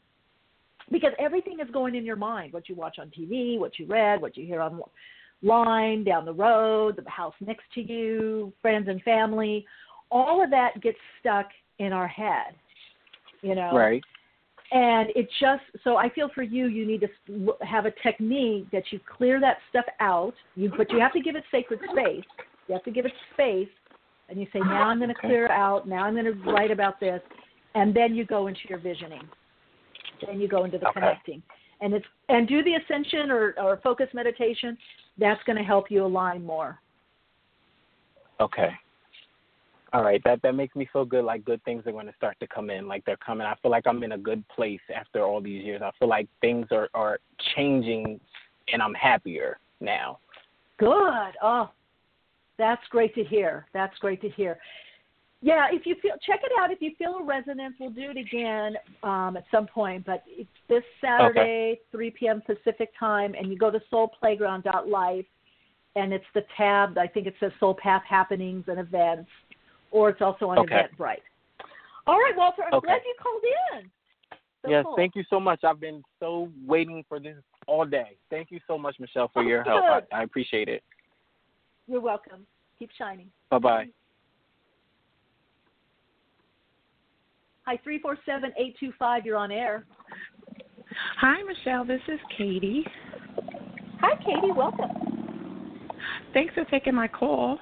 because 0.91 1.13
everything 1.17 1.59
is 1.59 1.69
going 1.71 1.95
in 1.95 2.05
your 2.05 2.15
mind. 2.15 2.53
What 2.53 2.69
you 2.69 2.75
watch 2.75 2.99
on 2.99 3.11
TV, 3.17 3.57
what 3.57 3.79
you 3.79 3.87
read, 3.87 4.21
what 4.21 4.37
you 4.37 4.45
hear 4.45 4.61
online, 5.47 6.03
down 6.03 6.25
the 6.25 6.33
road, 6.33 6.99
the 7.03 7.09
house 7.09 7.33
next 7.39 7.63
to 7.75 7.81
you, 7.81 8.53
friends 8.61 8.87
and 8.87 9.01
family, 9.03 9.65
all 10.11 10.43
of 10.43 10.49
that 10.51 10.81
gets 10.81 10.97
stuck 11.19 11.47
in 11.79 11.91
our 11.91 12.07
head, 12.07 12.55
you 13.41 13.55
know. 13.55 13.71
Right. 13.73 14.03
And 14.71 15.09
it 15.15 15.29
just 15.39 15.61
so 15.83 15.97
I 15.97 16.09
feel 16.09 16.29
for 16.33 16.41
you, 16.41 16.67
you 16.67 16.85
need 16.85 17.01
to 17.01 17.53
have 17.61 17.85
a 17.85 17.91
technique 18.01 18.67
that 18.71 18.83
you 18.91 18.99
clear 19.17 19.39
that 19.39 19.57
stuff 19.69 19.85
out. 19.99 20.33
You 20.55 20.71
but 20.75 20.91
you 20.91 20.99
have 20.99 21.13
to 21.13 21.21
give 21.21 21.35
it 21.35 21.43
sacred 21.51 21.79
space. 21.91 22.23
You 22.67 22.73
have 22.73 22.83
to 22.85 22.91
give 22.91 23.05
it 23.05 23.11
space, 23.33 23.69
and 24.29 24.39
you 24.39 24.47
say, 24.53 24.59
now 24.61 24.83
I'm 24.83 24.97
going 24.97 25.09
to 25.09 25.17
Okay. 25.17 25.27
clear 25.27 25.47
out. 25.49 25.87
Now 25.87 26.05
I'm 26.05 26.13
going 26.13 26.25
to 26.25 26.51
write 26.51 26.71
about 26.71 26.99
this, 26.99 27.21
and 27.75 27.93
then 27.93 28.15
you 28.15 28.25
go 28.25 28.47
into 28.47 28.61
your 28.67 28.79
visioning. 28.79 29.27
Then 30.25 30.39
you 30.39 30.47
go 30.47 30.63
into 30.63 30.79
the 30.79 30.87
Okay. 30.87 31.01
connecting, 31.01 31.43
and 31.81 31.93
it's 31.93 32.05
and 32.29 32.47
do 32.47 32.63
the 32.63 32.75
ascension 32.75 33.29
or 33.29 33.53
or 33.59 33.77
focus 33.83 34.07
meditation. 34.13 34.75
That's 35.17 35.41
going 35.43 35.57
to 35.57 35.63
help 35.63 35.91
you 35.91 36.05
align 36.05 36.43
more. 36.43 36.79
Okay. 38.39 38.69
All 39.93 40.03
right. 40.03 40.21
That 40.23 40.41
that 40.41 40.55
makes 40.55 40.75
me 40.75 40.89
feel 40.91 41.05
good. 41.05 41.23
Like 41.23 41.45
good 41.45 41.63
things 41.65 41.83
are 41.85 41.91
going 41.91 42.07
to 42.07 42.15
start 42.17 42.35
to 42.39 42.47
come 42.47 42.71
in. 42.71 42.87
Like 42.87 43.05
they're 43.05 43.17
coming. 43.17 43.45
I 43.45 43.53
feel 43.61 43.69
like 43.69 43.85
I'm 43.85 44.01
in 44.03 44.13
a 44.13 44.17
good 44.17 44.43
place 44.49 44.81
after 44.93 45.23
all 45.23 45.39
these 45.39 45.63
years. 45.63 45.81
I 45.83 45.91
feel 45.99 46.09
like 46.09 46.27
things 46.41 46.65
are 46.71 46.89
are 46.95 47.19
changing, 47.55 48.19
and 48.71 48.81
I'm 48.81 48.95
happier 48.95 49.59
now. 49.79 50.17
Good. 50.79 51.33
Oh, 51.43 51.69
that's 52.57 52.81
great 52.89 53.13
to 53.15 53.23
hear. 53.23 53.67
That's 53.73 53.97
great 53.99 54.19
to 54.21 54.29
hear. 54.29 54.57
Yeah, 55.43 55.67
if 55.73 55.85
you 55.85 55.95
feel, 56.01 56.13
check 56.25 56.39
it 56.41 56.53
out. 56.57 56.71
If 56.71 56.81
you 56.81 56.91
feel 56.97 57.15
a 57.15 57.23
resonance, 57.23 57.75
we'll 57.77 57.89
do 57.89 58.11
it 58.11 58.17
again 58.17 58.77
um, 59.03 59.35
at 59.35 59.43
some 59.51 59.67
point. 59.67 60.05
But 60.05 60.23
it's 60.25 60.49
this 60.69 60.83
Saturday, 61.01 61.81
3 61.91 62.11
p.m. 62.11 62.41
Pacific 62.45 62.91
time, 62.97 63.35
and 63.37 63.51
you 63.51 63.57
go 63.57 63.69
to 63.69 63.81
soulplayground.life, 63.91 65.25
and 65.97 66.13
it's 66.13 66.25
the 66.33 66.43
tab. 66.55 66.97
I 66.97 67.07
think 67.07 67.27
it 67.27 67.35
says 67.41 67.51
Soul 67.59 67.75
Path 67.75 68.03
Happenings 68.07 68.63
and 68.69 68.79
Events, 68.79 69.29
or 69.91 70.09
it's 70.09 70.21
also 70.21 70.47
on 70.47 70.59
Okay. 70.59 70.85
Eventbrite. 70.97 71.17
All 72.07 72.15
right, 72.15 72.33
Walter. 72.37 72.61
I'm 72.65 72.75
Okay. 72.75 72.87
glad 72.87 73.01
you 73.05 73.15
called 73.21 73.43
in. 73.73 73.91
So 74.61 74.69
yes. 74.69 74.85
cool. 74.85 74.95
Thank 74.95 75.17
you 75.17 75.25
so 75.29 75.41
much. 75.41 75.65
I've 75.65 75.81
been 75.81 76.01
so 76.21 76.49
waiting 76.65 77.03
for 77.09 77.19
this 77.19 77.35
all 77.67 77.85
day. 77.85 78.15
Thank 78.29 78.49
you 78.49 78.61
so 78.65 78.77
much, 78.77 78.95
Michele, 78.97 79.29
for 79.33 79.43
your 79.43 79.61
help. 79.63 79.83
I, 79.83 80.01
I 80.13 80.23
appreciate 80.23 80.69
it. 80.69 80.83
You're 81.85 81.99
welcome. 81.99 82.47
Keep 82.79 82.91
shining. 82.97 83.29
Bye 83.49 83.59
bye. 83.59 83.87
Hi, 87.65 87.79
three 87.83 87.99
four 87.99 88.17
seven 88.25 88.51
eight 88.57 88.75
two 88.79 88.91
five. 88.99 89.25
You're 89.25 89.37
on 89.37 89.51
air. 89.51 89.85
Hi, 91.19 91.41
Michele. 91.43 91.85
This 91.85 92.01
is 92.07 92.19
Katie. 92.37 92.85
Hi, 94.01 94.15
Katie. 94.17 94.51
Welcome. 94.55 94.89
Thanks 96.33 96.53
for 96.53 96.65
taking 96.65 96.93
my 96.93 97.07
call. 97.07 97.57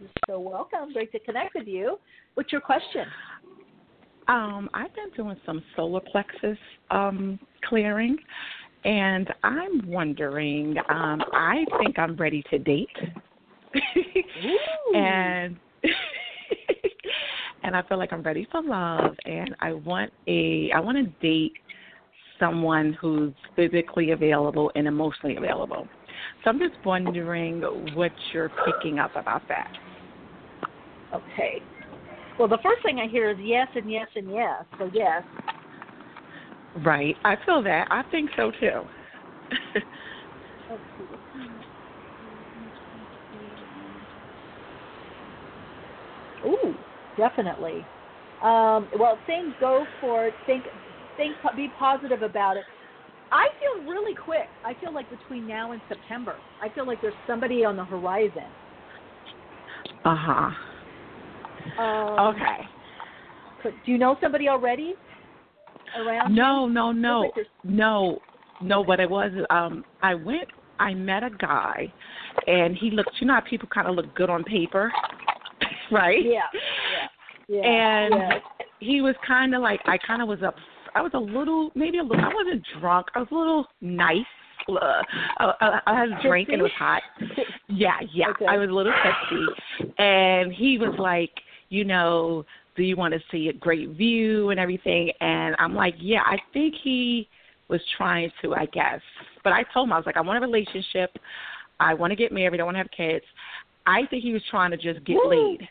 You're 0.00 0.10
so 0.26 0.40
welcome. 0.40 0.92
Great 0.92 1.12
to 1.12 1.20
connect 1.20 1.54
with 1.54 1.68
you. 1.68 1.98
What's 2.34 2.50
your 2.50 2.60
question? 2.60 3.06
Um, 4.26 4.68
I've 4.74 4.92
been 4.94 5.10
doing 5.16 5.36
some 5.46 5.62
solar 5.76 6.00
plexus 6.00 6.58
um, 6.90 7.38
clearing, 7.68 8.16
and 8.84 9.32
I'm 9.44 9.86
wondering. 9.86 10.76
Um, 10.88 11.22
I 11.32 11.64
think 11.78 12.00
I'm 12.00 12.16
ready 12.16 12.42
to 12.50 12.58
date, 12.58 12.88
and 14.94 15.56
and 17.62 17.76
I 17.76 17.82
feel 17.82 17.98
like 17.98 18.12
I'm 18.12 18.22
ready 18.22 18.46
for 18.50 18.62
love, 18.62 19.14
and 19.24 19.54
I 19.60 19.72
want 19.72 20.12
a 20.26 20.70
I 20.74 20.80
want 20.80 20.98
to 20.98 21.26
date 21.26 21.52
someone 22.38 22.96
who's 23.00 23.34
physically 23.54 24.10
available 24.10 24.70
and 24.74 24.86
emotionally 24.86 25.36
available. 25.36 25.88
So 26.42 26.50
I'm 26.50 26.58
just 26.58 26.74
wondering 26.84 27.60
what 27.94 28.12
you're 28.32 28.50
picking 28.64 28.98
up 28.98 29.14
about 29.14 29.42
that. 29.48 29.70
Okay. 31.14 31.62
Well, 32.38 32.48
the 32.48 32.58
first 32.62 32.82
thing 32.82 32.98
I 32.98 33.06
hear 33.06 33.30
is 33.30 33.38
yes 33.38 33.68
and 33.74 33.90
yes 33.90 34.08
and 34.16 34.28
yes. 34.30 34.64
So 34.78 34.90
yes. 34.92 35.22
Right. 36.84 37.16
I 37.24 37.36
feel 37.44 37.62
that. 37.62 37.86
I 37.90 38.02
think 38.10 38.30
so 38.36 38.50
too. 38.58 38.82
Ooh, 46.44 46.76
definitely. 47.16 47.84
Um, 48.42 48.88
well, 48.98 49.18
think 49.26 49.58
go 49.60 49.86
for 50.00 50.26
it. 50.26 50.34
Think, 50.46 50.64
think, 51.16 51.36
be 51.56 51.72
positive 51.78 52.22
about 52.22 52.56
it. 52.56 52.64
I 53.30 53.48
feel 53.58 53.88
really 53.88 54.14
quick. 54.14 54.48
I 54.64 54.74
feel 54.74 54.92
like 54.92 55.08
between 55.08 55.46
now 55.46 55.72
and 55.72 55.80
September, 55.88 56.36
I 56.60 56.68
feel 56.68 56.86
like 56.86 57.00
there's 57.00 57.14
somebody 57.26 57.64
on 57.64 57.76
the 57.76 57.84
horizon. 57.84 58.44
Uh 60.04 60.16
huh. 60.18 60.50
Um, 61.82 62.36
Okay. 62.36 62.68
Do 63.62 63.92
you 63.92 63.98
know 63.98 64.16
somebody 64.20 64.48
already 64.48 64.94
around? 65.96 66.34
No, 66.34 66.66
you? 66.66 66.74
no, 66.74 66.92
no, 66.92 67.20
like 67.36 67.46
no, 67.64 68.18
no. 68.60 68.80
What 68.80 68.98
it 68.98 69.08
was, 69.08 69.30
um, 69.50 69.84
I 70.02 70.14
went. 70.14 70.48
I 70.80 70.94
met 70.94 71.22
a 71.22 71.30
guy, 71.30 71.92
and 72.46 72.76
he 72.76 72.90
looked. 72.90 73.12
You 73.20 73.28
know 73.28 73.34
how 73.34 73.40
people 73.48 73.68
kind 73.72 73.86
of 73.86 73.94
look 73.94 74.12
good 74.16 74.30
on 74.30 74.42
paper, 74.42 74.90
right? 75.92 76.24
Yeah. 76.24 76.40
Yeah. 77.52 77.60
And 77.60 78.14
yeah. 78.14 78.38
he 78.80 79.02
was 79.02 79.14
kind 79.26 79.54
of 79.54 79.60
like 79.60 79.80
I 79.84 79.98
kind 79.98 80.22
of 80.22 80.28
was 80.28 80.42
up. 80.42 80.54
I 80.94 81.02
was 81.02 81.10
a 81.12 81.18
little, 81.18 81.70
maybe 81.74 81.98
a 81.98 82.02
little. 82.02 82.24
I 82.24 82.32
wasn't 82.34 82.64
drunk. 82.80 83.08
I 83.14 83.18
was 83.18 83.28
a 83.30 83.34
little 83.34 83.66
nice. 83.82 84.24
Uh, 84.68 85.02
I, 85.38 85.80
I 85.86 85.98
had 85.98 86.08
a 86.08 86.22
drink 86.22 86.48
and 86.48 86.60
it 86.60 86.62
was 86.62 86.72
hot. 86.78 87.02
Yeah, 87.68 87.98
yeah. 88.14 88.30
Okay. 88.30 88.46
I 88.46 88.56
was 88.56 88.70
a 88.70 88.72
little 88.72 88.92
tipsy, 89.02 89.92
and 89.98 90.50
he 90.52 90.78
was 90.78 90.94
like, 90.98 91.32
you 91.68 91.84
know, 91.84 92.46
do 92.74 92.82
you 92.84 92.96
want 92.96 93.12
to 93.12 93.20
see 93.30 93.48
a 93.48 93.52
great 93.52 93.90
view 93.90 94.48
and 94.48 94.58
everything? 94.58 95.10
And 95.20 95.54
I'm 95.58 95.74
like, 95.74 95.94
yeah. 95.98 96.22
I 96.24 96.38
think 96.54 96.74
he 96.82 97.28
was 97.68 97.80
trying 97.98 98.30
to, 98.40 98.54
I 98.54 98.66
guess. 98.66 99.00
But 99.44 99.52
I 99.52 99.64
told 99.74 99.88
him 99.88 99.92
I 99.92 99.96
was 99.96 100.06
like, 100.06 100.16
I 100.16 100.22
want 100.22 100.38
a 100.38 100.46
relationship. 100.46 101.18
I 101.80 101.92
want 101.92 102.12
to 102.12 102.16
get 102.16 102.32
married. 102.32 102.60
I 102.60 102.64
want 102.64 102.76
to 102.76 102.78
have 102.78 102.90
kids. 102.96 103.24
I 103.86 104.06
think 104.08 104.22
he 104.22 104.32
was 104.32 104.42
trying 104.50 104.70
to 104.70 104.76
just 104.76 105.04
get 105.04 105.16
Woo. 105.16 105.28
laid. 105.28 105.68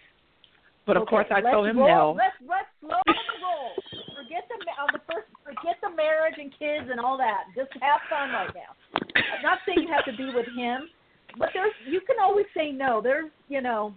But 0.85 0.97
of 0.97 1.03
Okay, 1.03 1.09
course, 1.09 1.27
I 1.29 1.41
told 1.41 1.67
him 1.67 1.77
roll, 1.77 1.87
no. 1.87 2.17
Let's 2.17 2.35
let's 2.41 2.67
slow 2.81 2.99
the 3.05 3.37
roll. 3.43 3.69
Forget 4.17 4.43
the 4.49 4.55
on 4.81 4.89
the 4.93 4.99
first. 5.11 5.27
Forget 5.45 5.77
the 5.81 5.89
marriage 5.95 6.35
and 6.39 6.51
kids 6.57 6.89
and 6.89 6.99
all 6.99 7.17
that. 7.17 7.45
Just 7.55 7.69
have 7.81 8.01
fun 8.09 8.29
right 8.31 8.49
now. 8.55 8.73
I'm 9.15 9.43
not 9.43 9.59
saying 9.65 9.79
you 9.87 9.93
have 9.93 10.05
to 10.05 10.15
be 10.17 10.33
with 10.33 10.47
him, 10.55 10.89
but 11.37 11.49
there's 11.53 11.73
you 11.87 12.01
can 12.01 12.17
always 12.21 12.45
say 12.55 12.71
no. 12.71 12.99
There's 13.01 13.29
you 13.47 13.61
know 13.61 13.93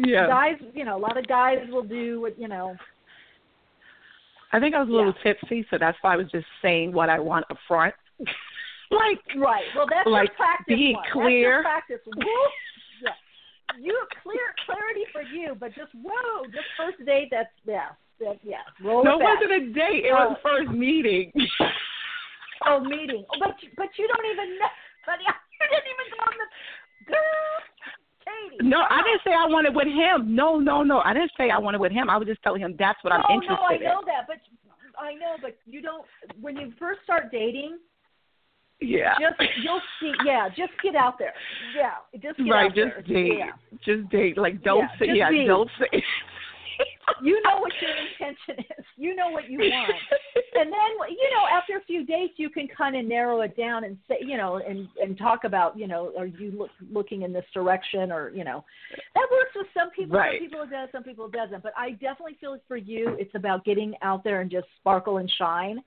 Yeah. 0.00 0.26
guys. 0.26 0.56
You 0.74 0.84
know 0.84 0.96
a 0.96 1.02
lot 1.02 1.16
of 1.16 1.26
guys 1.28 1.58
will 1.70 1.84
do 1.84 2.20
what 2.20 2.38
you 2.38 2.48
know. 2.48 2.76
I 4.52 4.60
think 4.60 4.74
I 4.74 4.80
was 4.80 4.88
a 4.88 4.92
little 4.92 5.14
tipsy, 5.22 5.66
so 5.70 5.76
that's 5.78 5.98
why 6.02 6.14
I 6.14 6.16
was 6.16 6.30
just 6.30 6.46
saying 6.62 6.92
what 6.92 7.10
I 7.10 7.18
want 7.18 7.44
up 7.50 7.58
front. 7.68 7.94
like, 8.90 9.18
Right. 9.36 9.64
Well, 9.74 9.86
that's 9.90 10.08
Like, 10.08 10.34
practice 10.36 10.66
being 10.68 10.94
one. 10.94 11.04
clear. 11.12 11.62
That's 11.64 11.84
practice. 11.88 12.00
Yeah. 13.74 13.82
You 13.82 14.06
clear 14.22 14.54
clarity 14.64 15.04
for 15.12 15.22
you, 15.22 15.56
but 15.58 15.74
just 15.74 15.92
whoa, 15.94 16.44
just 16.46 16.68
first 16.76 17.04
date. 17.04 17.28
That's 17.30 17.50
yeah. 17.66 17.96
That, 18.20 18.38
yeah. 18.42 18.64
Roll 18.82 19.04
no, 19.04 19.16
it 19.16 19.20
back. 19.20 19.40
wasn't 19.40 19.52
a 19.52 19.72
date. 19.74 20.06
It 20.08 20.12
was 20.12 20.36
oh. 20.38 20.42
first 20.42 20.70
meeting. 20.70 21.32
Oh, 22.64 22.80
meeting. 22.80 23.24
Oh, 23.34 23.38
but 23.38 23.54
but 23.76 23.88
you 23.98 24.08
don't 24.08 24.26
even 24.26 24.58
know. 24.58 24.72
But 25.04 25.20
you 25.26 25.66
didn't 25.68 25.90
even 25.92 26.06
go 26.16 26.20
on 26.24 26.34
the 26.40 26.48
girl, 27.12 27.52
Katie. 28.24 28.68
no, 28.68 28.82
I 28.88 29.02
didn't 29.04 29.22
say 29.22 29.32
I 29.36 29.46
wanted 29.46 29.74
with 29.74 29.86
him. 29.86 30.34
No, 30.34 30.58
no, 30.58 30.82
no. 30.82 31.00
I 31.04 31.12
didn't 31.12 31.32
say 31.36 31.50
I 31.50 31.58
wanted 31.58 31.80
with 31.80 31.92
him. 31.92 32.08
I 32.08 32.16
was 32.16 32.26
just 32.26 32.42
telling 32.42 32.62
him 32.62 32.74
that's 32.78 32.98
what 33.04 33.12
I'm 33.12 33.22
no, 33.28 33.34
interested 33.34 33.60
no, 33.60 33.70
I 33.70 33.74
in. 33.76 33.82
know 33.82 34.02
that, 34.06 34.26
but 34.26 34.40
I 34.98 35.14
know, 35.14 35.36
but 35.40 35.56
you 35.66 35.82
don't. 35.82 36.04
When 36.40 36.56
you 36.56 36.72
first 36.78 37.00
start 37.04 37.30
dating, 37.30 37.78
Yeah. 38.80 39.14
just 39.20 39.40
you'll 39.62 39.80
see. 40.00 40.12
Yeah, 40.24 40.48
just 40.50 40.72
get 40.82 40.94
out 40.94 41.18
there. 41.18 41.32
Yeah, 41.76 41.92
just 42.20 42.36
get 42.38 42.50
right, 42.50 42.66
out 42.70 42.74
just 42.74 42.88
there. 42.94 43.02
date. 43.02 43.38
Yeah. 43.38 43.50
Just 43.84 44.08
date. 44.10 44.36
Like 44.38 44.62
don't 44.62 44.80
Yeah, 44.80 44.98
say 44.98 45.06
yeah, 45.14 45.30
don't 45.46 45.70
say 45.78 46.02
You 47.22 47.40
know 47.42 47.58
what 47.60 47.72
your 47.80 47.90
intention 47.90 48.64
is. 48.78 48.84
You 48.98 49.14
know 49.16 49.30
what 49.30 49.48
you 49.48 49.58
want. 49.60 49.94
and 50.54 50.70
then 50.70 51.08
you 51.10 51.30
know 51.30 51.44
after 51.50 51.76
a 51.78 51.84
few 51.86 52.04
dates 52.04 52.34
you 52.36 52.50
can 52.50 52.68
kind 52.68 52.96
of 52.96 53.04
narrow 53.06 53.40
it 53.42 53.56
down 53.56 53.84
and 53.84 53.96
say 54.08 54.16
you 54.20 54.36
know 54.36 54.56
and 54.56 54.88
and 55.02 55.16
talk 55.16 55.44
about 55.44 55.78
you 55.78 55.86
know 55.86 56.12
are 56.18 56.26
you 56.26 56.50
look, 56.50 56.70
looking 56.92 57.22
in 57.22 57.32
this 57.32 57.44
direction 57.54 58.10
or 58.12 58.30
you 58.30 58.44
know 58.44 58.64
that 59.14 59.26
works 59.30 59.52
with 59.54 59.66
some 59.72 59.90
people 59.90 60.18
Right. 60.18 60.38
some 60.38 60.46
people 60.48 60.62
it 60.62 60.70
does 60.70 60.88
some 60.92 61.02
people 61.02 61.26
it 61.26 61.32
doesn't 61.32 61.62
but 61.62 61.72
i 61.78 61.90
definitely 61.92 62.36
feel 62.40 62.58
for 62.68 62.76
you 62.76 63.16
it's 63.18 63.34
about 63.34 63.64
getting 63.64 63.94
out 64.02 64.24
there 64.24 64.40
and 64.40 64.50
just 64.50 64.66
sparkle 64.80 65.18
and 65.18 65.30
shine 65.38 65.82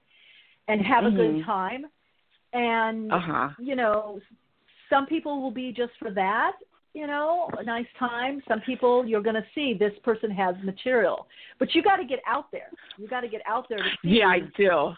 and 0.68 0.82
have 0.86 1.04
a 1.06 1.12
good 1.12 1.36
Mhm. 1.38 1.46
time 1.46 1.86
and 2.54 3.12
Uh-huh. 3.12 3.50
you 3.60 3.76
know 3.76 4.20
some 4.90 5.06
people 5.06 5.42
will 5.42 5.52
be 5.52 5.72
just 5.72 5.92
for 6.00 6.12
that 6.12 6.54
you 6.94 7.06
know 7.06 7.48
a 7.60 7.64
nice 7.64 7.86
time 8.00 8.42
some 8.48 8.60
people 8.62 9.06
you're 9.06 9.22
going 9.22 9.36
to 9.36 9.46
see 9.54 9.76
this 9.78 9.94
person 10.04 10.32
has 10.32 10.56
material 10.64 11.28
but 11.60 11.74
you 11.76 11.84
got 11.84 11.98
to 11.98 12.06
get 12.06 12.20
out 12.26 12.52
there 12.52 12.70
you 12.98 13.08
got 13.08 13.22
to 13.22 13.28
get 13.28 13.42
out 13.48 13.68
there 13.70 13.78
to 13.78 13.90
see 14.02 14.18
Yeah, 14.20 14.28
I 14.28 14.40
do. 14.58 14.94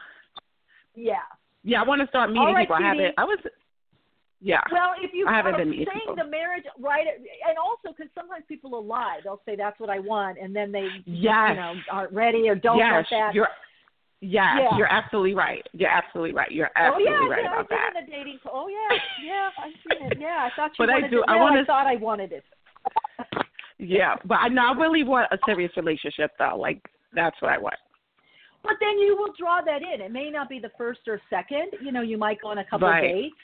yeah 0.95 1.15
Yeah, 1.63 1.81
I 1.81 1.85
want 1.85 2.01
to 2.01 2.07
start 2.07 2.29
meeting 2.31 2.53
right, 2.53 2.63
people. 2.67 2.77
I 2.77 2.81
haven't 2.87 3.13
I 3.17 3.23
was 3.25 3.39
yeah. 4.43 4.61
well 4.71 4.91
if 5.01 5.11
you 5.13 5.27
I 5.27 5.35
haven't 5.35 5.57
been 5.57 5.71
saying 5.71 5.85
people. 5.93 6.15
the 6.15 6.23
marriage 6.25 6.63
right 6.79 7.05
and 7.47 7.57
also 7.57 7.93
because 7.95 8.11
sometimes 8.15 8.43
people 8.47 8.71
will 8.71 8.85
lie 8.85 9.19
they'll 9.23 9.41
say 9.45 9.55
that's 9.55 9.79
what 9.79 9.89
i 9.89 9.99
want 9.99 10.37
and 10.41 10.55
then 10.55 10.71
they 10.71 10.87
Yes. 11.05 11.49
you 11.49 11.55
know 11.55 11.73
aren't 11.91 12.13
ready 12.13 12.47
or 12.49 12.55
don't 12.55 12.77
yes, 12.77 12.91
want 12.93 13.07
that 13.11 13.33
you're 13.35 13.49
yes, 14.21 14.57
Yeah. 14.59 14.77
you're 14.77 14.91
absolutely 14.91 15.33
right. 15.35 15.65
You're 15.73 15.89
absolutely 15.89 16.33
right. 16.33 16.51
You're 16.51 16.69
absolutely 16.75 17.11
oh 17.13 17.21
yeah, 17.23 17.27
right 17.29 17.43
yeah, 17.43 17.47
about 17.49 17.59
I've 17.59 17.69
been 17.69 17.77
that. 17.93 18.03
in 18.03 18.07
a 18.07 18.17
dating. 18.17 18.39
Oh 18.51 18.67
yeah, 18.67 18.97
yeah, 19.23 19.49
I've 19.57 19.73
seen 19.99 20.11
it. 20.11 20.17
Yeah, 20.19 20.49
I 20.49 20.55
thought 20.55 20.71
you 20.77 20.85
But 20.85 20.89
I 20.89 20.93
wanted 20.95 21.11
do- 21.11 21.19
it. 21.19 21.25
I 21.27 21.35
No, 21.35 21.41
wanna- 21.41 21.61
I 21.61 21.65
thought 21.65 21.87
I 21.87 21.95
wanted 21.97 22.31
it. 22.31 22.43
Yeah, 23.77 24.15
but 24.25 24.35
I 24.35 24.47
know 24.47 24.69
I 24.69 24.73
really 24.79 25.03
want 25.03 25.27
a 25.31 25.39
serious 25.45 25.75
relationship 25.75 26.31
though. 26.37 26.55
Like 26.57 26.79
that's 27.13 27.39
what 27.41 27.51
I 27.51 27.57
want. 27.57 27.75
But 28.63 28.73
then 28.79 28.99
you 28.99 29.17
will 29.17 29.33
draw 29.39 29.59
that 29.61 29.81
in. 29.81 30.01
It 30.01 30.11
may 30.11 30.29
not 30.29 30.47
be 30.47 30.59
the 30.59 30.69
first 30.77 30.99
or 31.07 31.19
second. 31.31 31.71
You 31.83 31.91
know, 31.91 32.01
you 32.01 32.17
might 32.17 32.39
go 32.41 32.49
on 32.49 32.59
a 32.59 32.65
couple 32.65 32.87
Right. 32.87 33.03
of 33.05 33.11
dates. 33.11 33.35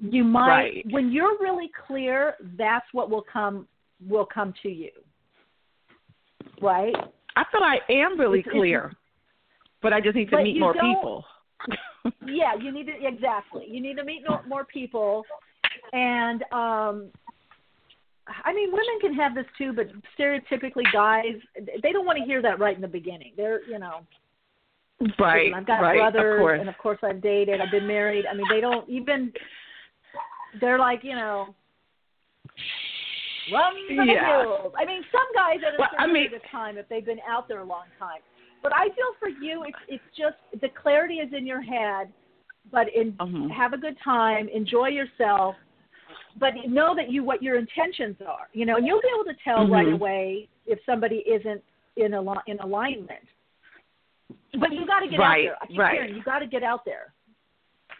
You 0.00 0.24
might 0.24 0.48
Right. 0.50 0.86
when 0.90 1.10
you're 1.12 1.36
really 1.38 1.68
clear, 1.86 2.36
that's 2.56 2.86
what 2.92 3.10
will 3.10 3.20
come 3.30 3.68
will 4.08 4.24
come 4.26 4.54
to 4.62 4.68
you. 4.70 4.90
Right? 6.60 6.94
I 7.36 7.44
feel 7.52 7.62
I 7.62 7.80
am 7.90 8.18
really 8.18 8.38
It's- 8.40 8.46
it's- 8.50 8.58
clear, 8.60 8.92
but 9.86 9.92
I 9.92 10.00
just 10.00 10.16
need 10.16 10.24
to 10.30 10.36
But 10.36 10.42
meet 10.42 10.58
more 10.58 10.74
people. 10.74 11.24
Yeah, 12.26 12.54
you 12.60 12.72
need 12.72 12.86
to 12.86 12.92
exactly. 13.06 13.66
You 13.68 13.80
need 13.80 13.96
to 13.96 14.04
meet 14.04 14.22
more 14.48 14.64
people 14.64 15.24
and 15.92 16.42
um 16.52 17.10
I 18.44 18.52
mean, 18.52 18.70
women 18.72 18.98
can 19.00 19.14
have 19.14 19.34
this 19.36 19.46
too, 19.56 19.72
but 19.72 19.86
stereotypically, 20.18 20.82
guys, 20.92 21.36
they 21.82 21.92
don't 21.92 22.04
want 22.04 22.18
to 22.18 22.24
hear 22.24 22.42
that 22.42 22.58
right 22.58 22.74
in 22.74 22.82
the 22.82 22.88
beginning. 22.88 23.32
They're, 23.36 23.64
you 23.68 23.78
know, 23.78 24.00
right, 25.20 25.52
I've 25.54 25.66
got 25.66 25.80
right, 25.80 25.96
brothers, 25.98 26.40
of 26.54 26.60
and 26.60 26.68
of 26.68 26.76
course 26.78 26.98
I've 27.04 27.20
dated. 27.22 27.60
I've 27.60 27.70
been 27.70 27.86
married. 27.86 28.24
I 28.26 28.34
mean, 28.34 28.46
they 28.50 28.60
don't 28.60 28.88
even. 28.88 29.32
They're 30.60 30.78
like, 30.78 31.00
you 31.04 31.14
know, 31.14 31.54
run 33.52 33.74
the 33.88 34.04
Yeah. 34.04 34.42
hills. 34.42 34.72
I 34.76 34.84
mean, 34.84 35.02
some 35.12 35.28
guys 35.34 35.58
at 35.66 35.74
a 35.74 35.76
Well, 35.78 35.88
certain 35.92 36.10
I 36.10 36.12
mean- 36.12 36.28
period 36.28 36.42
of 36.44 36.50
time, 36.50 36.78
if 36.78 36.88
they've 36.88 37.06
been 37.06 37.20
out 37.28 37.46
there 37.48 37.60
a 37.60 37.64
long 37.64 37.86
time. 37.98 38.20
But 38.66 38.74
I 38.74 38.86
feel 38.86 39.14
for 39.20 39.28
you, 39.28 39.62
it's 39.62 39.78
it's 39.86 40.02
just 40.18 40.34
the 40.60 40.68
clarity 40.70 41.18
is 41.18 41.32
in 41.32 41.46
your 41.46 41.62
head. 41.62 42.12
But 42.72 42.92
in 42.92 43.12
Mhm. 43.12 43.48
have 43.52 43.74
a 43.74 43.78
good 43.78 43.96
time, 44.00 44.48
enjoy 44.48 44.88
yourself, 44.88 45.54
but 46.36 46.52
know 46.66 46.92
that 46.96 47.08
you 47.08 47.22
what 47.22 47.44
your 47.44 47.58
intentions 47.58 48.20
are. 48.26 48.48
You 48.54 48.66
know, 48.66 48.74
and 48.76 48.84
you'll 48.84 49.00
be 49.00 49.08
able 49.14 49.32
to 49.32 49.38
tell 49.44 49.68
right 49.68 49.86
Mhm. 49.86 49.94
away 49.94 50.48
if 50.66 50.84
somebody 50.84 51.18
isn't 51.18 51.62
in 51.94 52.14
a 52.14 52.42
in 52.48 52.58
alignment. 52.58 53.24
But 54.58 54.72
you 54.72 54.84
got 54.84 54.98
to 55.00 55.06
get 55.06 55.20
Right, 55.20 55.48
out 55.48 55.50
there. 55.50 55.62
I 55.62 55.66
keep 55.66 55.78
right. 55.78 55.92
hearing 55.94 56.16
you 56.16 56.22
got 56.24 56.40
to 56.40 56.46
get 56.48 56.64
out 56.64 56.84
there. 56.84 57.12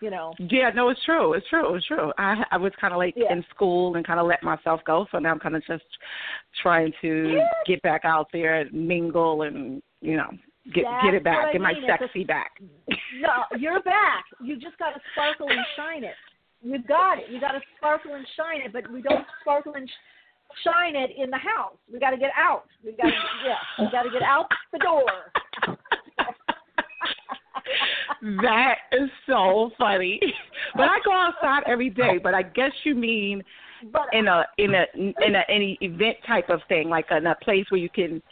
You 0.01 0.11
know. 0.11 0.35
Yeah, 0.39 0.71
no, 0.71 0.89
it's 0.89 1.05
true. 1.05 1.35
It's 1.35 1.47
true. 1.47 1.77
It's 1.77 1.87
true. 1.87 2.13
I 2.19 2.45
I 2.51 2.57
was 2.57 2.75
kind 2.81 2.93
of 2.93 2.99
like 2.99 3.15
Yeah. 3.17 3.33
in 3.33 3.45
school 3.55 3.95
and 3.95 4.05
kind 4.05 4.19
of 4.19 4.27
let 4.27 4.43
myself 4.43 4.83
go, 4.83 5.07
so 5.13 5.21
now 5.21 5.31
I'm 5.31 5.39
kind 5.39 5.55
of 5.55 5.65
just 5.65 5.87
trying 6.61 6.93
to 7.03 7.37
Yeah. 7.37 7.49
get 7.67 7.81
back 7.83 8.05
out 8.05 8.33
there, 8.33 8.57
and 8.57 8.73
mingle, 8.73 9.43
and 9.43 9.81
you 10.03 10.17
know, 10.17 10.31
get 10.75 10.85
get 11.03 11.15
it 11.15 11.25
back, 11.25 11.39
what 11.39 11.49
I 11.49 11.53
get 11.53 11.61
my 11.61 11.73
mean. 11.73 11.85
It's 11.85 11.93
a- 12.03 12.05
sexy 12.05 12.25
back. 12.25 12.61
No, 13.21 13.45
you're 13.59 13.81
back. 13.83 14.25
You 14.43 14.57
just 14.61 14.77
got 14.79 14.91
to 14.91 15.01
sparkle 15.13 15.49
and 15.49 15.65
shine 15.75 16.05
it. 16.05 16.15
You 16.63 16.83
got 16.83 17.19
it. 17.19 17.25
You 17.31 17.41
got 17.41 17.53
to 17.53 17.61
sparkle 17.79 18.15
and 18.15 18.27
shine 18.37 18.61
it, 18.61 18.73
but 18.73 18.91
we 18.93 19.01
don't 19.01 19.25
sparkle 19.41 19.73
and 19.75 19.89
sh- 19.89 20.63
shine 20.65 20.95
it 20.97 21.11
in 21.17 21.31
the 21.31 21.39
house. 21.39 21.77
We 21.91 21.99
got 21.99 22.11
to 22.11 22.19
get 22.19 22.31
out. 22.37 22.65
We 22.85 22.93
got 22.93 23.05
to 23.07 23.13
yeah. 23.47 23.57
We 23.79 23.91
got 23.91 24.03
to 24.03 24.11
get 24.11 24.23
out 24.23 24.47
the 24.73 24.79
door. 24.79 25.07
that 28.43 28.77
is 28.93 29.09
so 29.27 29.71
funny. 29.79 30.21
But 30.75 30.89
I 30.89 30.99
go 31.05 31.13
outside 31.13 31.63
every 31.67 31.91
day. 31.91 32.19
But 32.23 32.35
I 32.35 32.43
guess 32.43 32.73
you 32.85 32.95
mean 32.95 33.43
But- 33.93 34.09
in 34.13 34.27
a 34.29 34.45
in 34.59 34.75
a 34.75 34.85
in 34.95 35.35
a 35.37 35.43
any 35.49 35.79
event 35.81 36.17
type 36.27 36.51
of 36.51 36.61
thing, 36.69 36.89
like 36.91 37.07
in 37.11 37.27
a 37.27 37.35
place 37.37 37.65
where 37.71 37.81
you 37.81 37.89
can. 37.89 38.23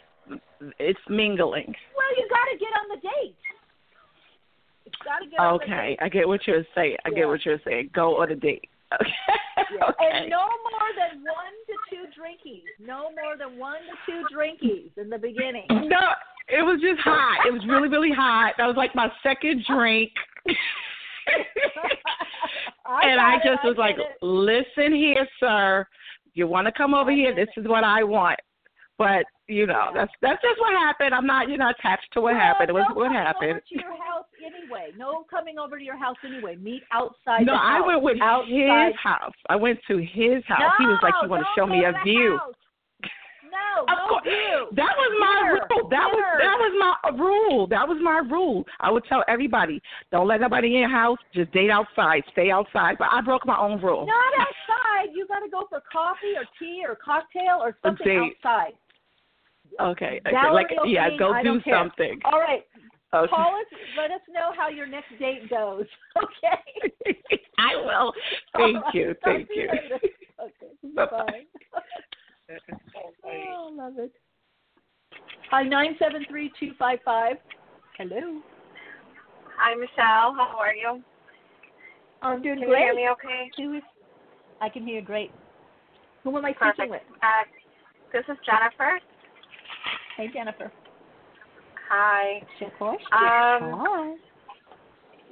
It's 0.79 0.99
mingling. 1.09 1.73
Well, 1.95 2.11
you 2.17 2.27
got 2.29 2.45
to 2.51 2.57
get 2.57 2.69
on 2.79 2.87
the 2.89 3.01
date. 3.01 3.35
Got 5.03 5.19
to 5.19 5.29
get 5.29 5.39
on 5.39 5.57
the 5.57 5.63
Okay. 5.65 5.97
I 6.01 6.09
get 6.09 6.27
what 6.27 6.45
you're 6.47 6.65
saying. 6.73 6.97
I 7.05 7.09
Yeah. 7.09 7.15
get 7.15 7.27
what 7.27 7.45
you're 7.45 7.59
saying. 7.65 7.89
Go 7.93 8.21
on 8.21 8.31
a 8.31 8.35
date. 8.35 8.69
Okay. 9.57 9.75
Yeah. 9.79 9.85
okay. 9.89 10.09
And 10.11 10.29
no 10.29 10.37
more 10.41 10.89
than 10.99 11.23
one 11.23 11.55
to 11.67 11.75
two 11.89 12.05
drinkies. 12.19 12.61
No 12.85 13.09
more 13.23 13.37
than 13.37 13.57
one 13.57 13.77
to 13.79 13.95
two 14.05 14.23
drinkies 14.35 14.91
in 15.01 15.09
the 15.09 15.17
beginning. 15.17 15.65
No, 15.69 16.11
it 16.49 16.61
was 16.61 16.79
just 16.81 16.99
hot. 16.99 17.47
It 17.47 17.53
was 17.53 17.65
really, 17.67 17.87
really 17.87 18.11
hot. 18.11 18.53
That 18.57 18.67
was 18.67 18.75
like 18.75 18.93
my 18.95 19.09
second 19.23 19.63
drink. 19.67 20.11
and 20.45 20.55
I 23.19 23.37
got 23.37 23.45
it, 23.45 23.49
just 23.53 23.63
was 23.63 23.75
like, 23.77 23.95
it. 23.97 24.21
listen 24.21 24.93
here, 24.93 25.27
sir. 25.39 25.87
You 26.33 26.47
want 26.47 26.67
to 26.67 26.71
come 26.73 26.93
over 26.93 27.11
I 27.11 27.15
here? 27.15 27.33
This 27.33 27.49
is 27.57 27.65
what 27.67 27.83
I 27.83 28.03
want. 28.03 28.39
But 28.97 29.25
you 29.47 29.67
know, 29.67 29.89
Yeah. 29.93 30.01
that's 30.01 30.11
that's 30.21 30.41
just 30.41 30.59
what 30.59 30.73
happened. 30.73 31.13
I'm 31.13 31.25
not, 31.27 31.49
you 31.49 31.57
know, 31.57 31.69
attached 31.69 32.07
to 32.13 32.21
what 32.21 32.33
happened. 32.35 32.69
It 32.69 32.73
was 32.73 32.85
no 32.89 32.95
what 32.95 33.11
happened. 33.11 33.51
Over 33.51 33.59
to 33.69 33.75
your 33.75 33.95
house 34.03 34.25
anyway. 34.43 34.91
No 34.97 35.23
coming 35.29 35.59
over 35.59 35.77
to 35.77 35.83
your 35.83 35.97
house 35.97 36.17
anyway. 36.25 36.55
Meet 36.55 36.83
outside 36.91 37.45
No, 37.45 37.53
I 37.53 37.77
house. 37.77 37.83
went 37.87 38.01
with 38.01 38.17
outside. 38.21 38.87
his 38.87 38.95
house. 39.01 39.33
I 39.49 39.55
went 39.55 39.79
to 39.87 39.97
his 39.97 40.43
house. 40.47 40.73
he 40.79 40.85
was 40.85 40.99
like, 41.03 41.13
No, 41.15 41.23
"You 41.23 41.29
want 41.29 41.43
to 41.43 41.49
show 41.59 41.67
me 41.67 41.85
a 41.85 41.93
view?" 42.03 42.37
house. 42.37 42.53
No, 43.43 43.83
Of 43.87 43.97
no 43.97 44.07
course. 44.09 44.23
view. 44.23 44.67
That 44.75 44.93
was 44.97 45.11
my 45.19 45.35
Dinner, 45.41 45.67
rule. 45.69 45.89
That 45.89 46.07
was 46.11 46.23
that 46.41 46.57
was 46.59 46.73
my 46.79 47.09
rule. 47.23 47.67
That 47.67 47.87
was 47.87 47.97
my 48.01 48.17
rule. 48.29 48.65
I 48.79 48.91
would 48.91 49.05
tell 49.05 49.23
everybody, 49.27 49.81
don't 50.11 50.27
let 50.27 50.41
nobody 50.41 50.67
in 50.73 50.79
your 50.81 50.89
house. 50.89 51.17
Just 51.33 51.51
date 51.51 51.69
outside. 51.69 52.23
Stay 52.31 52.49
outside. 52.51 52.97
But 52.97 53.09
I 53.11 53.21
broke 53.21 53.45
my 53.45 53.57
own 53.57 53.79
rule. 53.81 54.05
Not 54.05 54.33
outside. 54.39 55.13
You 55.13 55.27
got 55.27 55.39
to 55.39 55.49
go 55.49 55.67
for 55.69 55.81
coffee 55.91 56.33
or 56.35 56.43
tea 56.59 56.83
or 56.87 56.95
cocktail 56.95 57.59
or 57.61 57.77
something 57.85 58.33
outside. 58.43 58.73
Okay. 59.79 60.21
Okay. 60.25 60.31
Gallery 60.31 60.53
Like 60.53 60.87
yeah, 60.87 61.09
go 61.17 61.33
I 61.33 61.43
do 61.43 61.49
don't 61.49 61.63
care. 61.63 61.77
something. 61.77 62.19
All 62.25 62.39
right. 62.39 62.63
Okay. 63.13 63.29
Call 63.29 63.55
us. 63.55 63.65
Let 63.97 64.11
us 64.11 64.21
know 64.29 64.51
how 64.57 64.69
your 64.69 64.87
next 64.87 65.17
date 65.19 65.49
goes. 65.49 65.85
Okay. 66.17 67.31
I 67.57 67.75
will. 67.75 68.13
Thank 68.55 68.77
you. 68.93 69.15
Thank 69.23 69.47
to 69.49 69.55
you. 69.55 69.69
Okay. 69.69 70.71
Bye-bye. 70.95 71.41
Bye. 71.73 72.51
oh, 73.25 73.73
love 73.75 73.93
it. 73.97 74.11
Hi, 75.51 75.63
nine 75.63 75.95
seven 75.99 76.25
three 76.29 76.51
two 76.59 76.71
five 76.79 76.99
five. 77.03 77.37
Hello. 77.97 78.41
Hi, 79.57 79.75
Michele. 79.75 80.35
How 80.35 80.57
are 80.59 80.75
you? 80.75 81.01
I'm 82.21 82.41
doing 82.41 82.59
Can 82.59 82.67
great. 82.67 82.79
you 82.79 82.85
hear 82.85 82.95
me 82.95 83.09
okay? 83.11 83.51
Who 83.57 83.73
is? 83.77 83.83
I 84.61 84.69
can 84.69 84.85
hear 84.85 84.99
you 84.99 85.05
great. 85.05 85.31
Who 86.23 86.35
am 86.37 86.45
I 86.45 86.53
Perfect. 86.53 86.75
speaking 86.75 86.91
with? 86.91 87.01
Uh, 87.21 87.43
this 88.11 88.23
is 88.29 88.37
Jennifer. 88.45 88.99
Hey, 90.15 90.31
Jennifer. 90.31 90.71
Hi. 91.89 92.41
Jennifer. 92.57 92.87
Um, 92.87 92.99
Hi. 93.11 94.15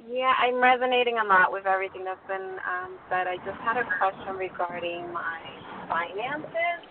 Yeah, 0.04 0.36
I'm 0.36 0.60
resonating 0.60 1.16
a 1.16 1.24
lot 1.24 1.50
with 1.50 1.64
everything 1.64 2.04
that's 2.04 2.20
been 2.28 2.60
um, 2.60 3.00
said. 3.08 3.24
I 3.24 3.40
just 3.40 3.56
had 3.64 3.80
a 3.80 3.88
question 3.96 4.36
regarding 4.36 5.08
my 5.12 5.40
finances. 5.88 6.84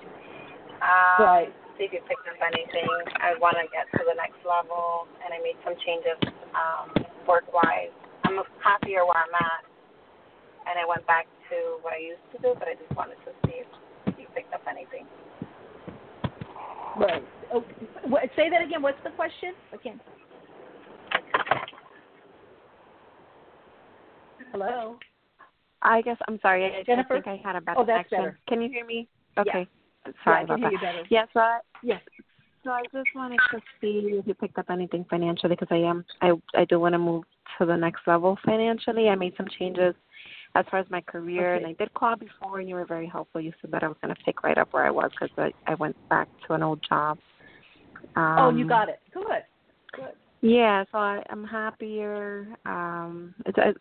Um, 0.82 1.22
Right. 1.22 1.53
See 1.78 1.86
if 1.86 1.94
you 1.94 2.02
picked 2.10 2.26
up 2.26 2.38
anything. 2.41 2.90
I 3.22 3.34
want 3.41 3.57
to 3.57 3.65
get 3.74 3.90
to 3.98 4.06
the 4.06 4.14
next 4.18 4.41
level, 4.45 5.06
and 5.26 5.34
I 5.34 5.41
made 5.41 5.57
some 5.65 5.74
changes 5.86 6.18
um, 6.53 7.06
work-wise. 7.26 7.94
I'm 8.26 8.38
happier 8.61 9.06
where 9.06 9.18
I'm 9.18 9.34
at, 9.34 9.65
and 10.70 10.78
I 10.78 10.86
went 10.86 11.06
back 11.06 11.26
to 11.49 11.82
what 11.82 11.94
I 11.94 12.02
used 12.02 12.22
to 12.34 12.38
do, 12.41 12.53
but 12.57 12.68
I 12.70 12.74
just 12.78 12.94
wanted 12.98 13.18
to 13.26 13.34
see 13.45 13.65
if 13.65 13.70
you 14.18 14.26
picked 14.34 14.53
up 14.53 14.61
anything. 14.70 15.06
Right. 16.98 17.26
Okay. 17.54 17.88
Say 18.36 18.50
that 18.50 18.62
again. 18.66 18.82
What's 18.82 18.98
the 19.04 19.12
question? 19.12 19.54
Again. 19.74 20.00
Hello. 24.52 24.98
I 25.82 26.02
guess 26.02 26.18
I'm 26.28 26.40
sorry. 26.42 26.66
I, 26.66 26.80
I 26.80 26.84
Jennifer? 26.84 27.22
think 27.22 27.28
I 27.28 27.42
had 27.46 27.56
a 27.56 27.62
bad 27.62 27.76
Oh, 27.78 27.86
that's 27.86 28.08
connection. 28.10 28.18
better. 28.18 28.40
Can 28.48 28.62
you 28.62 28.70
hear 28.70 28.86
me? 28.86 29.08
Yeah. 29.36 29.42
Okay. 29.42 29.68
Yeah, 30.06 30.12
Sorry 30.24 30.44
I 30.44 30.46
can 30.46 30.56
about 30.56 30.70
hear 30.70 30.80
that. 30.82 30.96
Yes, 31.10 31.28
so 31.34 31.40
I, 31.40 31.60
Yes. 31.82 32.02
so 32.64 32.72
I 32.72 32.84
just 32.94 33.10
wanted 33.16 33.40
to 33.52 33.60
see 33.80 34.02
if 34.20 34.28
you 34.28 34.34
picked 34.34 34.58
up 34.58 34.70
anything 34.70 35.06
financially 35.10 35.56
because 35.56 35.70
I 35.72 35.78
am 35.78 36.04
I 36.22 36.34
I 36.56 36.66
do 36.66 36.80
want 36.80 36.94
to 36.94 37.00
move 37.00 37.24
to 37.58 37.66
the 37.66 37.76
next 37.76 38.02
level 38.08 38.38
financially. 38.46 39.10
I 39.10 39.16
made 39.16 39.34
some 39.38 39.48
changes 39.60 39.96
as 40.56 40.66
far 40.70 40.80
as 40.80 40.86
my 40.90 41.02
career, 41.02 41.56
Okay. 41.56 41.64
and 41.64 41.68
I 41.72 41.74
did 41.84 41.94
call 41.94 42.16
before, 42.16 42.60
and 42.60 42.70
you 42.70 42.76
were 42.76 42.86
very 42.86 43.08
helpful. 43.08 43.42
You 43.42 43.54
said 43.62 43.72
that 43.72 43.84
I 43.84 43.88
was 43.88 43.98
going 44.02 44.14
to 44.14 44.22
pick 44.24 44.44
right 44.44 44.58
up 44.58 44.72
where 44.72 44.86
I 44.86 44.92
was 44.92 45.10
because 45.20 45.30
I 45.38 45.72
I 45.72 45.76
went 45.76 45.96
back 46.10 46.28
to 46.48 46.54
an 46.54 46.64
old 46.64 46.80
job. 46.88 47.18
Um, 48.16 48.36
oh, 48.40 48.50
you 48.50 48.66
got 48.66 48.90
it. 48.90 49.00
Good. 49.14 49.44
Good. 49.94 50.14
Yeah, 50.42 50.84
so 50.92 50.98
I, 50.98 51.24
I'm 51.30 51.46
happier. 51.46 52.48
Um, 52.66 53.34
it's 53.46 53.78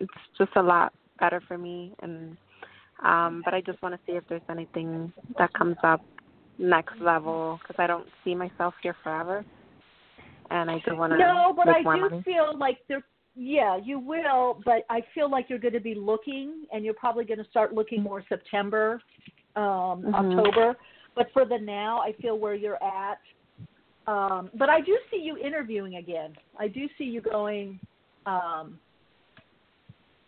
it's 0.00 0.12
just 0.38 0.52
a 0.56 0.62
lot 0.62 0.92
better 1.18 1.42
for 1.48 1.58
me, 1.58 1.92
and 2.02 2.36
um, 3.02 3.42
but 3.44 3.54
I 3.54 3.60
just 3.60 3.82
want 3.82 3.94
to 3.94 4.00
see 4.06 4.16
if 4.16 4.24
there's 4.28 4.42
anything 4.48 5.12
that 5.38 5.52
comes 5.54 5.76
up 5.82 6.00
next 6.58 7.00
level 7.00 7.58
because 7.60 7.82
I 7.82 7.86
don't 7.86 8.06
see 8.22 8.34
myself 8.34 8.74
here 8.82 8.94
forever, 9.02 9.44
and 10.50 10.70
I 10.70 10.80
do 10.86 10.96
want 10.96 11.12
to 11.12 11.18
No, 11.18 11.52
but 11.56 11.68
I 11.68 11.82
do 11.82 11.84
money. 11.84 12.22
feel 12.24 12.56
like 12.56 12.78
there. 12.88 13.04
Yeah, 13.36 13.80
you 13.82 13.98
will, 13.98 14.60
but 14.64 14.84
I 14.88 15.02
feel 15.12 15.28
like 15.28 15.46
you're 15.50 15.58
going 15.58 15.74
to 15.74 15.80
be 15.80 15.96
looking, 15.96 16.66
and 16.72 16.84
you're 16.84 16.94
probably 16.94 17.24
going 17.24 17.42
to 17.42 17.50
start 17.50 17.74
looking 17.74 18.00
more 18.00 18.22
September, 18.28 19.00
um, 19.56 20.04
Mhm. 20.04 20.14
October. 20.14 20.76
But 21.16 21.32
for 21.32 21.44
the 21.44 21.58
now, 21.58 21.98
I 22.00 22.12
feel 22.12 22.38
where 22.38 22.54
you're 22.54 22.80
at. 22.82 23.18
Um, 24.06 24.50
but 24.54 24.68
I 24.68 24.80
do 24.80 24.98
see 25.10 25.18
you 25.18 25.36
interviewing 25.38 25.96
again. 25.96 26.34
I 26.58 26.68
do 26.68 26.88
see 26.98 27.04
you 27.04 27.20
going 27.20 27.80
um, 28.26 28.78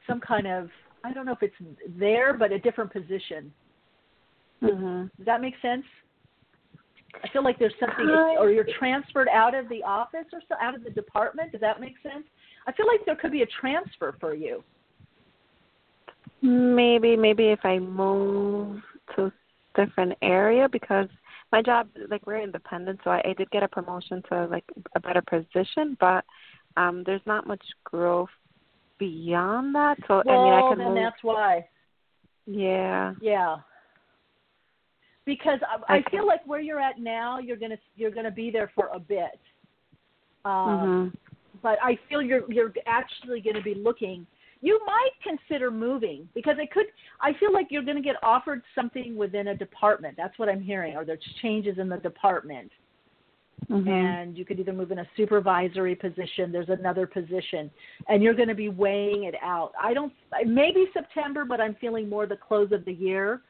some 0.07 0.21
kind 0.21 0.47
of 0.47 0.71
I 1.05 1.13
don't 1.13 1.27
know 1.27 1.33
if 1.33 1.43
it's 1.43 1.55
there, 1.99 2.33
but 2.35 2.53
a 2.53 2.59
different 2.59 2.93
position. 2.93 3.53
Mhm. 4.63 5.11
Does 5.17 5.27
that 5.27 5.41
make 5.41 5.55
sense? 5.61 5.85
I 7.23 7.29
feel 7.29 7.45
like 7.45 7.59
there's 7.59 7.75
something, 7.79 8.09
or 8.09 8.51
you're 8.51 8.67
transferred 8.79 9.29
out 9.29 9.55
of 9.55 9.69
the 9.69 9.83
office 9.83 10.27
or 10.33 10.41
so, 10.49 10.55
out 10.61 10.75
of 10.75 10.85
the 10.85 10.91
department. 10.91 11.53
Does 11.53 11.61
that 11.61 11.81
make 11.81 11.95
sense? 12.03 12.27
I 12.67 12.73
feel 12.73 12.87
like 12.87 13.05
there 13.07 13.17
could 13.17 13.33
be 13.33 13.43
a 13.43 13.47
transfer 13.61 14.17
for 14.21 14.35
you. 14.35 14.63
Maybe 16.43 17.17
maybe 17.17 17.49
if 17.49 17.61
I 17.65 17.79
move 17.79 18.83
to 19.15 19.27
a 19.27 19.33
different 19.77 20.15
area 20.23 20.69
because 20.69 21.09
my 21.53 21.63
job 21.63 21.89
like 22.11 22.27
we're 22.27 22.41
independent, 22.41 23.01
so 23.05 23.11
I, 23.11 23.23
I 23.25 23.35
did 23.35 23.51
get 23.51 23.63
a 23.63 23.69
promotion 23.69 24.23
to 24.31 24.47
like 24.47 24.65
a 24.95 25.01
better 25.01 25.23
position, 25.23 25.97
but 26.01 26.25
um 26.77 27.03
there's 27.07 27.23
not 27.27 27.47
much 27.47 27.63
growth 27.85 28.29
beyond 28.99 29.75
that. 29.75 29.99
So 30.09 30.23
well, 30.25 30.41
I 30.41 30.43
mean 30.43 30.53
I 30.53 30.69
can 30.69 30.79
then 30.79 30.89
move. 30.89 30.97
that's 30.97 31.23
why. 31.23 31.67
Yeah. 32.47 33.15
Yeah. 33.21 33.57
Because 35.25 35.59
I, 35.89 35.97
I 35.97 36.03
feel 36.11 36.27
like 36.27 36.47
where 36.47 36.61
you're 36.61 36.81
at 36.81 37.01
now, 37.01 37.39
you're 37.39 37.57
gonna 37.57 37.79
you're 37.97 38.13
gonna 38.13 38.31
be 38.31 38.51
there 38.51 38.71
for 38.75 38.89
a 38.93 39.01
bit. 39.01 39.41
Um, 40.45 41.13
Mhm. 41.13 41.13
But 41.63 41.79
I 41.83 41.99
feel 42.09 42.23
you're 42.23 42.51
you're 42.51 42.73
actually 42.87 43.41
going 43.41 43.57
to 43.57 43.63
be 43.63 43.75
looking. 43.75 44.27
You 44.63 44.81
might 44.87 45.11
consider 45.23 45.71
moving 45.71 46.29
because 46.35 46.57
it 46.59 46.71
could. 46.73 46.87
I 47.21 47.33
feel 47.39 47.53
like 47.53 47.67
you're 47.71 47.83
going 47.85 47.97
to 47.97 48.03
get 48.03 48.17
offered 48.23 48.63
something 48.75 49.17
within 49.17 49.49
a 49.49 49.55
department. 49.57 50.17
That's 50.17 50.39
what 50.39 50.49
I'm 50.49 50.63
hearing, 50.63 50.97
or 50.97 51.05
there's 51.05 51.23
changes 51.43 51.79
in 51.79 51.89
the 51.89 51.99
department. 51.99 52.71
Mhm. 53.71 53.89
and 53.89 54.37
you 54.39 54.45
could 54.45 54.61
either 54.61 54.73
move 54.73 54.93
in 54.93 54.99
a 54.99 55.07
supervisory 55.17 55.95
position 55.97 56.53
there's 56.53 56.69
another 56.69 57.07
position 57.07 57.71
and 58.07 58.23
you're 58.23 58.35
going 58.35 58.51
to 58.51 58.55
be 58.55 58.69
weighing 58.69 59.25
it 59.25 59.35
out 59.43 59.73
i 59.83 59.95
don't 59.95 60.13
maybe 60.45 60.85
september 60.93 61.43
but 61.45 61.59
i'm 61.59 61.75
feeling 61.77 62.07
more 62.07 62.27
the 62.27 62.37
close 62.37 62.71
of 62.71 62.85
the 62.85 62.93
year 62.93 63.41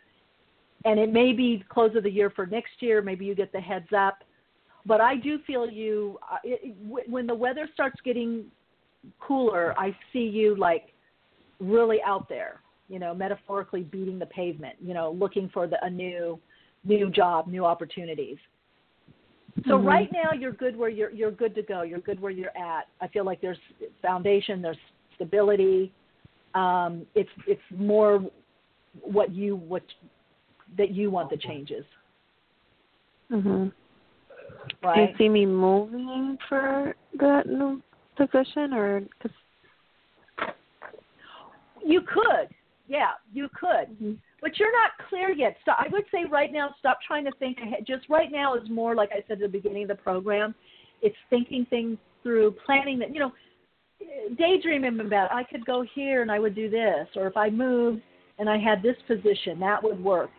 and 0.84 1.00
it 1.00 1.12
may 1.12 1.32
be 1.32 1.62
close 1.68 1.94
of 1.96 2.04
the 2.04 2.10
year 2.10 2.30
for 2.30 2.46
next 2.46 2.80
year 2.80 3.02
maybe 3.02 3.26
you 3.26 3.34
get 3.34 3.50
the 3.52 3.60
heads 3.60 3.92
up 3.94 4.22
but 4.86 5.00
i 5.00 5.16
do 5.16 5.40
feel 5.40 5.68
you 5.68 6.16
uh, 6.32 6.38
it- 6.44 6.74
when 7.10 7.26
the 7.26 7.34
weather 7.34 7.68
starts 7.74 8.00
getting 8.02 8.44
cooler 9.18 9.74
i 9.76 9.94
see 10.12 10.20
you 10.40 10.54
like 10.56 10.92
really 11.60 12.00
out 12.02 12.28
there 12.28 12.60
you 12.88 12.98
know 12.98 13.14
metaphorically 13.14 13.82
beating 13.82 14.18
the 14.18 14.26
pavement 14.26 14.76
you 14.80 14.94
know 14.94 15.12
looking 15.12 15.48
for 15.52 15.66
the, 15.66 15.82
a 15.84 15.90
new 15.90 16.38
new 16.84 17.10
job 17.10 17.46
new 17.46 17.64
opportunities 17.64 18.38
so 19.66 19.78
Mhm. 19.78 19.86
right 19.86 20.12
now 20.12 20.32
you're 20.32 20.52
good 20.52 20.76
where 20.76 20.90
you're 20.90 21.10
you're 21.10 21.30
good 21.30 21.54
to 21.54 21.62
go. 21.62 21.82
You're 21.82 22.00
good 22.00 22.20
where 22.20 22.30
you're 22.30 22.56
at. 22.56 22.88
I 23.00 23.08
feel 23.08 23.24
like 23.24 23.40
there's 23.40 23.58
foundation, 24.02 24.60
there's 24.60 24.76
stability. 25.14 25.92
Um, 26.54 27.06
it's 27.14 27.30
it's 27.46 27.62
more 27.70 28.22
what 29.00 29.32
you 29.32 29.56
what 29.56 29.82
that 30.76 30.90
you 30.90 31.10
want 31.10 31.30
the 31.30 31.36
changes, 31.36 31.84
Mhm. 33.30 33.72
Do 34.82 35.00
you 35.00 35.14
see 35.18 35.28
me 35.28 35.46
moving 35.46 36.38
for 36.48 36.94
the 37.18 37.42
new 37.46 37.82
position 38.16 38.72
or 38.72 39.02
cause, 39.20 39.32
You 41.86 42.00
could, 42.02 42.48
yeah, 42.88 43.12
you 43.32 43.48
could. 43.58 43.96
Mhm. 44.00 44.18
but 44.42 44.58
you're 44.58 44.72
not 44.72 44.90
clear 45.08 45.30
yet. 45.30 45.56
So 45.64 45.72
I 45.72 45.88
would 45.90 46.04
say 46.10 46.24
right 46.24 46.52
now, 46.52 46.74
stop 46.78 47.00
trying 47.00 47.24
to 47.24 47.32
think 47.38 47.58
ahead. 47.58 47.86
Just 47.86 48.08
right 48.08 48.30
now 48.30 48.54
is 48.54 48.68
more 48.68 48.94
like 48.94 49.10
I 49.10 49.22
said 49.26 49.32
at 49.32 49.40
the 49.40 49.48
beginning 49.48 49.84
of 49.84 49.88
the 49.88 49.94
program. 49.94 50.54
It's 51.00 51.16
thinking 51.30 51.64
things 51.66 51.98
through, 52.22 52.52
planning 52.64 52.98
that 52.98 53.14
you 53.14 53.20
know, 53.20 53.32
daydreaming 54.36 55.00
about. 55.00 55.32
I 55.32 55.44
could 55.44 55.64
go 55.64 55.82
here 55.94 56.22
and 56.22 56.30
I 56.30 56.38
would 56.38 56.54
do 56.54 56.68
this, 56.68 57.08
or 57.16 57.26
if 57.26 57.36
I 57.36 57.50
moved 57.50 58.02
and 58.38 58.48
I 58.48 58.58
had 58.58 58.82
this 58.82 58.96
position, 59.06 59.58
that 59.60 59.82
would 59.82 60.02
work. 60.02 60.30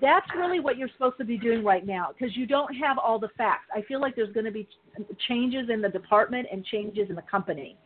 That's 0.00 0.26
really 0.36 0.60
what 0.60 0.76
you're 0.76 0.88
supposed 0.90 1.18
to 1.18 1.24
be 1.24 1.38
doing 1.38 1.64
right 1.64 1.86
now 1.86 2.12
because 2.12 2.36
you 2.36 2.46
don't 2.46 2.74
have 2.74 2.98
all 2.98 3.18
the 3.18 3.30
facts. 3.36 3.66
I 3.74 3.82
feel 3.82 4.00
like 4.00 4.14
there's 4.16 4.32
going 4.32 4.46
to 4.46 4.52
be 4.52 4.68
changes 5.28 5.70
in 5.70 5.80
the 5.80 5.88
department 5.88 6.48
and 6.52 6.64
changes 6.64 7.08
in 7.08 7.16
the 7.16 7.22
company. 7.22 7.76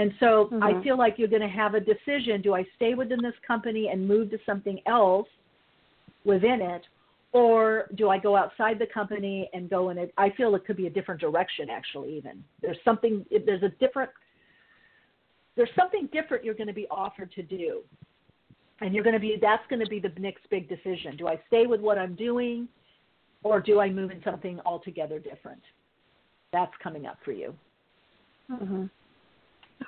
And 0.00 0.14
so 0.18 0.48
mm-hmm. 0.50 0.62
I 0.62 0.82
feel 0.82 0.96
like 0.96 1.16
you're 1.18 1.28
going 1.28 1.42
to 1.42 1.48
have 1.48 1.74
a 1.74 1.80
decision 1.80 2.40
do 2.40 2.54
I 2.54 2.64
stay 2.76 2.94
within 2.94 3.20
this 3.22 3.34
company 3.46 3.88
and 3.88 4.08
move 4.08 4.30
to 4.30 4.38
something 4.46 4.80
else 4.86 5.28
within 6.24 6.62
it, 6.62 6.80
or 7.32 7.86
do 7.96 8.08
I 8.08 8.16
go 8.16 8.34
outside 8.34 8.78
the 8.78 8.86
company 8.86 9.50
and 9.52 9.68
go 9.68 9.90
in 9.90 9.98
it? 9.98 10.14
I 10.16 10.30
feel 10.30 10.54
it 10.54 10.64
could 10.64 10.78
be 10.78 10.86
a 10.86 10.90
different 10.90 11.20
direction, 11.20 11.68
actually, 11.68 12.16
even. 12.16 12.42
There's 12.62 12.78
something, 12.82 13.26
there's 13.44 13.62
a 13.62 13.68
different, 13.78 14.10
there's 15.54 15.68
something 15.78 16.08
different 16.14 16.46
you're 16.46 16.54
going 16.54 16.68
to 16.68 16.72
be 16.72 16.86
offered 16.90 17.30
to 17.32 17.42
do 17.42 17.82
and 18.80 18.94
you're 18.94 19.04
going 19.04 19.14
to 19.14 19.20
be 19.20 19.36
that's 19.38 19.62
going 19.68 19.84
to 19.84 19.90
be 19.90 20.00
the 20.00 20.12
next 20.18 20.48
big 20.48 20.66
decision 20.66 21.14
do 21.18 21.28
i 21.28 21.38
stay 21.48 21.66
with 21.66 21.82
what 21.82 21.98
i'm 21.98 22.14
doing 22.14 22.66
or 23.42 23.60
do 23.60 23.78
i 23.78 23.90
move 23.90 24.10
in 24.10 24.22
something 24.24 24.58
altogether 24.64 25.18
different 25.18 25.60
that's 26.50 26.72
coming 26.82 27.04
up 27.04 27.18
for 27.22 27.32
you 27.32 27.54
mm-hmm. 28.50 28.86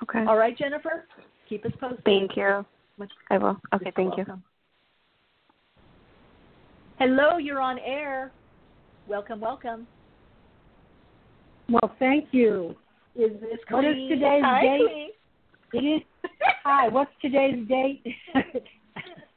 Okay. 0.02 0.24
All 0.27 0.36
right 0.36 0.56
jennifer 0.56 1.06
keep 1.48 1.64
us 1.66 1.73
posted. 1.81 2.05
Thank 2.05 2.36
you. 2.36 2.64
I 3.31 3.39
will. 3.39 3.56
Okay 3.74 3.93
thank 3.97 4.16
you. 4.16 4.24
hello 6.98 7.39
you're 7.39 7.60
on 7.60 7.78
air. 7.81 8.32
Welcome 9.09 9.40
welcome. 9.40 9.86
Well 11.69 11.94
thank 11.98 12.28
you. 12.32 12.77
Is 13.14 13.32
this 13.40 13.59
what 13.69 13.85
is 13.85 13.97
today's 14.09 14.43
Hi, 14.43 14.62
date? 14.62 15.12
Queen. 15.70 15.85
it 15.85 15.97
is. 15.97 16.31
Hi 16.64 16.89
what's 16.89 17.10
today's 17.20 17.66
date? 17.69 18.05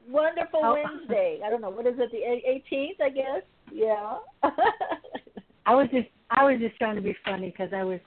Wonderful 0.07 0.61
oh. 0.63 0.73
Wednesday. 0.73 1.39
I 1.45 1.49
don't 1.49 1.61
know 1.61 1.71
what 1.71 1.87
is 1.87 1.95
it, 1.97 2.11
the 2.11 2.75
18th, 2.77 3.03
I 3.03 3.09
guess. 3.09 3.41
Yeah. 3.73 4.17
I 5.65 5.73
was 5.73 5.87
just 5.91 6.07
I 6.29 6.43
was 6.43 6.59
just 6.59 6.77
trying 6.77 6.95
to 6.95 7.01
be 7.01 7.15
funny 7.25 7.49
because 7.49 7.73
I 7.73 7.83
was 7.83 7.99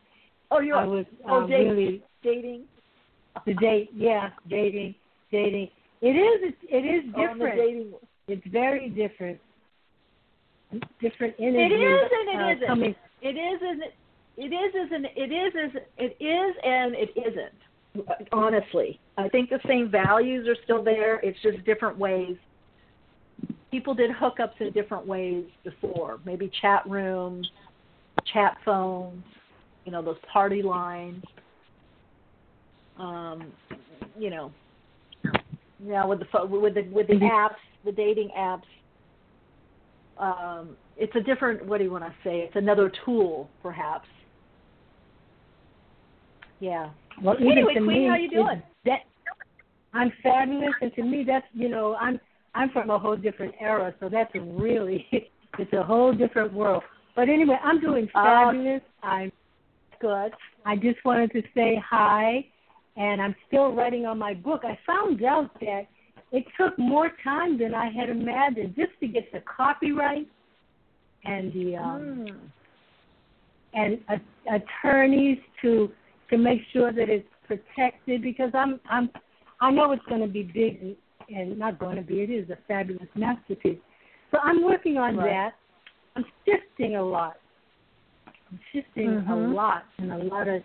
oh 0.50 0.60
you 0.60 0.74
I 0.74 0.84
was 0.84 1.06
oh, 1.28 1.46
dating. 1.46 1.68
really 1.70 2.02
dating 2.22 2.64
the 3.46 3.54
date 3.54 3.90
yeah 3.94 4.30
dating 4.48 4.94
dating 5.30 5.68
it 6.00 6.08
is 6.08 6.54
it 6.68 6.76
is 6.76 7.04
different 7.14 7.54
oh, 7.54 7.56
dating. 7.56 7.92
it's 8.28 8.46
very 8.50 8.88
different 8.90 9.38
different 11.00 11.34
energy 11.38 11.74
it 11.74 11.78
is 11.78 12.10
and 12.12 12.28
it 12.28 12.42
uh, 12.42 12.52
isn't 12.52 12.66
coming. 12.66 12.94
it 13.22 13.28
is 13.28 13.60
and 13.62 13.82
it, 13.82 13.94
it 14.36 14.54
is 14.54 14.86
isn't 14.86 15.06
it 15.16 15.32
is 15.32 15.54
is 15.54 15.82
it 15.96 16.16
is 16.22 16.56
and 16.64 16.94
it 16.94 17.10
isn't 17.16 17.54
honestly. 18.32 19.00
I 19.16 19.28
think 19.28 19.50
the 19.50 19.60
same 19.66 19.90
values 19.90 20.46
are 20.48 20.56
still 20.64 20.82
there. 20.82 21.20
It's 21.20 21.38
just 21.42 21.64
different 21.64 21.98
ways. 21.98 22.36
People 23.70 23.94
did 23.94 24.10
hookups 24.10 24.60
in 24.60 24.72
different 24.72 25.06
ways 25.06 25.44
before, 25.62 26.20
maybe 26.24 26.50
chat 26.60 26.88
rooms, 26.88 27.48
chat 28.32 28.56
phones, 28.64 29.22
you 29.88 29.92
know, 29.92 30.02
those 30.02 30.18
party 30.30 30.60
lines. 30.60 31.24
Um, 32.98 33.50
you 34.18 34.28
know, 34.28 34.52
now 35.80 36.06
with 36.06 36.18
the 36.20 36.44
with 36.44 36.74
the 36.74 36.82
with 36.92 37.06
the 37.06 37.14
apps, 37.14 37.54
the 37.86 37.92
dating 37.92 38.28
apps, 38.38 38.64
um, 40.18 40.76
it's 40.98 41.16
a 41.16 41.20
different. 41.20 41.64
What 41.64 41.78
do 41.78 41.84
you 41.84 41.90
want 41.90 42.04
to 42.04 42.12
say? 42.22 42.40
It's 42.40 42.54
another 42.54 42.92
tool, 43.06 43.48
perhaps. 43.62 44.06
Yeah. 46.60 46.90
Well, 47.22 47.36
anyway, 47.38 47.72
Queen, 47.72 47.86
me, 47.86 48.08
how 48.08 48.16
you 48.16 48.28
doing? 48.28 48.62
That 48.84 49.00
I'm 49.94 50.12
fabulous, 50.22 50.74
and 50.82 50.92
to 50.96 51.02
me, 51.02 51.24
that's 51.26 51.46
you 51.54 51.70
know, 51.70 51.94
I'm 51.94 52.20
I'm 52.54 52.68
from 52.72 52.90
a 52.90 52.98
whole 52.98 53.16
different 53.16 53.54
era, 53.58 53.94
so 54.00 54.10
that's 54.10 54.34
really 54.34 55.06
it's 55.58 55.72
a 55.72 55.82
whole 55.82 56.12
different 56.12 56.52
world. 56.52 56.82
But 57.16 57.30
anyway, 57.30 57.56
I'm 57.64 57.80
doing 57.80 58.06
uh, 58.14 58.22
fabulous. 58.22 58.82
Uh, 59.02 59.06
I'm 59.06 59.32
good. 60.00 60.32
I 60.64 60.76
just 60.76 61.04
wanted 61.04 61.32
to 61.32 61.42
say 61.54 61.82
hi, 61.88 62.44
and 62.96 63.20
I'm 63.20 63.34
still 63.46 63.72
writing 63.72 64.06
on 64.06 64.18
my 64.18 64.34
book. 64.34 64.62
I 64.64 64.78
found 64.86 65.22
out 65.24 65.50
that 65.60 65.86
it 66.32 66.44
took 66.60 66.78
more 66.78 67.10
time 67.24 67.58
than 67.58 67.74
I 67.74 67.90
had 67.90 68.10
imagined 68.10 68.74
just 68.76 68.92
to 69.00 69.08
get 69.08 69.30
the 69.32 69.40
copyright 69.40 70.28
and 71.24 71.52
the 71.52 71.76
um, 71.76 72.26
mm. 72.28 72.38
and 73.74 73.98
uh, 74.08 74.56
attorneys 74.56 75.38
to 75.62 75.90
to 76.30 76.38
make 76.38 76.60
sure 76.72 76.92
that 76.92 77.08
it's 77.08 77.26
protected 77.46 78.22
because 78.22 78.50
I'm 78.54 78.80
I'm 78.90 79.10
I 79.60 79.70
know 79.70 79.92
it's 79.92 80.04
going 80.08 80.20
to 80.20 80.28
be 80.28 80.42
big 80.42 80.80
and, 80.82 80.96
and 81.28 81.58
not 81.58 81.78
going 81.78 81.96
to 81.96 82.02
be. 82.02 82.20
It 82.20 82.30
is 82.30 82.48
a 82.50 82.58
fabulous 82.68 83.08
masterpiece. 83.14 83.78
So 84.30 84.38
I'm 84.42 84.62
working 84.62 84.98
on 84.98 85.16
right. 85.16 85.30
that. 85.30 85.50
I'm 86.16 86.24
shifting 86.44 86.96
a 86.96 87.02
lot. 87.02 87.36
I'm 88.50 88.60
shifting 88.72 89.08
mm-hmm. 89.08 89.30
a 89.30 89.48
lot 89.52 89.84
in 89.98 90.10
a 90.10 90.18
lot 90.18 90.48
of 90.48 90.62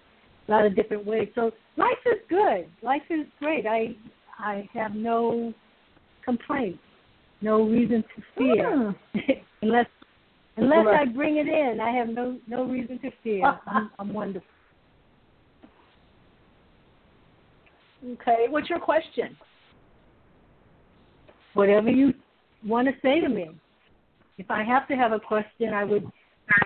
a 0.48 0.52
lot 0.52 0.66
of 0.66 0.76
different 0.76 1.06
ways. 1.06 1.30
So 1.36 1.52
life 1.78 1.92
is 2.06 2.20
good. 2.30 2.68
Life 2.82 3.04
is 3.10 3.26
great. 3.40 3.66
I 3.66 3.96
I 4.38 4.68
have 4.74 4.94
no 4.94 5.54
complaints, 6.24 6.80
no 7.42 7.64
reason 7.64 8.04
to 8.16 8.24
fear, 8.38 8.96
mm. 9.16 9.22
unless 9.62 9.86
unless 10.58 10.86
right. 10.86 11.08
I 11.08 11.12
bring 11.12 11.38
it 11.38 11.48
in. 11.48 11.80
I 11.80 11.92
have 11.92 12.10
no 12.10 12.38
no 12.48 12.66
reason 12.66 13.00
to 13.00 13.12
fear. 13.24 13.60
I'm, 13.68 13.92
I'm 14.00 14.14
wonderful. 14.14 14.48
Okay. 18.06 18.46
What's 18.50 18.70
your 18.70 18.80
question? 18.80 19.38
Whatever 21.54 21.90
you 21.90 22.14
want 22.66 22.88
to 22.88 22.94
say 23.02 23.20
to 23.20 23.30
me. 23.30 23.50
If 24.38 24.50
I 24.50 24.64
have 24.64 24.88
to 24.88 24.96
have 24.96 25.12
a 25.12 25.20
question, 25.20 25.74
I 25.74 25.84
would 25.84 26.06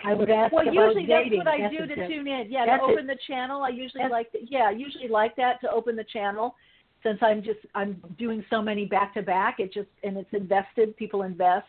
I 0.05 0.13
would 0.13 0.29
ask 0.29 0.51
well, 0.51 0.65
usually 0.65 1.05
dating. 1.05 1.39
that's 1.39 1.45
what 1.45 1.47
I 1.47 1.61
that's 1.61 1.75
do 1.75 1.95
to 1.95 2.07
tune 2.07 2.27
in. 2.27 2.47
Yeah, 2.49 2.65
that's 2.65 2.81
to 2.81 2.91
open 2.91 3.09
it. 3.09 3.13
the 3.13 3.19
channel. 3.27 3.63
I 3.63 3.69
usually 3.69 4.03
that's 4.03 4.11
like 4.11 4.31
to, 4.31 4.39
yeah, 4.49 4.69
I 4.69 4.71
usually 4.71 5.07
like 5.07 5.35
that 5.35 5.61
to 5.61 5.71
open 5.71 5.95
the 5.95 6.05
channel 6.11 6.55
since 7.03 7.19
I'm 7.21 7.43
just 7.43 7.59
I'm 7.75 8.01
doing 8.17 8.43
so 8.49 8.61
many 8.61 8.85
back 8.85 9.13
to 9.13 9.21
back. 9.21 9.59
It 9.59 9.73
just 9.73 9.89
and 10.03 10.17
it's 10.17 10.33
invested. 10.33 10.95
People 10.97 11.23
invest. 11.23 11.67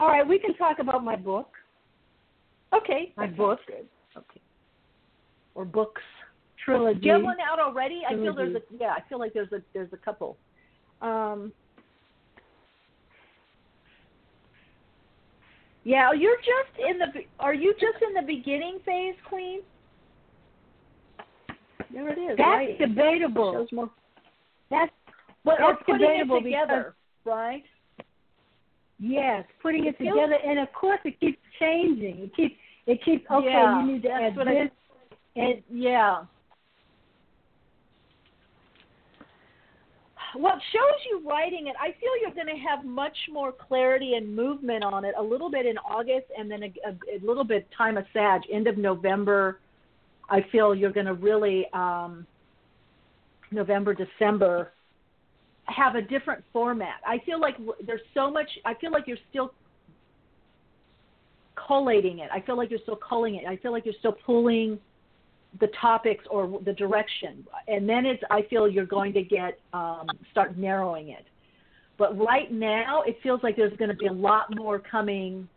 All 0.00 0.08
right, 0.08 0.26
we 0.26 0.38
can 0.38 0.54
talk 0.54 0.78
about 0.80 1.04
my 1.04 1.16
book. 1.16 1.50
Okay. 2.74 3.12
My 3.16 3.26
book. 3.26 3.60
Okay. 4.16 4.40
Or 5.54 5.64
books 5.64 6.02
trilogy. 6.64 7.00
Do 7.00 7.06
you 7.06 7.12
have 7.12 7.22
one 7.22 7.36
out 7.40 7.60
already? 7.60 8.02
Trilogy. 8.08 8.22
I 8.22 8.24
feel 8.24 8.34
there's 8.34 8.56
a 8.56 8.76
yeah. 8.80 8.94
I 8.96 9.08
feel 9.08 9.18
like 9.18 9.32
there's 9.32 9.52
a 9.52 9.62
there's 9.72 9.92
a 9.92 9.96
couple. 9.96 10.36
Um, 11.00 11.52
yeah, 15.84 16.12
you're 16.12 16.36
just 16.36 16.90
in 16.90 16.98
the. 16.98 17.06
Are 17.40 17.54
you 17.54 17.72
just 17.74 18.02
in 18.06 18.14
the 18.14 18.22
beginning 18.22 18.78
phase, 18.84 19.14
Queen? 19.28 19.60
There 21.92 22.08
it 22.08 22.18
is. 22.18 22.38
That's 22.38 22.40
right. 22.40 22.78
debatable. 22.78 23.66
That's 24.70 24.92
well, 25.44 25.56
that's 25.58 25.62
or 25.62 25.76
putting 25.84 26.00
debatable 26.00 26.38
it 26.38 26.44
together, 26.44 26.94
because, 27.24 27.36
right? 27.36 27.64
Yes, 28.98 29.44
putting 29.60 29.86
it, 29.86 29.98
together, 29.98 30.38
and 30.46 30.60
of 30.60 30.72
course 30.72 31.00
it 31.04 31.18
keeps 31.18 31.38
changing. 31.58 32.18
It 32.20 32.36
keeps 32.36 32.54
it 32.86 33.04
keeps 33.04 33.24
okay. 33.30 33.46
Yeah, 33.48 33.84
you 33.84 33.92
need 33.92 34.02
to 34.02 34.08
add 34.10 34.34
this. 34.34 34.70
I, 35.36 35.40
and 35.40 35.62
yeah. 35.70 36.22
Well, 40.38 40.54
shows 40.72 41.00
you 41.10 41.28
writing 41.28 41.66
it. 41.66 41.76
I 41.80 41.88
feel 42.00 42.10
you're 42.20 42.34
going 42.34 42.54
to 42.54 42.62
have 42.62 42.84
much 42.84 43.16
more 43.30 43.52
clarity 43.52 44.14
and 44.14 44.34
movement 44.34 44.82
on 44.82 45.04
it 45.04 45.14
a 45.18 45.22
little 45.22 45.50
bit 45.50 45.66
in 45.66 45.76
August 45.78 46.26
and 46.36 46.50
then 46.50 46.62
a, 46.62 46.72
a, 46.86 47.16
a 47.16 47.26
little 47.26 47.44
bit 47.44 47.68
time 47.76 47.96
of 47.98 48.04
Sag, 48.12 48.42
end 48.50 48.66
of 48.66 48.78
November. 48.78 49.60
I 50.30 50.44
feel 50.50 50.74
you're 50.74 50.92
going 50.92 51.06
to 51.06 51.14
really, 51.14 51.66
um, 51.74 52.26
November, 53.50 53.94
December, 53.94 54.72
have 55.64 55.96
a 55.96 56.02
different 56.02 56.42
format. 56.52 57.00
I 57.06 57.18
feel 57.26 57.38
like 57.40 57.56
there's 57.86 58.00
so 58.14 58.30
much, 58.30 58.48
I 58.64 58.74
feel 58.74 58.90
like 58.90 59.06
you're 59.06 59.18
still 59.28 59.52
collating 61.66 62.20
it. 62.20 62.30
I 62.32 62.40
feel 62.40 62.56
like 62.56 62.70
you're 62.70 62.80
still 62.82 62.98
culling 63.06 63.34
it. 63.34 63.46
I 63.46 63.56
feel 63.56 63.72
like 63.72 63.84
you're 63.84 63.94
still 63.98 64.16
pulling 64.24 64.78
the 65.60 65.68
topics 65.80 66.24
or 66.30 66.60
the 66.64 66.72
direction, 66.72 67.46
and 67.68 67.88
then 67.88 68.06
it's. 68.06 68.22
I 68.30 68.42
feel 68.48 68.68
you're 68.68 68.86
going 68.86 69.12
to 69.14 69.22
get 69.22 69.58
um, 69.72 70.06
start 70.30 70.56
narrowing 70.56 71.10
it. 71.10 71.26
But 71.98 72.18
right 72.18 72.50
now, 72.50 73.02
it 73.02 73.18
feels 73.22 73.42
like 73.42 73.56
there's 73.56 73.76
going 73.76 73.90
to 73.90 73.96
be 73.96 74.06
a 74.06 74.12
lot 74.12 74.46
more 74.56 74.78
coming. 74.78 75.48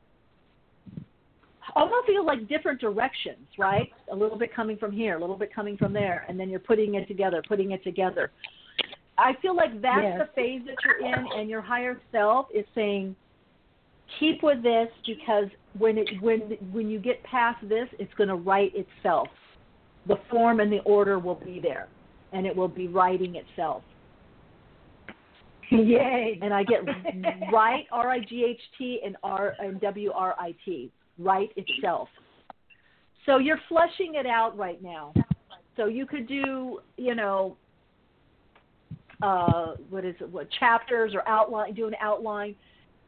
Almost 1.76 2.06
feel 2.06 2.26
like 2.26 2.48
different 2.48 2.80
directions, 2.80 3.48
right? 3.58 3.90
A 4.12 4.16
little 4.16 4.38
bit 4.38 4.54
coming 4.54 4.78
from 4.78 4.92
here, 4.92 5.18
a 5.18 5.20
little 5.20 5.38
bit 5.38 5.54
coming 5.54 5.78
from 5.78 5.94
there, 5.94 6.26
and 6.30 6.40
then 6.40 6.50
you're 6.50 6.60
putting 6.60 6.96
it 6.96 7.08
together, 7.08 7.42
putting 7.48 7.72
it 7.72 7.84
together. 7.84 8.32
I 9.18 9.34
feel 9.42 9.56
like 9.56 9.82
that's 9.82 10.04
Yes. 10.04 10.20
the 10.20 10.34
phase 10.36 10.62
that 10.66 10.76
you're 10.84 11.00
in, 11.00 11.26
and 11.40 11.50
your 11.50 11.62
higher 11.62 12.00
self 12.12 12.48
is 12.54 12.66
saying, 12.76 13.16
keep 14.20 14.44
with 14.44 14.62
this 14.62 14.90
because 15.06 15.46
when 15.78 15.98
it 15.98 16.10
when 16.22 16.40
when 16.72 16.90
you 16.90 17.00
get 17.00 17.24
past 17.24 17.68
this, 17.68 17.88
it's 17.98 18.14
going 18.16 18.30
to 18.30 18.36
write 18.36 18.74
itself. 18.76 19.28
The 20.08 20.18
form 20.30 20.60
and 20.60 20.72
the 20.72 20.80
order 20.80 21.20
will 21.20 21.36
be 21.36 21.60
there, 21.60 21.88
and 22.32 22.46
it 22.46 22.56
will 22.56 22.68
be 22.68 22.88
writing 22.88 23.36
itself. 23.36 23.84
Yay. 25.72 26.40
And 26.42 26.54
I 26.54 26.64
get 26.64 26.82
right 27.54 27.86
R 27.92 28.10
I 28.10 28.20
G 28.20 28.46
H 28.48 28.62
T 28.78 29.02
and 29.04 29.18
R 29.24 29.56
and 29.60 29.82
W 29.82 30.12
R 30.12 30.36
I 30.40 30.54
T. 30.64 30.92
Right 31.18 31.50
itself. 31.56 32.10
So 33.26 33.38
you're 33.38 33.60
flushing 33.68 34.16
it 34.16 34.26
out 34.26 34.58
right 34.58 34.82
now. 34.84 35.14
So 35.78 35.86
you 35.86 36.06
could 36.06 36.28
do, 36.28 36.80
you 36.98 37.16
know, 37.16 37.58
uh, 39.22 39.74
what 39.90 40.06
is 40.06 40.16
it? 40.20 40.30
What 40.30 40.48
chapters 40.60 41.14
or 41.14 41.28
outline? 41.28 41.74
Do 41.74 41.88
an 41.88 41.96
outline. 42.02 42.56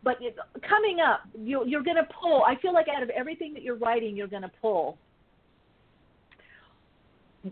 But 0.03 0.17
it, 0.21 0.35
coming 0.67 0.99
up, 0.99 1.21
you, 1.37 1.65
you're 1.65 1.83
going 1.83 1.97
to 1.97 2.07
pull. 2.21 2.43
I 2.43 2.55
feel 2.61 2.73
like 2.73 2.87
out 2.87 3.03
of 3.03 3.09
everything 3.09 3.53
that 3.53 3.63
you're 3.63 3.77
writing, 3.77 4.15
you're 4.15 4.27
going 4.27 4.43
to 4.43 4.51
pull. 4.61 4.97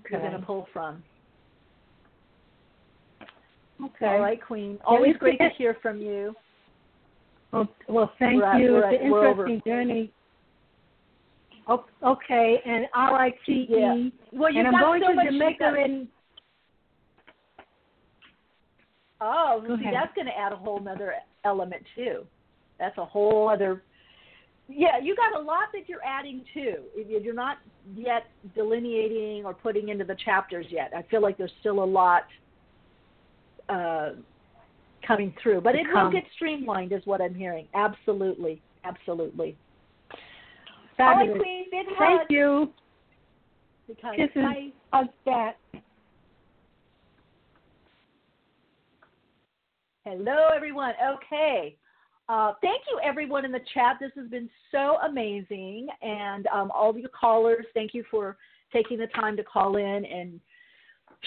You're 0.09 0.19
going 0.21 0.33
to 0.33 0.39
pull 0.39 0.67
from. 0.73 1.03
Okay. 3.83 4.05
All 4.05 4.19
right, 4.19 4.41
Queen. 4.41 4.79
Always 4.85 5.17
great 5.17 5.37
to 5.39 5.49
hear 5.57 5.77
from 5.81 5.99
you. 5.99 6.33
Well, 7.51 7.67
well 7.87 8.11
thank 8.19 8.41
We're 8.41 8.55
you. 8.57 8.71
we're 8.73 8.89
It's 8.91 9.01
an 9.01 9.07
at- 9.07 9.13
over. 9.13 9.27
interesting 9.47 9.61
journey. 9.65 10.11
O- 11.67 11.85
Okay, 12.03 12.61
and 12.65 12.85
R 12.93 13.15
I 13.19 13.29
T 13.45 13.51
E. 13.51 13.67
Yeah. 13.69 13.95
Well, 14.31 14.51
you've 14.51 14.65
and 14.65 14.67
I'm 14.67 14.73
got 14.73 14.81
going 14.81 15.01
so 15.01 15.07
to 15.09 15.15
much- 15.15 15.25
Jamaica 15.25 15.57
got- 15.59 15.79
in. 15.79 16.07
Oh, 19.21 19.63
Go 19.65 19.75
see, 19.77 19.81
ahead. 19.83 19.93
that's 19.95 20.13
going 20.13 20.27
to 20.27 20.37
add 20.37 20.51
a 20.53 20.57
whole 20.57 20.85
other 20.87 21.13
element 21.43 21.83
too. 21.95 22.25
That's 22.79 22.97
a 22.97 23.05
whole 23.05 23.49
other. 23.49 23.81
Yeah, 24.67 24.97
you 25.01 25.15
got 25.15 25.39
a 25.39 25.43
lot 25.43 25.69
that 25.73 25.87
you're 25.87 26.03
adding 26.03 26.43
too. 26.53 26.75
If 26.95 27.23
You're 27.23 27.33
not 27.33 27.57
yet 27.95 28.23
delineating 28.55 29.45
or 29.45 29.53
putting 29.53 29.89
into 29.89 30.03
the 30.05 30.15
chapters 30.25 30.65
yet. 30.69 30.91
I 30.95 31.03
feel 31.03 31.21
like 31.21 31.37
there's 31.37 31.53
still 31.59 31.83
a 31.83 31.85
lot 31.85 32.23
uh, 33.69 34.11
coming 35.05 35.33
through, 35.41 35.61
but 35.61 35.75
it 35.75 35.85
will 35.93 36.11
get 36.11 36.23
streamlined, 36.35 36.91
is 36.91 37.01
what 37.05 37.21
I'm 37.21 37.35
hearing. 37.35 37.67
Absolutely, 37.75 38.61
absolutely. 38.83 39.55
Fabulous. 40.97 41.41
Right, 41.99 42.17
Thank 42.17 42.31
you. 42.31 42.71
Because. 43.87 44.15
Hugs 44.91 45.09
back. 45.25 45.57
Hello, 50.05 50.47
everyone. 50.55 50.93
Okay. 51.15 51.75
Uh, 52.27 52.53
thank 52.61 52.81
you, 52.89 52.99
everyone 53.03 53.45
in 53.45 53.51
the 53.51 53.59
chat. 53.73 53.97
This 53.99 54.11
has 54.15 54.27
been 54.29 54.49
so 54.71 54.97
amazing. 55.07 55.87
And 56.01 56.47
um, 56.47 56.71
all 56.71 56.89
of 56.89 56.97
you 56.97 57.07
callers, 57.09 57.65
thank 57.73 57.93
you 57.93 58.03
for 58.09 58.37
taking 58.73 58.97
the 58.97 59.07
time 59.07 59.37
to 59.37 59.43
call 59.43 59.77
in 59.77 60.05
and 60.05 60.39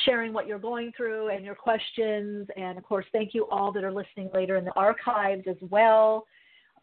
sharing 0.05 0.33
what 0.33 0.47
you're 0.47 0.59
going 0.59 0.93
through 0.97 1.29
and 1.29 1.45
your 1.45 1.55
questions. 1.55 2.49
And 2.57 2.77
of 2.79 2.85
course, 2.85 3.07
thank 3.13 3.33
you 3.33 3.47
all 3.51 3.73
that 3.73 3.85
are 3.85 3.93
listening 3.93 4.31
later 4.35 4.57
in 4.57 4.65
the 4.65 4.73
archives 4.75 5.45
as 5.49 5.57
well. 5.71 6.27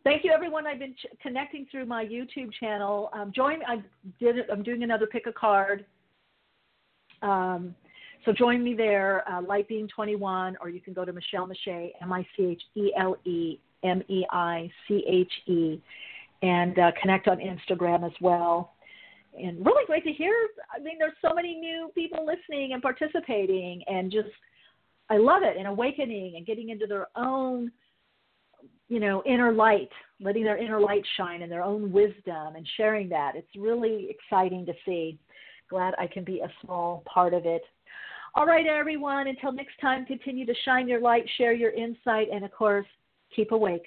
Thank 0.06 0.24
you, 0.24 0.32
everyone. 0.32 0.66
I've 0.66 0.80
been 0.80 0.94
ch- 0.94 1.08
connecting 1.22 1.66
through 1.70 1.86
my 1.86 2.06
YouTube 2.06 2.54
channel. 2.60 3.10
Um, 3.12 3.32
join. 3.36 3.60
I 3.68 3.82
did. 4.20 4.50
I'm 4.52 4.64
doing 4.64 4.84
another 4.84 5.08
pick 5.08 5.26
a 5.28 5.34
card. 5.34 5.84
Um, 7.22 7.76
so 8.24 8.32
join 8.32 8.64
me 8.64 8.76
there, 8.76 9.28
uh, 9.30 9.42
Light 9.42 9.68
Being 9.68 9.88
21, 9.88 10.58
or 10.62 10.70
you 10.70 10.80
can 10.80 10.94
go 10.94 11.06
to 11.06 11.14
Michele 11.14 11.48
Meiche, 11.48 11.92
M 12.02 12.14
I 12.14 12.26
C 12.36 12.46
H 12.46 12.62
E 12.76 12.92
L 12.98 13.18
E 13.26 13.60
M 13.84 14.02
E 14.07 14.26
I 14.31 14.69
C 14.88 15.03
H 15.07 15.31
E, 15.47 15.81
and 16.41 16.77
uh, 16.80 16.91
connect 17.02 17.27
on 17.27 17.38
Instagram 17.38 18.06
as 18.06 18.14
well. 18.22 18.73
And 19.38 19.65
really 19.65 19.85
great 19.85 20.03
to 20.06 20.14
hear. 20.14 20.34
I 20.73 20.81
mean, 20.81 20.97
there's 20.97 21.14
so 21.22 21.34
many 21.34 21.56
new 21.56 21.91
people 21.93 22.26
listening 22.26 22.73
and 22.73 22.81
participating, 22.81 23.84
and 23.88 24.11
just 24.11 24.30
I 25.10 25.18
love 25.18 25.43
it. 25.43 25.57
And 25.57 25.68
awakening 25.68 26.35
and 26.38 26.45
getting 26.45 26.69
into 26.69 26.88
their 26.88 27.07
own, 27.15 27.72
you 28.88 28.99
know, 28.99 29.22
inner 29.26 29.52
light, 29.52 29.89
letting 30.22 30.43
their 30.43 30.57
inner 30.57 30.80
light 30.80 31.03
shine 31.18 31.41
and 31.41 31.52
their 31.52 31.64
own 31.64 31.91
wisdom, 31.91 32.56
and 32.56 32.68
sharing 32.77 33.10
that. 33.10 33.35
It's 33.35 33.56
really 33.57 34.07
exciting 34.10 34.65
to 34.68 34.73
see. 34.85 35.19
Glad 35.69 35.95
I 35.99 36.07
can 36.07 36.23
be 36.23 36.41
a 36.41 36.52
small 36.61 37.03
part 37.11 37.34
of 37.34 37.45
it. 37.45 37.64
All 38.35 38.45
right, 38.45 38.68
everyone. 38.68 39.27
Until 39.27 39.52
next 39.52 39.80
time, 39.81 40.06
continue 40.06 40.45
to 40.45 40.53
shine 40.64 40.88
your 40.88 41.02
light, 41.02 41.26
share 41.38 41.53
your 41.53 41.72
insight, 41.72 42.27
and 42.31 42.45
of 42.45 42.52
course, 42.52 42.85
keep 43.34 43.52
awake. 43.52 43.85